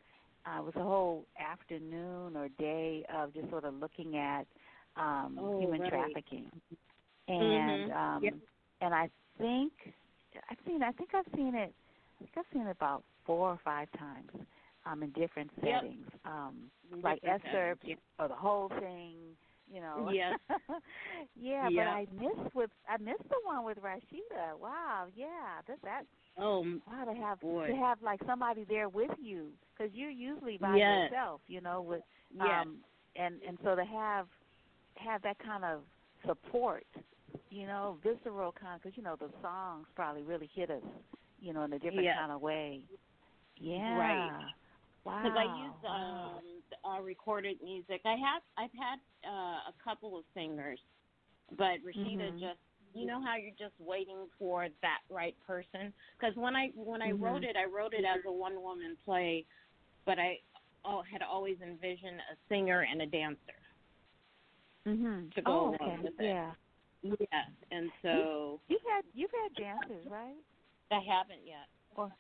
uh, 0.48 0.60
it 0.60 0.66
was 0.66 0.74
a 0.76 0.84
whole 0.84 1.26
afternoon 1.40 2.36
or 2.36 2.48
day 2.60 3.06
of 3.14 3.34
just 3.34 3.50
sort 3.50 3.66
of 3.66 3.74
looking 3.76 4.18
at 4.18 4.46
um 4.96 5.38
oh, 5.40 5.60
human 5.60 5.82
right. 5.82 5.90
trafficking 5.90 6.46
and 7.28 7.92
mm-hmm. 7.92 8.16
um 8.16 8.24
yep. 8.24 8.34
and 8.82 8.94
I 8.94 9.10
think 9.38 9.72
I've 10.50 10.58
seen 10.66 10.82
I 10.82 10.92
think 10.92 11.10
I've 11.14 11.32
seen 11.36 11.56
it 11.56 11.74
I 12.20 12.24
think 12.24 12.32
I've 12.38 12.46
seen 12.54 12.68
it 12.68 12.72
about 12.72 13.04
four 13.26 13.50
or 13.50 13.60
five 13.64 13.88
times 13.98 14.30
um 14.86 15.04
in 15.04 15.10
different 15.12 15.52
Yep. 15.64 15.82
settings 15.82 16.08
um 16.26 16.56
In 16.92 17.02
like 17.02 17.22
different 17.22 17.44
excerpts 17.46 17.88
or 18.20 18.28
the 18.28 18.36
whole 18.36 18.70
thing 18.80 19.14
you 19.72 19.82
know 19.82 20.10
Yes. 20.10 20.36
yeah 21.36 21.70
Yep. 21.70 21.76
but 21.76 21.88
I 21.88 22.08
missed 22.14 22.54
with 22.54 22.70
I 22.88 22.98
missed 22.98 23.28
the 23.30 23.38
one 23.46 23.66
with 23.66 23.78
Rashida 23.78 24.58
wow 24.60 25.08
yeah 25.16 25.62
that 25.68 25.82
that 25.84 26.04
Oh 26.38 26.66
Wow, 26.88 27.06
to 27.06 27.14
have 27.14 27.40
boy. 27.42 27.68
to 27.68 27.76
have 27.76 28.02
like 28.02 28.20
somebody 28.26 28.66
there 28.68 28.90
with 28.90 29.12
you 29.20 29.52
because 29.78 29.94
you're 29.94 30.10
usually 30.10 30.58
by 30.58 30.78
Yes. 30.78 31.12
yourself, 31.12 31.42
you 31.48 31.62
know, 31.62 31.82
with 31.82 32.02
Yes. 32.32 32.66
um 32.66 32.78
and 33.16 33.42
and 33.48 33.58
so 33.64 33.76
to 33.76 33.84
have 33.86 34.28
have 34.98 35.22
that 35.24 35.38
kind 35.40 35.64
of 35.64 35.82
support, 36.26 36.86
you 37.50 37.66
know, 37.68 37.98
visceral 38.04 38.52
kind 38.52 38.82
because 38.82 38.98
you 38.98 39.04
know 39.04 39.16
the 39.20 39.30
songs 39.42 39.88
probably 39.96 40.24
really 40.24 40.50
hit 40.54 40.70
us, 40.70 40.84
you 41.40 41.54
know, 41.54 41.64
in 41.64 41.74
a 41.74 41.80
different 41.80 42.10
Yes. 42.10 42.16
kind 42.16 42.32
of 42.32 42.42
way. 42.42 42.82
Yeah. 43.58 43.88
Right. 43.88 44.36
Wow. 45.08 45.24
Because 45.24 45.38
I 45.40 45.44
use 45.44 45.74
wow. 45.84 46.42
um, 46.84 46.98
uh, 47.00 47.02
recorded 47.02 47.58
music. 47.64 48.02
I 48.04 48.16
have 48.16 48.42
I've 48.58 48.76
had 48.78 49.00
uh, 49.26 49.72
a 49.72 49.74
couple 49.82 50.18
of 50.18 50.26
singers, 50.34 50.80
but 51.58 51.80
Rashida 51.86 52.32
Mhm. 52.32 52.40
just 52.40 52.60
you 52.94 53.06
know 53.06 53.22
how 53.24 53.36
you're 53.38 53.56
just 53.58 53.80
waiting 53.80 54.28
for 54.38 54.68
that 54.82 55.00
right 55.10 55.36
person. 55.46 55.94
Because 56.20 56.36
when 56.36 56.56
I 56.58 56.72
when 56.76 57.02
I 57.02 57.12
Mhm. 57.12 57.22
wrote 57.22 57.44
it, 57.46 57.56
I 57.56 57.64
wrote 57.66 57.94
it 57.94 58.04
as 58.04 58.20
a 58.26 58.32
one 58.32 58.62
woman 58.62 58.98
play, 59.06 59.46
but 60.06 60.20
I 60.20 60.40
oh, 60.84 61.04
had 61.04 61.22
always 61.22 61.58
envisioned 61.62 62.20
a 62.20 62.36
singer 62.50 62.82
and 62.82 63.02
a 63.02 63.06
dancer 63.06 63.60
Mhm. 64.86 65.34
to 65.36 65.42
go 65.42 65.52
oh, 65.52 65.70
along 65.70 65.94
okay. 65.94 66.04
with 66.04 66.20
it. 66.20 66.26
Yeah. 66.26 66.56
Yes, 67.04 67.52
and 67.72 67.92
so 68.02 68.60
You've 68.68 68.82
had 68.84 69.06
you've 69.14 69.32
had 69.32 69.56
dancers, 69.56 70.06
right? 70.10 70.36
I 70.92 71.00
haven't 71.00 71.46
yet. 71.46 71.68
Or 71.96 72.12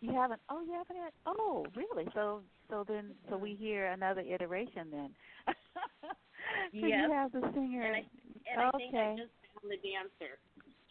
you 0.00 0.12
haven't? 0.12 0.40
Oh, 0.50 0.62
you 0.62 0.72
haven't 0.72 0.96
had? 0.96 1.12
Oh, 1.26 1.66
really? 1.74 2.08
So, 2.14 2.42
so 2.70 2.84
then, 2.86 3.12
so 3.28 3.36
we 3.36 3.54
hear 3.54 3.86
another 3.86 4.20
iteration 4.22 4.88
then. 4.90 5.10
so 5.46 6.86
Yes. 6.86 7.06
you 7.06 7.12
have 7.12 7.32
the 7.32 7.40
singer. 7.54 7.82
And 7.82 7.96
I 7.96 8.04
and 8.52 8.60
I 8.62 8.70
think 8.76 8.94
I 8.94 9.16
just 9.16 9.32
found 9.54 9.70
the 9.70 9.76
dancer. 9.76 10.38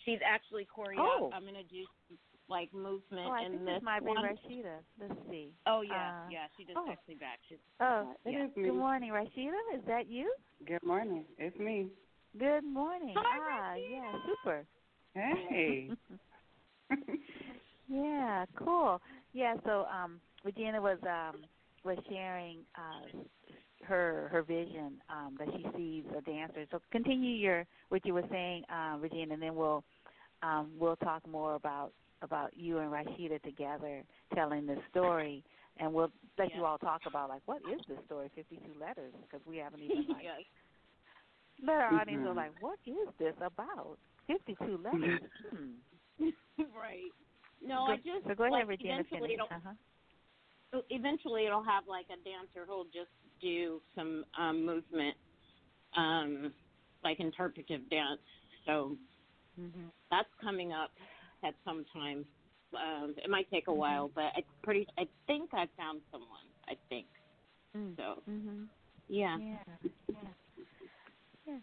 She's 0.05 0.19
actually 0.25 0.65
choreographed. 0.65 1.19
Oh. 1.19 1.31
I'm 1.33 1.43
gonna 1.45 1.63
do 1.69 1.83
like 2.49 2.73
movement 2.73 3.27
oh, 3.27 3.31
I 3.31 3.43
in 3.45 3.51
think 3.51 3.65
this 3.65 3.81
might 3.83 4.03
one. 4.03 4.17
be 4.17 4.23
Rashida. 4.23 4.77
Let's 4.99 5.13
see. 5.29 5.51
Oh 5.65 5.81
yeah, 5.81 6.23
Uh, 6.25 6.29
yeah, 6.31 6.47
she 6.55 6.63
just 6.63 6.77
oh. 6.77 6.85
texted 6.89 7.09
me 7.09 7.15
back. 7.15 7.39
She's, 7.49 7.57
Oh, 7.79 8.13
yeah. 8.25 8.45
is 8.45 8.55
me. 8.55 8.63
good 8.63 8.75
morning, 8.75 9.11
Rashida. 9.11 9.59
Is 9.75 9.81
that 9.87 10.07
you? 10.07 10.31
Good 10.65 10.83
morning. 10.83 11.25
It's 11.37 11.57
me. 11.59 11.87
Good 12.37 12.63
morning. 12.63 13.15
Hi, 13.17 13.39
ah, 13.51 13.75
yeah, 13.75 14.19
super. 14.25 14.65
Hey. 15.13 15.89
yeah, 17.87 18.45
cool. 18.57 19.01
Yeah, 19.33 19.55
so 19.65 19.85
um 19.93 20.19
Regina 20.43 20.81
was 20.81 20.97
um 21.03 21.41
was 21.83 21.97
sharing 22.09 22.59
uh 22.75 23.19
her 23.85 24.29
her 24.31 24.43
vision 24.43 25.01
um 25.09 25.37
that 25.39 25.47
she 25.55 25.65
sees 25.77 26.05
a 26.17 26.21
dancer. 26.21 26.65
So 26.71 26.79
continue 26.91 27.35
your 27.35 27.65
what 27.89 28.05
you 28.05 28.13
were 28.13 28.25
saying, 28.31 28.63
uh, 28.69 28.97
Regina, 28.99 29.33
and 29.33 29.41
then 29.41 29.55
we'll 29.55 29.83
um 30.43 30.71
we'll 30.79 30.97
talk 30.97 31.27
more 31.27 31.55
about 31.55 31.91
about 32.21 32.51
you 32.55 32.79
and 32.79 32.91
Rashida 32.91 33.41
together 33.43 34.03
telling 34.33 34.65
this 34.65 34.79
story 34.89 35.43
and 35.77 35.93
we'll 35.93 36.11
let 36.37 36.53
you 36.55 36.65
all 36.65 36.77
talk 36.77 37.01
about 37.05 37.29
like 37.29 37.41
what 37.45 37.61
is 37.61 37.79
this 37.87 37.97
story 38.05 38.29
52 38.35 38.59
letters 38.79 39.13
because 39.21 39.45
we 39.47 39.57
haven't 39.57 39.81
even 39.81 40.05
like 40.09 40.23
yes. 40.23 40.41
let 41.65 41.75
our 41.81 41.93
audience 42.01 42.23
know 42.23 42.31
Mhm. 42.31 42.35
like 42.35 42.51
what 42.59 42.79
is 42.85 43.07
this 43.19 43.35
about 43.41 43.97
52 44.27 44.77
letters 44.83 45.21
hmm. 45.51 45.73
right. 46.75 47.13
No, 47.65 47.85
I 47.85 47.97
just 47.97 48.27
so 48.27 48.35
go 48.35 48.43
ahead, 48.43 48.53
like, 48.53 48.67
Regina. 48.67 48.93
eventually 48.99 49.33
it'll 49.33 49.47
Uh-huh. 49.47 50.81
eventually 50.89 51.45
it'll 51.45 51.63
have 51.63 51.87
like 51.87 52.07
a 52.09 52.17
dancer 52.23 52.65
who'll 52.67 52.85
just 52.85 53.11
do 53.41 53.81
some 53.95 54.25
um 54.37 54.65
movement, 54.65 55.15
um, 55.95 56.53
like 57.03 57.19
interpretive 57.19 57.89
dance. 57.89 58.21
So 58.65 58.97
hmm 59.55 59.87
that's 60.09 60.29
coming 60.41 60.73
up 60.73 60.91
at 61.43 61.55
some 61.65 61.85
time. 61.93 62.25
Um, 62.73 63.15
it 63.17 63.29
might 63.29 63.49
take 63.49 63.67
a 63.67 63.73
Mhm. 63.73 63.77
while, 63.77 64.09
but 64.13 64.25
I 64.35 64.43
pretty 64.63 64.87
I 64.97 65.07
think 65.27 65.53
I 65.53 65.67
found 65.77 66.01
someone. 66.11 66.47
I 66.67 66.75
think 66.89 67.07
Mm. 67.75 67.95
so. 67.97 68.23
hmm 68.25 68.63
Yeah. 69.07 69.37
Yeah. 69.39 69.77
Yeah. 70.09 70.29
Yeah. 71.47 71.59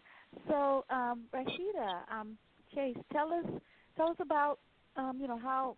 So, 0.47 0.85
um, 0.89 1.29
Rashida, 1.33 2.11
um, 2.11 2.37
Chase, 2.73 2.97
tell 3.13 3.31
us 3.33 3.45
tell 3.97 4.09
us 4.09 4.17
about 4.19 4.59
um, 4.97 5.17
you 5.19 5.27
know 5.27 5.39
how 5.39 5.75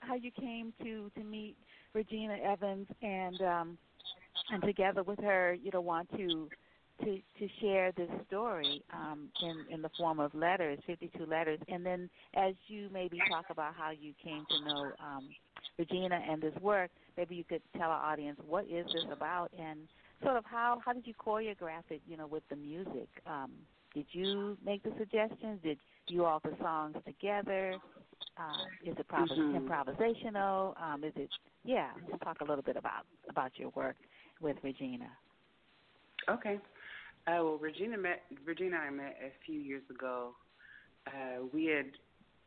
how 0.00 0.14
you 0.14 0.30
came 0.30 0.72
to 0.82 1.10
to 1.16 1.24
meet 1.24 1.56
Regina 1.94 2.36
Evans 2.36 2.86
and 3.02 3.40
um, 3.42 3.78
and 4.50 4.62
together 4.62 5.02
with 5.02 5.20
her, 5.20 5.54
you 5.54 5.70
know, 5.72 5.80
want 5.80 6.10
to 6.16 6.48
to 7.02 7.18
to 7.38 7.48
share 7.60 7.92
this 7.92 8.08
story 8.26 8.82
um, 8.92 9.28
in 9.42 9.74
in 9.74 9.82
the 9.82 9.90
form 9.98 10.20
of 10.20 10.34
letters, 10.34 10.78
52 10.86 11.26
letters, 11.26 11.58
and 11.68 11.84
then 11.84 12.08
as 12.34 12.54
you 12.68 12.88
maybe 12.92 13.18
talk 13.30 13.46
about 13.50 13.74
how 13.74 13.90
you 13.90 14.12
came 14.22 14.44
to 14.48 14.64
know 14.64 14.92
um, 15.00 15.28
Regina 15.78 16.20
and 16.30 16.40
this 16.40 16.54
work, 16.60 16.90
maybe 17.16 17.34
you 17.34 17.44
could 17.44 17.62
tell 17.76 17.90
our 17.90 18.12
audience 18.12 18.38
what 18.46 18.64
is 18.64 18.86
this 18.86 19.04
about 19.12 19.50
and 19.58 19.80
sort 20.22 20.36
of 20.36 20.44
how 20.44 20.80
how 20.84 20.92
did 20.92 21.06
you 21.06 21.14
choreograph 21.14 21.84
it, 21.90 22.00
you 22.06 22.16
know, 22.16 22.26
with 22.26 22.42
the 22.48 22.56
music? 22.56 23.08
Um, 23.26 23.50
did 23.94 24.06
you 24.12 24.56
make 24.64 24.82
the 24.82 24.92
suggestions? 24.98 25.60
Did 25.62 25.78
you 26.08 26.24
all 26.24 26.40
the 26.44 26.54
songs 26.60 26.96
together? 27.06 27.76
Um, 28.36 28.66
is 28.84 28.96
it 28.98 29.06
prov- 29.08 29.28
Mhm. 29.28 29.68
improvisational? 29.68 30.80
Um, 30.80 31.04
is 31.04 31.12
it 31.16 31.30
yeah? 31.64 31.92
We'll 32.06 32.18
talk 32.18 32.40
a 32.40 32.44
little 32.44 32.62
bit 32.62 32.76
about 32.76 33.06
about 33.28 33.58
your 33.58 33.70
work 33.70 33.96
with 34.40 34.62
Regina. 34.62 35.10
Okay. 36.28 36.60
Uh, 37.26 37.40
well, 37.42 37.58
Regina 37.58 37.96
met 37.96 38.24
Regina 38.44 38.76
I 38.76 38.90
met 38.90 39.16
a 39.22 39.30
few 39.46 39.58
years 39.60 39.88
ago. 39.90 40.36
Uh, 41.06 41.46
we 41.52 41.66
had 41.66 41.86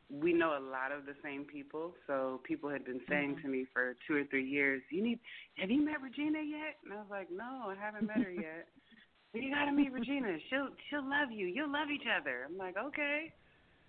we 0.09 0.31
know 0.33 0.57
a 0.57 0.59
lot 0.59 0.91
of 0.91 1.05
the 1.05 1.15
same 1.21 1.43
people, 1.43 1.93
so 2.05 2.39
people 2.43 2.69
had 2.69 2.85
been 2.85 3.01
saying 3.09 3.35
Mhm. 3.35 3.41
to 3.41 3.47
me 3.49 3.65
for 3.65 3.95
two 4.07 4.15
or 4.15 4.23
three 4.25 4.47
years, 4.47 4.81
"You 4.89 5.01
need, 5.03 5.19
have 5.57 5.69
you 5.69 5.81
met 5.81 6.01
Regina 6.01 6.41
yet?" 6.41 6.79
And 6.83 6.93
I 6.93 6.97
was 6.97 7.09
like, 7.09 7.29
"No, 7.29 7.69
I 7.69 7.75
haven't 7.75 8.07
met 8.07 8.21
her 8.21 8.31
yet." 8.31 8.67
You 9.33 9.53
got 9.53 9.65
to 9.65 9.71
meet 9.71 9.91
Regina. 9.91 10.39
She'll 10.49 10.69
she'll 10.89 11.07
love 11.07 11.31
you. 11.31 11.47
You'll 11.47 11.69
love 11.71 11.91
each 11.91 12.07
other. 12.07 12.45
I'm 12.45 12.57
like, 12.57 12.77
okay, 12.77 13.33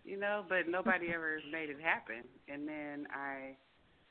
you 0.04 0.18
know, 0.18 0.44
but 0.48 0.68
nobody 0.68 1.08
ever 1.14 1.40
made 1.50 1.70
it 1.70 1.80
happen. 1.80 2.24
And 2.48 2.66
then 2.66 3.06
I, 3.12 3.56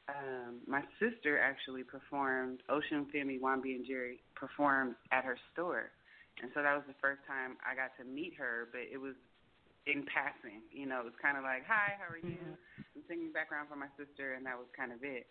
um, 0.09 0.59
my 0.68 0.81
sister 0.99 1.39
actually 1.39 1.84
performed. 1.84 2.61
Ocean 2.69 3.07
Femi, 3.14 3.39
Wambi, 3.39 3.76
and 3.76 3.85
Jerry 3.85 4.19
performed 4.35 4.95
at 5.11 5.26
her 5.26 5.38
store, 5.53 5.91
and 6.41 6.51
so 6.53 6.61
that 6.61 6.76
was 6.76 6.84
the 6.88 6.95
first 7.01 7.19
time 7.27 7.57
I 7.65 7.76
got 7.76 7.91
to 7.97 8.05
meet 8.07 8.34
her. 8.38 8.69
But 8.72 8.88
it 8.91 8.97
was 8.97 9.15
in 9.85 10.05
passing, 10.07 10.61
you 10.72 10.85
know. 10.85 10.99
It 11.01 11.05
was 11.05 11.19
kind 11.22 11.38
of 11.38 11.43
like, 11.43 11.65
hi, 11.68 11.95
how 11.97 12.07
are 12.14 12.18
you? 12.18 12.39
Mhm. 12.39 12.57
I'm 12.95 13.03
singing 13.07 13.31
background 13.31 13.69
for 13.69 13.76
my 13.76 13.89
sister, 13.97 14.34
and 14.35 14.45
that 14.45 14.57
was 14.57 14.68
kind 14.76 14.91
of 14.91 15.03
it. 15.03 15.27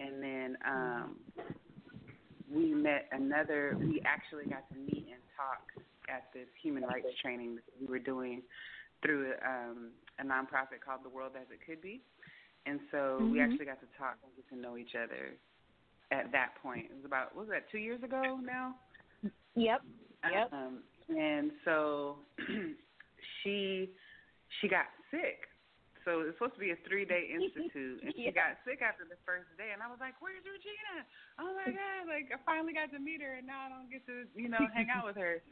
And 0.00 0.22
then 0.22 0.56
um 0.64 1.16
we 2.52 2.74
met 2.74 3.08
another. 3.12 3.76
We 3.78 4.00
actually 4.04 4.44
got 4.46 4.68
to 4.70 4.76
meet 4.76 5.06
and 5.10 5.22
talk 5.36 5.64
at 6.08 6.28
this 6.34 6.48
human 6.62 6.84
rights 6.84 7.08
training 7.22 7.56
that 7.56 7.64
we 7.80 7.86
were 7.86 7.98
doing 7.98 8.42
through 9.04 9.32
um, 9.44 9.92
a 10.18 10.24
nonprofit 10.24 10.80
called 10.84 11.04
The 11.04 11.12
World 11.12 11.32
as 11.36 11.46
It 11.52 11.60
Could 11.64 11.84
Be. 11.84 12.00
And 12.66 12.80
so 12.90 13.28
we 13.30 13.38
Mhm. 13.38 13.44
actually 13.44 13.66
got 13.66 13.80
to 13.80 13.86
talk 13.98 14.16
and 14.24 14.34
get 14.34 14.48
to 14.48 14.56
know 14.56 14.78
each 14.78 14.94
other 14.94 15.36
at 16.10 16.32
that 16.32 16.54
point. 16.56 16.90
It 16.90 16.96
was 16.96 17.04
about 17.04 17.34
what 17.36 17.46
was 17.46 17.50
that 17.50 17.68
two 17.68 17.78
years 17.78 18.02
ago 18.02 18.40
now? 18.42 18.80
Yep. 19.54 19.82
Yep. 20.24 20.52
Um, 20.52 20.82
and 21.08 21.52
so 21.64 22.18
she 23.42 23.94
she 24.60 24.68
got 24.68 24.86
sick. 25.10 25.48
So 26.04 26.20
it's 26.20 26.36
supposed 26.36 26.54
to 26.54 26.60
be 26.60 26.70
a 26.70 26.76
three 26.88 27.04
day 27.04 27.28
institute, 27.36 28.00
and 28.02 28.14
she 28.14 28.30
got 28.32 28.56
sick 28.64 28.80
after 28.80 29.04
the 29.04 29.16
first 29.24 29.48
day. 29.56 29.72
And 29.72 29.82
I 29.82 29.88
was 29.88 30.00
like, 30.00 30.14
"Where's 30.20 30.44
Regina? 30.44 31.04
Oh 31.38 31.52
my 31.52 31.72
god! 31.72 32.08
Like 32.08 32.32
I 32.32 32.40
finally 32.44 32.72
got 32.72 32.92
to 32.92 32.98
meet 32.98 33.20
her, 33.20 33.34
and 33.36 33.46
now 33.46 33.66
I 33.66 33.68
don't 33.68 33.90
get 33.90 34.06
to 34.06 34.24
you 34.34 34.48
know 34.48 34.64
hang 34.72 34.88
out 34.88 35.04
with 35.04 35.16
her." 35.16 35.42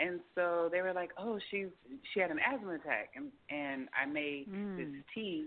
And 0.00 0.20
so 0.34 0.68
they 0.72 0.80
were 0.82 0.92
like, 0.92 1.10
"Oh, 1.18 1.38
she's 1.50 1.68
she 2.12 2.20
had 2.20 2.30
an 2.30 2.38
asthma 2.40 2.74
attack," 2.74 3.10
and 3.14 3.30
and 3.50 3.88
I 3.94 4.06
made 4.06 4.48
Mm. 4.48 4.76
this 4.76 4.88
tea 5.14 5.46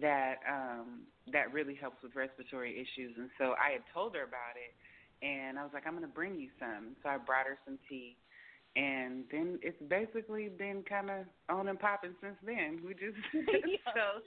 that 0.00 0.36
um 0.48 1.06
that 1.32 1.52
really 1.52 1.74
helps 1.74 2.02
with 2.02 2.14
respiratory 2.14 2.74
issues. 2.78 3.16
And 3.18 3.30
so 3.38 3.54
I 3.58 3.72
had 3.72 3.82
told 3.92 4.14
her 4.14 4.22
about 4.22 4.54
it, 4.56 4.74
and 5.26 5.58
I 5.58 5.62
was 5.62 5.72
like, 5.72 5.86
"I'm 5.86 5.94
going 5.94 6.06
to 6.06 6.12
bring 6.12 6.38
you 6.38 6.50
some." 6.58 6.96
So 7.02 7.08
I 7.08 7.16
brought 7.18 7.46
her 7.46 7.58
some 7.64 7.78
tea, 7.88 8.16
and 8.76 9.24
then 9.32 9.58
it's 9.62 9.80
basically 9.88 10.48
been 10.48 10.84
kind 10.88 11.10
of 11.10 11.26
on 11.48 11.68
and 11.68 11.78
popping 11.78 12.14
since 12.20 12.36
then. 12.44 12.80
We 12.86 12.94
just 12.94 13.18
so 13.96 14.22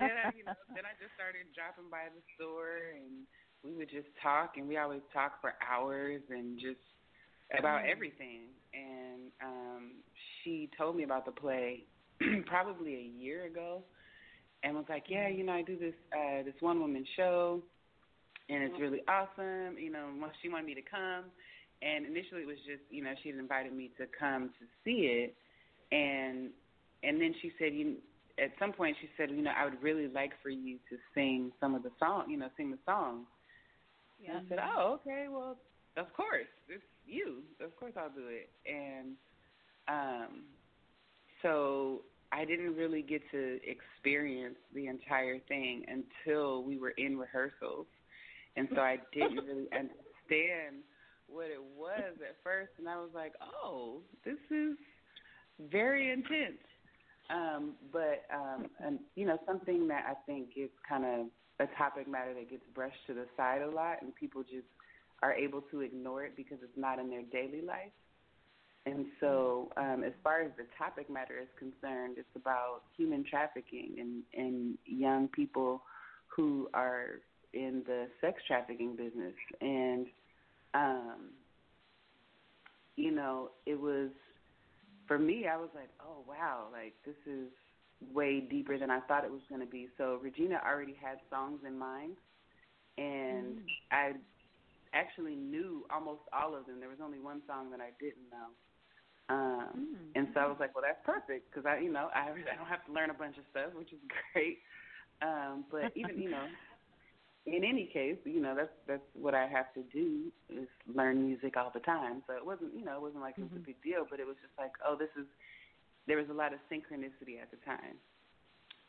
then 0.00 0.14
I, 0.18 0.34
you 0.36 0.44
know, 0.44 0.58
then 0.74 0.84
I 0.84 0.94
just 0.98 1.14
started 1.14 1.46
dropping 1.54 1.90
by 1.90 2.10
the 2.10 2.22
store, 2.34 2.96
and 2.96 3.26
we 3.62 3.76
would 3.76 3.90
just 3.90 4.08
talk, 4.22 4.56
and 4.56 4.66
we 4.66 4.78
always 4.78 5.02
talk 5.12 5.40
for 5.40 5.54
hours 5.62 6.22
and 6.30 6.58
just 6.58 6.82
about 7.56 7.82
everything. 7.84 8.48
And 8.74 9.30
um 9.42 9.90
she 10.42 10.68
told 10.76 10.96
me 10.96 11.04
about 11.04 11.24
the 11.24 11.32
play 11.32 11.84
probably 12.46 12.94
a 12.94 13.22
year 13.22 13.46
ago, 13.46 13.82
and 14.62 14.74
was 14.74 14.84
like, 14.88 15.04
"Yeah, 15.08 15.28
you 15.28 15.44
know, 15.44 15.52
I 15.52 15.62
do 15.62 15.78
this 15.78 15.94
uh 16.12 16.42
this 16.42 16.54
one 16.60 16.80
woman 16.80 17.04
show." 17.16 17.62
And 18.50 18.62
it's 18.62 18.80
really 18.80 19.02
awesome, 19.08 19.76
you 19.78 19.90
know. 19.92 20.08
She 20.42 20.48
wanted 20.48 20.66
me 20.66 20.74
to 20.74 20.82
come, 20.82 21.24
and 21.82 22.06
initially 22.06 22.42
it 22.42 22.46
was 22.46 22.58
just 22.66 22.82
you 22.90 23.02
know 23.02 23.12
she 23.22 23.30
had 23.30 23.38
invited 23.38 23.72
me 23.72 23.90
to 23.98 24.06
come 24.18 24.50
to 24.58 24.64
see 24.84 25.06
it 25.06 25.34
and 25.94 26.50
and 27.02 27.20
then 27.20 27.34
she 27.40 27.52
said 27.58 27.72
you 27.72 27.96
at 28.42 28.50
some 28.58 28.72
point 28.72 28.96
she 29.00 29.08
said 29.16 29.30
you 29.30 29.42
know 29.42 29.52
i 29.56 29.64
would 29.64 29.80
really 29.82 30.08
like 30.08 30.32
for 30.42 30.50
you 30.50 30.78
to 30.90 30.96
sing 31.14 31.52
some 31.60 31.74
of 31.74 31.82
the 31.82 31.90
song 31.98 32.24
you 32.28 32.36
know 32.36 32.48
sing 32.56 32.70
the 32.70 32.78
songs 32.84 33.26
Yeah. 34.20 34.38
and 34.38 34.46
i 34.46 34.48
said 34.48 34.58
oh 34.76 34.98
okay 35.00 35.26
well 35.30 35.56
of 35.96 36.12
course 36.14 36.50
it's 36.68 36.82
you 37.08 37.42
of 37.64 37.76
course 37.76 37.92
i'll 37.96 38.10
do 38.10 38.26
it. 38.28 38.50
And 38.66 39.14
um 39.88 40.42
so 41.42 42.02
i 42.32 42.44
didn't 42.44 42.74
really 42.76 43.02
get 43.02 43.22
to 43.30 43.58
experience 43.66 44.56
the 44.74 44.86
entire 44.86 45.38
thing 45.48 45.84
until 45.88 46.62
we 46.62 46.78
were 46.78 46.94
in 46.98 47.18
rehearsals. 47.18 47.86
And 48.56 48.68
so 48.74 48.80
i 48.80 48.98
didn't 49.12 49.44
really 49.44 49.68
understand 49.72 50.82
what 51.28 51.46
it 51.46 51.62
was 51.76 52.14
at 52.26 52.36
first. 52.42 52.72
And 52.78 52.88
I 52.88 52.96
was 52.96 53.10
like, 53.14 53.34
Oh, 53.62 54.00
this 54.24 54.38
is 54.50 54.76
very 55.70 56.10
intense. 56.10 56.62
Um, 57.30 57.74
but 57.92 58.24
um 58.34 58.66
and 58.80 58.98
you 59.14 59.26
know, 59.26 59.38
something 59.46 59.86
that 59.88 60.04
I 60.08 60.14
think 60.26 60.50
is 60.56 60.70
kind 60.88 61.04
of 61.04 61.26
a 61.60 61.66
topic 61.76 62.08
matter 62.08 62.32
that 62.34 62.50
gets 62.50 62.62
brushed 62.74 63.04
to 63.06 63.14
the 63.14 63.26
side 63.36 63.62
a 63.62 63.70
lot 63.70 64.00
and 64.00 64.14
people 64.14 64.42
just 64.42 64.66
are 65.22 65.32
able 65.32 65.62
to 65.70 65.80
ignore 65.80 66.24
it 66.24 66.36
because 66.36 66.58
it's 66.62 66.76
not 66.76 66.98
in 66.98 67.10
their 67.10 67.22
daily 67.22 67.62
life. 67.62 67.92
And 68.86 69.06
so, 69.20 69.70
um, 69.76 70.02
as 70.04 70.12
far 70.22 70.40
as 70.40 70.50
the 70.56 70.64
topic 70.78 71.10
matter 71.10 71.38
is 71.38 71.48
concerned, 71.58 72.16
it's 72.16 72.36
about 72.36 72.82
human 72.96 73.24
trafficking 73.28 73.96
and, 73.98 74.22
and 74.32 74.78
young 74.86 75.28
people 75.28 75.82
who 76.28 76.68
are 76.72 77.20
in 77.52 77.82
the 77.86 78.06
sex 78.20 78.40
trafficking 78.46 78.96
business. 78.96 79.34
And 79.60 80.06
um 80.74 81.30
you 82.96 83.10
know 83.10 83.48
it 83.64 83.80
was 83.80 84.10
for 85.06 85.18
me 85.18 85.46
i 85.50 85.56
was 85.56 85.70
like 85.74 85.88
oh 85.98 86.22
wow 86.28 86.64
like 86.70 86.92
this 87.06 87.16
is 87.26 87.48
way 88.12 88.40
deeper 88.40 88.78
than 88.78 88.90
I 88.90 89.00
thought 89.00 89.24
it 89.24 89.30
was 89.30 89.40
going 89.48 89.60
to 89.60 89.66
be. 89.66 89.88
So 89.96 90.18
Regina 90.22 90.60
already 90.66 90.96
had 91.00 91.18
songs 91.30 91.60
in 91.66 91.78
mind, 91.78 92.16
and 92.96 93.56
mm. 93.56 93.62
I 93.90 94.12
actually 94.94 95.34
knew 95.34 95.84
almost 95.92 96.22
all 96.32 96.54
of 96.54 96.66
them. 96.66 96.80
There 96.80 96.88
was 96.88 97.02
only 97.02 97.18
one 97.18 97.42
song 97.46 97.70
that 97.70 97.80
I 97.80 97.90
didn't 98.00 98.28
know. 98.30 98.48
Um, 99.28 99.68
mm. 99.76 100.08
And 100.16 100.28
so 100.32 100.40
I 100.40 100.46
was 100.46 100.56
like, 100.58 100.74
well, 100.74 100.84
that's 100.86 101.04
perfect 101.04 101.50
because 101.50 101.66
I, 101.66 101.78
you 101.80 101.92
know, 101.92 102.08
I, 102.14 102.32
I 102.52 102.56
don't 102.56 102.68
have 102.68 102.84
to 102.86 102.92
learn 102.92 103.10
a 103.10 103.14
bunch 103.14 103.36
of 103.36 103.44
stuff, 103.50 103.76
which 103.76 103.92
is 103.92 104.00
great. 104.32 104.58
Um, 105.20 105.64
but 105.70 105.92
even, 105.96 106.20
you 106.20 106.30
know, 106.30 106.46
in 107.46 107.64
any 107.64 107.88
case, 107.92 108.16
you 108.24 108.40
know, 108.40 108.54
that's 108.54 108.72
that's 108.86 109.08
what 109.14 109.34
I 109.34 109.46
have 109.46 109.72
to 109.74 109.82
do 109.92 110.30
is 110.48 110.68
learn 110.94 111.26
music 111.26 111.56
all 111.56 111.70
the 111.72 111.80
time. 111.80 112.22
So 112.26 112.34
it 112.34 112.44
wasn't, 112.44 112.74
you 112.76 112.84
know, 112.84 112.96
it 112.96 113.02
wasn't 113.02 113.22
like 113.22 113.34
it 113.38 113.42
was 113.42 113.50
mm-hmm. 113.50 113.64
a 113.64 113.72
big 113.72 113.82
deal, 113.82 114.06
but 114.08 114.20
it 114.20 114.26
was 114.26 114.36
just 114.40 114.52
like, 114.58 114.72
oh, 114.86 114.96
this 114.98 115.10
is. 115.18 115.26
There 116.06 116.16
was 116.16 116.30
a 116.30 116.32
lot 116.32 116.54
of 116.54 116.58
synchronicity 116.72 117.36
at 117.36 117.50
the 117.50 117.60
time 117.68 118.00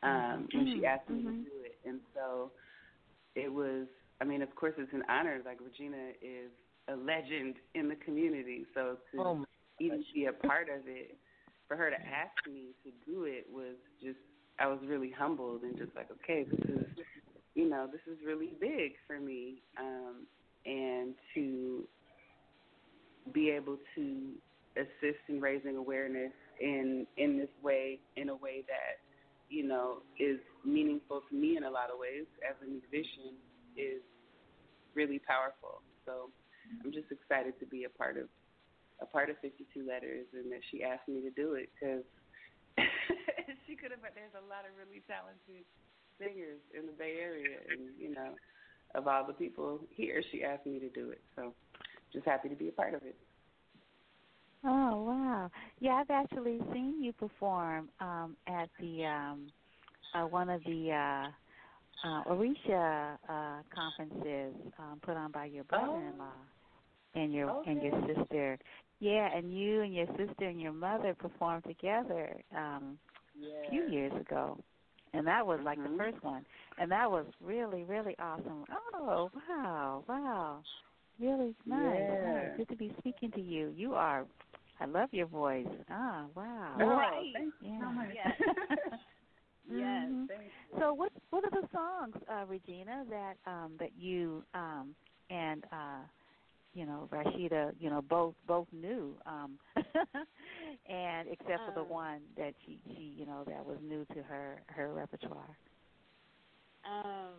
um, 0.03 0.47
mm-hmm. 0.47 0.57
when 0.57 0.65
she 0.71 0.85
asked 0.85 1.09
me 1.09 1.19
mm-hmm. 1.19 1.43
to 1.43 1.49
do 1.49 1.57
it, 1.65 1.75
and 1.85 1.99
so 2.13 2.51
it 3.35 3.51
was. 3.51 3.87
I 4.21 4.25
mean, 4.25 4.41
of 4.41 4.53
course, 4.55 4.73
it's 4.77 4.93
an 4.93 5.03
honor. 5.09 5.39
Like 5.45 5.59
Regina 5.63 6.11
is 6.21 6.51
a 6.87 6.95
legend 6.95 7.55
in 7.75 7.87
the 7.87 7.95
community, 7.95 8.65
so 8.73 8.97
to 9.11 9.21
oh 9.21 9.45
even 9.79 10.03
be 10.13 10.25
a 10.25 10.33
part 10.33 10.67
of 10.69 10.87
it, 10.87 11.17
for 11.67 11.77
her 11.77 11.89
to 11.89 11.95
ask 11.95 12.47
me 12.47 12.73
to 12.83 12.91
do 13.09 13.23
it 13.23 13.45
was 13.51 13.75
just. 14.01 14.19
I 14.61 14.67
was 14.67 14.79
really 14.85 15.09
humbled 15.17 15.61
and 15.61 15.77
just 15.77 15.95
like, 15.95 16.09
okay, 16.11 16.43
this 16.43 16.59
is 16.67 16.85
you 17.55 17.69
know, 17.69 17.87
this 17.91 18.01
is 18.11 18.17
really 18.25 18.51
big 18.59 18.93
for 19.07 19.19
me. 19.19 19.61
Um, 19.77 20.25
and 20.65 21.13
to 21.35 21.83
be 23.33 23.49
able 23.49 23.77
to 23.95 24.31
assist 24.77 25.19
in 25.27 25.41
raising 25.41 25.75
awareness 25.75 26.31
in 26.59 27.05
in 27.17 27.37
this 27.37 27.49
way, 27.61 27.99
in 28.15 28.29
a 28.29 28.35
way 28.35 28.63
that 28.67 28.99
you 29.49 29.67
know 29.67 29.97
is 30.19 30.39
meaningful 30.65 31.21
to 31.29 31.35
me 31.35 31.57
in 31.57 31.63
a 31.63 31.69
lot 31.69 31.89
of 31.91 31.99
ways 31.99 32.25
as 32.47 32.55
a 32.65 32.69
musician, 32.69 33.35
is 33.77 34.01
really 34.95 35.19
powerful. 35.19 35.81
So 36.05 36.29
I'm 36.83 36.91
just 36.91 37.11
excited 37.11 37.59
to 37.59 37.65
be 37.65 37.83
a 37.83 37.89
part 37.89 38.17
of 38.17 38.25
a 39.01 39.05
part 39.05 39.29
of 39.29 39.37
52 39.39 39.87
Letters, 39.87 40.27
and 40.33 40.51
that 40.51 40.59
she 40.69 40.83
asked 40.83 41.07
me 41.07 41.21
to 41.21 41.31
do 41.31 41.53
it 41.53 41.69
because 41.73 42.03
she 43.67 43.75
could 43.75 43.91
have. 43.91 44.01
But 44.01 44.11
there's 44.15 44.35
a 44.35 44.45
lot 44.47 44.67
of 44.67 44.75
really 44.75 45.01
talented 45.07 45.63
singers 46.19 46.59
in 46.77 46.85
the 46.85 46.91
Bay 46.91 47.17
Area, 47.21 47.57
and 47.69 47.95
you 47.97 48.13
know, 48.13 48.35
of 48.95 49.07
all 49.07 49.25
the 49.25 49.33
people 49.33 49.79
here, 49.89 50.21
she 50.31 50.43
asked 50.43 50.65
me 50.65 50.79
to 50.79 50.89
do 50.89 51.11
it. 51.11 51.21
So, 51.35 51.53
just 52.11 52.25
happy 52.25 52.49
to 52.49 52.55
be 52.55 52.67
a 52.67 52.71
part 52.71 52.93
of 52.93 53.03
it. 53.03 53.15
Oh 54.65 55.03
wow! 55.03 55.49
Yeah, 55.79 55.93
I've 55.93 56.09
actually 56.09 56.59
seen 56.73 57.01
you 57.01 57.13
perform 57.13 57.89
um, 58.01 58.35
at 58.47 58.69
the 58.79 59.05
um, 59.05 59.47
uh, 60.13 60.27
one 60.27 60.49
of 60.49 60.61
the 60.65 60.91
uh, 60.91 61.29
uh, 62.03 62.23
Orisha 62.25 63.17
uh, 63.27 63.61
conferences 63.73 64.53
um, 64.77 64.99
put 65.01 65.17
on 65.17 65.31
by 65.31 65.45
your 65.45 65.63
brother-in-law 65.65 66.25
oh. 66.25 67.19
and 67.19 67.33
your 67.33 67.49
okay. 67.49 67.71
and 67.71 67.81
your 67.81 68.01
sister. 68.07 68.59
Yeah, 68.99 69.29
and 69.35 69.57
you 69.57 69.81
and 69.81 69.93
your 69.93 70.07
sister 70.17 70.45
and 70.45 70.59
your 70.59 70.73
mother 70.73 71.13
performed 71.13 71.63
together 71.63 72.35
um, 72.55 72.97
yeah. 73.39 73.67
a 73.67 73.69
few 73.69 73.87
years 73.87 74.11
ago 74.19 74.57
and 75.13 75.25
that 75.27 75.45
was 75.45 75.59
like 75.63 75.77
mm-hmm. 75.79 75.93
the 75.93 75.97
first 75.97 76.23
one, 76.23 76.45
and 76.77 76.91
that 76.91 77.09
was 77.09 77.25
really 77.41 77.83
really 77.83 78.15
awesome. 78.19 78.65
Oh 78.93 79.29
wow, 79.49 80.03
wow, 80.07 80.61
really 81.19 81.55
nice. 81.65 81.99
Yeah. 81.99 82.33
nice. 82.33 82.57
Good 82.57 82.69
to 82.69 82.75
be 82.75 82.93
speaking 82.99 83.31
to 83.31 83.41
you. 83.41 83.73
You 83.75 83.93
are, 83.93 84.25
I 84.79 84.85
love 84.85 85.09
your 85.11 85.27
voice. 85.27 85.67
Ah, 85.89 86.25
wow. 86.35 86.75
Oh, 86.79 86.85
right. 86.85 87.31
Thanks 87.33 87.57
yeah. 87.61 87.79
so 87.79 87.91
much. 87.91 88.09
Yes. 88.13 88.33
yes. 89.77 90.09
Mm-hmm. 90.09 90.79
So 90.79 90.93
what 90.93 91.11
what 91.29 91.43
are 91.43 91.51
the 91.51 91.67
songs, 91.73 92.15
uh, 92.31 92.45
Regina, 92.47 93.05
that 93.09 93.35
um 93.45 93.73
that 93.79 93.91
you 93.97 94.43
um 94.53 94.95
and 95.29 95.63
uh 95.71 96.03
you 96.73 96.85
know 96.85 97.09
Rashida, 97.11 97.71
you 97.79 97.89
know 97.89 98.01
both 98.01 98.35
both 98.47 98.67
knew, 98.71 99.15
um, 99.25 99.57
and 99.75 101.27
except 101.27 101.65
for 101.65 101.73
the 101.73 101.81
um, 101.81 101.89
one 101.89 102.21
that 102.37 102.53
she 102.65 102.79
she 102.87 103.13
you 103.17 103.25
know 103.25 103.43
that 103.47 103.65
was 103.65 103.77
new 103.83 104.05
to 104.13 104.23
her 104.23 104.61
her 104.67 104.93
repertoire. 104.93 105.57
Um, 106.85 107.33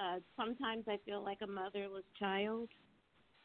uh, 0.00 0.18
sometimes 0.36 0.84
I 0.88 0.98
feel 1.04 1.22
like 1.22 1.38
a 1.42 1.46
motherless 1.46 2.04
child, 2.18 2.68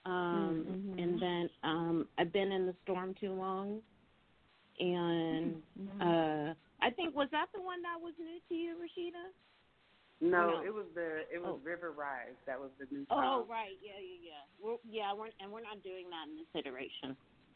um, 0.06 0.66
mm-hmm. 0.68 1.00
and 1.00 1.22
then 1.22 1.50
um, 1.64 2.08
I've 2.18 2.34
been 2.34 2.52
in 2.52 2.66
the 2.66 2.76
storm 2.84 3.14
too 3.20 3.34
long, 3.34 3.82
and 4.80 5.56
mm-hmm. 5.80 6.02
uh, 6.02 6.54
I 6.82 6.90
think 6.92 7.16
was 7.16 7.30
that 7.32 7.48
the 7.54 7.62
one 7.62 7.82
that 7.82 8.00
was 8.00 8.14
new 8.20 8.40
to 8.50 8.56
you, 8.56 8.76
Rashida? 8.76 9.32
No, 10.20 10.50
no, 10.50 10.64
it 10.66 10.74
was 10.74 10.86
the 10.96 11.22
it 11.32 11.40
was 11.42 11.60
oh. 11.60 11.62
River 11.64 11.92
Rise. 11.92 12.38
That 12.48 12.60
was 12.60 12.70
the 12.80 12.88
new 12.92 13.06
Song. 13.08 13.22
Oh, 13.24 13.46
right, 13.50 13.78
yeah, 13.84 14.00
yeah, 14.02 14.32
yeah. 14.32 14.44
We're, 14.64 14.78
yeah, 14.90 15.14
we're 15.14 15.30
and 15.40 15.52
we're 15.52 15.62
not 15.62 15.84
doing 15.84 16.06
that 16.10 16.28
in 16.30 16.38
this 16.38 16.48
iteration. 16.56 17.16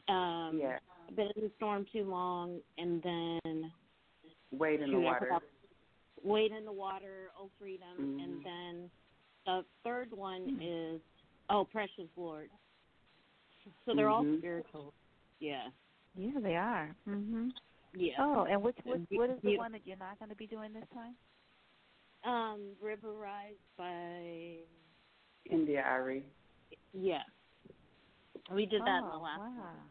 Um, 0.10 0.60
yeah. 0.62 0.78
I've 1.08 1.16
been 1.16 1.30
in 1.36 1.44
the 1.44 1.52
storm 1.58 1.86
too 1.92 2.04
long, 2.04 2.60
and 2.78 3.02
then 3.02 3.72
Wade 4.52 4.82
in 4.82 4.92
the 4.92 5.00
water. 5.00 5.20
forgot- 5.22 5.44
Wade 6.24 6.52
in 6.52 6.66
the 6.66 6.72
water, 6.72 7.32
Oh 7.40 7.50
Freedom, 7.58 7.98
Mhm. 7.98 8.24
and 8.24 8.46
then 8.46 8.92
the 9.46 9.66
third 9.84 10.12
one 10.12 10.60
is 10.62 11.02
Oh 11.50 11.66
Precious 11.66 12.10
Lord. 12.16 12.50
So 13.86 13.96
they're 13.96 14.10
all 14.10 14.24
Mhm. 14.24 14.38
spiritual. 14.38 14.94
Yeah. 15.40 15.70
Yeah, 16.16 16.40
they 16.42 16.56
are. 16.56 16.96
Mhm. 17.08 17.52
Yeah. 17.94 18.14
Oh, 18.20 18.44
and 18.44 18.62
which 18.62 18.78
what 18.84 19.08
Be- 19.10 19.18
what 19.18 19.30
is 19.30 19.42
the 19.42 19.58
one 19.58 19.72
that 19.72 19.86
you're 19.86 19.98
not 19.98 20.18
going 20.20 20.30
to 20.30 20.36
be 20.36 20.48
doing 20.48 20.74
this 20.74 20.88
time? 20.94 21.16
Um, 22.24 22.76
River 22.82 23.14
Rise 23.14 23.56
by 23.78 24.58
India.Arie. 25.46 26.24
yeah. 26.94 27.24
We 28.52 28.66
did 28.66 28.82
that 28.82 29.02
oh, 29.02 29.06
in 29.06 29.12
the 29.12 29.18
last 29.18 29.40
wow. 29.40 29.46
one. 29.58 29.90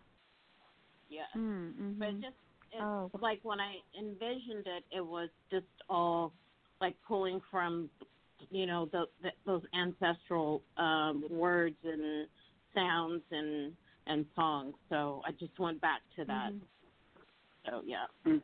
Yeah. 1.09 1.23
Mm-hmm. 1.37 1.99
But 1.99 2.09
it 2.09 2.21
just 2.21 2.37
it, 2.73 2.83
Oh. 2.83 3.11
like 3.21 3.41
when 3.43 3.61
I 3.61 3.77
envisioned 3.99 4.67
it, 4.67 4.85
it 4.93 5.01
was 5.05 5.29
just 5.51 5.67
all 5.89 6.33
like 6.81 6.97
pulling 7.07 7.41
from, 7.51 7.91
you 8.51 8.67
know, 8.67 8.87
the, 8.87 9.07
the 9.23 9.31
those 9.45 9.63
ancestral 9.75 10.63
um, 10.77 11.25
words 11.31 11.77
and 11.85 12.29
sounds 12.75 13.23
and 13.33 13.73
and 14.11 14.27
songs. 14.35 14.75
So 14.89 15.23
I 15.27 15.31
just 15.33 15.59
went 15.59 15.81
back 15.81 16.01
to 16.17 16.25
that. 16.27 16.51
Mhm. 16.53 16.61
So 17.67 17.83
yeah. 17.85 18.07
Mm. 18.27 18.43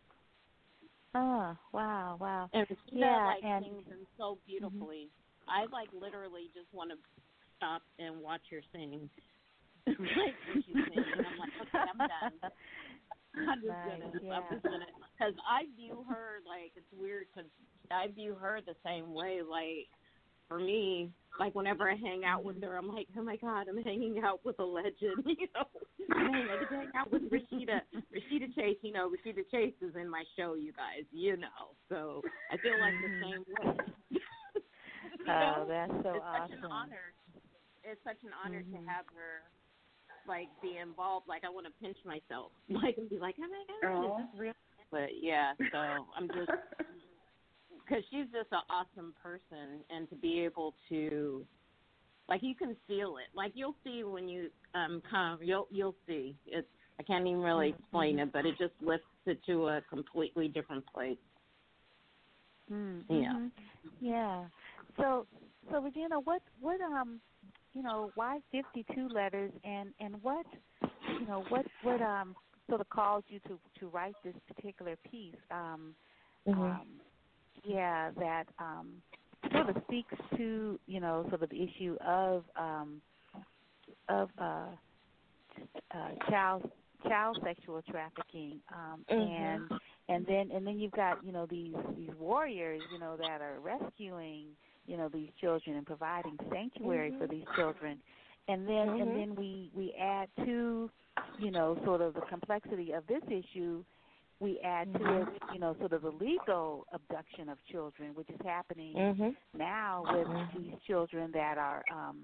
Oh, 1.14 1.56
wow, 1.72 2.16
wow. 2.20 2.48
And 2.52 2.66
she 2.68 2.98
Yeah, 3.00 3.26
like 3.26 3.44
and- 3.44 3.64
sings 3.64 3.84
them 3.88 4.06
so 4.18 4.38
beautifully. 4.46 5.08
I 5.48 5.64
like 5.66 5.88
literally 5.92 6.50
just 6.54 6.72
want 6.72 6.90
to 6.90 6.98
stop 7.56 7.82
and 7.98 8.20
watch 8.20 8.42
her 8.50 8.60
sing. 8.72 9.08
like 9.86 10.36
singing, 10.52 11.04
I'm 11.14 11.38
like, 11.38 11.52
okay, 11.62 11.78
I'm 11.78 11.98
done. 11.98 12.50
I'm 13.48 13.58
just 13.60 13.68
Nice, 13.68 14.00
gonna, 14.00 14.20
yeah. 14.22 14.32
I'm 14.34 14.44
just 14.50 14.64
gonna, 14.64 14.86
because 15.16 15.34
I 15.48 15.64
view 15.76 16.04
her 16.08 16.40
like 16.46 16.72
it's 16.74 16.92
weird 16.92 17.26
because 17.32 17.48
I 17.90 18.08
view 18.08 18.34
her 18.34 18.60
the 18.66 18.74
same 18.84 19.14
way. 19.14 19.42
Like 19.48 19.86
for 20.48 20.58
me, 20.58 21.10
like 21.38 21.54
whenever 21.54 21.90
I 21.90 21.96
hang 21.96 22.24
out 22.24 22.44
with 22.44 22.62
her, 22.62 22.76
I'm 22.76 22.88
like, 22.88 23.08
oh 23.18 23.22
my 23.22 23.36
god, 23.36 23.66
I'm 23.68 23.82
hanging 23.82 24.20
out 24.24 24.40
with 24.44 24.58
a 24.58 24.64
legend. 24.64 25.24
You 25.26 25.48
know, 25.54 25.66
I'm 26.14 26.32
hanging, 26.32 26.48
I 26.48 26.60
get 26.60 26.70
to 26.70 26.76
hang 26.76 26.90
out 26.96 27.12
with 27.12 27.22
Rashida, 27.30 27.80
Rashida 28.14 28.54
Chase. 28.54 28.78
You 28.82 28.92
know, 28.92 29.10
Rashida 29.10 29.42
Chase 29.50 29.74
is 29.82 29.94
in 30.00 30.08
my 30.08 30.22
show, 30.36 30.54
you 30.54 30.72
guys. 30.72 31.04
You 31.10 31.36
know, 31.36 31.74
so 31.88 32.22
I 32.52 32.56
feel 32.58 32.78
like 32.80 32.94
the 33.02 33.12
same 33.20 33.44
way. 33.48 33.76
you 34.10 34.20
Oh, 35.28 35.66
that's 35.68 35.90
so 36.02 36.14
it's 36.14 36.24
awesome. 36.24 36.54
such 36.54 36.58
an 36.62 36.70
honor. 36.70 37.06
It's 37.82 38.00
such 38.04 38.22
an 38.22 38.30
honor 38.44 38.62
to 38.62 38.66
mm-hmm. 38.66 38.86
have 38.86 39.06
her 39.14 39.42
like 40.28 40.48
be 40.62 40.78
involved. 40.78 41.26
Like 41.28 41.42
I 41.44 41.50
want 41.50 41.66
to 41.66 41.74
pinch 41.82 41.98
myself, 42.06 42.52
like 42.70 42.96
and 42.98 43.10
be 43.10 43.18
like, 43.18 43.34
oh 43.38 43.50
my 43.50 43.62
god, 43.66 43.90
Aw. 43.90 44.04
is 44.06 44.26
this 44.26 44.40
real? 44.40 44.54
But 44.90 45.10
yeah, 45.20 45.52
so 45.72 45.78
I'm 46.14 46.28
just 46.28 46.50
because 47.86 48.04
she's 48.10 48.26
just 48.32 48.52
an 48.52 48.62
awesome 48.70 49.14
person, 49.22 49.84
and 49.90 50.08
to 50.10 50.16
be 50.16 50.40
able 50.40 50.74
to, 50.88 51.46
like, 52.28 52.42
you 52.42 52.54
can 52.54 52.76
feel 52.88 53.18
it. 53.18 53.34
Like 53.34 53.52
you'll 53.54 53.76
see 53.84 54.04
when 54.04 54.28
you 54.28 54.50
um 54.74 55.02
come, 55.10 55.38
you'll 55.42 55.68
you'll 55.70 55.96
see. 56.06 56.36
It's 56.46 56.68
I 56.98 57.02
can't 57.04 57.26
even 57.26 57.40
really 57.40 57.70
explain 57.70 58.18
it, 58.18 58.32
but 58.32 58.46
it 58.46 58.56
just 58.58 58.74
lifts 58.80 59.06
it 59.26 59.38
to 59.46 59.68
a 59.68 59.82
completely 59.90 60.48
different 60.48 60.84
place. 60.86 61.18
Mm-hmm. 62.72 63.20
Yeah. 63.20 63.48
Yeah. 64.00 64.44
So, 64.96 65.26
so 65.70 65.80
Regina, 65.82 66.20
what, 66.20 66.42
what, 66.60 66.80
um, 66.80 67.20
you 67.74 67.82
know, 67.82 68.12
why 68.14 68.40
fifty-two 68.52 69.08
letters, 69.08 69.52
and 69.64 69.92
and 70.00 70.22
what, 70.22 70.46
you 71.20 71.26
know, 71.26 71.44
what, 71.48 71.66
what, 71.82 72.00
um, 72.00 72.34
sort 72.68 72.80
of 72.80 72.88
caused 72.88 73.26
you 73.28 73.40
to 73.40 73.58
to 73.80 73.88
write 73.88 74.16
this 74.24 74.34
particular 74.48 74.96
piece? 75.10 75.34
Um, 75.50 75.94
Mm-hmm. 76.48 76.62
um, 76.62 76.88
yeah, 77.64 78.10
that 78.18 78.44
um, 78.58 78.88
sort 79.52 79.68
of 79.70 79.76
speaks 79.84 80.14
to, 80.36 80.78
you 80.86 81.00
know, 81.00 81.24
sort 81.28 81.42
of 81.42 81.50
the 81.50 81.62
issue 81.62 81.96
of 82.06 82.44
um, 82.56 83.00
of 84.08 84.30
uh, 84.40 84.66
uh, 85.94 86.30
child 86.30 86.70
child 87.06 87.38
sexual 87.44 87.82
trafficking, 87.90 88.58
um, 88.74 89.04
mm-hmm. 89.10 89.20
and 89.20 89.80
and 90.08 90.26
then 90.26 90.50
and 90.54 90.66
then 90.66 90.78
you've 90.78 90.92
got 90.92 91.24
you 91.24 91.32
know 91.32 91.46
these 91.48 91.74
these 91.96 92.10
warriors 92.18 92.82
you 92.92 92.98
know 92.98 93.16
that 93.16 93.40
are 93.40 93.58
rescuing 93.60 94.46
you 94.86 94.96
know 94.96 95.08
these 95.12 95.28
children 95.40 95.76
and 95.76 95.86
providing 95.86 96.36
sanctuary 96.52 97.10
mm-hmm. 97.10 97.20
for 97.20 97.26
these 97.26 97.44
children, 97.56 97.98
and 98.48 98.66
then 98.66 98.88
mm-hmm. 98.88 99.02
and 99.02 99.16
then 99.16 99.34
we 99.36 99.70
we 99.74 99.94
add 100.00 100.28
to 100.44 100.90
you 101.38 101.50
know 101.50 101.78
sort 101.84 102.00
of 102.00 102.14
the 102.14 102.22
complexity 102.22 102.92
of 102.92 103.06
this 103.06 103.22
issue 103.28 103.84
we 104.38 104.60
add 104.62 104.92
to 104.92 104.98
mm-hmm. 104.98 105.34
it, 105.34 105.42
you 105.52 105.58
know, 105.58 105.74
sort 105.78 105.92
of 105.92 106.02
the 106.02 106.10
legal 106.10 106.86
abduction 106.92 107.48
of 107.48 107.58
children, 107.70 108.10
which 108.14 108.28
is 108.28 108.40
happening 108.44 108.94
mm-hmm. 108.94 109.28
now 109.58 110.04
with 110.12 110.26
mm-hmm. 110.26 110.62
these 110.62 110.72
children 110.86 111.30
that 111.32 111.56
are, 111.56 111.82
um, 111.90 112.18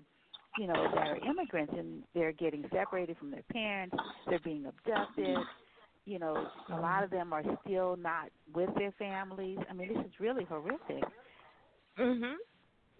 you 0.58 0.66
know, 0.66 0.88
that 0.94 1.06
are 1.06 1.16
immigrants 1.28 1.72
and 1.76 2.02
they're 2.14 2.32
getting 2.32 2.64
separated 2.72 3.16
from 3.16 3.30
their 3.30 3.44
parents, 3.50 3.96
they're 4.28 4.40
being 4.40 4.66
abducted. 4.66 5.38
You 6.04 6.18
know, 6.18 6.48
a 6.70 6.76
lot 6.76 7.04
of 7.04 7.10
them 7.10 7.32
are 7.32 7.44
still 7.64 7.96
not 7.96 8.28
with 8.52 8.70
their 8.76 8.92
families. 8.98 9.58
I 9.70 9.72
mean, 9.72 9.88
this 9.94 10.04
is 10.04 10.12
really 10.18 10.44
horrific. 10.44 11.04
Mhm. 11.96 12.34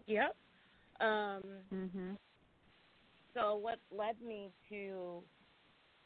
Yep. 0.06 0.36
Um 1.00 1.42
Mhm. 1.72 2.16
So 3.34 3.56
what 3.56 3.78
led 3.90 4.20
me 4.22 4.50
to 4.68 5.22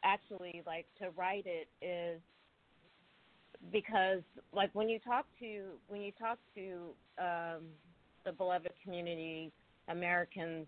actually 0.03 0.62
like 0.66 0.87
to 0.99 1.11
write 1.11 1.47
it 1.47 1.69
is 1.83 2.20
because 3.73 4.23
like 4.53 4.70
when 4.74 4.89
you 4.89 4.99
talk 4.99 5.27
to 5.41 5.62
when 5.89 6.01
you 6.01 6.12
talk 6.19 6.39
to 6.55 6.93
um, 7.19 7.62
the 8.24 8.33
beloved 8.33 8.73
community 8.83 9.53
Americans, 9.89 10.66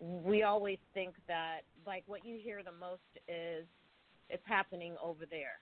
we 0.00 0.42
always 0.42 0.78
think 0.94 1.14
that 1.26 1.60
like 1.86 2.04
what 2.06 2.24
you 2.24 2.38
hear 2.42 2.62
the 2.62 2.72
most 2.72 3.00
is 3.28 3.64
it's 4.30 4.42
happening 4.46 4.94
over 5.02 5.24
there. 5.30 5.60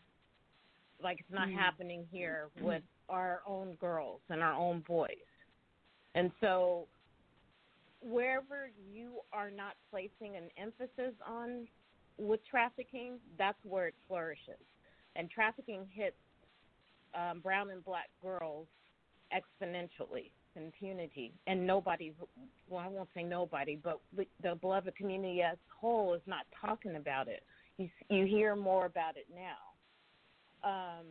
Like 1.02 1.20
it's 1.20 1.32
not 1.32 1.48
mm-hmm. 1.48 1.58
happening 1.58 2.06
here 2.10 2.48
with 2.60 2.82
our 3.08 3.42
own 3.46 3.74
girls 3.80 4.20
and 4.30 4.42
our 4.42 4.54
own 4.54 4.82
boys. 4.86 5.10
And 6.14 6.30
so 6.40 6.86
wherever 8.00 8.70
you 8.92 9.12
are 9.32 9.50
not 9.50 9.74
placing 9.90 10.36
an 10.36 10.48
emphasis 10.56 11.14
on 11.26 11.66
with 12.18 12.40
trafficking, 12.50 13.18
that's 13.38 13.58
where 13.64 13.88
it 13.88 13.94
flourishes. 14.08 14.64
And 15.16 15.30
trafficking 15.30 15.86
hits 15.90 16.16
um, 17.16 17.40
brown 17.40 17.70
and 17.70 17.84
black 17.84 18.08
girls 18.22 18.66
exponentially 19.32 20.30
impunity 20.54 21.32
and 21.46 21.66
nobody 21.66 22.12
well 22.68 22.80
i 22.80 22.88
won't 22.88 23.08
say 23.14 23.22
nobody 23.22 23.76
but 23.82 24.00
the 24.42 24.54
beloved 24.54 24.94
community 24.96 25.42
as 25.42 25.56
a 25.56 25.80
whole 25.80 26.14
is 26.14 26.22
not 26.26 26.46
talking 26.58 26.96
about 26.96 27.28
it 27.28 27.42
you 27.76 27.88
you 28.08 28.24
hear 28.24 28.56
more 28.56 28.86
about 28.86 29.16
it 29.16 29.26
now 29.34 30.68
um 30.68 31.04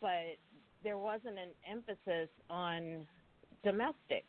but 0.00 0.36
there 0.84 0.98
wasn't 0.98 1.38
an 1.38 1.50
emphasis 1.70 2.28
on 2.50 3.06
domestic 3.64 4.24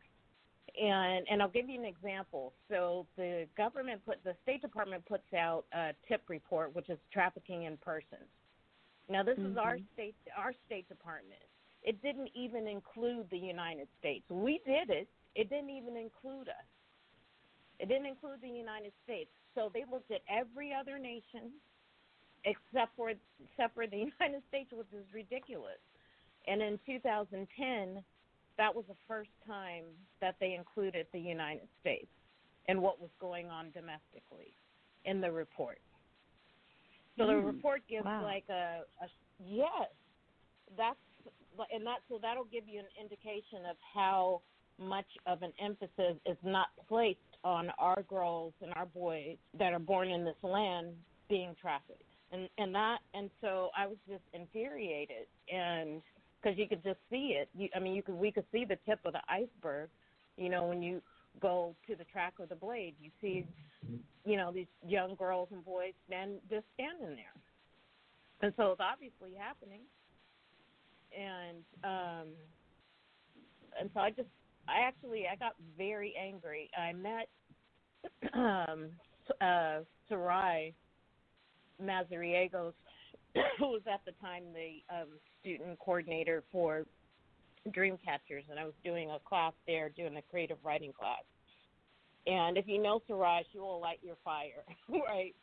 and 0.82 1.26
and 1.30 1.42
I'll 1.42 1.50
give 1.50 1.70
you 1.70 1.80
an 1.80 1.86
example. 1.86 2.54
So 2.70 3.06
the 3.16 3.46
government 3.56 4.02
put 4.06 4.24
the 4.24 4.36
State 4.44 4.62
Department 4.62 5.06
puts 5.06 5.32
out 5.38 5.66
a 5.74 5.92
TIP 6.08 6.24
report, 6.30 6.76
which 6.76 6.90
is 6.90 6.98
trafficking 7.12 7.64
in 7.64 7.78
persons. 7.78 8.28
Now, 9.10 9.24
this 9.24 9.38
mm-hmm. 9.38 9.52
is 9.52 9.58
our 9.58 9.78
state 9.94 10.16
our 10.38 10.54
State 10.66 10.88
Department. 10.90 11.42
It 11.84 12.02
didn't 12.02 12.30
even 12.34 12.68
include 12.68 13.28
the 13.30 13.38
United 13.38 13.88
States. 14.00 14.24
We 14.30 14.62
did 14.66 14.90
it. 14.90 15.08
It 15.36 15.50
didn't 15.50 15.72
even 15.72 15.98
include 15.98 16.48
us. 16.48 16.68
It 17.80 17.90
didn't 17.90 18.06
include 18.06 18.40
the 18.42 18.48
United 18.48 18.94
States. 19.04 19.30
So 19.56 19.70
they 19.74 19.84
looked 19.92 20.12
at 20.12 20.22
every 20.30 20.74
other 20.74 20.98
nation 20.98 21.52
except 22.46 22.96
for 22.96 23.12
except 23.12 23.76
for 23.76 23.88
the 23.88 23.98
United 24.20 24.42
States, 24.50 24.72
which 24.72 24.88
is 24.94 25.06
ridiculous. 25.14 25.80
And 26.48 26.62
in 26.62 26.80
2010, 26.86 28.04
that 28.58 28.76
was 28.76 28.86
the 28.88 28.96
first 29.08 29.32
time 29.48 29.84
that 30.22 30.36
they 30.40 30.54
included 30.54 31.08
the 31.14 31.20
United 31.20 31.68
States 31.82 32.12
and 32.68 32.82
what 32.82 33.00
was 33.02 33.10
going 33.20 33.50
on 33.50 33.72
domestically 33.72 34.54
in 35.06 35.22
the 35.22 35.32
report. 35.32 35.80
So 37.18 37.28
the 37.28 37.34
mm, 37.34 37.46
report 37.46 37.82
gives 37.90 38.06
wow. 38.06 38.24
like 38.24 38.46
a, 38.50 38.82
a 39.02 39.08
yes, 39.46 39.90
that's 40.78 40.98
and 41.72 41.86
that 41.86 42.00
so 42.10 42.18
that'll 42.22 42.46
give 42.46 42.68
you 42.68 42.80
an 42.80 42.86
indication 43.00 43.70
of 43.70 43.78
how 43.94 44.42
much 44.80 45.06
of 45.28 45.44
an 45.44 45.54
emphasis 45.64 46.18
is 46.26 46.38
not 46.44 46.68
placed 46.88 47.20
on 47.44 47.70
our 47.78 48.04
girls 48.04 48.54
and 48.62 48.74
our 48.76 48.88
boys 48.88 49.38
that 49.58 49.74
are 49.74 49.80
born 49.80 50.10
in 50.10 50.26
this 50.26 50.36
land 50.42 50.88
being 51.30 51.56
trafficked. 51.62 52.02
And 52.32 52.50
and 52.58 52.74
that 52.74 53.00
and 53.14 53.30
so 53.42 53.70
I 53.78 53.86
was 53.86 53.98
just 54.08 54.24
infuriated. 54.34 55.28
And 55.54 56.02
because 56.42 56.58
you 56.58 56.68
could 56.68 56.84
just 56.84 57.00
see 57.10 57.38
it. 57.40 57.50
You, 57.56 57.70
I 57.76 57.80
mean 57.80 57.94
you 57.94 58.02
could 58.02 58.16
we 58.16 58.32
could 58.32 58.46
see 58.52 58.66
the 58.66 58.78
tip 58.88 59.00
of 59.06 59.14
the 59.14 59.22
iceberg 59.30 59.90
you 60.38 60.50
know 60.50 60.66
when 60.66 60.82
you 60.82 61.02
go 61.42 61.76
to 61.88 61.96
the 61.96 62.04
track 62.06 62.34
of 62.40 62.50
the 62.50 62.56
blade. 62.56 62.96
You 63.02 63.12
see 63.22 63.46
you 64.26 64.38
know 64.38 64.52
these 64.52 64.68
young 64.88 65.16
girls 65.16 65.50
and 65.52 65.64
boys 65.66 65.94
stand 66.08 66.40
just 66.50 66.66
standing 66.74 67.16
there. 67.16 67.34
And 68.42 68.54
so 68.58 68.72
it's 68.72 68.82
obviously 68.82 69.32
happening. 69.38 69.82
And 71.18 71.64
um 71.84 72.28
and 73.80 73.90
so 73.94 74.00
I 74.00 74.10
just 74.10 74.30
I 74.68 74.82
actually 74.88 75.26
I 75.32 75.36
got 75.36 75.54
very 75.78 76.14
angry. 76.20 76.70
I 76.78 76.94
met 76.94 77.30
um 78.34 78.90
uh 79.42 79.80
Sarai 80.10 80.74
Mazariegos 81.82 82.74
who 83.58 83.68
was 83.68 83.82
at 83.92 84.02
the 84.06 84.12
time 84.22 84.44
the 84.54 84.96
um 84.96 85.08
student 85.42 85.78
coordinator 85.80 86.44
for 86.52 86.86
Dreamcatchers 87.70 88.50
and 88.50 88.60
I 88.60 88.66
was 88.66 88.74
doing 88.84 89.10
a 89.10 89.20
class 89.20 89.54
there 89.68 89.90
doing 89.90 90.18
a 90.18 90.22
creative 90.22 90.58
writing 90.64 90.92
class. 90.92 91.24
And 92.26 92.58
if 92.58 92.68
you 92.68 92.82
know 92.82 93.02
Sarai, 93.08 93.46
she 93.52 93.60
will 93.60 93.80
light 93.80 94.00
your 94.02 94.18
fire, 94.24 94.64
right? 94.90 95.34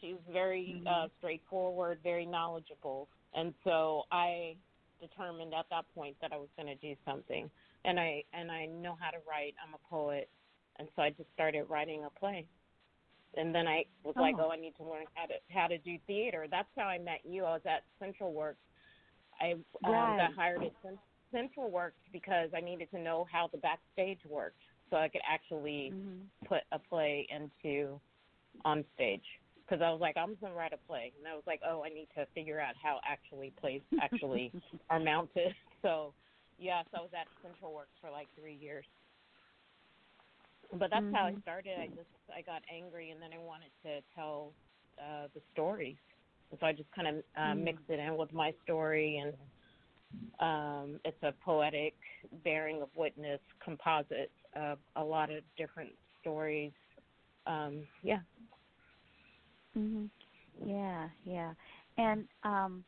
She's 0.00 0.16
very 0.32 0.76
mm-hmm. 0.78 0.86
uh 0.86 1.08
straightforward, 1.18 1.98
very 2.02 2.26
knowledgeable. 2.26 3.08
And 3.34 3.52
so 3.64 4.04
I 4.10 4.56
determined 5.00 5.52
at 5.54 5.66
that 5.70 5.84
point 5.94 6.16
that 6.22 6.32
I 6.32 6.36
was 6.36 6.48
going 6.56 6.68
to 6.68 6.74
do 6.76 6.94
something, 7.04 7.50
and 7.84 8.00
I 8.00 8.22
and 8.32 8.50
I 8.50 8.66
know 8.66 8.96
how 9.00 9.10
to 9.10 9.18
write. 9.28 9.54
I'm 9.66 9.74
a 9.74 9.90
poet, 9.90 10.28
and 10.78 10.88
so 10.96 11.02
I 11.02 11.10
just 11.10 11.28
started 11.34 11.64
writing 11.68 12.04
a 12.04 12.18
play. 12.18 12.46
And 13.36 13.54
then 13.54 13.66
I 13.66 13.84
was 14.02 14.14
oh. 14.16 14.22
like, 14.22 14.36
oh, 14.38 14.50
I 14.50 14.56
need 14.56 14.74
to 14.78 14.84
learn 14.84 15.04
how 15.14 15.26
to 15.26 15.34
how 15.48 15.66
to 15.66 15.78
do 15.78 15.96
theater. 16.06 16.46
That's 16.50 16.68
how 16.76 16.84
I 16.84 16.98
met 16.98 17.20
you. 17.24 17.44
I 17.44 17.52
was 17.52 17.62
at 17.66 17.84
Central 17.98 18.32
Works. 18.32 18.60
I 19.40 19.52
um, 19.52 19.64
right. 19.84 20.18
got 20.18 20.34
hired 20.34 20.62
at 20.62 20.72
Central 20.82 21.02
Works 21.56 21.96
because 22.12 22.50
I 22.56 22.60
needed 22.60 22.90
to 22.92 22.98
know 22.98 23.26
how 23.30 23.48
the 23.52 23.58
backstage 23.58 24.18
worked, 24.28 24.60
so 24.90 24.96
I 24.96 25.08
could 25.08 25.20
actually 25.28 25.92
mm-hmm. 25.94 26.46
put 26.46 26.62
a 26.72 26.78
play 26.78 27.26
into 27.30 28.00
on 28.64 28.84
stage 28.94 29.24
because 29.66 29.82
I 29.82 29.90
was 29.90 30.00
like, 30.00 30.16
I'm 30.16 30.36
gonna 30.40 30.54
write 30.54 30.72
a 30.72 30.78
play, 30.86 31.12
and 31.18 31.26
I 31.26 31.34
was 31.34 31.42
like, 31.46 31.60
oh, 31.68 31.84
I 31.84 31.88
need 31.88 32.08
to 32.16 32.26
figure 32.34 32.60
out 32.60 32.74
how 32.80 33.00
actually 33.06 33.52
plays 33.60 33.82
actually 34.00 34.52
are 34.90 35.00
mounted. 35.00 35.54
So, 35.82 36.14
yes, 36.58 36.84
I 36.96 37.00
was 37.00 37.10
at 37.12 37.28
Central 37.42 37.72
Works 37.72 37.94
for 38.00 38.10
like 38.10 38.26
three 38.40 38.58
years, 38.60 38.86
but 40.72 40.90
that's 40.90 41.04
mm-hmm. 41.04 41.14
how 41.14 41.26
I 41.26 41.34
started. 41.42 41.78
I 41.78 41.86
just 41.88 42.08
I 42.34 42.42
got 42.42 42.62
angry, 42.74 43.10
and 43.10 43.22
then 43.22 43.30
I 43.32 43.38
wanted 43.38 43.70
to 43.84 44.00
tell 44.16 44.52
uh, 44.98 45.28
the 45.32 45.40
stories, 45.52 45.94
and 46.50 46.58
so 46.58 46.66
I 46.66 46.72
just 46.72 46.90
kind 46.90 47.06
of 47.06 47.16
uh, 47.36 47.40
mm-hmm. 47.40 47.64
mixed 47.64 47.84
it 47.88 48.00
in 48.00 48.16
with 48.16 48.32
my 48.32 48.52
story, 48.64 49.22
and 49.22 49.34
um, 50.40 51.00
it's 51.04 51.22
a 51.22 51.32
poetic 51.44 51.94
bearing 52.44 52.82
of 52.82 52.88
witness 52.96 53.40
composite 53.64 54.32
of 54.56 54.78
a 54.96 55.04
lot 55.04 55.30
of 55.30 55.42
different 55.58 55.92
stories. 56.20 56.72
Um, 57.46 57.86
yeah, 58.02 58.20
Mhm. 59.76 60.10
Yeah, 60.66 61.08
yeah. 61.24 61.54
And 61.98 62.28
um 62.44 62.84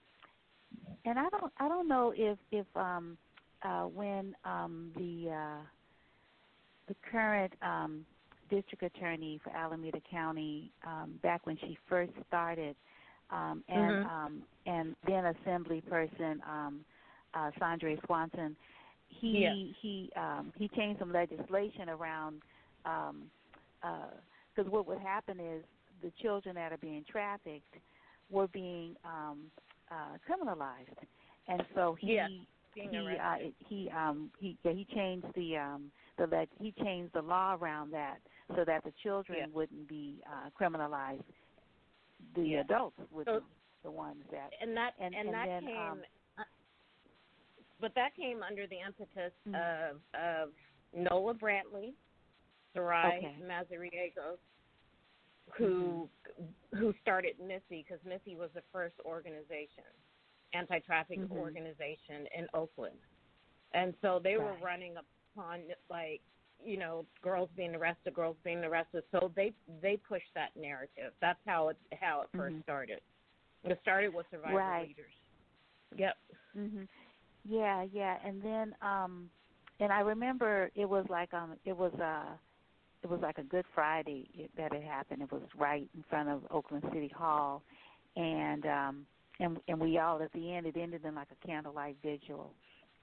and 1.05 1.19
I 1.19 1.29
don't 1.31 1.53
I 1.59 1.69
don't 1.69 1.89
know 1.89 2.13
if 2.17 2.39
if 2.53 2.67
um 2.77 3.19
uh 3.63 3.85
when 3.85 4.35
um 4.45 4.93
the 4.97 5.31
uh 5.31 5.65
the 6.89 6.97
current 7.11 7.53
um 7.63 8.07
district 8.51 8.83
attorney 8.85 9.41
for 9.45 9.51
Alameda 9.51 10.01
County 10.11 10.73
um 10.87 11.19
back 11.23 11.47
when 11.47 11.59
she 11.59 11.79
first 11.89 12.13
started 12.29 12.77
um 13.31 13.65
and 13.69 13.99
mm-hmm. 13.99 14.05
um 14.05 14.43
and 14.67 14.97
then 15.07 15.27
assembly 15.27 15.83
person 15.83 16.43
um 16.49 16.85
uh 17.35 17.51
Sandre 17.61 17.99
Swanson 18.07 18.57
he 19.09 19.39
yeah. 19.41 19.55
he 19.81 20.11
um 20.17 20.53
he 20.57 20.69
changed 20.69 20.99
some 20.99 21.13
legislation 21.13 21.89
around 21.89 22.43
um 22.85 23.23
uh 23.83 24.11
because 24.55 24.71
what 24.71 24.87
would 24.87 24.99
happen 24.99 25.39
is 25.39 25.65
the 26.03 26.13
children 26.23 26.55
that 26.55 26.73
are 26.73 26.79
being 26.79 27.05
trafficked 27.11 27.75
were 28.31 28.49
being 28.49 28.95
um 29.05 29.39
uh 29.91 30.17
criminalized 30.29 31.07
and 31.49 31.63
so 31.75 31.97
he 31.99 32.15
yeah, 32.15 32.29
he 32.75 33.19
uh, 33.21 33.37
he 33.69 33.91
um 33.91 34.31
he 34.39 34.57
yeah, 34.63 34.73
he 34.73 34.87
changed 34.95 35.27
the 35.35 35.57
um 35.57 35.91
the 36.19 36.27
leg 36.27 36.49
he 36.61 36.73
changed 36.83 37.13
the 37.15 37.23
law 37.23 37.55
around 37.55 37.93
that 37.93 38.19
so 38.55 38.65
that 38.65 38.85
the 38.85 38.93
children 39.03 39.39
yeah. 39.41 39.47
wouldn't 39.53 39.89
be 39.89 40.17
uh 40.27 40.49
criminalized 40.61 41.23
the 42.35 42.43
yeah. 42.43 42.61
adults 42.61 42.97
would 43.13 43.27
so, 43.27 43.41
the 43.85 43.91
ones 43.91 44.23
that 44.31 44.51
and 44.61 44.77
that 44.77 44.93
and, 45.01 45.15
and, 45.15 45.29
and 45.29 45.35
that 45.35 45.47
then, 45.47 45.63
came 45.63 45.77
um, 45.77 45.99
but 47.81 47.95
that 47.95 48.15
came 48.15 48.43
under 48.43 48.67
the 48.67 48.79
impetus 48.81 49.33
Mhm. 49.47 49.91
of 49.91 50.01
of 50.15 50.53
Nola 50.93 51.35
Brantley, 51.35 51.95
Sarai 52.75 53.19
Okay. 53.19 53.37
Mazariegos, 53.43 54.39
who 55.57 56.09
who 56.75 56.93
started 57.01 57.39
MISSSEY 57.41 57.83
because 57.85 58.03
MISSSEY 58.05 58.37
was 58.37 58.51
the 58.53 58.63
first 58.73 58.95
organization, 59.05 59.85
anti-trafficking 60.53 61.29
Mhm. 61.29 61.37
organization 61.37 62.27
in 62.29 62.49
Oakland, 62.55 63.01
and 63.73 63.95
so 64.01 64.19
they 64.19 64.37
were 64.37 64.55
running 64.55 64.97
upon 64.97 65.75
like 65.89 66.23
you 66.63 66.77
know 66.77 67.07
girls 67.23 67.51
being 67.57 67.75
arrested, 67.75 68.13
girls 68.15 68.37
being 68.43 68.65
arrested. 68.65 69.05
So 69.11 69.29
they 69.35 69.53
they 69.81 69.97
pushed 69.97 70.33
that 70.35 70.55
narrative. 70.57 71.15
That's 71.21 71.43
how 71.47 71.69
it 71.69 71.77
how 72.01 72.23
it 72.23 72.31
1st 72.33 72.57
Mhm. 72.57 72.63
started. 72.63 73.03
It 73.65 73.81
started 73.81 74.15
with 74.15 74.27
survivor 74.31 74.57
Right. 74.57 74.89
leaders. 74.89 75.15
Yep. 75.97 76.19
Mhm. 76.57 76.89
Yeah, 77.49 77.87
yeah, 77.93 78.16
and 78.25 78.43
then 78.43 78.75
um 78.83 79.31
and 79.81 79.93
I 79.93 80.01
remember 80.01 80.70
it 80.75 80.89
was 80.89 81.07
like 81.09 81.33
um 81.35 81.57
it 81.65 81.77
was 81.77 81.93
uh 81.95 82.37
it 83.03 83.09
was 83.09 83.20
like 83.23 83.39
a 83.39 83.45
Good 83.45 83.65
Friday 83.75 84.51
that 84.57 84.73
it 84.75 84.83
happened. 84.83 85.23
It 85.23 85.33
was 85.33 85.43
right 85.57 85.89
in 85.95 86.05
front 86.11 86.29
of 86.29 86.43
Oakland 86.51 86.85
City 86.93 87.12
Hall 87.16 87.62
and 88.16 88.66
um 88.66 89.07
and 89.41 89.59
and 89.69 89.81
we 89.81 89.99
all 89.99 90.20
at 90.23 90.33
the 90.33 90.53
end 90.53 90.66
it 90.66 90.77
ended 90.77 91.05
in 91.05 91.15
like 91.15 91.29
a 91.33 91.47
candlelight 91.47 91.97
vigil. 92.03 92.53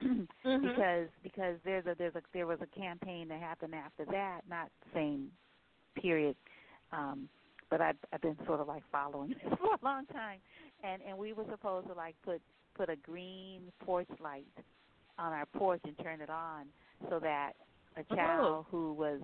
Mm-hmm. 0.00 0.68
because 0.68 1.08
because 1.22 1.56
there's 1.64 1.86
a 1.86 1.94
there's 1.98 2.14
a 2.14 2.22
there 2.32 2.46
was 2.46 2.58
a 2.62 2.78
campaign 2.78 3.28
that 3.28 3.40
happened 3.40 3.74
after 3.74 4.04
that, 4.12 4.42
not 4.48 4.70
same 4.94 5.30
period. 6.00 6.36
Um 6.92 7.28
but 7.70 7.80
I've 7.80 7.96
I've 8.12 8.20
been 8.20 8.36
sort 8.46 8.60
of 8.60 8.68
like 8.68 8.84
following 8.92 9.30
this 9.44 9.58
for 9.58 9.74
a 9.74 9.84
long 9.84 10.06
time. 10.06 10.38
And 10.84 11.02
and 11.02 11.18
we 11.18 11.32
were 11.32 11.46
supposed 11.50 11.88
to 11.88 11.94
like 11.94 12.14
put 12.22 12.40
put 12.76 12.90
a 12.90 12.96
green 12.96 13.62
porch 13.84 14.08
light 14.20 14.46
on 15.18 15.32
our 15.32 15.46
porch 15.46 15.80
and 15.84 15.96
turn 15.98 16.20
it 16.20 16.30
on 16.30 16.66
so 17.08 17.18
that 17.18 17.52
a 17.96 18.14
child 18.14 18.66
who 18.70 18.92
was 18.92 19.20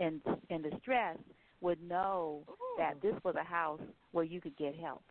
in 0.00 0.20
in 0.50 0.62
distress 0.62 1.18
would 1.60 1.80
know 1.82 2.42
that 2.78 3.00
this 3.00 3.14
was 3.24 3.34
a 3.40 3.44
house 3.44 3.80
where 4.12 4.24
you 4.24 4.40
could 4.40 4.56
get 4.56 4.74
help. 4.76 5.04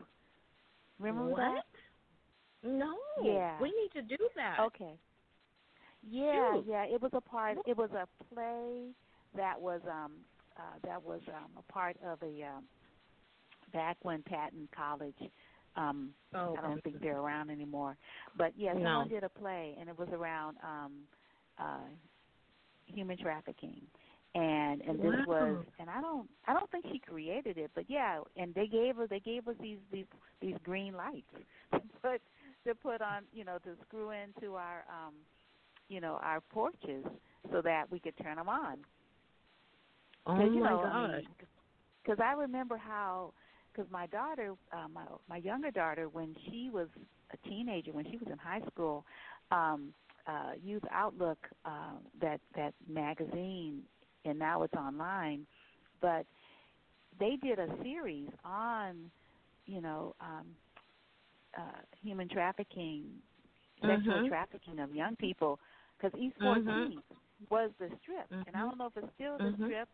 Remember 0.99 1.31
what? 1.31 1.37
that? 1.39 2.69
No. 2.69 2.95
Yeah. 3.23 3.59
We 3.61 3.69
need 3.69 3.91
to 3.93 4.01
do 4.01 4.17
that. 4.35 4.57
Okay. 4.59 4.93
Yeah, 6.07 6.53
Shoot. 6.55 6.65
yeah. 6.67 6.85
It 6.85 7.01
was 7.01 7.11
a 7.13 7.21
part. 7.21 7.57
It 7.65 7.77
was 7.77 7.89
a 7.91 8.07
play 8.33 8.89
that 9.35 9.59
was 9.59 9.81
um 9.89 10.11
uh 10.57 10.77
that 10.83 11.03
was 11.03 11.21
um 11.29 11.51
a 11.57 11.71
part 11.71 11.97
of 12.05 12.21
a 12.21 12.43
um 12.43 12.63
back 13.73 13.97
when 14.03 14.21
Patten 14.23 14.67
College 14.75 15.15
um 15.75 16.11
Oh, 16.33 16.57
I 16.57 16.61
don't 16.61 16.81
think 16.83 16.99
they're 17.01 17.17
around 17.19 17.49
anymore. 17.49 17.97
But 18.37 18.53
yeah, 18.57 18.73
No. 18.73 18.81
someone 18.83 19.07
did 19.07 19.23
a 19.23 19.29
play 19.29 19.75
and 19.79 19.89
it 19.89 19.97
was 19.97 20.09
around 20.11 20.57
um 20.63 20.93
uh 21.59 21.87
human 22.85 23.17
trafficking. 23.17 23.81
And 24.35 24.81
and 24.81 24.99
this 25.01 25.15
Wow. 25.25 25.25
was 25.25 25.59
and 25.79 25.89
I 25.89 26.01
don't 26.01 26.27
I 26.47 26.53
don't 26.53 26.69
think 26.71 26.85
she 26.91 26.99
created 26.99 27.57
it, 27.57 27.71
but 27.75 27.85
yeah, 27.89 28.19
and 28.37 28.53
they 28.53 28.67
gave 28.67 28.99
us 28.99 29.07
they 29.09 29.19
gave 29.19 29.47
us 29.47 29.55
these 29.61 29.79
these 29.91 30.05
these 30.41 30.55
green 30.63 30.93
lights 30.95 31.31
to 31.71 31.79
put 32.01 32.21
to 32.67 32.75
put 32.75 33.01
on, 33.01 33.23
you 33.33 33.43
know, 33.45 33.57
to 33.63 33.71
screw 33.87 34.11
into 34.11 34.55
our 34.55 34.85
um 34.89 35.13
you 35.89 35.99
know, 36.01 36.19
our 36.21 36.41
porches 36.51 37.05
so 37.51 37.61
that 37.61 37.89
we 37.91 37.99
could 37.99 38.15
turn 38.21 38.37
them 38.37 38.49
on. 38.49 38.77
Oh 40.25 40.49
you 40.51 40.59
my 40.59 40.61
know. 40.61 40.83
I 40.83 40.91
mean, 40.91 41.11
because 42.03 42.19
I 42.23 42.33
remember 42.33 42.77
how, 42.77 43.33
because 43.75 43.91
my 43.91 44.07
daughter, 44.07 44.53
uh, 44.71 44.87
my 44.87 45.05
my 45.27 45.37
younger 45.37 45.71
daughter, 45.71 46.07
when 46.09 46.35
she 46.49 46.69
was 46.71 46.87
a 47.33 47.49
teenager, 47.49 47.91
when 47.91 48.05
she 48.09 48.17
was 48.17 48.27
in 48.31 48.37
high 48.37 48.61
school, 48.71 49.05
um, 49.51 49.93
uh, 50.27 50.51
Youth 50.63 50.83
Outlook, 50.91 51.39
uh, 51.65 51.93
that 52.21 52.39
that 52.55 52.73
magazine, 52.87 53.81
and 54.25 54.39
now 54.39 54.63
it's 54.63 54.73
online, 54.73 55.45
but 56.01 56.25
they 57.19 57.37
did 57.41 57.59
a 57.59 57.67
series 57.83 58.29
on, 58.43 59.11
you 59.65 59.81
know, 59.81 60.15
um, 60.19 60.47
uh, 61.57 61.81
human 62.03 62.27
trafficking, 62.29 63.05
sexual 63.85 64.19
Mhm. 64.19 64.27
trafficking 64.27 64.79
of 64.79 64.93
young 64.93 65.15
people, 65.17 65.59
because 65.97 66.17
East 66.19 66.37
Mhm. 66.41 67.03
was 67.49 67.71
the 67.79 67.89
strip, 68.01 68.29
and 68.47 68.55
I 68.55 68.59
Mhm. 68.59 68.61
don't 68.61 68.77
know 68.77 68.87
if 68.87 68.97
it's 68.97 69.13
still 69.15 69.39
the 69.39 69.53
Mhm. 69.57 69.65
strip, 69.65 69.89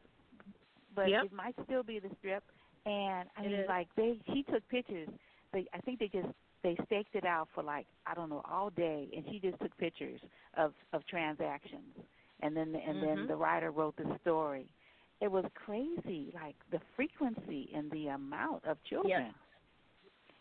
but 0.95 1.07
Yep. 1.07 1.21
it 1.21 1.31
might 1.31 1.55
still 1.65 1.83
be 1.83 1.99
the 1.99 2.09
strip. 2.19 2.43
And 2.85 3.29
I 3.37 3.41
It 3.43 3.49
mean, 3.49 3.59
is. 3.61 3.67
like 3.67 3.87
they, 3.95 4.17
she 4.33 4.43
took 4.43 4.67
pictures. 4.69 5.09
They, 5.53 5.65
I 5.73 5.79
think 5.79 5.99
they 5.99 6.07
just 6.07 6.27
they 6.63 6.75
staked 6.85 7.15
it 7.15 7.25
out 7.25 7.47
for 7.53 7.63
like 7.63 7.85
I 8.07 8.13
don't 8.13 8.29
know 8.29 8.41
all 8.49 8.69
day, 8.69 9.07
and 9.15 9.25
she 9.29 9.39
just 9.39 9.59
took 9.59 9.75
pictures 9.77 10.19
of 10.57 10.73
of 10.93 11.05
transactions, 11.07 11.95
and 12.41 12.55
then 12.55 12.75
and 12.75 13.01
then 13.03 13.17
Mhm. 13.19 13.27
the 13.27 13.35
writer 13.35 13.71
wrote 13.71 13.95
the 13.97 14.17
story. 14.21 14.67
It 15.21 15.29
was 15.31 15.45
crazy, 15.53 16.31
like 16.33 16.55
the 16.71 16.79
frequency 16.95 17.69
and 17.75 17.91
the 17.91 18.07
amount 18.07 18.65
of 18.65 18.81
children. 18.83 19.11
Yes. 19.11 19.33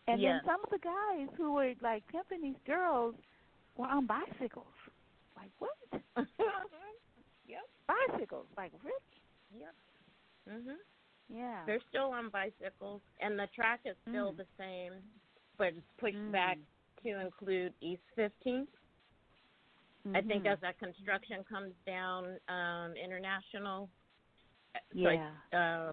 And 0.08 0.20
Yes. 0.20 0.42
then 0.42 0.52
some 0.52 0.60
of 0.64 0.70
the 0.70 0.78
guys 0.78 1.28
who 1.36 1.52
were 1.52 1.74
like 1.82 2.06
pimping 2.08 2.40
these 2.42 2.58
girls 2.66 3.14
were 3.76 3.86
on 3.86 4.06
bicycles. 4.06 4.72
Like 5.36 5.50
what? 5.58 5.76
yep. 7.46 7.62
Bicycles? 7.86 8.46
Like 8.56 8.72
really? 8.82 9.60
Yep. 9.60 9.74
Mhm. 10.48 10.76
Yeah. 11.34 11.64
They're 11.66 11.80
still 11.88 12.10
on 12.12 12.30
bicycles, 12.30 13.02
and 13.20 13.38
the 13.38 13.46
track 13.54 13.80
is 13.84 13.96
still 14.08 14.32
Mm. 14.32 14.36
the 14.36 14.46
same, 14.58 14.92
but 15.58 15.68
it's 15.68 15.86
pushed 15.98 16.16
Mm. 16.16 16.32
back 16.32 16.58
to 17.04 17.20
include 17.20 17.74
East 17.80 18.02
15th. 18.16 18.68
I 20.14 20.20
think 20.22 20.44
Mhm. 20.44 20.52
as 20.52 20.58
that 20.60 20.78
construction 20.78 21.44
comes 21.44 21.74
down, 21.86 22.38
um, 22.48 22.94
international. 22.96 23.88
Yeah. 24.92 25.36
So, 25.52 25.56
uh, 25.56 25.92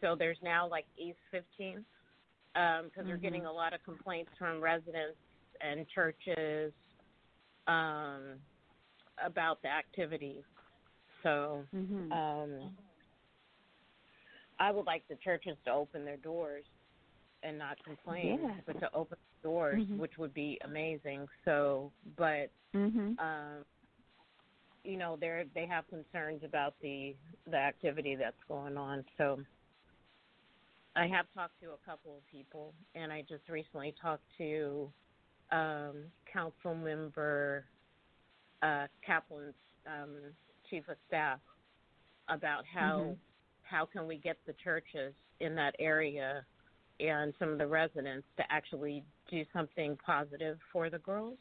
so 0.00 0.14
there's 0.16 0.38
now 0.42 0.68
like 0.68 0.86
East 0.98 1.18
15th 1.30 1.84
because 2.54 3.06
they're 3.06 3.16
Mhm. 3.16 3.22
getting 3.22 3.46
a 3.46 3.52
lot 3.52 3.72
of 3.74 3.82
complaints 3.82 4.30
from 4.38 4.60
residents 4.60 5.18
and 5.60 5.88
churches 5.88 6.72
um, 7.66 8.40
about 9.24 9.60
the 9.62 9.68
activity. 9.68 10.44
So 11.22 11.66
Mhm. 11.74 12.12
um, 12.12 12.76
I 14.58 14.70
would 14.70 14.86
like 14.86 15.06
the 15.08 15.16
churches 15.16 15.56
to 15.64 15.72
open 15.72 16.04
their 16.04 16.16
doors 16.16 16.64
and 17.42 17.58
not 17.58 17.82
complain, 17.84 18.40
Yes. 18.42 18.62
but 18.66 18.80
to 18.80 18.94
open 18.94 19.18
the 19.42 19.48
doors, 19.48 19.82
Mhm. 19.82 19.98
which 19.98 20.16
would 20.18 20.32
be 20.34 20.58
amazing. 20.64 21.28
So, 21.44 21.92
but 22.16 22.50
mhm. 22.74 23.18
um, 23.18 23.64
you 24.84 24.96
know, 24.96 25.16
they're 25.16 25.44
they 25.54 25.66
have 25.66 25.86
concerns 25.88 26.42
about 26.44 26.78
the 26.80 27.16
the 27.46 27.56
activity 27.56 28.14
that's 28.14 28.42
going 28.48 28.76
on. 28.76 29.04
So, 29.18 29.44
I 30.94 31.06
have 31.08 31.26
talked 31.34 31.60
to 31.60 31.72
a 31.72 31.78
couple 31.84 32.16
of 32.16 32.26
people, 32.26 32.72
and 32.94 33.12
I 33.12 33.22
just 33.22 33.48
recently 33.48 33.92
talked 34.00 34.24
to 34.38 34.92
um, 35.52 36.10
council 36.32 36.74
member 36.74 37.66
uh, 38.62 38.86
Kaplan's 39.06 39.54
um, 39.86 40.32
chief 40.70 40.88
of 40.88 40.96
staff 41.06 41.40
about 42.28 42.64
how 42.64 43.00
Mhm. 43.00 43.18
How 43.68 43.86
can 43.86 44.06
we 44.06 44.18
get 44.18 44.38
the 44.46 44.54
churches 44.62 45.14
in 45.40 45.54
that 45.56 45.74
area 45.78 46.44
and 47.00 47.34
some 47.38 47.50
of 47.50 47.58
the 47.58 47.66
residents 47.66 48.26
to 48.36 48.44
actually 48.50 49.04
do 49.30 49.44
something 49.52 49.96
positive 50.04 50.58
for 50.72 50.90
the 50.90 50.98
girls 50.98 51.38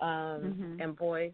um, 0.00 0.54
Mhm. 0.60 0.78
and 0.78 0.96
boys 0.96 1.32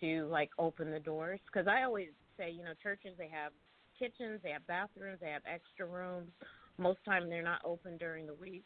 to 0.00 0.26
like 0.26 0.50
open 0.58 0.90
the 0.90 1.00
doors? 1.00 1.40
Because 1.52 1.68
I 1.68 1.82
always 1.84 2.08
say 2.36 2.50
you 2.50 2.64
know 2.64 2.74
churches 2.82 3.14
they 3.18 3.28
have 3.28 3.52
kitchens 3.98 4.40
they 4.42 4.50
have 4.50 4.66
bathrooms 4.66 5.18
they 5.20 5.30
have 5.30 5.42
extra 5.46 5.86
rooms. 5.86 6.30
Most 6.78 7.00
time 7.04 7.28
they're 7.28 7.42
not 7.42 7.60
open 7.64 7.96
during 7.98 8.26
the 8.26 8.34
week. 8.34 8.64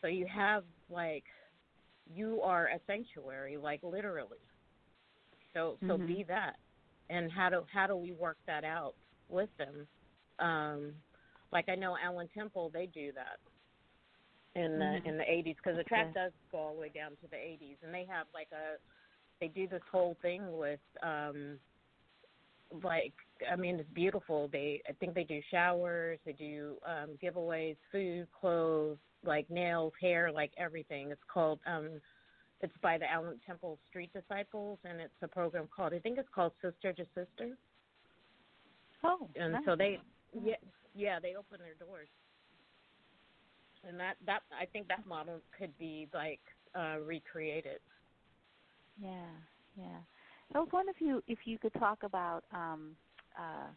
So 0.00 0.08
you 0.08 0.26
have 0.26 0.64
like 0.88 1.24
you 2.12 2.40
are 2.42 2.66
a 2.68 2.80
sanctuary 2.86 3.56
like 3.56 3.80
literally. 3.82 4.38
So 5.54 5.78
so 5.86 5.98
Mhm. 5.98 6.06
be 6.06 6.24
that. 6.28 6.56
And 7.10 7.30
how 7.30 7.50
do 7.50 7.62
how 7.72 7.86
do 7.86 7.96
we 7.96 8.12
work 8.12 8.38
that 8.46 8.64
out 8.64 8.94
with 9.30 9.50
them 9.58 9.86
um 10.38 10.92
like 11.52 11.68
i 11.68 11.74
know 11.74 11.96
allen 12.02 12.28
temple 12.34 12.70
they 12.72 12.86
do 12.86 13.12
that 13.12 13.38
in 14.60 14.78
the 14.78 14.96
Mhm. 14.98 15.06
in 15.06 15.16
the 15.18 15.24
80s 15.30 15.56
because 15.56 15.76
the 15.76 15.84
track 15.84 16.06
Yes. 16.06 16.14
does 16.14 16.32
go 16.50 16.58
all 16.58 16.74
the 16.74 16.80
way 16.80 16.88
down 16.88 17.12
to 17.16 17.26
the 17.30 17.36
80s 17.36 17.76
and 17.82 17.94
they 17.94 18.04
have 18.04 18.26
like 18.34 18.48
a 18.52 18.78
they 19.40 19.48
do 19.48 19.68
this 19.68 19.82
whole 19.90 20.16
thing 20.22 20.56
with 20.56 20.80
um 21.02 21.58
like 22.82 23.14
I 23.50 23.56
mean 23.56 23.80
it's 23.80 23.90
beautiful. 23.90 24.48
They 24.48 24.82
I 24.88 24.92
think 24.92 25.14
they 25.14 25.24
do 25.24 25.40
showers, 25.50 26.18
they 26.24 26.32
do 26.32 26.76
um 26.86 27.10
giveaways, 27.22 27.76
food, 27.90 28.28
clothes, 28.38 28.98
like 29.24 29.48
nails, 29.50 29.92
hair, 30.00 30.30
like 30.32 30.52
everything. 30.56 31.10
It's 31.10 31.22
called 31.32 31.60
um 31.66 32.00
it's 32.60 32.76
by 32.82 32.98
the 32.98 33.10
Allen 33.10 33.40
Temple 33.46 33.78
Street 33.88 34.12
Disciples 34.12 34.78
and 34.84 35.00
it's 35.00 35.14
a 35.22 35.28
program 35.28 35.68
called 35.74 35.94
I 35.94 35.98
think 35.98 36.18
it's 36.18 36.28
called 36.34 36.52
Sister 36.62 36.92
to 36.92 37.04
Sister. 37.14 37.56
Oh. 39.04 39.28
And 39.36 39.52
nice. 39.52 39.62
so 39.64 39.76
they 39.76 39.98
yeah 40.32 40.54
yeah, 40.94 41.20
they 41.20 41.34
open 41.36 41.58
their 41.60 41.74
doors. 41.74 42.08
and 43.88 43.98
that 43.98 44.16
that 44.26 44.42
I 44.58 44.66
think 44.66 44.88
that 44.88 45.06
model 45.06 45.40
could 45.56 45.76
be 45.78 46.08
like 46.12 46.40
uh, 46.74 46.96
recreated. 47.04 47.80
Yeah, 49.00 49.30
yeah. 49.76 49.98
I 50.54 50.58
was 50.58 50.68
wondering 50.72 50.94
if 50.94 51.00
you 51.00 51.22
if 51.26 51.38
you 51.44 51.58
could 51.58 51.74
talk 51.74 52.02
about 52.02 52.44
um 52.52 52.96
uh 53.38 53.68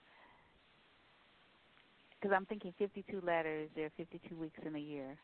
because 2.24 2.36
I'm 2.36 2.46
thinking 2.46 2.74
52 2.80 3.22
letters. 3.26 3.70
There 3.76 3.88
are 3.88 3.92
52 3.98 4.36
weeks 4.38 4.60
in 4.66 4.76
a 4.76 4.80
year. 4.80 5.18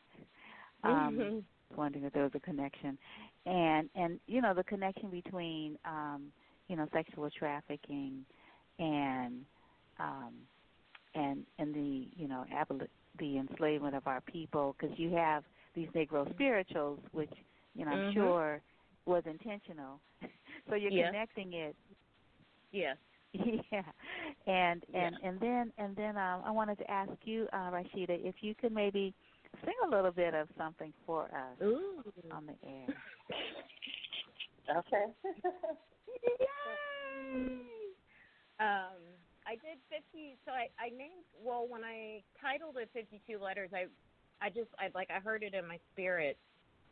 Um, 0.84 1.18
mm-hmm. 1.18 1.78
Wondering 1.78 2.04
if 2.04 2.12
there 2.12 2.24
was 2.24 2.32
a 2.34 2.40
connection, 2.40 2.98
and 3.46 3.88
and 3.94 4.18
you 4.26 4.42
know 4.42 4.54
the 4.54 4.64
connection 4.64 5.08
between 5.08 5.78
um, 5.84 6.32
you 6.68 6.76
know 6.76 6.86
sexual 6.92 7.30
trafficking 7.38 8.24
and 8.78 9.44
um, 10.00 10.32
and 11.14 11.44
and 11.58 11.74
the 11.74 12.08
you 12.16 12.28
know 12.28 12.44
aboli- 12.52 12.88
the 13.18 13.38
enslavement 13.38 13.94
of 13.94 14.06
our 14.06 14.20
people 14.22 14.74
because 14.78 14.96
you 14.98 15.10
have 15.14 15.44
these 15.74 15.88
Negro 15.94 16.28
spirituals, 16.34 17.00
which 17.12 17.32
you 17.74 17.84
know 17.84 17.92
I'm 17.92 17.98
mm-hmm. 17.98 18.18
sure 18.18 18.60
was 19.06 19.22
intentional. 19.26 20.00
so 20.68 20.74
you're 20.74 20.90
yes. 20.90 21.08
connecting 21.08 21.52
it. 21.52 21.76
Yes. 22.72 22.96
Yeah, 23.72 23.82
and 24.48 24.82
and 24.92 25.14
yeah. 25.22 25.28
and 25.28 25.40
then 25.40 25.72
and 25.78 25.94
then 25.94 26.16
um, 26.16 26.42
I 26.44 26.50
wanted 26.50 26.78
to 26.78 26.90
ask 26.90 27.12
you, 27.22 27.46
uh, 27.52 27.70
Rashida, 27.70 28.18
if 28.24 28.34
you 28.40 28.56
could 28.56 28.72
maybe 28.72 29.14
sing 29.64 29.74
a 29.86 29.88
little 29.88 30.10
bit 30.10 30.34
of 30.34 30.48
something 30.58 30.92
for 31.06 31.26
us 31.26 31.62
Ooh. 31.62 32.02
on 32.32 32.46
the 32.46 32.54
air. 32.68 32.86
okay. 34.78 35.04
Yay! 36.24 37.60
Um, 38.58 38.98
I 39.50 39.54
did 39.54 39.82
50. 39.90 40.38
So 40.46 40.52
I 40.52 40.70
I 40.78 40.90
named 40.90 41.26
well 41.42 41.66
when 41.68 41.82
I 41.82 42.22
titled 42.40 42.76
it 42.76 42.88
52 42.94 43.42
letters. 43.42 43.70
I 43.74 43.86
I 44.40 44.48
just 44.48 44.70
I 44.78 44.90
like 44.94 45.10
I 45.10 45.18
heard 45.18 45.42
it 45.42 45.54
in 45.54 45.66
my 45.66 45.78
spirit, 45.92 46.38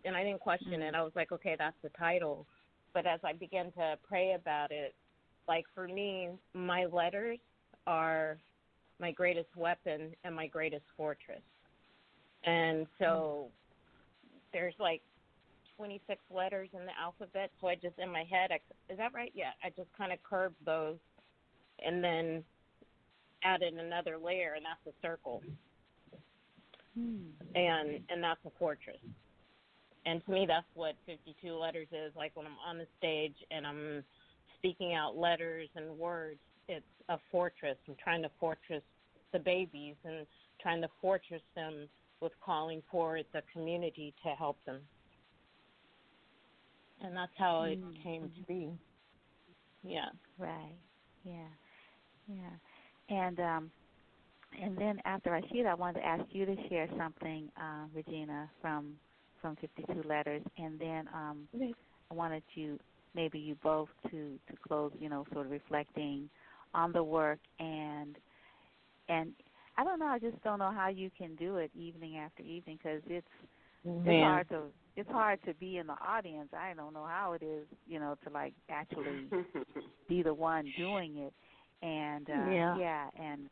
and 0.05 0.17
I 0.17 0.25
didn't 0.25 0.41
question 0.41 0.73
mm-hmm. 0.73 0.95
it. 0.95 0.95
I 0.97 1.03
was 1.03 1.13
like, 1.15 1.31
okay, 1.31 1.55
that's 1.57 1.77
the 1.85 1.91
title. 1.91 2.47
But 2.93 3.07
as 3.07 3.21
I 3.23 3.33
began 3.33 3.71
to 3.73 3.97
pray 4.09 4.33
about 4.33 4.73
it, 4.73 4.93
like 5.47 5.67
for 5.73 5.87
me, 5.87 6.31
my 6.53 6.87
letters 6.87 7.39
are 7.87 8.39
my 8.99 9.13
greatest 9.13 9.55
weapon 9.55 10.11
and 10.25 10.35
my 10.35 10.49
greatest 10.49 10.85
fortress. 10.97 11.43
And 12.45 12.87
so 12.99 13.49
there's 14.53 14.75
like 14.81 15.03
26 15.77 16.21
letters 16.35 16.71
in 16.73 16.87
the 16.87 16.93
alphabet. 17.01 17.51
So 17.61 17.69
I 17.69 17.77
just, 17.77 17.99
in 17.99 18.11
my 18.11 18.25
head, 18.29 18.51
I, 18.51 18.59
is 18.93 18.99
that 18.99 19.15
right? 19.15 19.33
Yeah. 19.35 19.51
I 19.63 19.71
just 19.71 19.89
kind 19.97 20.13
of 20.13 20.19
curved 20.23 20.57
those 20.65 20.97
and 21.85 22.03
then 22.03 22.45
added 23.45 23.75
another 23.75 24.19
layer, 24.19 24.55
and 24.55 24.65
that's 24.65 24.97
a 24.97 25.07
circle. 25.07 25.43
Hmm. 26.95 27.31
And 27.55 28.01
and 28.09 28.23
that's 28.23 28.41
a 28.47 28.51
fortress. 28.59 28.99
And 30.07 30.25
to 30.25 30.31
me, 30.31 30.47
that's 30.47 30.67
what 30.75 30.95
52 31.07 31.53
letters 31.53 31.89
is. 31.93 32.13
Like 32.17 32.33
when 32.35 32.47
I'm 32.47 32.57
on 32.67 32.79
the 32.79 32.87
stage 32.99 33.35
and 33.51 33.67
I'm 33.67 34.03
speaking 34.59 34.95
out 34.95 35.17
letters 35.17 35.69
and 35.77 35.99
words, 35.99 36.41
it's 36.69 36.85
a 37.09 37.19
fortress. 37.31 37.77
I'm 37.87 37.97
trying 38.03 38.23
to 38.23 38.31
fortress 38.41 38.83
the 39.33 39.39
babies 39.39 39.97
and 40.05 40.27
trying 40.63 40.81
to 40.83 40.89
fortress 41.01 41.43
them 41.55 41.89
with 42.21 42.33
calling 42.45 42.83
for 42.91 43.21
the 43.33 43.43
community 43.53 44.15
to 44.25 44.31
help 44.31 44.57
them. 44.65 44.81
And 47.01 47.17
that's 47.17 47.33
how 47.37 47.63
it 47.65 47.81
mm-hmm. 47.81 48.03
came 48.03 48.23
to 48.23 48.43
be. 48.47 48.71
Yeah. 49.85 50.09
Right. 50.39 50.75
Yeah. 51.25 51.47
Yeah. 52.29 53.17
And 53.17 53.41
um 53.41 53.73
and 54.61 54.77
then 54.79 55.01
after 55.05 55.35
I 55.35 55.43
see 55.43 55.59
Rashida, 55.59 55.69
I 55.69 55.75
wanted 55.75 56.01
to 56.01 56.07
ask 56.07 56.25
you 56.31 56.47
to 56.47 56.57
share 56.69 56.89
something, 56.99 57.51
uh, 57.61 57.87
Regina, 57.95 58.51
from 58.61 58.95
from 59.43 59.57
52 59.57 60.09
letters, 60.09 60.43
and 60.59 60.81
then 60.81 61.09
um, 61.15 61.49
I 62.11 62.15
wanted 62.15 62.43
you 62.55 62.79
maybe 63.15 63.39
you 63.39 63.57
both 63.63 63.89
to 64.11 64.39
to 64.51 64.57
close, 64.67 64.93
you 64.99 65.09
know, 65.09 65.27
sort 65.33 65.47
of 65.47 65.53
reflecting 65.53 66.31
on 66.75 66.93
the 66.93 67.03
work 67.05 67.41
and 67.61 68.17
and 69.09 69.33
I 69.77 69.85
don't 69.85 69.99
know, 70.01 70.07
I 70.07 70.19
just 70.19 70.43
don't 70.43 70.59
know 70.59 70.73
how 70.73 70.89
you 70.89 71.11
can 71.17 71.35
do 71.37 71.57
it 71.57 71.71
evening 71.75 72.19
after 72.19 72.43
evening 72.43 72.79
because 72.83 73.03
it's 73.09 73.27
it's 74.05 74.21
hard 74.23 74.49
to 74.51 74.63
it's 74.97 75.11
hard 75.11 75.41
to 75.47 75.55
be 75.55 75.79
in 75.79 75.87
the 75.87 75.97
audience. 76.07 76.51
I 76.53 76.75
don't 76.75 76.95
know 76.95 77.07
how 77.07 77.33
it 77.33 77.43
is, 77.43 77.67
you 77.87 78.01
know, 78.01 78.17
to 78.25 78.31
like 78.33 78.55
actually 78.71 79.31
be 80.09 80.23
the 80.23 80.35
one 80.35 80.73
doing 80.77 81.19
it, 81.19 81.35
and 81.83 82.29
uh, 82.29 82.51
yeah. 82.51 82.77
yeah, 82.79 83.11
and 83.19 83.49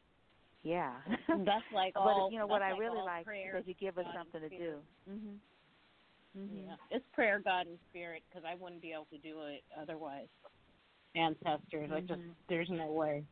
yeah, 0.63 0.93
that's 1.29 1.65
like 1.73 1.93
all. 1.97 2.29
but 2.29 2.33
you 2.33 2.39
know 2.39 2.47
what 2.47 2.63
I 2.63 2.71
like 2.71 2.81
really 2.81 3.03
like 3.03 3.27
is 3.27 3.53
that 3.55 3.69
you 3.69 3.75
give 3.75 3.99
us 3.99 4.05
God 4.05 4.15
something 4.15 4.49
to 4.49 4.59
do. 4.59 4.79
Mhm. 5.09 5.37
Mhm. 6.39 6.67
Yeah, 6.67 6.77
it's 6.91 7.05
prayer, 7.13 7.41
God, 7.43 7.67
and 7.67 7.79
spirit 7.91 8.23
because 8.29 8.45
I 8.47 8.55
wouldn't 8.57 8.83
be 8.83 8.93
able 8.93 9.07
to 9.13 9.19
do 9.19 9.43
it 9.47 9.63
otherwise. 9.81 10.29
Ancestors, 11.15 11.91
mm-hmm. 11.91 11.95
I 11.95 12.01
just 12.01 12.21
there's 12.49 12.69
no 12.71 12.93
way. 12.93 13.25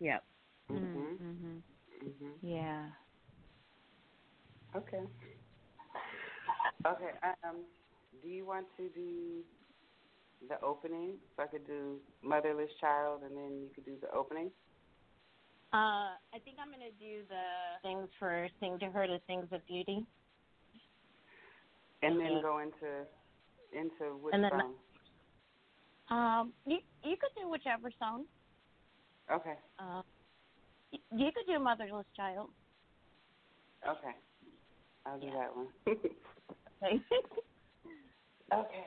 Yep. 0.00 0.24
Mhm. 0.70 1.18
Mhm. 1.18 1.62
Mhm. 2.04 2.32
Yeah. 2.42 2.90
Okay. 4.74 5.02
Okay. 6.84 7.10
Um, 7.44 7.64
do 8.22 8.28
you 8.28 8.44
want 8.44 8.66
to 8.76 8.88
do 8.90 9.44
the 10.48 10.60
opening? 10.64 11.14
So 11.36 11.42
I 11.42 11.46
could 11.46 11.66
do 11.66 11.98
motherless 12.22 12.70
child, 12.80 13.22
and 13.24 13.36
then 13.36 13.62
you 13.62 13.70
could 13.74 13.84
do 13.84 13.96
the 14.00 14.10
opening. 14.14 14.50
Uh, 15.72 16.12
I 16.34 16.38
think 16.44 16.58
I'm 16.60 16.70
gonna 16.70 16.92
do 17.00 17.22
the 17.28 17.80
things 17.82 18.08
for 18.18 18.46
sing 18.60 18.78
to 18.80 18.86
her 18.86 19.06
the 19.06 19.20
things 19.26 19.46
of 19.52 19.66
beauty. 19.66 20.04
And 22.02 22.20
then 22.20 22.42
go 22.42 22.58
into 22.58 23.06
into 23.72 24.16
which 24.16 24.34
and 24.34 24.44
then, 24.44 24.50
song? 24.50 24.74
Um, 26.10 26.52
you 26.66 26.78
you 27.02 27.16
could 27.16 27.30
do 27.40 27.48
whichever 27.48 27.90
song. 27.98 28.24
Okay. 29.30 29.54
Uh, 29.78 30.02
you 30.90 31.30
could 31.32 31.46
do 31.46 31.58
motherless 31.58 32.06
child. 32.14 32.50
Okay. 33.88 34.14
I'll 35.06 35.18
do 35.18 35.26
yeah. 35.26 35.32
that 35.32 35.56
one. 35.56 35.68
okay. 35.86 37.00
okay. 38.52 38.86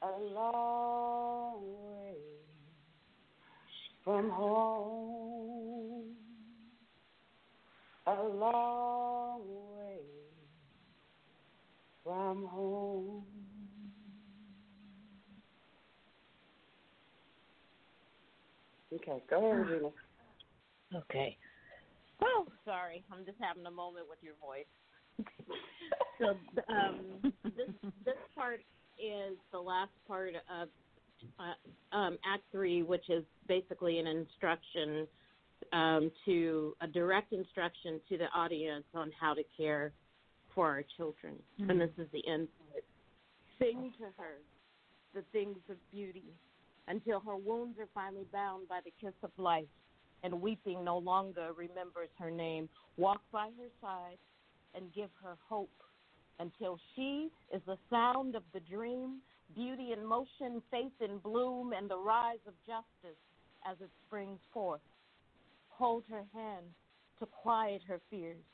A 0.00 0.20
long 0.32 1.60
way 1.62 2.14
from 4.04 4.30
home. 4.30 6.14
A 8.06 8.22
long 8.22 9.40
way 9.76 10.00
from 12.04 12.46
home. 12.46 13.24
Okay, 18.94 19.22
go 19.28 19.44
ahead, 19.44 19.66
Regina. 19.66 19.90
Okay. 20.94 21.36
Oh, 22.22 22.46
sorry. 22.64 23.04
I'm 23.12 23.24
just 23.24 23.38
having 23.40 23.66
a 23.66 23.70
moment 23.70 24.06
with 24.08 24.18
your 24.22 24.34
voice. 24.40 24.64
so 26.18 26.36
um, 26.72 27.32
this 27.44 27.68
this 28.04 28.14
part 28.34 28.60
is 28.98 29.36
the 29.52 29.58
last 29.58 29.92
part 30.06 30.34
of 30.34 30.68
uh, 31.38 31.96
um, 31.96 32.18
Act 32.24 32.42
Three, 32.52 32.82
which 32.82 33.08
is 33.08 33.24
basically 33.46 33.98
an 33.98 34.06
instruction 34.06 35.06
um, 35.72 36.10
to 36.24 36.74
a 36.80 36.86
direct 36.86 37.32
instruction 37.32 38.00
to 38.08 38.18
the 38.18 38.26
audience 38.34 38.84
on 38.94 39.10
how 39.18 39.34
to 39.34 39.42
care 39.56 39.92
for 40.54 40.68
our 40.68 40.84
children. 40.96 41.34
Mm-hmm. 41.60 41.70
And 41.70 41.80
this 41.80 41.90
is 41.98 42.06
the 42.12 42.26
end. 42.28 42.48
Sing 43.58 43.92
to 43.98 44.04
her 44.16 44.38
the 45.14 45.22
things 45.32 45.58
of 45.68 45.76
beauty 45.90 46.24
until 46.86 47.20
her 47.20 47.36
wounds 47.36 47.78
are 47.78 47.88
finally 47.94 48.26
bound 48.32 48.68
by 48.68 48.80
the 48.84 48.92
kiss 49.00 49.14
of 49.22 49.30
life 49.36 49.66
and 50.22 50.40
weeping 50.40 50.84
no 50.84 50.98
longer 50.98 51.48
remembers 51.56 52.08
her 52.18 52.30
name. 52.30 52.68
Walk 52.96 53.20
by 53.32 53.46
her 53.58 53.68
side 53.80 54.18
and 54.74 54.92
give 54.94 55.10
her 55.22 55.36
hope 55.48 55.70
until 56.38 56.78
she 56.94 57.30
is 57.52 57.60
the 57.66 57.78
sound 57.90 58.34
of 58.34 58.42
the 58.52 58.60
dream, 58.60 59.18
beauty 59.54 59.92
in 59.92 60.04
motion, 60.04 60.62
faith 60.70 60.92
in 61.00 61.18
bloom, 61.18 61.72
and 61.72 61.90
the 61.90 61.98
rise 61.98 62.38
of 62.46 62.54
justice 62.66 63.18
as 63.68 63.76
it 63.80 63.90
springs 64.06 64.40
forth. 64.52 64.80
Hold 65.68 66.04
her 66.10 66.24
hand 66.34 66.66
to 67.18 67.26
quiet 67.26 67.82
her 67.86 68.00
fears 68.10 68.44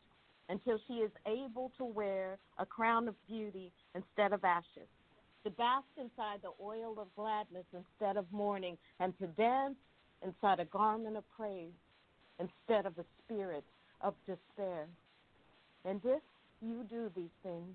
until 0.48 0.78
she 0.86 0.94
is 0.94 1.10
able 1.26 1.72
to 1.78 1.84
wear 1.84 2.38
a 2.58 2.66
crown 2.66 3.08
of 3.08 3.14
beauty 3.26 3.72
instead 3.94 4.32
of 4.32 4.44
ashes, 4.44 4.88
to 5.42 5.50
bask 5.50 5.86
inside 5.96 6.40
the 6.42 6.52
oil 6.62 6.96
of 6.98 7.08
gladness 7.16 7.64
instead 7.72 8.16
of 8.16 8.26
mourning, 8.30 8.76
and 9.00 9.18
to 9.18 9.26
dance 9.28 9.76
inside 10.22 10.60
a 10.60 10.64
garment 10.66 11.16
of 11.16 11.24
praise 11.36 11.72
instead 12.38 12.86
of 12.86 12.98
a 12.98 13.04
spirit 13.24 13.64
of 14.00 14.14
despair. 14.26 14.86
And 15.84 16.00
if 16.04 16.22
you 16.64 16.84
do 16.88 17.10
these 17.14 17.34
things, 17.42 17.74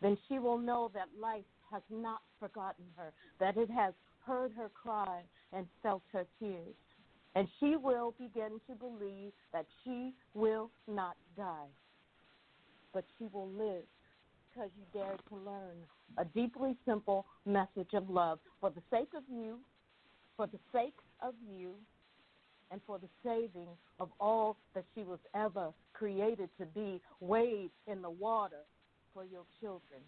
then 0.00 0.16
she 0.28 0.38
will 0.38 0.58
know 0.58 0.90
that 0.94 1.08
life 1.20 1.44
has 1.70 1.82
not 1.90 2.20
forgotten 2.38 2.84
her, 2.96 3.12
that 3.40 3.56
it 3.56 3.70
has 3.70 3.94
heard 4.26 4.52
her 4.52 4.70
cry 4.70 5.22
and 5.52 5.66
felt 5.82 6.02
her 6.12 6.26
tears. 6.38 6.74
And 7.34 7.48
she 7.60 7.76
will 7.76 8.14
begin 8.18 8.60
to 8.68 8.74
believe 8.74 9.32
that 9.52 9.66
she 9.82 10.12
will 10.34 10.70
not 10.86 11.16
die, 11.36 11.68
but 12.92 13.04
she 13.18 13.26
will 13.32 13.48
live 13.48 13.84
because 14.52 14.70
you 14.76 15.00
dared 15.00 15.20
to 15.30 15.36
learn 15.36 15.76
a 16.18 16.24
deeply 16.26 16.76
simple 16.84 17.24
message 17.46 17.94
of 17.94 18.10
love 18.10 18.38
for 18.60 18.70
the 18.70 18.82
sake 18.90 19.08
of 19.16 19.22
you, 19.30 19.58
for 20.36 20.46
the 20.46 20.58
sake 20.72 20.98
of 21.22 21.32
you, 21.50 21.72
and 22.72 22.80
for 22.86 22.98
the 22.98 23.08
saving 23.22 23.68
of 24.00 24.08
all 24.18 24.56
that 24.74 24.84
she 24.94 25.02
was 25.02 25.18
ever 25.34 25.72
created 25.92 26.48
to 26.58 26.66
be. 26.66 27.00
Wade 27.20 27.70
in 27.86 28.00
the 28.00 28.10
water 28.10 28.64
for 29.12 29.24
your 29.24 29.44
children. 29.60 30.00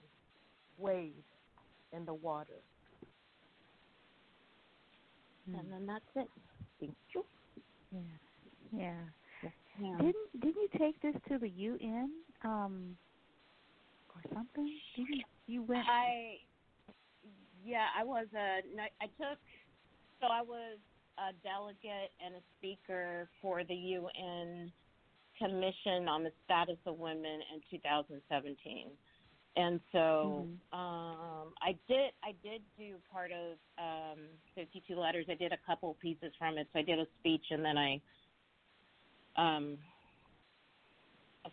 Wade 0.78 1.22
in 1.92 2.04
the 2.06 2.14
water. 2.14 2.60
Mm. 5.48 5.60
And 5.60 5.72
then 5.72 5.86
that's 5.86 6.04
it. 6.16 6.28
Thank 6.80 6.94
you. 7.14 7.24
Yeah. 7.92 8.00
Yeah. 8.72 9.50
yeah. 9.78 9.96
Didn't 9.98 10.40
didn't 10.40 10.56
you 10.56 10.68
take 10.78 11.00
this 11.02 11.14
to 11.28 11.38
the 11.38 11.48
UN 11.48 12.10
um 12.42 12.96
or 14.08 14.22
something? 14.34 14.70
Did 14.96 15.06
you 15.08 15.20
you 15.46 15.62
went 15.62 15.86
I 15.86 16.38
yeah, 17.64 17.86
I 17.98 18.04
was 18.04 18.26
a 18.34 18.60
I 19.00 19.06
took 19.06 19.38
so 20.20 20.26
I 20.26 20.42
was 20.42 20.78
a 21.18 21.32
delegate 21.42 22.12
and 22.24 22.34
a 22.34 22.42
speaker 22.58 23.28
for 23.40 23.64
the 23.64 23.74
UN 23.74 24.72
Commission 25.38 26.08
on 26.08 26.24
the 26.24 26.32
Status 26.44 26.78
of 26.86 26.98
Women 26.98 27.40
in 27.52 27.60
2017 27.70 28.90
and 29.56 29.80
so 29.92 29.98
mm-hmm. 29.98 30.78
um, 30.78 31.52
I 31.62 31.76
did 31.86 32.10
I 32.24 32.34
did 32.42 32.60
do 32.76 32.96
part 33.12 33.30
of 33.30 33.56
um, 33.78 34.18
52 34.56 34.96
letters. 34.98 35.26
I 35.30 35.34
did 35.34 35.52
a 35.52 35.58
couple 35.64 35.96
pieces 36.02 36.32
from 36.38 36.58
it. 36.58 36.66
So 36.72 36.80
I 36.80 36.82
did 36.82 36.98
a 36.98 37.06
speech 37.20 37.44
and 37.50 37.64
then 37.64 37.78
I 37.78 38.00
um, 39.36 39.78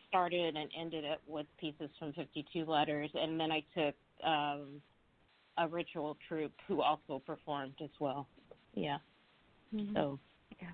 started 0.08 0.56
and 0.56 0.70
ended 0.80 1.04
it 1.04 1.20
with 1.28 1.46
pieces 1.60 1.90
from 2.00 2.14
52 2.14 2.66
letters, 2.66 3.10
and 3.14 3.40
then 3.40 3.52
I 3.52 3.64
took 3.76 3.96
um, 4.26 4.82
a 5.58 5.68
ritual 5.68 6.18
troupe 6.28 6.54
who 6.68 6.82
also 6.82 7.22
performed 7.26 7.74
as 7.84 7.90
well. 8.00 8.28
Yeah. 8.74 8.98
Mm-hmm. 9.74 9.94
So. 9.96 10.20
Yeah. 10.62 10.70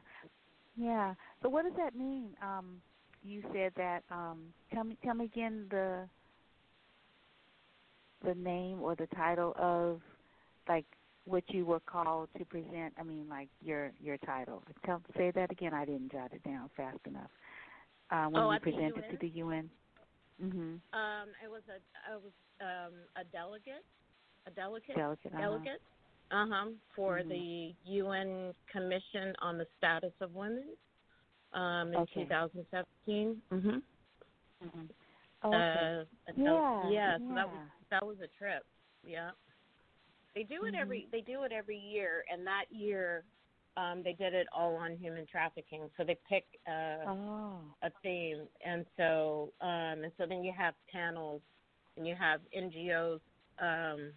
Yeah. 0.75 1.13
So 1.41 1.49
what 1.49 1.63
does 1.63 1.73
that 1.77 1.95
mean? 1.95 2.35
Um, 2.41 2.81
you 3.23 3.41
said 3.53 3.73
that. 3.77 4.03
Um, 4.11 4.53
tell 4.73 4.83
me. 4.83 4.97
Tell 5.03 5.15
me 5.15 5.25
again 5.25 5.67
the 5.69 6.07
the 8.23 8.35
name 8.35 8.81
or 8.81 8.95
the 8.95 9.07
title 9.15 9.53
of 9.57 10.01
like 10.67 10.85
what 11.25 11.43
you 11.49 11.65
were 11.65 11.81
called 11.81 12.29
to 12.37 12.45
present? 12.45 12.93
I 12.97 13.03
mean, 13.03 13.27
like 13.29 13.49
your 13.61 13.91
your 14.01 14.17
title. 14.17 14.63
Tell 14.85 15.01
say 15.17 15.31
that 15.31 15.51
again. 15.51 15.73
I 15.73 15.85
didn't 15.85 16.11
jot 16.11 16.33
it 16.33 16.43
down 16.43 16.69
fast 16.75 16.99
enough. 17.05 17.29
Uh, 18.09 18.27
when 18.27 18.43
oh, 18.43 18.51
you 18.53 18.59
presented 18.59 19.03
to 19.11 19.17
the 19.19 19.27
UN. 19.39 19.69
Mhm. 20.41 20.79
Um, 20.93 21.29
I 21.43 21.47
was 21.47 21.63
a 21.67 21.79
I 22.11 22.15
was 22.15 22.31
um 22.61 22.93
a 23.15 23.23
delegate, 23.25 23.85
a 24.45 24.51
delegate, 24.51 24.95
delegate, 24.95 25.33
uh-huh. 25.33 25.41
delegate. 25.41 25.81
Uh 26.31 26.45
huh. 26.49 26.65
For 26.95 27.19
mm-hmm. 27.19 27.29
the 27.29 27.73
UN 27.85 28.53
Commission 28.71 29.33
on 29.41 29.57
the 29.57 29.65
Status 29.77 30.13
of 30.21 30.33
Women 30.33 30.69
um, 31.53 31.89
in 31.89 31.95
okay. 31.95 32.23
2017. 32.23 33.41
Mhm. 33.51 33.81
Mhm. 34.63 34.89
Oh, 35.43 35.49
okay. 35.49 35.57
Uh, 35.57 36.33
yeah, 36.35 36.43
yeah, 36.43 36.89
yeah. 36.89 37.17
So 37.17 37.35
that 37.35 37.47
was 37.47 37.67
that 37.89 38.05
was 38.05 38.17
a 38.19 38.27
trip. 38.37 38.65
Yeah. 39.05 39.31
They 40.35 40.43
do 40.43 40.65
it 40.65 40.73
mm-hmm. 40.73 40.81
every 40.81 41.07
they 41.11 41.21
do 41.21 41.43
it 41.43 41.51
every 41.51 41.77
year, 41.77 42.23
and 42.31 42.45
that 42.45 42.65
year 42.69 43.23
um, 43.77 44.01
they 44.03 44.13
did 44.13 44.33
it 44.33 44.47
all 44.55 44.75
on 44.75 44.97
human 44.97 45.25
trafficking. 45.25 45.89
So 45.97 46.03
they 46.03 46.17
pick 46.27 46.45
uh, 46.67 47.09
oh. 47.09 47.59
a 47.83 47.89
theme, 48.03 48.47
and 48.65 48.85
so 48.97 49.53
um, 49.61 50.03
and 50.03 50.11
so 50.17 50.25
then 50.27 50.43
you 50.43 50.51
have 50.57 50.73
panels, 50.91 51.41
and 51.95 52.07
you 52.07 52.15
have 52.15 52.41
NGOs 52.55 53.19
um, 53.61 54.11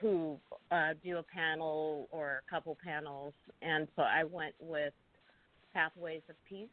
who 0.00 0.38
uh, 0.70 0.94
do 1.02 1.18
a 1.18 1.22
panel 1.22 2.08
or 2.10 2.42
a 2.46 2.50
couple 2.50 2.76
panels, 2.82 3.32
and 3.62 3.88
so 3.96 4.02
I 4.02 4.24
went 4.24 4.54
with 4.60 4.92
Pathways 5.72 6.22
of 6.28 6.36
Peace. 6.48 6.68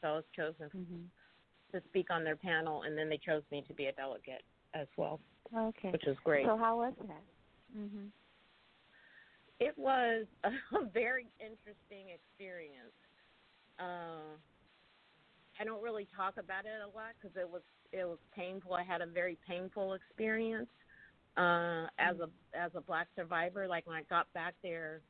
So 0.00 0.08
I 0.08 0.12
was 0.12 0.24
chosen 0.34 0.66
mm-hmm. 0.66 1.76
to 1.76 1.82
speak 1.88 2.10
on 2.10 2.24
their 2.24 2.36
panel, 2.36 2.82
and 2.82 2.96
then 2.96 3.08
they 3.08 3.18
chose 3.18 3.42
me 3.50 3.64
to 3.68 3.74
be 3.74 3.86
a 3.86 3.92
delegate 3.92 4.42
as 4.74 4.86
well. 4.96 5.20
Okay. 5.56 5.90
Which 5.90 6.06
is 6.06 6.16
great. 6.24 6.46
So 6.46 6.56
how 6.56 6.78
was 6.78 6.94
that? 7.06 7.78
Mhm. 7.78 8.10
It 9.58 9.76
was 9.76 10.26
a 10.44 10.84
very 10.92 11.26
interesting 11.40 12.10
experience. 12.14 12.92
Uh, 13.78 14.36
I 15.58 15.64
don't 15.64 15.82
really 15.82 16.06
talk 16.14 16.34
about 16.36 16.66
it 16.66 16.80
a 16.82 16.96
lot 16.96 17.14
because 17.20 17.36
it 17.36 17.48
was 17.48 17.62
it 17.92 18.04
was 18.04 18.18
painful. 18.34 18.74
I 18.74 18.82
had 18.82 19.00
a 19.00 19.06
very 19.06 19.38
painful 19.46 19.94
experience 19.94 20.68
uh, 21.36 21.86
as 21.98 22.16
a 22.18 22.28
as 22.56 22.70
a 22.74 22.80
black 22.80 23.08
survivor. 23.16 23.66
Like 23.66 23.86
when 23.86 23.96
I 23.96 24.02
got 24.08 24.32
back 24.32 24.54
there, 24.62 25.00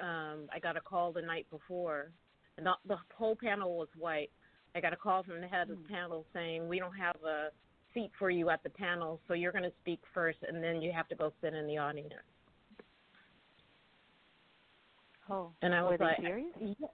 um, 0.00 0.48
I 0.52 0.58
got 0.60 0.76
a 0.76 0.80
call 0.80 1.12
the 1.12 1.22
night 1.22 1.46
before, 1.50 2.10
and 2.56 2.66
the, 2.66 2.72
the 2.86 2.96
whole 3.16 3.36
panel 3.36 3.76
was 3.76 3.88
white. 3.98 4.30
I 4.74 4.80
got 4.80 4.92
a 4.92 4.96
call 4.96 5.22
from 5.22 5.40
the 5.40 5.46
head 5.46 5.70
of 5.70 5.78
the 5.82 5.88
panel 5.88 6.26
saying 6.34 6.68
we 6.68 6.78
don't 6.78 6.96
have 6.96 7.16
a 7.24 7.50
seat 7.94 8.10
for 8.18 8.28
you 8.28 8.50
at 8.50 8.62
the 8.64 8.70
panel, 8.70 9.20
so 9.28 9.34
you're 9.34 9.52
going 9.52 9.64
to 9.64 9.72
speak 9.80 10.00
first, 10.12 10.38
and 10.46 10.62
then 10.62 10.82
you 10.82 10.90
have 10.92 11.08
to 11.08 11.14
go 11.14 11.32
sit 11.40 11.54
in 11.54 11.66
the 11.66 11.78
audience. 11.78 12.12
Oh, 15.30 15.52
and 15.62 15.74
I 15.74 15.82
was 15.82 15.98
like, 16.00 16.18
serious? 16.20 16.52
Yeah. 16.60 16.86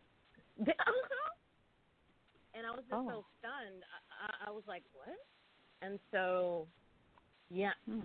Uh-huh. 0.60 1.30
and 2.54 2.66
I 2.66 2.70
was 2.70 2.84
just 2.88 2.92
oh. 2.92 3.08
so 3.08 3.24
stunned. 3.38 3.82
I, 4.44 4.48
I 4.48 4.52
was 4.52 4.62
like, 4.68 4.82
what? 4.92 5.16
And 5.80 5.98
so, 6.12 6.66
yeah, 7.48 7.70
hmm. 7.88 8.00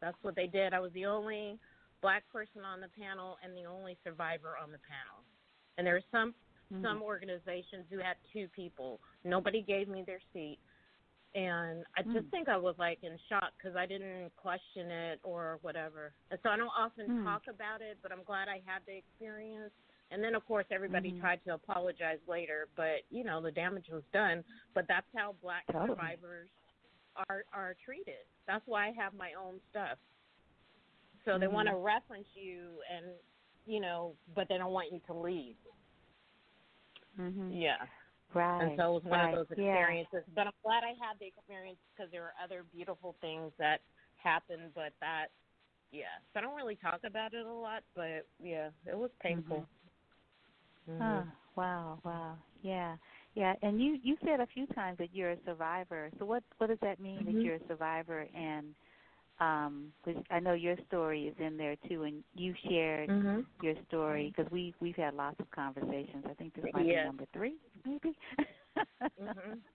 That's 0.00 0.16
what 0.22 0.36
they 0.36 0.46
did. 0.46 0.74
I 0.74 0.80
was 0.80 0.92
the 0.92 1.06
only 1.06 1.58
black 2.02 2.24
person 2.32 2.62
on 2.62 2.80
the 2.80 2.88
panel 2.98 3.36
and 3.42 3.56
the 3.56 3.68
only 3.68 3.96
survivor 4.04 4.54
on 4.62 4.70
the 4.70 4.78
panel. 4.84 5.24
And 5.78 5.86
there 5.86 5.94
were 5.94 6.10
some 6.12 6.34
mm-hmm. 6.72 6.84
some 6.84 7.02
organizations 7.02 7.84
who 7.90 7.98
had 7.98 8.16
two 8.32 8.48
people. 8.54 9.00
Nobody 9.24 9.62
gave 9.62 9.88
me 9.88 10.04
their 10.06 10.20
seat 10.32 10.58
and 11.36 11.84
I 11.98 12.02
just 12.02 12.26
mm. 12.26 12.30
think 12.30 12.48
I 12.48 12.56
was 12.56 12.74
like 12.78 12.98
in 13.02 13.18
shock 13.28 13.52
because 13.58 13.76
I 13.76 13.84
didn't 13.84 14.32
question 14.36 14.90
it 14.90 15.20
or 15.22 15.58
whatever. 15.60 16.12
And 16.30 16.40
so 16.42 16.48
I 16.48 16.56
don't 16.56 16.72
often 16.72 17.06
mm. 17.06 17.24
talk 17.24 17.42
about 17.52 17.82
it, 17.82 17.98
but 18.02 18.10
I'm 18.10 18.24
glad 18.24 18.48
I 18.48 18.62
had 18.64 18.80
the 18.86 18.96
experience. 18.96 19.70
And 20.10 20.24
then 20.24 20.34
of 20.34 20.46
course 20.46 20.64
everybody 20.70 21.10
mm-hmm. 21.10 21.20
tried 21.20 21.40
to 21.44 21.52
apologize 21.52 22.24
later, 22.26 22.68
but 22.74 23.04
you 23.10 23.22
know 23.22 23.42
the 23.42 23.50
damage 23.50 23.86
was 23.92 24.02
done. 24.14 24.44
But 24.74 24.86
that's 24.88 25.06
how 25.14 25.34
black 25.42 25.66
totally. 25.70 25.90
survivors 25.90 26.48
are 27.28 27.44
are 27.52 27.76
treated. 27.84 28.24
That's 28.46 28.62
why 28.66 28.88
I 28.88 28.92
have 28.92 29.14
my 29.14 29.30
own 29.40 29.60
stuff. 29.70 29.98
So 31.24 31.32
mm-hmm. 31.32 31.40
they 31.40 31.48
want 31.48 31.68
to 31.68 31.76
reference 31.76 32.28
you, 32.34 32.80
and 32.94 33.06
you 33.66 33.80
know, 33.80 34.14
but 34.34 34.48
they 34.48 34.58
don't 34.58 34.72
want 34.72 34.92
you 34.92 35.00
to 35.06 35.14
leave. 35.14 35.56
Mm-hmm. 37.20 37.52
Yeah. 37.52 37.76
Right. 38.34 38.62
And 38.62 38.72
so 38.76 38.90
it 38.90 38.94
was 38.94 39.04
one 39.04 39.18
right. 39.18 39.34
of 39.34 39.48
those 39.48 39.50
experiences. 39.50 40.22
Yeah. 40.26 40.34
But 40.34 40.46
I'm 40.48 40.58
glad 40.62 40.82
I 40.84 40.94
had 41.00 41.18
the 41.18 41.26
experience 41.26 41.78
because 41.94 42.10
there 42.12 42.22
were 42.22 42.34
other 42.42 42.64
beautiful 42.74 43.16
things 43.20 43.52
that 43.58 43.80
happened. 44.16 44.72
But 44.74 44.92
that, 45.00 45.26
yeah. 45.92 46.20
So 46.32 46.40
I 46.40 46.42
don't 46.42 46.56
really 46.56 46.76
talk 46.76 47.00
about 47.06 47.32
it 47.34 47.46
a 47.46 47.52
lot, 47.52 47.82
but 47.94 48.26
yeah, 48.42 48.68
it 48.84 48.96
was 48.96 49.10
painful. 49.22 49.66
Mm-hmm. 50.88 51.02
Mm-hmm. 51.02 51.02
Oh, 51.02 51.32
wow, 51.56 51.98
wow. 52.04 52.36
Yeah. 52.62 52.96
Yeah, 53.36 53.52
and 53.60 53.80
you 53.80 53.98
you 54.02 54.16
said 54.24 54.40
a 54.40 54.46
few 54.46 54.66
times 54.68 54.96
that 54.96 55.10
you're 55.12 55.32
a 55.32 55.36
survivor. 55.44 56.10
So 56.18 56.24
what 56.24 56.42
what 56.56 56.68
does 56.68 56.78
that 56.80 56.98
mean 56.98 57.18
mm-hmm. 57.18 57.36
that 57.36 57.42
you're 57.42 57.56
a 57.56 57.66
survivor 57.68 58.26
and 58.34 58.74
um 59.38 59.92
cause 60.02 60.14
I 60.30 60.40
know 60.40 60.54
your 60.54 60.76
story 60.88 61.28
is 61.28 61.34
in 61.38 61.58
there 61.58 61.76
too 61.86 62.04
and 62.04 62.24
you 62.34 62.54
shared 62.66 63.10
mm-hmm. 63.10 63.40
your 63.62 63.74
story 63.88 64.32
because 64.34 64.50
we 64.50 64.74
we've 64.80 64.96
had 64.96 65.14
lots 65.14 65.38
of 65.38 65.50
conversations. 65.50 66.24
I 66.24 66.32
think 66.32 66.54
this 66.54 66.64
might 66.72 66.86
yes. 66.86 67.02
be 67.02 67.06
number 67.06 67.26
3 67.34 67.54
maybe. 67.84 68.16
mhm. 69.20 69.58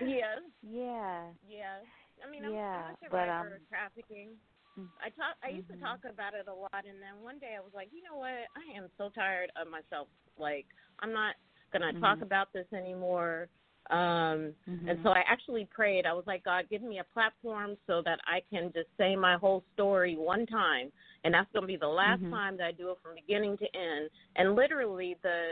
Yes. 0.00 0.38
Yeah. 0.62 1.26
Yes. 1.50 1.82
I 2.24 2.30
mean, 2.30 2.46
yeah, 2.54 2.94
I'm, 2.94 2.94
I'm 3.02 3.02
a 3.02 3.10
but 3.10 3.28
um, 3.28 3.46
of 3.50 3.66
trafficking. 3.66 4.38
Mm. 4.78 4.86
I 5.02 5.10
talk. 5.10 5.34
I 5.42 5.50
used 5.50 5.66
mm-hmm. 5.66 5.82
to 5.82 5.86
talk 5.86 6.06
about 6.06 6.38
it 6.38 6.46
a 6.46 6.54
lot, 6.54 6.86
and 6.86 7.02
then 7.02 7.18
one 7.18 7.42
day 7.42 7.58
I 7.58 7.62
was 7.62 7.74
like, 7.74 7.90
you 7.90 8.02
know 8.06 8.14
what? 8.14 8.46
I 8.54 8.78
am 8.78 8.86
so 8.94 9.10
tired 9.10 9.50
of 9.58 9.66
myself. 9.66 10.06
Like, 10.38 10.66
I'm 11.02 11.10
not 11.10 11.34
gonna 11.72 11.92
mm-hmm. 11.92 12.00
talk 12.00 12.22
about 12.22 12.52
this 12.52 12.66
anymore. 12.72 13.48
Um, 13.90 14.52
mm-hmm. 14.68 14.88
And 14.88 14.98
so 15.02 15.10
I 15.10 15.22
actually 15.26 15.66
prayed. 15.74 16.04
I 16.04 16.12
was 16.12 16.24
like, 16.26 16.44
God, 16.44 16.64
give 16.70 16.82
me 16.82 16.98
a 16.98 17.14
platform 17.14 17.76
so 17.86 18.02
that 18.04 18.18
I 18.26 18.40
can 18.50 18.70
just 18.74 18.88
say 18.98 19.16
my 19.16 19.36
whole 19.36 19.64
story 19.72 20.14
one 20.14 20.44
time. 20.44 20.92
And 21.24 21.32
that's 21.32 21.50
going 21.52 21.62
to 21.62 21.66
be 21.66 21.76
the 21.76 21.88
last 21.88 22.20
mm-hmm. 22.20 22.32
time 22.32 22.56
that 22.58 22.66
I 22.66 22.72
do 22.72 22.90
it 22.90 22.98
from 23.02 23.14
beginning 23.14 23.56
to 23.56 23.64
end. 23.64 24.10
And 24.36 24.54
literally, 24.54 25.16
the 25.22 25.50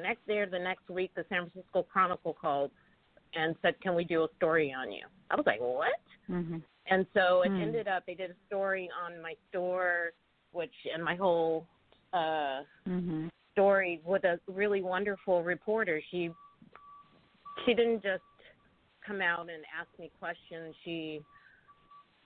next 0.00 0.26
day 0.28 0.38
or 0.38 0.46
the 0.46 0.58
next 0.58 0.88
week, 0.88 1.10
the 1.16 1.24
San 1.28 1.50
Francisco 1.50 1.82
Chronicle 1.82 2.36
called 2.40 2.70
and 3.34 3.56
said, 3.62 3.80
Can 3.80 3.94
we 3.94 4.04
do 4.04 4.22
a 4.22 4.28
story 4.36 4.72
on 4.72 4.92
you? 4.92 5.04
I 5.30 5.36
was 5.36 5.44
like, 5.46 5.60
What? 5.60 5.88
Mm-hmm. 6.30 6.58
And 6.86 7.06
so 7.14 7.42
it 7.42 7.50
mm. 7.50 7.62
ended 7.62 7.88
up, 7.88 8.04
they 8.06 8.14
did 8.14 8.30
a 8.30 8.34
story 8.46 8.90
on 9.04 9.20
my 9.22 9.34
store, 9.48 10.12
which, 10.52 10.72
and 10.92 11.02
my 11.02 11.16
whole 11.16 11.66
uh, 12.12 12.62
mm-hmm. 12.86 13.26
Story 13.54 14.00
with 14.04 14.24
a 14.24 14.38
really 14.46 14.82
wonderful 14.82 15.42
reporter. 15.42 16.02
She 16.10 16.30
she 17.64 17.72
didn't 17.72 18.02
just 18.02 18.22
come 19.06 19.20
out 19.20 19.48
and 19.48 19.64
ask 19.78 19.88
me 19.98 20.10
questions. 20.18 20.74
She 20.84 21.20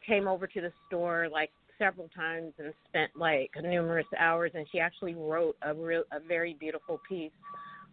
came 0.07 0.27
over 0.27 0.47
to 0.47 0.61
the 0.61 0.73
store 0.87 1.29
like 1.31 1.51
several 1.79 2.09
times 2.09 2.53
and 2.59 2.73
spent 2.89 3.13
like 3.17 3.51
numerous 3.63 4.07
hours. 4.19 4.51
And 4.55 4.67
she 4.73 4.81
actually 4.81 5.15
wrote 5.15 5.57
a 5.63 5.75
real 5.75 6.03
a 6.13 6.21
very 6.21 6.57
beautiful 6.59 7.01
piece 7.09 7.33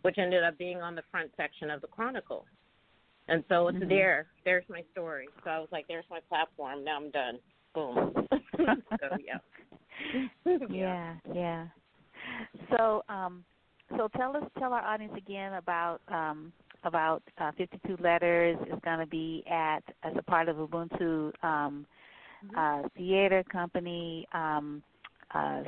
which 0.01 0.19
ended 0.19 0.43
up 0.43 0.55
being 0.59 0.81
on 0.81 0.93
the 0.93 1.01
front 1.09 1.31
section 1.35 1.71
of 1.71 1.81
the 1.81 1.87
chronicle. 1.87 2.45
And 3.27 3.43
so 3.49 3.67
it's 3.69 3.79
mm-hmm. 3.79 3.89
there. 3.89 4.27
There's 4.43 4.65
my 4.69 4.83
story. 4.91 5.27
So 5.43 5.49
i 5.49 5.57
was 5.57 5.69
like 5.71 5.87
there's 5.87 6.05
my 6.11 6.19
platform. 6.29 6.83
Now 6.83 6.97
i'm 6.97 7.11
done. 7.11 7.39
Boom. 7.73 8.13
So 8.57 9.17
yeah. 9.23 10.57
Yeah 10.69 11.15
yeah 11.33 11.65
so 12.75 13.03
um 13.09 13.43
so 13.97 14.07
tell 14.17 14.35
us 14.35 14.43
tell 14.59 14.73
our 14.73 14.83
audience 14.83 15.13
again 15.17 15.53
about 15.53 16.01
um 16.07 16.51
about 16.85 17.23
uh, 17.39 17.51
52 17.57 17.97
letters 17.99 18.57
is 18.67 18.79
going 18.83 18.99
to 18.99 19.07
be 19.07 19.43
at 19.49 19.83
as 20.03 20.13
a 20.17 20.21
part 20.21 20.47
of 20.47 20.57
Ubuntu 20.57 21.31
um, 21.43 21.85
mm-hmm. 22.45 22.57
uh, 22.57 22.87
Theater 22.95 23.43
Company 23.51 24.27
um, 24.33 24.83
uh, 25.33 25.63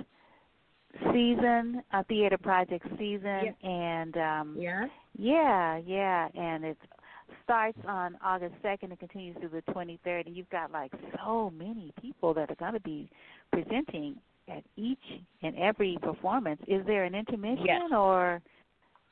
season, 1.12 1.84
a 1.94 2.04
theater 2.06 2.38
project 2.38 2.86
season, 2.98 3.56
yeah. 3.64 3.70
and 3.70 4.18
um, 4.18 4.56
yeah, 4.58 4.86
yeah, 5.18 5.80
yeah, 5.86 6.28
and 6.36 6.64
it 6.64 6.78
starts 7.44 7.78
on 7.88 8.18
August 8.24 8.56
2nd 8.64 8.84
and 8.84 9.00
continues 9.00 9.36
through 9.40 9.50
the 9.50 9.74
23rd, 9.74 10.28
and 10.28 10.36
you've 10.36 10.50
got 10.50 10.72
like 10.72 10.92
so 11.18 11.52
many 11.56 11.94
people 12.02 12.34
that 12.34 12.50
are 12.50 12.56
going 12.56 12.74
to 12.74 12.80
be 12.80 13.10
presenting 13.52 14.16
at 14.50 14.64
each 14.76 14.98
and 15.44 15.56
every 15.58 15.98
performance. 16.02 16.62
Is 16.68 16.86
there 16.86 17.04
an 17.04 17.16
intermission 17.16 17.66
yes. 17.66 17.92
or 17.92 18.42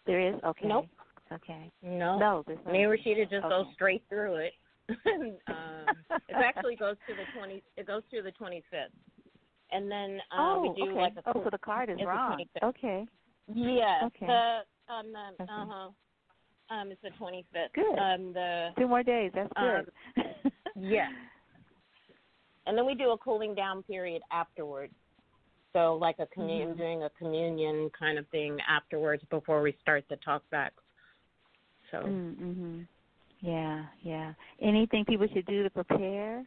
there 0.06 0.20
is? 0.20 0.36
Okay. 0.46 0.68
Nope. 0.68 0.88
Okay. 1.32 1.72
No. 1.82 2.18
No, 2.18 2.44
Me 2.72 2.84
and 2.84 2.92
Rashida 2.92 3.24
just 3.30 3.46
okay. 3.46 3.50
go 3.50 3.66
straight 3.74 4.04
through 4.10 4.36
it. 4.36 4.54
um, 4.90 5.88
it 6.30 6.36
actually 6.36 6.76
goes 6.76 6.96
to 7.08 7.16
the 7.16 7.24
twenty. 7.38 7.64
It 7.76 7.88
goes 7.88 8.04
through 8.10 8.22
the 8.22 8.32
twenty 8.32 8.64
fifth, 8.70 8.94
and 9.72 9.90
then 9.90 10.20
uh, 10.32 10.40
oh, 10.40 10.62
we 10.62 10.84
do 10.84 10.92
okay. 10.92 11.02
like 11.02 11.14
a. 11.18 11.30
Oh, 11.30 11.42
so 11.44 11.50
the 11.52 11.58
card 11.58 11.90
is 11.90 11.98
wrong. 12.06 12.40
Okay. 12.64 13.06
Yeah. 13.52 14.02
Okay. 14.06 14.28
The 14.28 14.60
um 14.94 15.12
the 15.12 15.44
okay. 15.44 15.52
uh 15.52 15.66
huh. 15.68 15.90
Um, 16.76 16.92
it's 16.92 17.02
the 17.02 17.10
twenty 17.18 17.46
fifth. 17.52 17.74
Good. 17.74 17.98
Um, 17.98 18.34
the 18.34 18.70
two 18.78 18.88
more 18.88 19.02
days. 19.02 19.32
That's 19.34 19.52
good. 19.58 19.92
Um, 20.18 20.52
yeah. 20.76 21.08
And 22.68 22.78
then 22.78 22.86
we 22.86 22.96
do 22.96 23.12
a 23.12 23.18
cooling 23.18 23.56
down 23.56 23.84
period 23.84 24.22
afterwards. 24.32 24.94
So 25.76 25.96
like 25.96 26.20
a 26.20 26.26
communion, 26.28 26.70
mm-hmm. 26.70 26.78
doing 26.78 27.04
a 27.04 27.10
communion 27.20 27.92
kind 28.00 28.18
of 28.18 28.26
thing 28.30 28.58
afterwards 28.66 29.22
before 29.30 29.62
we 29.62 29.76
start 29.82 30.06
the 30.10 30.16
talkbacks. 30.26 30.70
So. 31.92 31.98
Mm-hmm. 31.98 32.80
Yeah, 33.42 33.84
yeah. 34.02 34.32
Anything 34.62 35.04
people 35.04 35.28
should 35.34 35.46
do 35.46 35.64
to 35.64 35.70
prepare? 35.70 36.46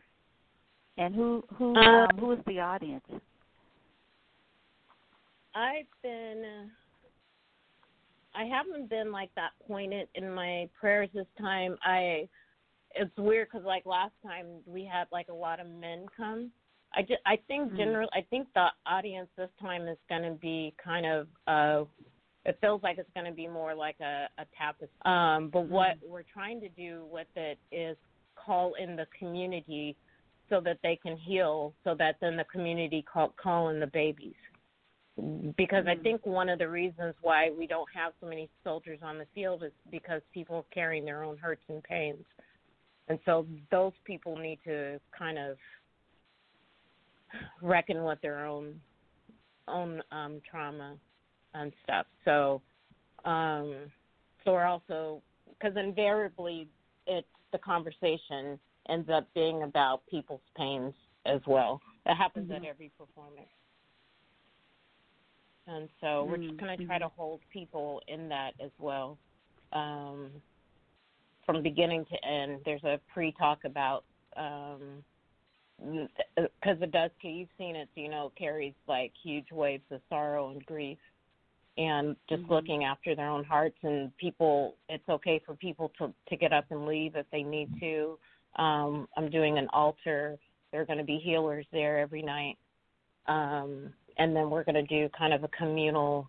And 0.97 1.15
who 1.15 1.45
who 1.57 1.77
um, 1.77 2.09
who 2.19 2.33
is 2.33 2.39
the 2.47 2.59
audience? 2.59 3.05
I've 5.55 5.85
been. 6.03 6.71
I 8.35 8.45
haven't 8.45 8.89
been 8.89 9.13
like 9.13 9.31
that 9.37 9.51
pointed 9.67 10.09
in 10.15 10.33
my 10.33 10.71
prayers 10.81 11.11
this 11.13 11.27
time. 11.39 11.77
I. 11.85 12.29
It's 12.95 13.17
weird 13.19 13.49
because 13.53 13.67
like 13.67 13.85
last 13.85 14.15
time 14.25 14.47
we 14.65 14.89
had 14.91 15.07
like 15.13 15.29
a 15.29 15.35
lot 15.35 15.61
of 15.61 15.67
men 15.67 16.07
come. 16.17 16.51
I 16.95 17.03
just, 17.03 17.21
I 17.27 17.39
think 17.49 17.73
mm-hmm. 17.73 18.05
I 18.13 18.23
think 18.31 18.49
the 18.55 18.67
audience 18.87 19.29
this 19.37 19.51
time 19.61 19.89
is 19.89 19.99
going 20.09 20.23
to 20.23 20.39
be 20.41 20.75
kind 20.83 21.07
of 21.07 21.27
uh 21.47 21.85
it 22.45 22.57
feels 22.63 22.83
like 22.83 22.97
it's 22.99 23.11
going 23.15 23.27
to 23.27 23.33
be 23.33 23.47
more 23.47 23.75
like 23.75 23.97
a, 24.01 24.27
a 24.39 24.47
tapestry. 24.57 24.89
Um, 25.05 25.51
but 25.53 25.69
what 25.69 25.99
mm-hmm. 25.99 26.11
we're 26.11 26.23
trying 26.23 26.61
to 26.63 26.69
do 26.71 27.05
with 27.11 27.27
it 27.37 27.59
is 27.71 27.97
call 28.37 28.73
in 28.83 28.97
the 28.97 29.07
community 29.19 29.97
so 30.49 30.61
that 30.65 30.79
they 30.83 30.99
can 31.03 31.17
heal, 31.19 31.75
so 31.85 31.95
that 31.99 32.17
then 32.23 32.37
the 32.37 32.45
community 32.45 33.05
call, 33.13 33.35
call 33.41 33.69
in 33.69 33.81
the 33.81 33.87
babies. 33.87 34.35
Because. 35.57 35.85
I 35.87 35.97
think 35.97 36.25
one 36.25 36.49
of 36.49 36.59
the 36.59 36.69
reasons 36.69 37.15
why 37.21 37.51
we 37.51 37.67
don't 37.67 37.89
have 37.95 38.13
so 38.21 38.27
many 38.27 38.49
soldiers 38.65 39.01
on 39.03 39.19
the 39.19 39.27
field 39.35 39.63
is 39.63 39.73
because 39.91 40.23
people 40.33 40.57
are 40.57 40.65
carrying 40.73 41.05
their 41.05 41.25
own 41.25 41.37
hurts 41.37 41.65
and 41.69 41.83
pains. 41.83 42.25
And 43.09 43.19
so 43.27 43.47
those 43.71 43.93
people 44.05 44.37
need 44.37 44.61
to 44.65 45.01
kind 45.19 45.39
of 45.39 45.57
reckon 47.63 48.05
with 48.05 48.21
their 48.21 48.47
own 48.47 48.81
own 49.67 50.03
um, 50.13 50.41
trauma 50.51 50.97
and 51.55 51.73
stuff. 51.85 52.07
So, 52.25 52.63
um, 53.25 53.75
so 54.45 54.53
we're 54.53 54.65
also 54.65 55.23
because 55.49 55.77
invariably 55.77 56.69
it's 57.07 57.27
the 57.53 57.59
conversation 57.59 58.59
ends 58.89 59.09
up 59.13 59.27
being 59.35 59.63
about 59.63 60.03
people's 60.11 60.41
pains 60.57 60.95
as 61.27 61.41
well. 61.47 61.81
That 62.07 62.17
happens 62.17 62.47
mm-hmm. 62.51 62.65
at 62.65 62.69
every 62.69 62.91
performance. 62.99 63.49
And 65.67 65.89
so 66.01 66.25
we're 66.25 66.39
just 66.39 66.57
going 66.59 66.79
to 66.79 66.87
try 66.87 66.97
mm-hmm. 66.97 67.05
to 67.05 67.13
hold 67.15 67.41
people 67.53 68.01
in 68.09 68.29
that 68.31 68.53
as 68.63 68.71
well. 68.79 69.19
Um, 69.75 70.31
from 71.45 71.63
beginning 71.63 72.07
to 72.07 72.27
end, 72.27 72.61
there's 72.65 72.85
a 72.85 72.99
pre 73.13 73.33
talk 73.33 73.61
about 73.65 74.05
um, 74.37 75.05
because 75.81 76.83
it 76.83 76.93
does. 76.93 77.11
You've 77.23 77.49
seen 77.57 77.77
it, 77.77 77.89
so 77.95 78.01
you 78.01 78.11
know, 78.11 78.27
it 78.27 78.39
carries 78.39 78.75
like 78.87 79.13
huge 79.23 79.51
waves 79.53 79.85
of 79.91 80.01
sorrow 80.11 80.51
and 80.51 80.65
grief 80.67 80.99
and 81.79 82.17
just 82.29 82.43
mm-hmm. 82.43 82.53
looking 82.53 82.85
after 82.85 83.15
their 83.15 83.29
own 83.29 83.45
hearts 83.45 83.77
and 83.83 84.15
people 84.19 84.75
it's 84.89 85.09
okay 85.09 85.41
for 85.47 85.55
people 85.55 85.91
to 85.97 86.13
to 86.29 86.37
get 86.37 86.53
up 86.53 86.65
and 86.71 86.85
leave 86.85 87.15
if 87.15 87.25
they 87.33 87.43
need 87.43 87.71
to 87.81 88.19
um 88.57 89.09
i'm 89.17 89.31
doing 89.31 89.57
an 89.57 89.69
altar 89.73 90.37
there 90.73 90.83
are 90.83 90.87
going 90.87 90.99
to 90.99 91.05
be 91.05 91.19
healers 91.19 91.65
there 91.73 91.99
every 91.99 92.23
night 92.23 92.59
um 93.29 93.93
and 94.19 94.35
then 94.35 94.51
we're 94.51 94.65
going 94.65 94.75
to 94.75 94.83
do 94.83 95.09
kind 95.17 95.33
of 95.33 95.45
a 95.45 95.49
communal 95.49 96.29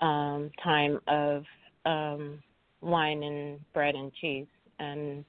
um 0.00 0.50
time 0.62 1.00
of 1.08 1.42
um 1.84 2.38
wine 2.80 3.22
and 3.24 3.58
bread 3.74 3.94
and 3.96 4.12
cheese 4.20 4.46
and 4.78 5.24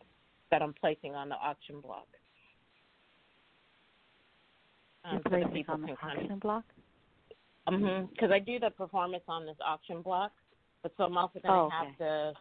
that 0.52 0.62
i'm 0.62 0.74
placing 0.80 1.16
on 1.16 1.28
the 1.30 1.36
auction 1.36 1.82
block 1.82 2.08
um, 5.06 5.14
You're 5.14 5.22
placing 5.22 5.66
on 5.68 5.82
the 5.82 5.94
auction 6.04 6.40
block 6.40 6.64
Mhm. 7.68 8.10
Because 8.10 8.32
I 8.32 8.40
do 8.40 8.60
the 8.60 8.72
performance 8.72 9.24
on 9.28 9.46
this 9.46 9.58
auction 9.64 10.02
block, 10.02 10.32
but 10.84 10.92
so 10.98 11.04
I'm 11.04 11.18
also 11.18 11.40
going 11.40 11.44
to 11.44 11.52
oh, 11.52 11.66
okay. 11.68 11.76
have 11.76 11.98
the 11.98 12.34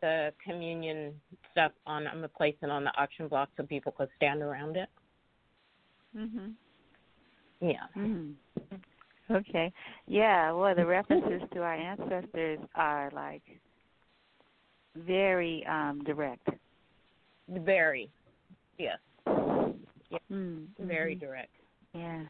the 0.00 0.32
communion 0.42 1.20
stuff 1.52 1.72
on. 1.86 2.06
I'm 2.06 2.16
gonna 2.16 2.28
place 2.28 2.56
it 2.62 2.70
on 2.70 2.84
the 2.84 2.96
auction 2.98 3.28
block 3.28 3.50
so 3.56 3.64
people 3.64 3.92
could 3.92 4.08
stand 4.16 4.42
around 4.42 4.76
it. 4.76 4.88
Mhm. 6.16 6.54
Yeah. 7.60 7.86
Mhm. 7.96 8.34
Okay. 9.30 9.72
Yeah. 10.06 10.52
Well, 10.52 10.74
the 10.74 10.86
references 10.86 11.42
to 11.52 11.62
our 11.62 11.74
ancestors 11.74 12.58
are 12.74 13.10
like 13.12 13.42
very 14.96 15.64
um 15.66 16.02
direct. 16.04 16.48
Very. 17.48 18.10
Yes. 18.78 18.98
Yeah. 19.26 20.18
Mm, 20.30 20.66
very 20.78 21.14
mm-hmm. 21.14 21.24
direct. 21.26 21.59
Yeah. 21.94 22.22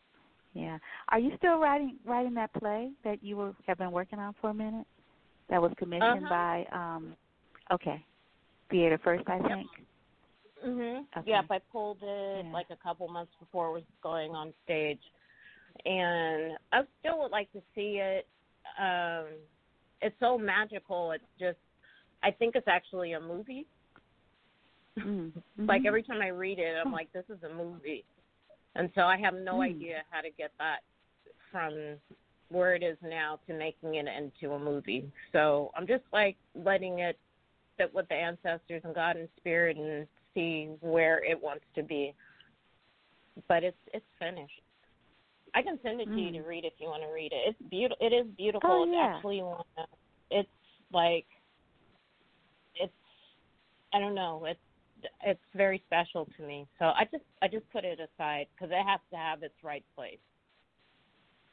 Yeah. 0.54 0.78
Are 1.10 1.18
you 1.18 1.32
still 1.38 1.58
writing 1.58 1.96
writing 2.04 2.34
that 2.34 2.52
play 2.54 2.90
that 3.04 3.22
you 3.22 3.36
were 3.36 3.54
have 3.66 3.78
been 3.78 3.92
working 3.92 4.18
on 4.18 4.34
for 4.40 4.50
a 4.50 4.54
minute? 4.54 4.86
That 5.48 5.62
was 5.62 5.72
commissioned 5.78 6.26
uh-huh. 6.26 6.28
by 6.28 6.66
um 6.72 7.16
okay. 7.72 8.04
Theater 8.70 8.98
First, 9.02 9.28
I 9.28 9.38
think. 9.38 9.68
Mhm. 10.64 11.04
Okay. 11.16 11.30
Yep, 11.30 11.44
I 11.50 11.58
pulled 11.72 11.98
it 12.02 12.44
Yeah. 12.44 12.52
like 12.52 12.66
a 12.70 12.76
couple 12.76 13.08
months 13.08 13.32
before 13.38 13.68
it 13.68 13.72
was 13.72 13.82
going 14.02 14.32
on 14.32 14.52
stage. 14.64 15.00
And 15.84 16.58
I 16.72 16.82
still 16.98 17.20
would 17.20 17.30
like 17.30 17.50
to 17.52 17.62
see 17.74 18.00
it. 18.00 18.26
Um 18.78 19.26
it's 20.02 20.16
so 20.18 20.36
magical. 20.36 21.12
It's 21.12 21.24
just 21.38 21.58
I 22.22 22.30
think 22.30 22.56
it's 22.56 22.68
actually 22.68 23.12
a 23.12 23.20
movie. 23.20 23.66
Mm-hmm. 24.98 25.38
like 25.66 25.82
every 25.86 26.02
time 26.02 26.20
I 26.20 26.28
read 26.28 26.58
it, 26.58 26.74
I'm 26.84 26.92
like, 26.92 27.12
this 27.12 27.24
is 27.28 27.42
a 27.44 27.54
movie. 27.54 28.04
And 28.76 28.90
so 28.94 29.02
I 29.02 29.18
have 29.18 29.34
no 29.34 29.56
mm. 29.56 29.70
idea 29.70 30.02
how 30.10 30.20
to 30.20 30.30
get 30.30 30.52
that 30.58 30.78
from 31.50 31.96
where 32.50 32.74
it 32.74 32.82
is 32.82 32.96
now 33.02 33.38
to 33.46 33.54
making 33.54 33.94
it 33.94 34.06
into 34.06 34.54
a 34.54 34.58
movie. 34.58 35.10
So 35.32 35.70
I'm 35.76 35.86
just 35.86 36.04
like 36.12 36.36
letting 36.54 37.00
it 37.00 37.18
sit 37.78 37.92
with 37.94 38.08
the 38.08 38.14
ancestors 38.14 38.82
and 38.84 38.94
God 38.94 39.16
and 39.16 39.28
spirit 39.38 39.76
and 39.76 40.06
see 40.34 40.70
where 40.80 41.24
it 41.24 41.40
wants 41.40 41.64
to 41.74 41.82
be. 41.82 42.14
But 43.48 43.64
it's 43.64 43.76
it's 43.94 44.04
finished. 44.18 44.62
I 45.54 45.62
can 45.62 45.78
send 45.82 46.00
it 46.00 46.06
to 46.06 46.10
mm. 46.10 46.26
you 46.26 46.42
to 46.42 46.48
read 46.48 46.64
if 46.64 46.74
you 46.78 46.88
want 46.88 47.02
to 47.02 47.12
read 47.12 47.32
it. 47.32 47.42
It's 47.48 47.70
beautiful. 47.70 48.06
It 48.06 48.12
is 48.12 48.26
beautiful. 48.36 48.70
Oh, 48.70 48.82
it's 48.84 48.92
yeah. 48.94 49.14
actually 49.16 49.42
one. 49.42 49.64
Of, 49.78 49.86
it's 50.30 50.48
like 50.92 51.26
it's. 52.76 52.92
I 53.92 53.98
don't 53.98 54.14
know. 54.14 54.44
It's 54.46 54.60
it's 55.24 55.40
very 55.54 55.82
special 55.86 56.28
to 56.36 56.42
me. 56.42 56.66
So 56.78 56.86
I 56.86 57.04
just 57.10 57.24
I 57.42 57.48
just 57.48 57.70
put 57.70 57.84
it 57.84 57.98
aside 58.00 58.46
because 58.54 58.70
it 58.70 58.86
has 58.86 59.00
to 59.10 59.16
have 59.16 59.42
its 59.42 59.54
right 59.62 59.84
place 59.94 60.18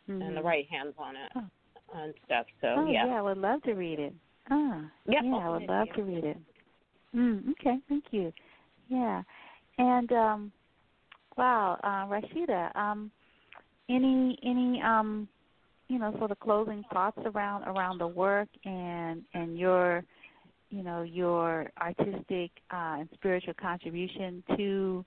mm-hmm. 0.09 0.21
and 0.21 0.37
the 0.37 0.41
right 0.41 0.65
hands 0.69 0.93
on 0.97 1.15
it 1.15 1.31
oh. 1.35 2.01
and 2.01 2.13
stuff. 2.25 2.45
So 2.61 2.67
oh, 2.77 2.87
yeah. 2.87 3.07
yeah, 3.07 3.13
I 3.13 3.21
would 3.21 3.37
love 3.37 3.61
to 3.63 3.73
read 3.73 3.99
it. 3.99 4.13
Ah, 4.49 4.81
yep, 5.07 5.23
yeah, 5.23 5.35
I 5.35 5.49
would 5.49 5.63
love 5.63 5.87
to 5.95 6.03
read 6.03 6.23
it. 6.23 6.37
Mm, 7.15 7.51
okay, 7.51 7.77
thank 7.89 8.05
you. 8.11 8.31
Yeah, 8.87 9.21
and 9.77 10.11
um, 10.11 10.51
wow, 11.37 11.77
uh, 11.83 12.07
Rashida, 12.07 12.75
um, 12.75 13.11
any 13.89 14.37
any 14.43 14.81
um, 14.81 15.27
you 15.89 15.99
know, 15.99 16.13
sort 16.17 16.31
of 16.31 16.39
closing 16.39 16.83
thoughts 16.91 17.17
around 17.25 17.63
around 17.63 17.99
the 17.99 18.07
work 18.07 18.49
and 18.65 19.23
and 19.33 19.57
your 19.57 20.03
you 20.69 20.84
know 20.84 21.02
your 21.02 21.72
artistic 21.81 22.52
uh, 22.72 22.98
and 22.99 23.10
spiritual 23.14 23.53
contribution 23.60 24.44
to 24.56 25.06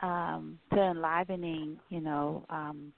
um, 0.00 0.58
to 0.72 0.80
enlivening 0.80 1.78
you 1.88 2.00
know 2.00 2.44
um, 2.50 2.92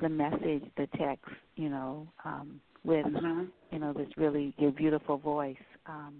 the 0.00 0.08
message, 0.08 0.62
the 0.76 0.88
text, 0.98 1.30
you 1.56 1.68
know, 1.68 2.06
um, 2.24 2.60
with 2.84 3.06
mm-hmm. 3.06 3.44
you 3.70 3.78
know 3.78 3.92
this 3.92 4.08
really 4.16 4.54
your 4.58 4.70
beautiful 4.70 5.16
voice. 5.16 5.56
Um, 5.86 6.14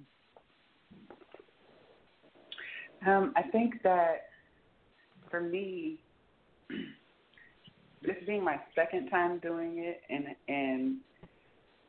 um, 3.06 3.32
I 3.36 3.42
think 3.42 3.82
that 3.82 4.28
for 5.30 5.40
me, 5.40 6.00
this 8.02 8.16
being 8.26 8.42
my 8.42 8.58
second 8.74 9.10
time 9.10 9.38
doing 9.40 9.78
it 9.78 10.00
and 10.08 10.24
and 10.48 10.96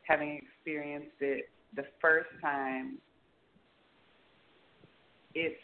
having 0.02 0.40
experienced 0.42 1.16
it 1.20 1.48
the 1.74 1.84
first 2.00 2.28
time 2.42 2.98
it's 5.38 5.56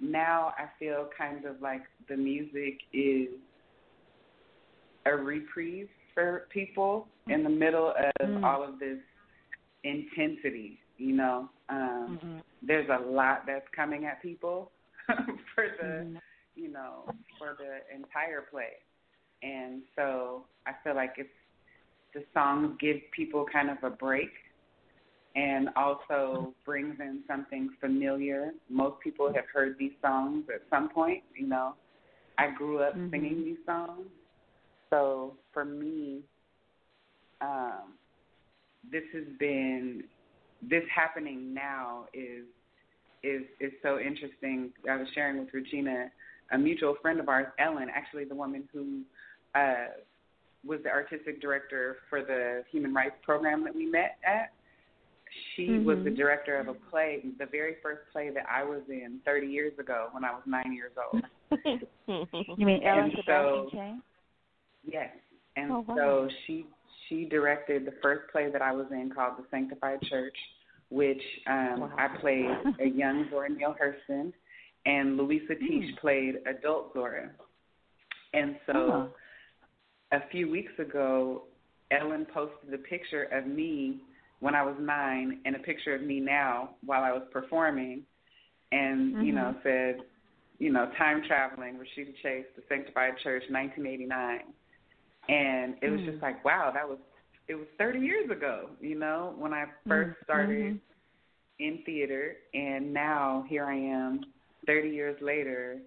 now 0.00 0.52
I 0.56 0.66
feel 0.78 1.08
kind 1.16 1.44
of 1.44 1.60
like 1.60 1.82
the 2.08 2.16
music 2.16 2.78
is 2.92 3.28
a 5.06 5.10
reprieve 5.10 5.88
for 6.14 6.46
people 6.50 7.08
in 7.28 7.42
the 7.42 7.50
middle 7.50 7.92
of 8.20 8.28
mm. 8.28 8.44
all 8.44 8.62
of 8.62 8.78
this 8.78 8.98
intensity. 9.82 10.78
You 10.98 11.16
know, 11.16 11.48
um, 11.68 12.18
mm-hmm. 12.22 12.38
there's 12.62 12.88
a 12.88 13.10
lot 13.10 13.42
that's 13.46 13.66
coming 13.74 14.04
at 14.04 14.22
people 14.22 14.70
for 15.54 15.66
the, 15.80 15.86
mm-hmm. 15.86 16.16
you 16.54 16.72
know, 16.72 17.04
for 17.38 17.56
the 17.58 17.94
entire 17.94 18.42
play, 18.50 18.72
and 19.42 19.82
so 19.96 20.44
I 20.66 20.72
feel 20.82 20.94
like 20.96 21.14
it's 21.18 21.28
the 22.14 22.24
songs 22.34 22.76
give 22.80 22.96
people 23.14 23.44
kind 23.52 23.70
of 23.70 23.78
a 23.82 23.90
break 23.90 24.30
and 25.36 25.68
also 25.76 26.54
brings 26.64 26.96
in 27.00 27.20
something 27.28 27.70
familiar. 27.80 28.52
Most 28.68 29.00
people 29.00 29.32
have 29.34 29.44
heard 29.52 29.76
these 29.78 29.92
songs 30.02 30.44
at 30.52 30.62
some 30.70 30.88
point, 30.88 31.22
you 31.36 31.46
know. 31.46 31.74
I 32.38 32.50
grew 32.56 32.82
up 32.82 32.94
mm-hmm. 32.94 33.10
singing 33.10 33.44
these 33.44 33.58
songs. 33.66 34.06
So 34.90 35.34
for 35.52 35.64
me, 35.64 36.20
um, 37.40 37.94
this 38.90 39.02
has 39.12 39.24
been 39.38 40.04
this 40.62 40.82
happening 40.94 41.54
now 41.54 42.06
is 42.12 42.44
is 43.22 43.42
is 43.60 43.72
so 43.82 43.98
interesting. 43.98 44.70
I 44.90 44.96
was 44.96 45.06
sharing 45.14 45.38
with 45.38 45.48
Regina, 45.52 46.10
a 46.52 46.58
mutual 46.58 46.96
friend 47.02 47.20
of 47.20 47.28
ours, 47.28 47.46
Ellen, 47.58 47.88
actually 47.94 48.24
the 48.24 48.34
woman 48.34 48.68
who 48.72 49.02
uh, 49.54 49.88
was 50.64 50.80
the 50.82 50.90
artistic 50.90 51.40
director 51.40 51.98
for 52.08 52.22
the 52.22 52.64
human 52.70 52.94
rights 52.94 53.16
program 53.22 53.64
that 53.64 53.74
we 53.74 53.86
met 53.86 54.18
at 54.26 54.52
she 55.54 55.68
mm-hmm. 55.68 55.84
was 55.84 55.98
the 56.04 56.10
director 56.10 56.58
of 56.58 56.68
a 56.68 56.74
play, 56.74 57.20
the 57.38 57.46
very 57.46 57.76
first 57.82 58.02
play 58.12 58.30
that 58.30 58.44
I 58.50 58.64
was 58.64 58.82
in 58.88 59.20
30 59.24 59.46
years 59.46 59.72
ago 59.78 60.08
when 60.12 60.24
I 60.24 60.30
was 60.30 60.42
nine 60.46 60.72
years 60.72 60.92
old. 61.12 61.22
you 62.58 62.66
mean 62.66 62.82
Ellen 62.84 63.10
Sebastian 63.16 63.24
so, 63.26 63.68
Chang? 63.72 64.02
Yes, 64.84 65.10
and 65.56 65.72
oh, 65.72 65.84
wow. 65.86 65.96
so 65.96 66.28
she 66.46 66.66
she 67.08 67.24
directed 67.24 67.86
the 67.86 67.94
first 68.02 68.30
play 68.32 68.50
that 68.50 68.62
I 68.62 68.72
was 68.72 68.86
in 68.90 69.10
called 69.14 69.34
The 69.38 69.44
Sanctified 69.50 70.00
Church, 70.02 70.36
which 70.90 71.22
um, 71.46 71.80
wow. 71.80 71.92
I 71.98 72.08
played 72.20 72.50
a 72.80 72.86
young 72.94 73.26
Zora 73.30 73.50
Neale 73.50 73.74
Hurston, 73.80 74.32
and 74.86 75.18
Luisah 75.18 75.58
Teish 75.62 75.92
mm. 75.92 75.98
played 76.00 76.36
adult 76.46 76.92
Zora. 76.92 77.30
And 78.34 78.56
so, 78.66 78.72
oh. 78.74 79.10
a 80.12 80.20
few 80.30 80.50
weeks 80.50 80.72
ago, 80.78 81.44
Ellen 81.90 82.26
posted 82.32 82.72
a 82.74 82.78
picture 82.78 83.24
of 83.24 83.46
me 83.46 84.00
when 84.40 84.54
I 84.54 84.62
was 84.62 84.76
nine 84.80 85.40
and 85.44 85.56
a 85.56 85.58
picture 85.58 85.94
of 85.94 86.02
me 86.02 86.20
now 86.20 86.70
while 86.84 87.02
I 87.02 87.12
was 87.12 87.22
performing, 87.32 88.02
and 88.72 89.14
mm-hmm. 89.14 89.24
you 89.24 89.32
know 89.32 89.54
said, 89.62 89.98
you 90.58 90.72
know, 90.72 90.90
time 90.98 91.22
traveling, 91.26 91.74
Rashida 91.74 92.12
Chase, 92.22 92.46
The 92.56 92.62
Sanctified 92.68 93.14
Church, 93.22 93.44
1989, 93.48 94.40
and 95.28 95.74
it 95.82 95.90
was 95.90 96.00
mm-hmm. 96.00 96.10
just 96.10 96.22
like, 96.22 96.44
wow, 96.44 96.70
that 96.72 96.88
was 96.88 96.98
it 97.48 97.54
was 97.54 97.66
30 97.78 98.00
years 98.00 98.30
ago, 98.30 98.68
you 98.80 98.98
know, 98.98 99.34
when 99.38 99.54
I 99.54 99.64
1st 99.86 100.02
mm-hmm. 100.02 100.12
started 100.24 100.80
in 101.58 101.78
theater, 101.86 102.36
and 102.54 102.92
now 102.92 103.44
here 103.48 103.64
I 103.64 103.74
am, 103.74 104.20
30 104.66 104.90
years 104.90 105.16
later, 105.22 105.78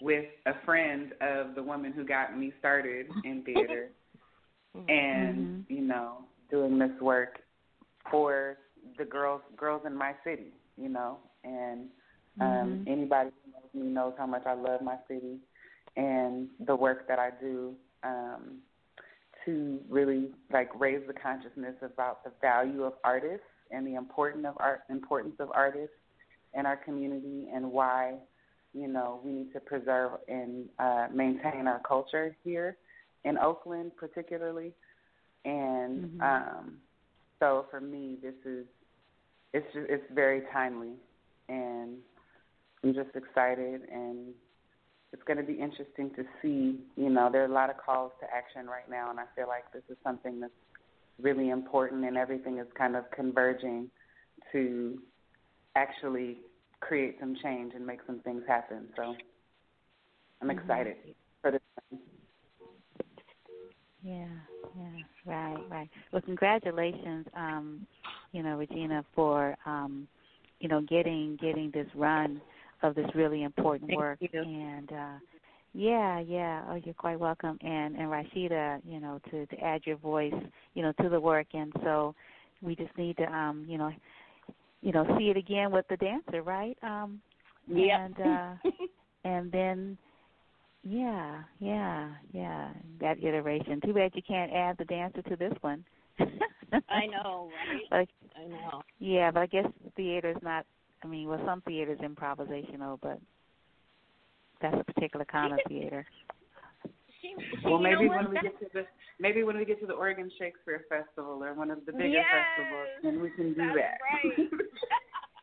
with 0.00 0.24
a 0.46 0.52
friend 0.64 1.12
of 1.20 1.54
the 1.54 1.62
woman 1.62 1.92
who 1.92 2.04
got 2.04 2.36
me 2.36 2.52
started 2.58 3.06
in 3.24 3.42
theater, 3.44 3.90
and 4.74 5.38
mm-hmm. 5.38 5.72
you 5.72 5.82
know, 5.82 6.24
doing 6.50 6.78
this 6.78 6.90
work 7.00 7.39
for 8.10 8.58
the 8.98 9.04
girls 9.04 9.42
girls 9.56 9.82
in 9.86 9.96
my 9.96 10.14
city, 10.24 10.52
you 10.76 10.88
know, 10.88 11.18
and 11.44 11.88
um 12.40 12.46
mm-hmm. 12.46 12.92
anybody 12.92 13.30
who 13.44 13.52
knows 13.52 13.86
me 13.86 13.92
knows 13.92 14.14
how 14.18 14.26
much 14.26 14.46
I 14.46 14.54
love 14.54 14.82
my 14.82 14.96
city 15.08 15.38
and 15.96 16.48
the 16.66 16.76
work 16.76 17.08
that 17.08 17.18
I 17.18 17.30
do 17.40 17.74
um 18.02 18.58
to 19.44 19.80
really 19.88 20.30
like 20.52 20.68
raise 20.78 21.02
the 21.06 21.12
consciousness 21.12 21.74
about 21.82 22.24
the 22.24 22.32
value 22.40 22.84
of 22.84 22.94
artists 23.04 23.46
and 23.70 23.86
the 23.86 23.94
importance 23.94 24.44
of 24.46 24.54
art 24.58 24.82
importance 24.90 25.36
of 25.38 25.50
artists 25.54 25.94
in 26.54 26.66
our 26.66 26.76
community 26.76 27.48
and 27.52 27.70
why 27.70 28.14
you 28.74 28.88
know 28.88 29.20
we 29.24 29.32
need 29.32 29.52
to 29.52 29.60
preserve 29.60 30.12
and 30.28 30.68
uh, 30.78 31.06
maintain 31.12 31.66
our 31.66 31.80
culture 31.86 32.36
here 32.44 32.76
in 33.24 33.38
Oakland 33.38 33.92
particularly 33.96 34.72
and 35.44 36.04
mm-hmm. 36.04 36.22
um 36.22 36.76
so 37.40 37.66
for 37.70 37.80
me, 37.80 38.16
this 38.22 38.34
is 38.44 38.66
it's 39.52 39.66
just, 39.74 39.86
it's 39.90 40.04
very 40.14 40.42
timely, 40.52 40.92
and 41.48 41.96
I'm 42.84 42.94
just 42.94 43.16
excited, 43.16 43.82
and 43.92 44.32
it's 45.12 45.22
going 45.24 45.38
to 45.38 45.42
be 45.42 45.54
interesting 45.54 46.10
to 46.14 46.24
see. 46.40 46.78
You 46.96 47.10
know, 47.10 47.28
there 47.32 47.42
are 47.42 47.50
a 47.50 47.52
lot 47.52 47.70
of 47.70 47.76
calls 47.84 48.12
to 48.20 48.26
action 48.32 48.66
right 48.66 48.88
now, 48.88 49.10
and 49.10 49.18
I 49.18 49.24
feel 49.34 49.48
like 49.48 49.64
this 49.72 49.82
is 49.90 49.96
something 50.04 50.38
that's 50.38 50.52
really 51.20 51.50
important, 51.50 52.04
and 52.04 52.16
everything 52.16 52.58
is 52.58 52.66
kind 52.78 52.94
of 52.94 53.10
converging 53.10 53.90
to 54.52 54.98
actually 55.74 56.38
create 56.80 57.16
some 57.20 57.36
change 57.42 57.72
and 57.74 57.86
make 57.86 58.00
some 58.06 58.20
things 58.20 58.42
happen. 58.46 58.88
So 58.96 59.14
I'm 60.40 60.48
mm-hmm. 60.48 60.58
excited 60.58 60.96
for 61.42 61.50
this. 61.50 61.60
Yeah, 64.02 64.26
yeah, 64.76 65.02
right, 65.26 65.58
right. 65.70 65.90
Well, 66.12 66.22
congratulations, 66.22 67.26
um, 67.36 67.86
you 68.32 68.42
know, 68.42 68.56
Regina, 68.56 69.04
for 69.14 69.56
um, 69.66 70.06
you 70.60 70.68
know 70.68 70.80
getting 70.82 71.36
getting 71.40 71.70
this 71.72 71.86
run 71.94 72.40
of 72.82 72.94
this 72.94 73.06
really 73.14 73.42
important 73.42 73.88
Thank 73.88 73.98
work. 73.98 74.18
You. 74.20 74.42
And 74.42 74.92
uh, 74.92 75.18
yeah, 75.72 76.20
yeah. 76.20 76.64
Oh, 76.68 76.80
you're 76.82 76.94
quite 76.94 77.18
welcome. 77.18 77.58
And 77.62 77.96
and 77.96 78.08
Rashida, 78.08 78.80
you 78.84 79.00
know, 79.00 79.20
to 79.30 79.46
to 79.46 79.56
add 79.60 79.82
your 79.84 79.96
voice, 79.96 80.34
you 80.74 80.82
know, 80.82 80.92
to 81.02 81.08
the 81.08 81.20
work. 81.20 81.46
And 81.54 81.72
so 81.82 82.14
we 82.62 82.74
just 82.74 82.96
need 82.96 83.16
to, 83.18 83.24
um, 83.24 83.64
you 83.68 83.78
know, 83.78 83.90
you 84.82 84.92
know, 84.92 85.06
see 85.18 85.30
it 85.30 85.36
again 85.36 85.70
with 85.70 85.86
the 85.88 85.96
dancer, 85.96 86.42
right? 86.42 86.76
Um, 86.82 87.20
yeah. 87.68 88.04
And 88.04 88.20
uh, 88.20 88.54
and 89.24 89.52
then 89.52 89.98
yeah, 90.82 91.42
yeah, 91.58 92.10
yeah. 92.32 92.70
That 93.00 93.22
iteration. 93.22 93.80
Too 93.84 93.92
bad 93.92 94.12
you 94.14 94.22
can't 94.26 94.52
add 94.52 94.76
the 94.78 94.84
dancer 94.86 95.22
to 95.22 95.36
this 95.36 95.52
one. 95.60 95.84
I 96.20 97.06
know, 97.06 97.50
right? 97.90 98.08
But, 98.34 98.40
I 98.40 98.46
know. 98.46 98.82
Yeah, 98.98 99.30
but 99.30 99.40
I 99.40 99.46
guess 99.46 99.66
theater 99.96 100.30
is 100.30 100.42
not. 100.42 100.66
I 101.02 101.06
mean, 101.06 101.28
well, 101.28 101.40
some 101.46 101.62
theater 101.62 101.92
is 101.92 101.98
improvisational, 101.98 102.98
but 103.00 103.18
that's 104.60 104.76
a 104.78 104.84
particular 104.84 105.24
kind 105.24 105.54
of 105.54 105.60
theater. 105.68 106.06
She, 107.20 107.34
well, 107.64 107.78
maybe 107.78 108.08
when 108.08 108.30
we 108.30 108.36
get 108.40 108.58
to 108.60 108.66
the 108.72 108.86
maybe 109.18 109.42
when 109.42 109.56
we 109.58 109.64
get 109.64 109.80
to 109.80 109.86
the 109.86 109.92
Oregon 109.92 110.30
Shakespeare 110.38 110.84
Festival 110.88 111.42
or 111.44 111.54
one 111.54 111.70
of 111.70 111.84
the 111.84 111.92
bigger 111.92 112.06
yes, 112.06 112.24
festivals, 112.56 112.88
then 113.02 113.20
we 113.20 113.30
can 113.30 113.52
do 113.52 113.66
that's 113.74 113.76
that. 113.76 114.28
Right. 114.28 114.50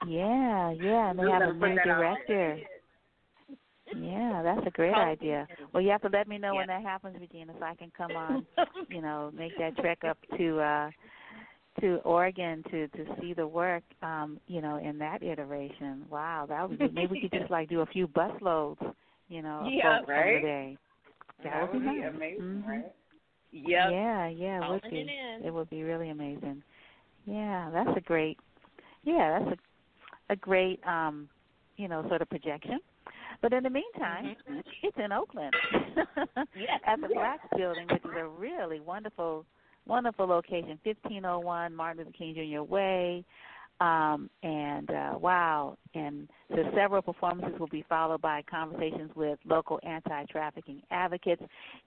Yeah, 0.06 0.72
yeah, 0.72 1.10
and 1.10 1.20
they 1.20 1.24
have 1.30 1.42
a 1.42 1.54
new 1.54 1.76
director. 1.84 2.60
Yeah, 3.96 4.42
that's 4.44 4.66
a 4.68 4.72
great 4.72 4.94
idea. 4.94 5.48
Well, 5.74 5.82
you 5.82 5.90
have 5.90 6.02
to 6.02 6.10
let 6.10 6.28
me 6.28 6.38
know 6.38 6.54
yeah. 6.54 6.60
when 6.60 6.68
that 6.68 6.82
happens, 6.84 7.18
Regina, 7.20 7.54
so 7.58 7.66
I 7.66 7.76
can 7.76 7.92
come 7.96 8.12
on. 8.16 8.46
you 8.90 9.02
know, 9.02 9.32
make 9.34 9.56
that 9.58 9.76
trek 9.78 10.00
up 10.08 10.18
to 10.38 10.60
uh 10.60 10.90
to 11.82 11.98
Oregon 12.04 12.64
to 12.72 12.88
to 12.90 13.06
see 13.22 13.34
the 13.34 13.48
work. 13.48 13.84
Um, 14.02 14.40
you 14.48 14.62
know, 14.62 14.78
in 14.78 14.98
that 15.00 15.24
iteration. 15.24 16.06
Wow, 16.10 16.46
that 16.50 16.70
would 16.70 16.80
be, 16.80 16.90
maybe 16.90 17.14
we 17.14 17.22
could 17.22 17.40
just 17.40 17.52
like 17.52 17.70
do 17.70 17.82
a 17.82 17.86
few 17.86 18.08
bus 18.08 18.32
loads. 18.42 18.82
You 19.30 19.42
know, 19.42 19.70
Yeah, 19.70 20.00
right? 20.08 20.42
day. 20.42 20.78
That, 21.44 21.52
That 21.52 21.74
would 21.74 21.82
be 21.82 21.86
nice. 21.86 22.14
amazing, 22.16 22.64
Mhm. 22.64 22.68
right? 22.68 22.86
Yep. 23.52 23.92
Yeah, 23.92 24.28
yeah, 24.28 24.66
it 24.66 24.70
would 24.70 24.92
be. 24.92 25.00
it. 25.00 25.46
It 25.46 25.54
would 25.54 25.70
be 25.70 25.84
really 25.84 26.10
amazing. 26.10 26.64
Yeah, 27.26 27.70
that's 27.72 27.96
a 27.98 28.02
great. 28.02 28.38
Yeah, 29.04 29.40
that's 29.40 29.52
a 29.54 29.58
a 30.30 30.36
great 30.36 30.86
um, 30.86 31.30
you 31.78 31.88
know, 31.88 32.06
sort 32.08 32.22
of 32.22 32.30
projection. 32.30 32.80
But 33.42 33.54
in 33.54 33.64
the 33.64 33.70
meantime, 33.70 34.36
Mhm. 34.50 34.64
it's 34.84 34.98
in 34.98 35.12
Oakland 35.12 35.56
Yes. 36.56 36.82
at 36.86 37.02
the 37.02 37.08
Blacks 37.10 37.48
Building, 37.56 37.88
which 37.92 38.04
is 38.04 38.12
a 38.18 38.28
really 38.28 38.80
wonderful, 38.80 39.46
wonderful 39.86 40.26
location, 40.28 40.80
1501 40.84 41.76
Martin 41.76 42.00
Luther 42.00 42.12
King 42.18 42.34
Jr. 42.36 42.62
Way. 42.64 43.24
Um, 43.80 44.28
and 44.42 44.90
uh, 44.90 45.14
wow, 45.20 45.78
and 45.94 46.28
so 46.50 46.64
several 46.76 47.04
performances 47.04 47.60
will 47.60 47.68
be 47.68 47.86
followed 47.88 48.22
by 48.22 48.42
conversations 48.50 49.12
with 49.16 49.38
local 49.46 49.80
anti-trafficking 49.84 50.82
advocates. 50.90 51.44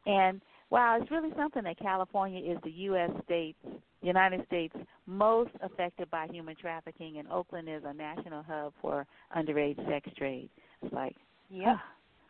And 0.06 0.40
wow, 0.70 0.98
it's 1.00 1.10
really 1.10 1.30
something 1.36 1.64
that 1.64 1.80
California 1.80 2.48
is 2.48 2.58
the 2.62 2.70
U.S. 2.70 3.10
states, 3.24 3.58
United 4.02 4.46
States 4.46 4.72
most 5.06 5.50
affected 5.62 6.08
by 6.12 6.28
human 6.30 6.54
trafficking, 6.54 7.18
and 7.18 7.26
Oakland 7.28 7.68
is 7.68 7.82
a 7.84 7.92
national 7.92 8.44
hub 8.44 8.72
for 8.80 9.04
underage 9.36 9.76
sex 9.88 10.08
trade. 10.16 10.48
It's 10.82 10.92
like, 10.94 11.16
Yep. 11.50 11.76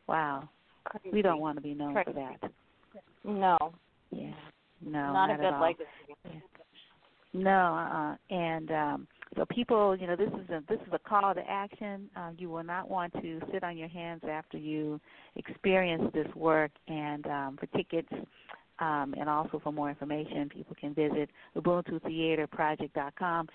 wow, 0.06 0.48
Crazy. 0.84 1.10
we 1.12 1.22
don't 1.22 1.40
want 1.40 1.56
to 1.56 1.62
be 1.62 1.74
known 1.74 1.94
for 2.04 2.12
that. 2.12 2.50
No. 3.24 3.56
Yeah, 4.10 4.32
no, 4.84 5.12
not, 5.12 5.28
not 5.28 5.30
a 5.30 5.36
good 5.36 5.60
legacy. 5.60 6.42
No, 7.32 7.50
uh-uh. 7.50 8.34
and 8.34 8.70
um, 8.72 9.08
so 9.36 9.44
people, 9.46 9.96
you 9.96 10.08
know, 10.08 10.16
this 10.16 10.28
is 10.28 10.50
a 10.50 10.62
this 10.68 10.80
is 10.86 10.92
a 10.92 10.98
call 10.98 11.32
to 11.34 11.42
action. 11.48 12.10
Uh, 12.16 12.30
you 12.36 12.50
will 12.50 12.64
not 12.64 12.90
want 12.90 13.12
to 13.22 13.40
sit 13.52 13.62
on 13.62 13.76
your 13.76 13.88
hands 13.88 14.22
after 14.28 14.58
you 14.58 15.00
experience 15.36 16.10
this 16.12 16.26
work. 16.34 16.72
And 16.88 17.24
um, 17.26 17.58
for 17.60 17.66
tickets 17.76 18.08
um, 18.80 19.14
and 19.18 19.28
also 19.28 19.60
for 19.62 19.72
more 19.72 19.88
information, 19.88 20.48
people 20.48 20.74
can 20.80 20.94
visit 20.94 21.30
UbuntuTheaterProject.com 21.56 23.48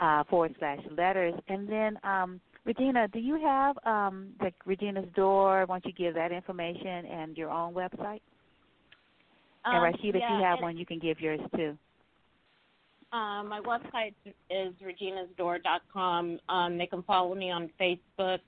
uh, 0.00 0.24
forward 0.24 0.54
slash 0.58 0.80
letters. 0.96 1.34
And 1.48 1.66
then, 1.66 1.98
um, 2.04 2.40
Regina, 2.66 3.06
do 3.08 3.20
you 3.20 3.40
have 3.40 3.78
um, 3.86 4.30
the 4.40 4.50
Regina's 4.64 5.08
Door? 5.14 5.66
Why 5.66 5.78
don't 5.78 5.86
you 5.86 5.92
give 5.92 6.14
that 6.14 6.32
information 6.32 7.06
and 7.06 7.36
your 7.36 7.48
own 7.48 7.72
website? 7.72 8.20
and 9.64 9.76
Um, 9.76 9.82
Rashida, 9.82 10.18
yeah, 10.18 10.34
if 10.34 10.38
you 10.38 10.44
have 10.44 10.60
one, 10.60 10.76
you 10.76 10.84
can 10.84 10.98
give 10.98 11.20
yours 11.20 11.40
too. 11.54 11.78
Um, 13.12 13.48
my 13.48 13.60
website 13.60 14.14
is 14.50 14.74
reginasdoor.com. 14.82 16.40
Um, 16.48 16.76
they 16.76 16.86
can 16.86 17.04
follow 17.04 17.36
me 17.36 17.52
on 17.52 17.70
Facebook 17.80 18.40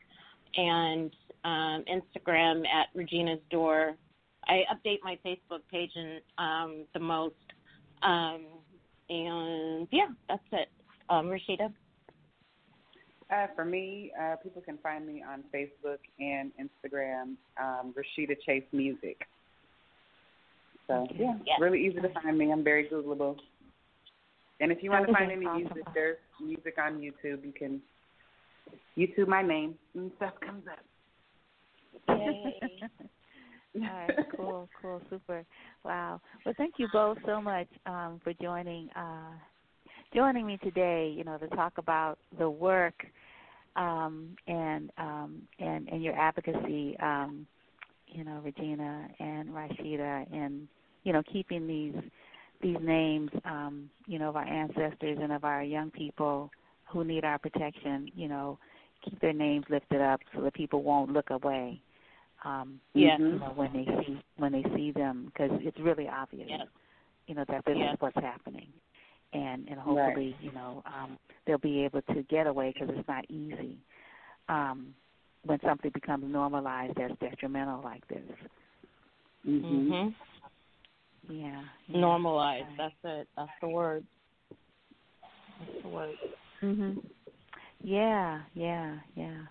and 0.56 1.12
um, 1.44 1.84
Instagram 1.88 2.66
at 2.66 2.88
Regina's 2.96 3.40
Door. 3.50 3.94
I 4.48 4.64
update 4.74 4.98
my 5.04 5.16
Facebook 5.24 5.60
page 5.70 5.92
and 5.94 6.20
um, 6.38 6.84
the 6.92 7.00
most. 7.00 7.34
Um, 8.02 8.46
and 9.08 9.86
yeah, 9.92 10.08
that's 10.28 10.42
it. 10.50 10.68
Um, 11.08 11.26
Rashida. 11.26 11.72
Uh, 13.30 13.46
for 13.54 13.64
me, 13.64 14.10
uh, 14.20 14.36
people 14.42 14.62
can 14.62 14.78
find 14.78 15.06
me 15.06 15.22
on 15.22 15.44
Facebook 15.54 15.98
and 16.18 16.50
Instagram, 16.58 17.34
um, 17.60 17.94
Rashida 17.94 18.34
Chase 18.46 18.64
Music. 18.72 19.18
So 20.86 21.06
yeah, 21.14 21.34
Yes. 21.44 21.60
really 21.60 21.84
easy 21.84 22.00
to 22.00 22.08
find 22.08 22.38
me. 22.38 22.50
I'm 22.50 22.64
very 22.64 22.88
Googleable. 22.88 23.36
And 24.60 24.72
if 24.72 24.82
you 24.82 24.90
want 24.90 25.06
to 25.06 25.12
find 25.12 25.30
any 25.30 25.46
music, 25.46 25.84
there's 25.94 26.16
music 26.40 26.76
on 26.78 26.98
YouTube. 26.98 27.44
You 27.44 27.52
can 27.56 27.82
YouTube 28.96 29.28
my 29.28 29.42
name 29.42 29.74
and 29.94 30.10
stuff 30.16 30.32
comes 30.40 30.64
up. 30.66 32.18
Yay. 32.18 32.80
All 33.76 33.80
right, 33.82 34.26
cool, 34.36 34.68
cool, 34.80 35.02
super. 35.10 35.44
Wow. 35.84 36.20
Well, 36.44 36.54
thank 36.56 36.74
you 36.78 36.88
both 36.92 37.18
so 37.26 37.40
much 37.40 37.68
um, 37.86 38.20
for 38.24 38.32
joining 38.42 38.88
uh, 38.96 39.32
joining 40.14 40.46
me 40.46 40.58
today. 40.62 41.12
You 41.16 41.24
know, 41.24 41.38
to 41.38 41.48
talk 41.48 41.78
about 41.78 42.18
the 42.38 42.48
work 42.48 42.94
um, 43.76 44.36
and 44.46 44.90
um, 44.98 45.42
and 45.58 45.88
and 45.88 46.02
your 46.02 46.14
advocacy. 46.14 46.96
Um, 47.00 47.46
you 48.06 48.24
know, 48.24 48.40
Regina 48.42 49.06
and 49.18 49.50
Rashida, 49.50 50.26
and 50.32 50.66
you 51.04 51.12
know, 51.12 51.22
keeping 51.30 51.66
these 51.66 51.94
these 52.60 52.76
names, 52.80 53.30
um, 53.44 53.88
you 54.06 54.18
know, 54.18 54.30
of 54.30 54.36
our 54.36 54.46
ancestors 54.46 55.18
and 55.20 55.32
of 55.32 55.44
our 55.44 55.62
young 55.62 55.90
people 55.90 56.50
who 56.90 57.04
need 57.04 57.24
our 57.24 57.38
protection. 57.38 58.10
You 58.14 58.28
know, 58.28 58.58
keep 59.04 59.20
their 59.20 59.32
names 59.32 59.66
lifted 59.68 60.00
up 60.00 60.20
so 60.34 60.42
that 60.42 60.54
people 60.54 60.82
won't 60.82 61.12
look 61.12 61.30
away. 61.30 61.80
Um, 62.44 62.80
Yeah. 62.94 63.18
you 63.18 63.38
know, 63.38 63.52
when 63.54 63.72
they 63.72 63.84
see 64.04 64.18
when 64.36 64.52
they 64.52 64.64
see 64.74 64.92
them, 64.92 65.26
because 65.26 65.50
it's 65.62 65.78
really 65.78 66.08
obvious. 66.08 66.48
Yes. 66.48 66.66
You 67.26 67.34
know 67.34 67.44
that 67.48 67.64
this 67.64 67.76
Yes. 67.76 67.94
is 67.94 68.00
what's 68.00 68.16
happening, 68.16 68.68
and 69.32 69.68
and 69.68 69.78
hopefully, 69.78 70.36
you 70.40 70.52
know, 70.52 70.82
um, 70.86 71.18
they'll 71.46 71.58
be 71.58 71.84
able 71.84 72.02
to 72.02 72.22
get 72.24 72.46
away 72.46 72.72
because 72.72 72.94
it's 72.96 73.08
not 73.08 73.24
easy. 73.30 73.76
Um, 74.48 74.94
when 75.44 75.60
something 75.64 75.90
becomes 75.92 76.24
normalized 76.26 76.94
that's 76.96 77.14
detrimental 77.20 77.80
like 77.82 78.06
this. 78.08 78.22
Mhm. 79.46 79.62
Mhm. 79.62 80.14
Yeah. 81.28 81.64
yeah. 81.86 82.00
Normalized. 82.00 82.66
Right. 82.68 82.76
That's 82.78 82.94
it. 83.04 83.28
That's 83.36 83.50
the 83.60 83.68
word. 83.68 84.06
That's 85.58 85.82
the 85.82 85.88
word. 85.88 86.18
Mhm. 86.62 87.04
Yeah, 87.82 88.42
yeah, 88.54 88.98
yeah. 89.14 89.42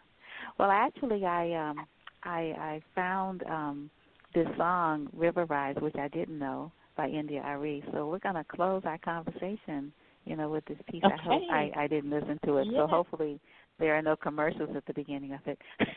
Well, 0.57 0.69
actually, 0.71 1.25
I 1.25 1.53
um, 1.53 1.87
I 2.23 2.39
I 2.59 2.81
found 2.93 3.43
um 3.43 3.89
this 4.33 4.47
song 4.57 5.09
River 5.13 5.45
Rise, 5.45 5.75
which 5.77 5.95
I 5.95 6.07
didn't 6.09 6.37
know 6.37 6.71
by 6.97 7.07
India.Arie. 7.07 7.83
So 7.93 8.07
we're 8.07 8.19
gonna 8.19 8.43
close 8.43 8.81
our 8.85 8.97
conversation, 8.97 9.93
you 10.25 10.35
know, 10.35 10.49
with 10.49 10.65
this 10.65 10.77
piece. 10.89 11.03
I 11.03 11.15
hope 11.21 11.43
I 11.51 11.71
I 11.75 11.87
didn't 11.87 12.09
listen 12.09 12.39
to 12.45 12.57
it, 12.57 12.67
Yeah. 12.71 12.79
so 12.79 12.87
hopefully 12.87 13.39
there 13.79 13.95
are 13.95 14.01
no 14.01 14.15
commercials 14.15 14.75
at 14.75 14.85
the 14.85 14.93
beginning 14.93 15.33
of 15.33 15.39
it. 15.45 15.59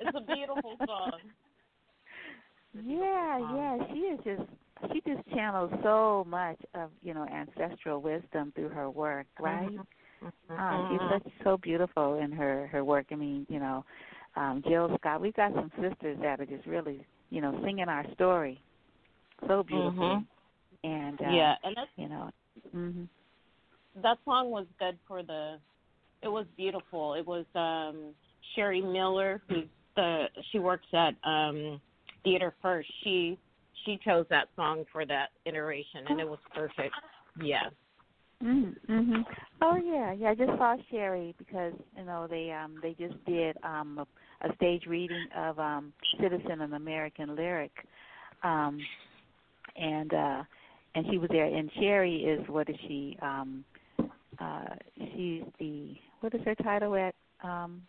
It's 0.00 0.16
a 0.16 0.20
beautiful 0.20 0.78
song. 0.86 1.20
Yeah, 2.84 3.38
yeah, 3.38 3.78
she 3.92 3.98
is 4.00 4.20
just 4.24 4.42
she 4.92 5.00
just 5.10 5.26
channels 5.30 5.72
so 5.82 6.24
much 6.28 6.58
of 6.74 6.90
you 7.02 7.14
know 7.14 7.24
ancestral 7.26 8.02
wisdom 8.02 8.52
through 8.54 8.68
her 8.68 8.90
work, 8.90 9.26
right? 9.40 9.80
Ah, 10.58 10.86
she's 10.88 11.00
Mhm. 11.00 11.10
such 11.10 11.32
so 11.42 11.56
beautiful 11.56 12.18
in 12.18 12.30
her 12.32 12.66
her 12.68 12.84
work. 12.84 13.06
I 13.12 13.14
mean, 13.14 13.46
you 13.48 13.58
know, 13.58 13.84
um, 14.36 14.62
Jill 14.68 14.94
Scott. 14.98 15.20
We've 15.20 15.34
got 15.34 15.54
some 15.54 15.70
sisters 15.80 16.18
that 16.20 16.40
are 16.40 16.46
just 16.46 16.66
really, 16.66 17.04
you 17.30 17.40
know, 17.40 17.60
singing 17.64 17.88
our 17.88 18.04
story 18.14 18.60
so 19.46 19.62
beautifully. 19.62 20.06
Mhm. 20.06 20.26
And 20.84 21.20
uh, 21.20 21.30
yeah, 21.30 21.54
and 21.64 21.76
that's 21.76 21.90
you 21.96 22.08
know, 22.08 22.30
mhm, 22.74 23.08
that 24.02 24.18
song 24.24 24.50
was 24.50 24.66
good 24.78 24.98
for 25.06 25.22
the 25.22 25.58
it 26.22 26.28
was 26.28 26.46
beautiful 26.56 27.14
it 27.14 27.26
was 27.26 27.44
um 27.54 28.14
sherry 28.54 28.80
miller 28.80 29.42
who's 29.48 29.64
the 29.96 30.26
she 30.50 30.58
works 30.58 30.86
at 30.92 31.14
um 31.24 31.80
theater 32.24 32.54
first 32.62 32.88
she 33.02 33.38
she 33.84 33.98
chose 34.04 34.26
that 34.30 34.48
song 34.56 34.84
for 34.92 35.04
that 35.06 35.30
iteration 35.44 36.06
and 36.08 36.20
it 36.20 36.28
was 36.28 36.38
perfect 36.54 36.94
yeah 37.40 37.68
mhm, 38.42 38.74
mhm. 38.88 39.24
Oh 39.62 39.76
yeah, 39.76 40.12
yeah. 40.12 40.28
I 40.28 40.34
just 40.34 40.50
saw 40.58 40.76
Sherry 40.90 41.34
because 41.38 41.72
you 41.96 42.04
know 42.04 42.26
they 42.28 42.52
um 42.52 42.74
they 42.82 42.92
just 42.92 43.14
did 43.24 43.56
um 43.62 44.06
a, 44.42 44.54
stage 44.56 44.86
reading 44.86 45.28
of 45.36 45.58
um 45.58 45.92
Citizen 46.20 46.60
an 46.60 46.74
American 46.74 47.34
Lyric, 47.36 47.72
um 48.42 48.80
and 49.76 50.12
uh 50.12 50.42
and 50.94 51.06
she 51.10 51.18
was 51.18 51.28
there. 51.30 51.44
And 51.46 51.70
Sherry 51.78 52.16
is 52.16 52.46
what 52.48 52.68
is 52.68 52.76
she 52.86 53.16
um 53.22 53.64
uh 54.38 54.64
she's 54.96 55.42
the 55.58 55.94
what 56.20 56.34
is 56.34 56.40
her 56.44 56.54
title 56.56 56.94
at 56.96 57.14
um 57.42 57.82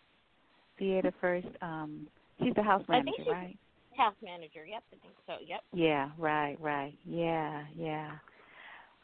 theater 0.77 1.13
first? 1.19 1.47
Um 1.61 2.07
she's 2.39 2.53
the 2.55 2.63
house 2.63 2.83
I 2.89 3.01
think 3.01 3.05
manager 3.17 3.31
right? 3.31 3.57
house 3.97 4.15
manager. 4.23 4.65
Yep 4.65 4.83
i 4.93 4.97
think 5.01 5.15
so. 5.25 5.33
Yep. 5.45 5.61
Yeah 5.73 6.09
right 6.17 6.57
right. 6.59 6.93
Yeah 7.05 7.63
yeah. 7.75 8.11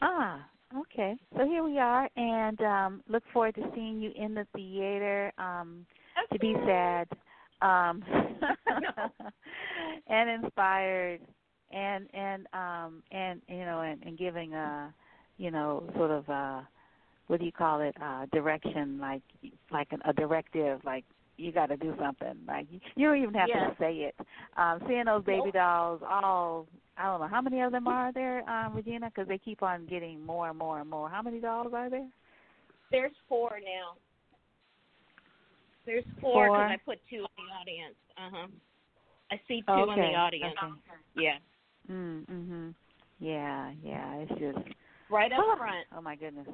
Ah 0.01 0.45
okay. 0.77 1.15
So 1.37 1.45
here 1.45 1.63
we 1.63 1.79
are 1.79 2.09
and 2.15 2.61
um 2.61 3.03
look 3.07 3.23
forward 3.31 3.55
to 3.55 3.71
seeing 3.73 4.01
you 4.01 4.11
in 4.15 4.33
the 4.33 4.45
theater. 4.55 5.31
Um 5.37 5.85
to 6.31 6.39
be 6.39 6.53
sad 6.65 7.07
um 7.64 8.03
and 10.07 10.44
inspired 10.44 11.22
and 11.72 12.07
and 12.14 12.48
um 12.53 13.03
and 13.11 13.41
you 13.48 13.65
know 13.65 13.81
and, 13.81 14.03
and 14.03 14.18
giving 14.18 14.53
a 14.53 14.94
you 15.38 15.52
know 15.52 15.84
sort 15.95 16.11
of 16.11 16.27
a 16.30 16.68
what 17.27 17.40
do 17.40 17.45
you 17.45 17.52
call 17.52 17.81
it? 17.81 17.95
Uh, 18.02 18.26
direction, 18.31 18.99
like 18.99 19.22
like 19.72 19.88
an, 19.91 20.02
a 20.06 20.14
directive, 20.14 20.80
like 20.85 21.06
you 21.38 21.52
got 21.52 21.68
to 21.68 21.77
do 21.77 21.95
something. 21.99 22.35
Like 22.48 22.68
you 22.69 23.07
don't 23.07 23.22
even 23.22 23.34
have 23.34 23.49
yes. 23.49 23.72
to 23.72 23.76
say 23.80 23.94
it. 23.94 24.15
Um, 24.57 24.81
seeing 24.88 25.06
those 25.06 25.23
baby 25.23 25.52
dolls, 25.52 26.02
all 26.07 26.68
I 26.98 27.06
don't 27.06 27.22
know 27.22 27.27
how 27.27 27.41
many 27.41 27.61
of 27.61 27.72
them 27.72 27.88
are 27.88 28.11
there, 28.11 28.48
um, 28.48 28.76
Regina, 28.76 29.10
because 29.10 29.27
they 29.27 29.38
keep 29.38 29.64
on 29.64 29.88
getting 29.88 30.23
more 30.23 30.49
and 30.49 30.57
more 30.57 30.80
and 30.80 30.90
more. 30.90 31.10
How 31.10 31.22
many 31.22 31.40
dolls 31.40 31.73
are 31.73 31.90
there? 31.90 32.07
There's 32.91 33.14
four 33.27 33.60
now. 33.64 33.98
There's 35.85 36.05
four 36.22 36.47
because 36.47 36.72
I 36.72 36.77
put 36.85 36.99
two 37.10 37.18
in 37.18 37.23
the 37.38 37.53
audience. 37.60 37.95
Uh 38.18 38.30
huh. 38.31 38.47
I 39.31 39.39
see 39.47 39.64
two 39.68 39.73
okay. 39.73 39.91
in 39.93 39.99
the 39.99 40.18
audience. 40.18 40.55
Okay. 40.64 40.73
Yeah. 41.15 41.38
Mm 41.91 42.26
mhm. 42.30 42.73
Yeah, 43.19 43.72
yeah. 43.84 44.15
It's 44.15 44.31
just 44.31 44.68
right 45.10 45.31
up 45.31 45.57
front. 45.57 45.88
Oh 45.95 46.01
my 46.01 46.15
goodness. 46.15 46.47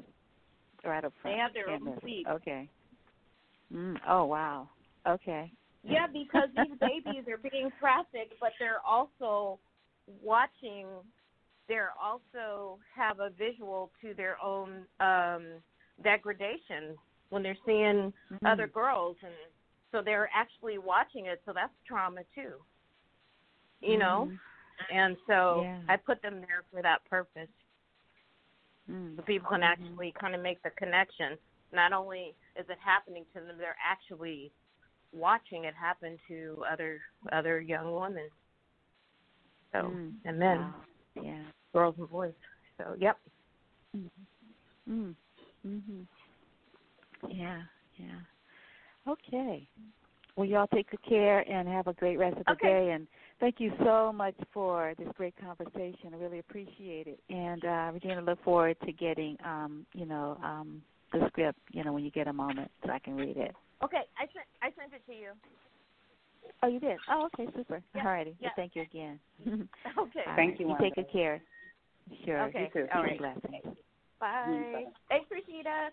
Right 0.83 1.03
up 1.03 1.13
front. 1.21 1.35
They 1.35 1.39
have 1.39 1.53
their 1.53 1.67
Can't 1.67 1.87
own 1.87 1.99
seat. 2.03 2.25
Okay. 2.29 2.67
Mm. 3.73 3.97
Oh 4.07 4.25
wow. 4.25 4.69
Okay. 5.07 5.51
Yeah, 5.83 6.07
because 6.07 6.49
these 6.55 6.77
babies 6.79 7.23
are 7.29 7.49
being 7.49 7.71
trafficked, 7.79 8.33
but 8.41 8.51
they're 8.59 8.85
also 8.85 9.59
watching. 10.23 10.87
They're 11.67 11.93
also 12.01 12.79
have 12.95 13.19
a 13.19 13.29
visual 13.29 13.91
to 14.01 14.13
their 14.13 14.37
own 14.43 14.85
um 14.99 15.45
degradation 16.03 16.97
when 17.29 17.43
they're 17.43 17.57
seeing 17.65 18.11
mm-hmm. 18.33 18.45
other 18.45 18.67
girls, 18.67 19.15
and 19.23 19.33
so 19.91 20.01
they're 20.03 20.29
actually 20.33 20.77
watching 20.77 21.27
it. 21.27 21.41
So 21.45 21.53
that's 21.53 21.73
trauma 21.87 22.21
too. 22.35 22.55
You 23.81 23.91
mm-hmm. 23.91 23.99
know, 23.99 24.31
and 24.93 25.15
so 25.27 25.61
yeah. 25.63 25.79
I 25.87 25.95
put 25.97 26.21
them 26.21 26.35
there 26.41 26.63
for 26.71 26.81
that 26.81 26.99
purpose. 27.09 27.49
Mm. 28.89 29.15
So 29.15 29.21
people 29.23 29.49
can 29.49 29.61
Mm-hmm. 29.61 29.83
actually 29.83 30.13
kind 30.19 30.35
of 30.35 30.41
make 30.41 30.61
the 30.63 30.71
connection. 30.71 31.37
Not 31.71 31.93
only 31.93 32.33
is 32.55 32.65
it 32.69 32.77
happening 32.83 33.25
to 33.35 33.41
them, 33.41 33.57
they're 33.59 33.75
actually 33.85 34.51
watching 35.11 35.65
it 35.65 35.73
happen 35.75 36.17
to 36.27 36.63
other 36.71 36.99
other 37.31 37.61
young 37.61 37.93
women. 37.93 38.29
So 39.71 39.79
mm. 39.79 40.11
and 40.25 40.39
men, 40.39 40.57
wow. 40.57 40.73
yeah, 41.21 41.43
girls 41.73 41.95
and 41.99 42.09
boys. 42.09 42.33
So 42.77 42.95
yep. 42.99 43.17
Mm-hmm. 43.95 45.09
Mm. 45.67 46.05
Yeah, 47.27 47.61
yeah. 47.97 48.19
Okay. 49.07 49.67
Well, 50.35 50.47
y'all 50.47 50.67
take 50.67 50.89
good 50.91 51.03
care 51.07 51.39
and 51.49 51.67
have 51.67 51.87
a 51.87 51.93
great 51.93 52.17
rest 52.17 52.37
of 52.37 52.45
the 52.45 52.53
Okay. 52.53 52.67
day. 52.67 52.91
And 52.91 53.07
thank 53.39 53.55
you 53.59 53.71
so 53.83 54.13
much 54.13 54.35
for 54.53 54.93
this 54.97 55.07
great 55.17 55.35
conversation. 55.37 56.13
I 56.13 56.17
really 56.17 56.39
appreciate 56.39 57.07
it. 57.07 57.19
And 57.29 57.63
uh, 57.65 57.91
Regina, 57.93 58.21
look 58.21 58.41
forward 58.43 58.77
to 58.85 58.91
getting, 58.93 59.37
um, 59.43 59.85
you 59.93 60.05
know, 60.05 60.37
um, 60.43 60.81
the 61.11 61.27
script. 61.27 61.59
You 61.71 61.83
know, 61.83 61.91
when 61.93 62.05
you 62.05 62.11
get 62.11 62.27
a 62.27 62.33
moment, 62.33 62.71
so 62.85 62.91
I 62.91 62.99
can 62.99 63.15
read 63.15 63.35
it. 63.37 63.53
Okay, 63.83 64.03
I 64.17 64.23
sent 64.33 64.45
I 64.61 64.67
sent 64.79 64.93
it 64.93 65.05
to 65.11 65.17
you. 65.17 65.31
Oh, 66.63 66.67
you 66.67 66.79
did. 66.79 66.99
Oh, 67.09 67.27
okay, 67.33 67.51
super. 67.55 67.81
Yeah, 67.95 68.05
All 68.05 68.11
righty. 68.11 68.35
yeah. 68.39 68.47
Well, 68.47 68.53
thank 68.55 68.75
you 68.75 68.83
again. 68.83 69.19
Okay. 69.97 70.19
All 70.27 70.35
Thank 70.35 70.51
right. 70.51 70.59
you, 70.59 70.67
You 70.69 70.75
take 70.81 70.95
good 70.95 71.11
care. 71.11 71.41
Sure. 72.25 72.43
Okay. 72.47 72.71
You 72.73 72.81
too. 72.83 72.87
All 72.93 73.03
Peace 73.03 73.19
right. 73.19 73.21
and 73.21 73.41
blessings. 73.41 73.77
Bye. 74.19 74.43
Mm, 74.49 74.73
bye. 74.73 74.91
Thanks, 75.09 75.29
Rashida. 75.31 75.89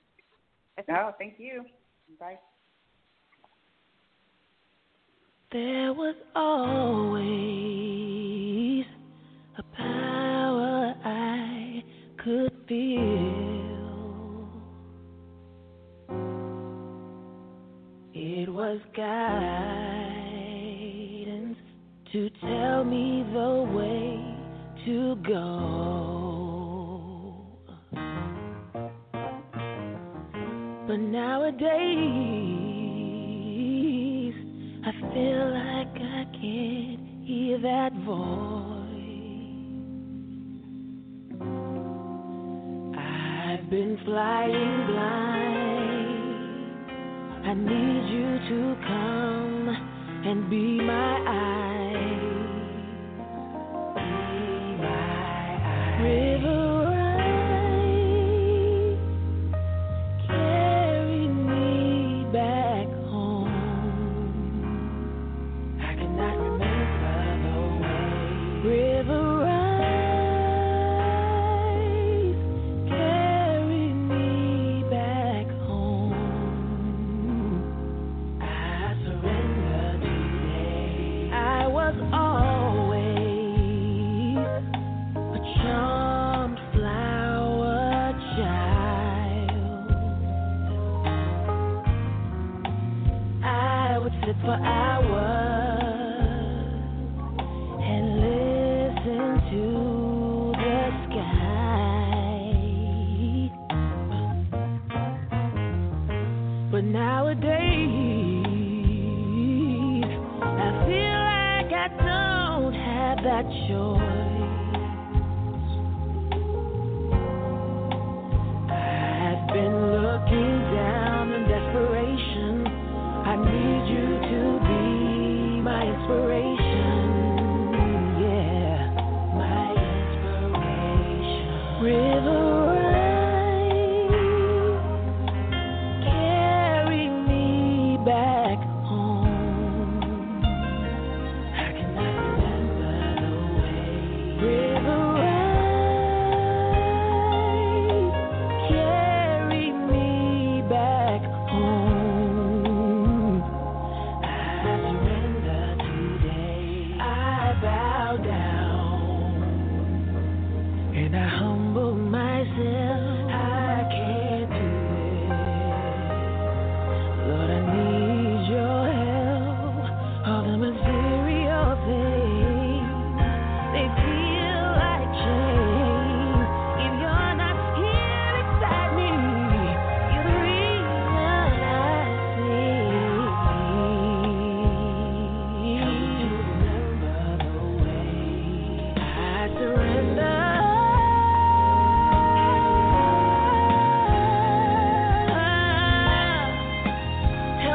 Oh, 0.91 1.13
thank 1.19 1.35
you. 1.39 1.65
Bye. 2.21 2.39
There 5.53 5.93
was 5.93 6.17
always 6.35 7.27
a 9.59 9.63
power 9.77 10.95
I 11.05 11.83
could 12.23 12.53
feel. 12.69 13.03
It 18.13 18.49
was 18.49 18.81
guidance 18.97 19.17
to 22.13 22.31
tell 22.41 22.85
me 22.85 23.25
the 23.33 23.65
way 23.75 24.21
to 24.85 25.17
go. 25.27 26.06
But 30.87 31.01
nowadays, 31.01 31.59
I 34.87 34.93
feel 35.13 35.51
like 35.51 35.97
I 36.01 36.25
can't 36.31 37.01
hear 37.25 37.59
that 37.59 37.93
voice. 38.05 38.87
I've 42.97 43.69
been 43.69 43.99
flying 44.05 44.87
blind. 44.87 46.17
I 47.47 47.55
need 47.55 48.09
you 48.15 48.39
to 48.49 48.77
come 48.87 49.69
and 50.25 50.49
be 50.49 50.81
my 50.83 51.19
eyes. 51.27 51.86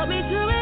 help 0.01 0.09
me 0.09 0.23
to 0.23 0.60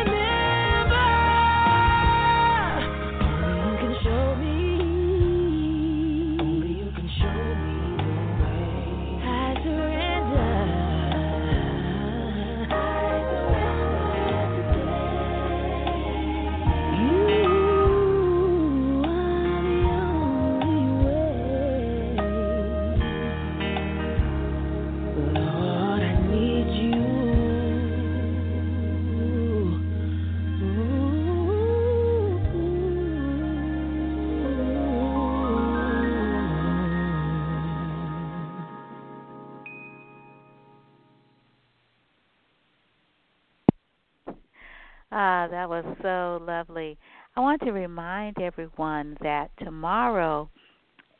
to 47.70 47.74
remind 47.74 48.36
everyone 48.42 49.16
that 49.22 49.52
tomorrow 49.64 50.50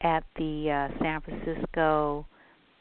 at 0.02 0.24
the 0.36 0.90
uh, 0.90 1.00
San 1.00 1.22
Francisco 1.22 2.26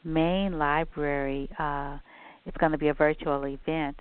Main 0.03 0.57
Library, 0.57 1.47
uh, 1.59 1.99
it's 2.47 2.57
going 2.57 2.71
to 2.71 2.79
be 2.79 2.87
a 2.87 2.95
virtual 2.95 3.45
event. 3.45 3.99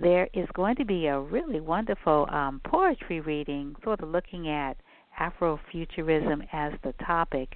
There 0.00 0.28
is 0.34 0.48
going 0.54 0.74
to 0.76 0.84
be 0.84 1.06
a 1.06 1.20
really 1.20 1.60
wonderful 1.60 2.26
um, 2.30 2.60
poetry 2.64 3.20
reading, 3.20 3.76
sort 3.84 4.00
of 4.00 4.08
looking 4.08 4.48
at 4.48 4.76
Afrofuturism 5.20 6.48
as 6.52 6.72
the 6.82 6.92
topic, 7.06 7.50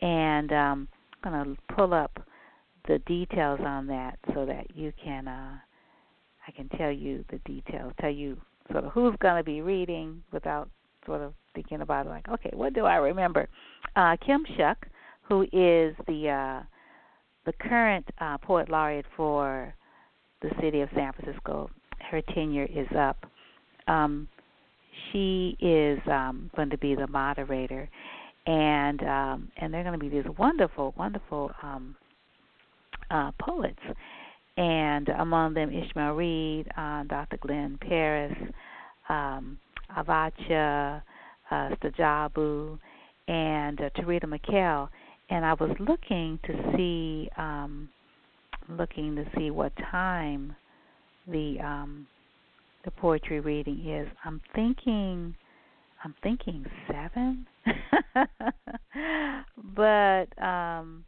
and 0.00 0.52
um, 0.52 0.88
I'm 1.24 1.32
going 1.32 1.56
to 1.56 1.74
pull 1.74 1.94
up 1.94 2.16
the 2.86 3.00
details 3.06 3.58
on 3.64 3.88
that 3.88 4.20
so 4.34 4.46
that 4.46 4.76
you 4.76 4.92
can 5.02 5.26
uh, 5.26 5.56
I 6.46 6.52
can 6.52 6.68
tell 6.78 6.92
you 6.92 7.24
the 7.30 7.38
details, 7.38 7.92
tell 8.00 8.10
you 8.10 8.36
sort 8.72 8.84
of 8.84 8.92
who's 8.92 9.14
going 9.20 9.36
to 9.36 9.44
be 9.44 9.60
reading 9.60 10.22
without 10.32 10.68
sort 11.06 11.20
of 11.20 11.34
thinking 11.54 11.80
about 11.80 12.06
it 12.06 12.10
like, 12.10 12.28
okay, 12.28 12.50
what 12.52 12.74
do 12.74 12.84
I 12.84 12.96
remember? 12.96 13.48
Uh, 13.96 14.16
Kim 14.24 14.44
Shuck, 14.56 14.86
who 15.22 15.42
is 15.42 15.94
the 16.06 16.28
uh, 16.28 16.62
the 17.46 17.52
current 17.60 18.06
uh, 18.20 18.38
poet 18.38 18.68
laureate 18.68 19.06
for 19.16 19.74
the 20.42 20.50
city 20.60 20.80
of 20.80 20.88
San 20.94 21.12
Francisco, 21.12 21.70
her 22.10 22.20
tenure 22.34 22.66
is 22.66 22.86
up. 22.96 23.24
Um, 23.88 24.28
she 25.10 25.56
is 25.60 25.98
um, 26.06 26.50
going 26.54 26.70
to 26.70 26.78
be 26.78 26.94
the 26.94 27.06
moderator, 27.06 27.88
and 28.46 29.02
um, 29.02 29.52
and 29.56 29.72
they're 29.72 29.84
going 29.84 29.98
to 29.98 30.04
be 30.04 30.08
these 30.08 30.30
wonderful, 30.38 30.94
wonderful 30.96 31.50
um, 31.62 31.96
uh, 33.10 33.32
poets, 33.40 33.80
and 34.60 35.08
among 35.08 35.54
them 35.54 35.72
Ishmael 35.72 36.12
Reed, 36.12 36.68
uh, 36.76 37.04
Dr. 37.04 37.38
Glenn 37.38 37.78
Paris, 37.80 38.36
um, 39.08 39.58
Avotcja, 39.96 41.02
uh, 41.50 41.70
Stajabu, 41.76 42.78
and 43.26 43.80
uh, 43.80 43.88
Tureeda 43.96 44.24
Mikell. 44.24 44.90
And 45.30 45.46
I 45.46 45.54
was 45.54 45.74
looking 45.80 46.38
to 46.44 46.74
see, 46.76 47.30
um, 47.38 47.88
looking 48.68 49.16
to 49.16 49.24
see 49.34 49.50
what 49.50 49.72
time 49.90 50.54
the 51.26 51.58
um, 51.64 52.06
the 52.84 52.90
poetry 52.90 53.40
reading 53.40 53.88
is. 53.88 54.08
I'm 54.26 54.42
thinking, 54.54 55.34
I'm 56.04 56.14
thinking 56.22 56.66
seven, 56.86 57.46
but 59.74 60.26
um, 60.42 61.04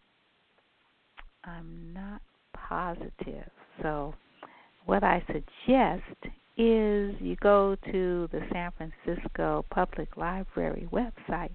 I'm 1.44 1.92
not 1.92 2.22
positive. 2.72 3.50
So, 3.82 4.14
what 4.86 5.04
I 5.04 5.22
suggest 5.26 6.34
is 6.56 7.14
you 7.20 7.36
go 7.40 7.76
to 7.92 8.28
the 8.32 8.40
San 8.50 8.70
Francisco 8.76 9.64
Public 9.70 10.16
Library 10.16 10.88
website 10.90 11.52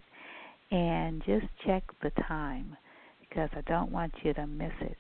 and 0.70 1.24
just 1.26 1.48
check 1.66 1.84
the 2.04 2.12
time 2.28 2.78
because 3.22 3.50
I 3.56 3.62
don't 3.62 3.92
want 3.92 4.14
you 4.24 4.34
to 4.36 4.46
miss 4.46 4.72
it. 4.82 4.98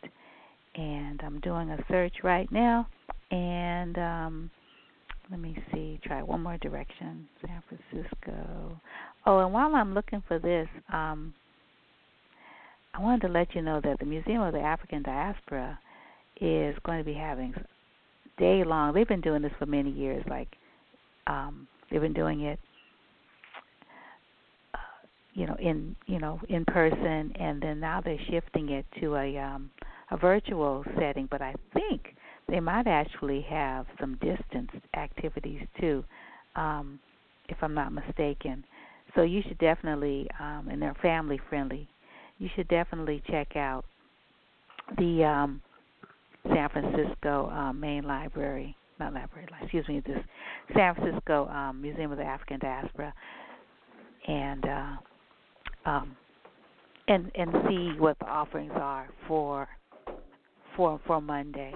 And 0.76 1.22
I'm 1.24 1.40
doing 1.42 1.70
a 1.70 1.78
search 1.88 2.14
right 2.24 2.52
now, 2.52 2.88
and 3.32 3.98
um, 3.98 4.52
let 5.30 5.40
me 5.40 5.56
see, 5.72 6.00
try 6.04 6.24
one 6.24 6.42
more 6.42 6.58
direction 6.58 7.28
San 7.46 7.64
Francisco. 7.68 8.80
Oh, 9.26 9.40
and 9.40 9.54
while 9.54 9.76
I'm 9.76 9.94
looking 9.94 10.24
for 10.28 10.40
this, 10.40 10.68
um, 10.92 11.34
I 12.94 13.02
wanted 13.02 13.22
to 13.28 13.34
let 13.34 13.54
you 13.54 13.62
know 13.62 13.82
that 13.84 14.00
the 14.00 14.06
Museum 14.06 14.42
of 14.42 14.54
the 14.54 14.60
African 14.60 15.04
Diaspora 15.04 15.80
is 16.41 16.75
going 16.83 16.99
to 16.99 17.03
be 17.03 17.14
having 17.14 17.53
day 18.38 18.64
long. 18.64 18.93
They've 18.93 19.07
been 19.07 19.22
doing 19.22 19.41
this 19.41 19.51
for 19.59 19.66
many 19.66 19.91
years. 19.91 20.24
Like 20.30 20.49
um, 21.27 21.67
they've 21.90 22.01
been 22.01 22.14
doing 22.14 22.41
it, 22.41 22.59
uh, 24.74 24.77
you 25.33 25.48
know, 25.48 25.56
in 25.59 25.95
you 26.06 26.19
know 26.19 26.40
in 26.49 26.66
person, 26.66 27.32
and 27.40 27.61
then 27.61 27.80
now 27.80 28.01
they're 28.01 28.19
shifting 28.30 28.69
it 28.69 28.85
to 28.99 29.16
a 29.16 29.38
um, 29.38 29.69
a 30.11 30.17
virtual 30.17 30.83
setting. 30.98 31.27
But 31.30 31.41
I 31.41 31.53
think 31.74 32.16
they 32.48 32.59
might 32.59 32.88
actually 32.88 33.41
have 33.49 33.85
some 33.99 34.16
distance 34.16 34.72
activities 34.95 35.61
too, 35.80 36.03
um, 36.56 36.99
if 37.49 37.57
I'm 37.61 37.74
not 37.74 37.91
mistaken. 37.91 38.64
So 39.16 39.24
you 39.24 39.41
should 39.48 39.57
definitely, 39.57 40.30
um, 40.40 40.67
and 40.69 40.82
they're 40.82 40.95
family 41.01 41.40
friendly 41.49 41.90
you 42.40 42.49
should 42.56 42.67
definitely 42.67 43.22
check 43.30 43.56
out 43.56 43.85
the 44.98 45.24
um, 45.24 45.61
San 46.53 46.69
Francisco 46.69 47.50
um, 47.50 47.80
Main 47.80 48.03
Library, 48.03 48.76
not 49.00 49.14
library, 49.14 49.48
excuse 49.61 49.88
me, 49.88 50.01
this 50.06 50.19
San 50.76 50.95
Francisco 50.95 51.48
um, 51.48 51.82
Museum 51.82 52.11
of 52.11 52.17
the 52.17 52.24
African 52.24 52.59
Diaspora, 52.59 53.14
and 54.27 54.66
uh, 54.66 55.90
um, 55.90 56.16
and 57.08 57.32
and 57.35 57.51
see 57.67 57.92
what 57.98 58.17
the 58.19 58.26
offerings 58.26 58.74
are 58.76 59.08
for 59.27 59.67
for 60.76 61.00
for 61.06 61.22
Monday. 61.22 61.74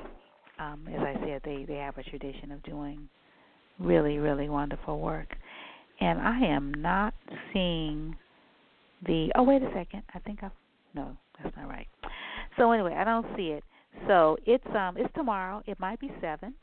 Um, 0.59 0.88
as 0.93 1.01
I 1.01 1.16
said, 1.25 1.41
they 1.43 1.66
they 1.67 1.77
have 1.77 1.98
a 1.98 2.03
tradition 2.03 2.51
of 2.51 2.61
doing 2.64 3.08
really 3.80 4.17
really 4.17 4.50
wonderful 4.50 5.00
work, 5.00 5.35
and 6.00 6.19
I 6.19 6.40
am 6.40 6.74
not 6.74 7.14
seeing 7.53 8.16
the 9.06 9.32
oh 9.35 9.43
wait 9.43 9.61
a 9.61 9.72
second 9.74 10.03
i 10.14 10.19
think 10.19 10.43
i 10.43 10.50
no 10.93 11.16
that's 11.41 11.56
not 11.58 11.67
right. 11.67 11.88
So 12.58 12.72
anyway 12.72 12.93
i 12.95 13.03
don't 13.03 13.25
see 13.35 13.48
it 13.48 13.64
so 14.08 14.38
it's 14.45 14.66
um 14.76 14.95
it's 14.98 15.14
tomorrow 15.16 15.61
it 15.66 15.80
might 15.80 16.00
be 16.00 16.11
seven 16.22 16.53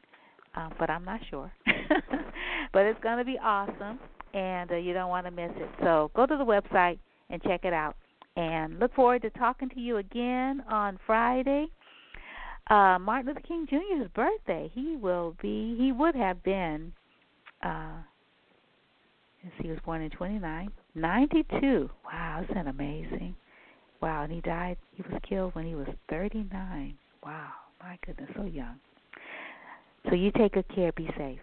um 0.57 0.73
but 0.79 0.91
i'm 0.91 1.05
not 1.05 1.21
sure 1.31 1.51
but 2.73 2.85
it's 2.85 3.01
to 3.03 3.25
be 3.25 3.39
awesome 3.43 3.99
and 4.35 4.71
uh, 4.71 4.77
you 4.77 4.93
don't 4.93 5.09
want 5.09 5.27
to 5.27 5.31
miss 5.31 5.51
it 5.57 5.69
so 5.83 6.11
go 6.15 6.27
to 6.27 6.37
the 6.37 6.45
website 6.45 6.99
and 7.31 7.43
check 7.43 7.65
it 7.65 7.73
out 7.73 7.97
and 8.37 8.79
look 8.79 8.95
forward 8.95 9.23
to 9.23 9.31
talking 9.31 9.69
to 9.69 9.81
you 9.81 9.97
again 9.99 10.63
on 10.71 10.99
friday 11.07 11.67
uh 12.71 12.99
martin 12.99 13.29
luther 13.29 13.41
king 13.47 13.67
jr's 13.71 14.09
birthday 14.15 14.71
he 14.75 14.97
will 14.97 15.35
be 15.41 15.77
he 15.79 15.93
would 15.93 16.15
have 16.15 16.43
been 16.43 16.93
uh 17.63 17.99
he 19.61 19.69
was 19.69 19.79
born 19.85 20.03
in 20.03 20.11
29, 20.11 20.71
92. 20.95 21.91
Wow, 22.05 22.41
isn't 22.43 22.55
that 22.55 22.67
amazing? 22.67 23.35
Wow, 24.01 24.25
and 24.25 24.33
he 24.33 24.41
died, 24.41 24.77
he 24.93 25.03
was 25.03 25.21
killed 25.29 25.55
when 25.55 25.67
he 25.67 25.75
was 25.75 25.89
39. 26.11 26.97
Wow, 27.23 27.53
my 27.81 27.99
goodness, 28.07 28.31
so 28.37 28.45
young. 28.45 28.77
So 30.09 30.15
you 30.15 30.31
take 30.37 30.53
good 30.53 30.69
care, 30.75 30.93
be 30.93 31.09
safe. 31.17 31.41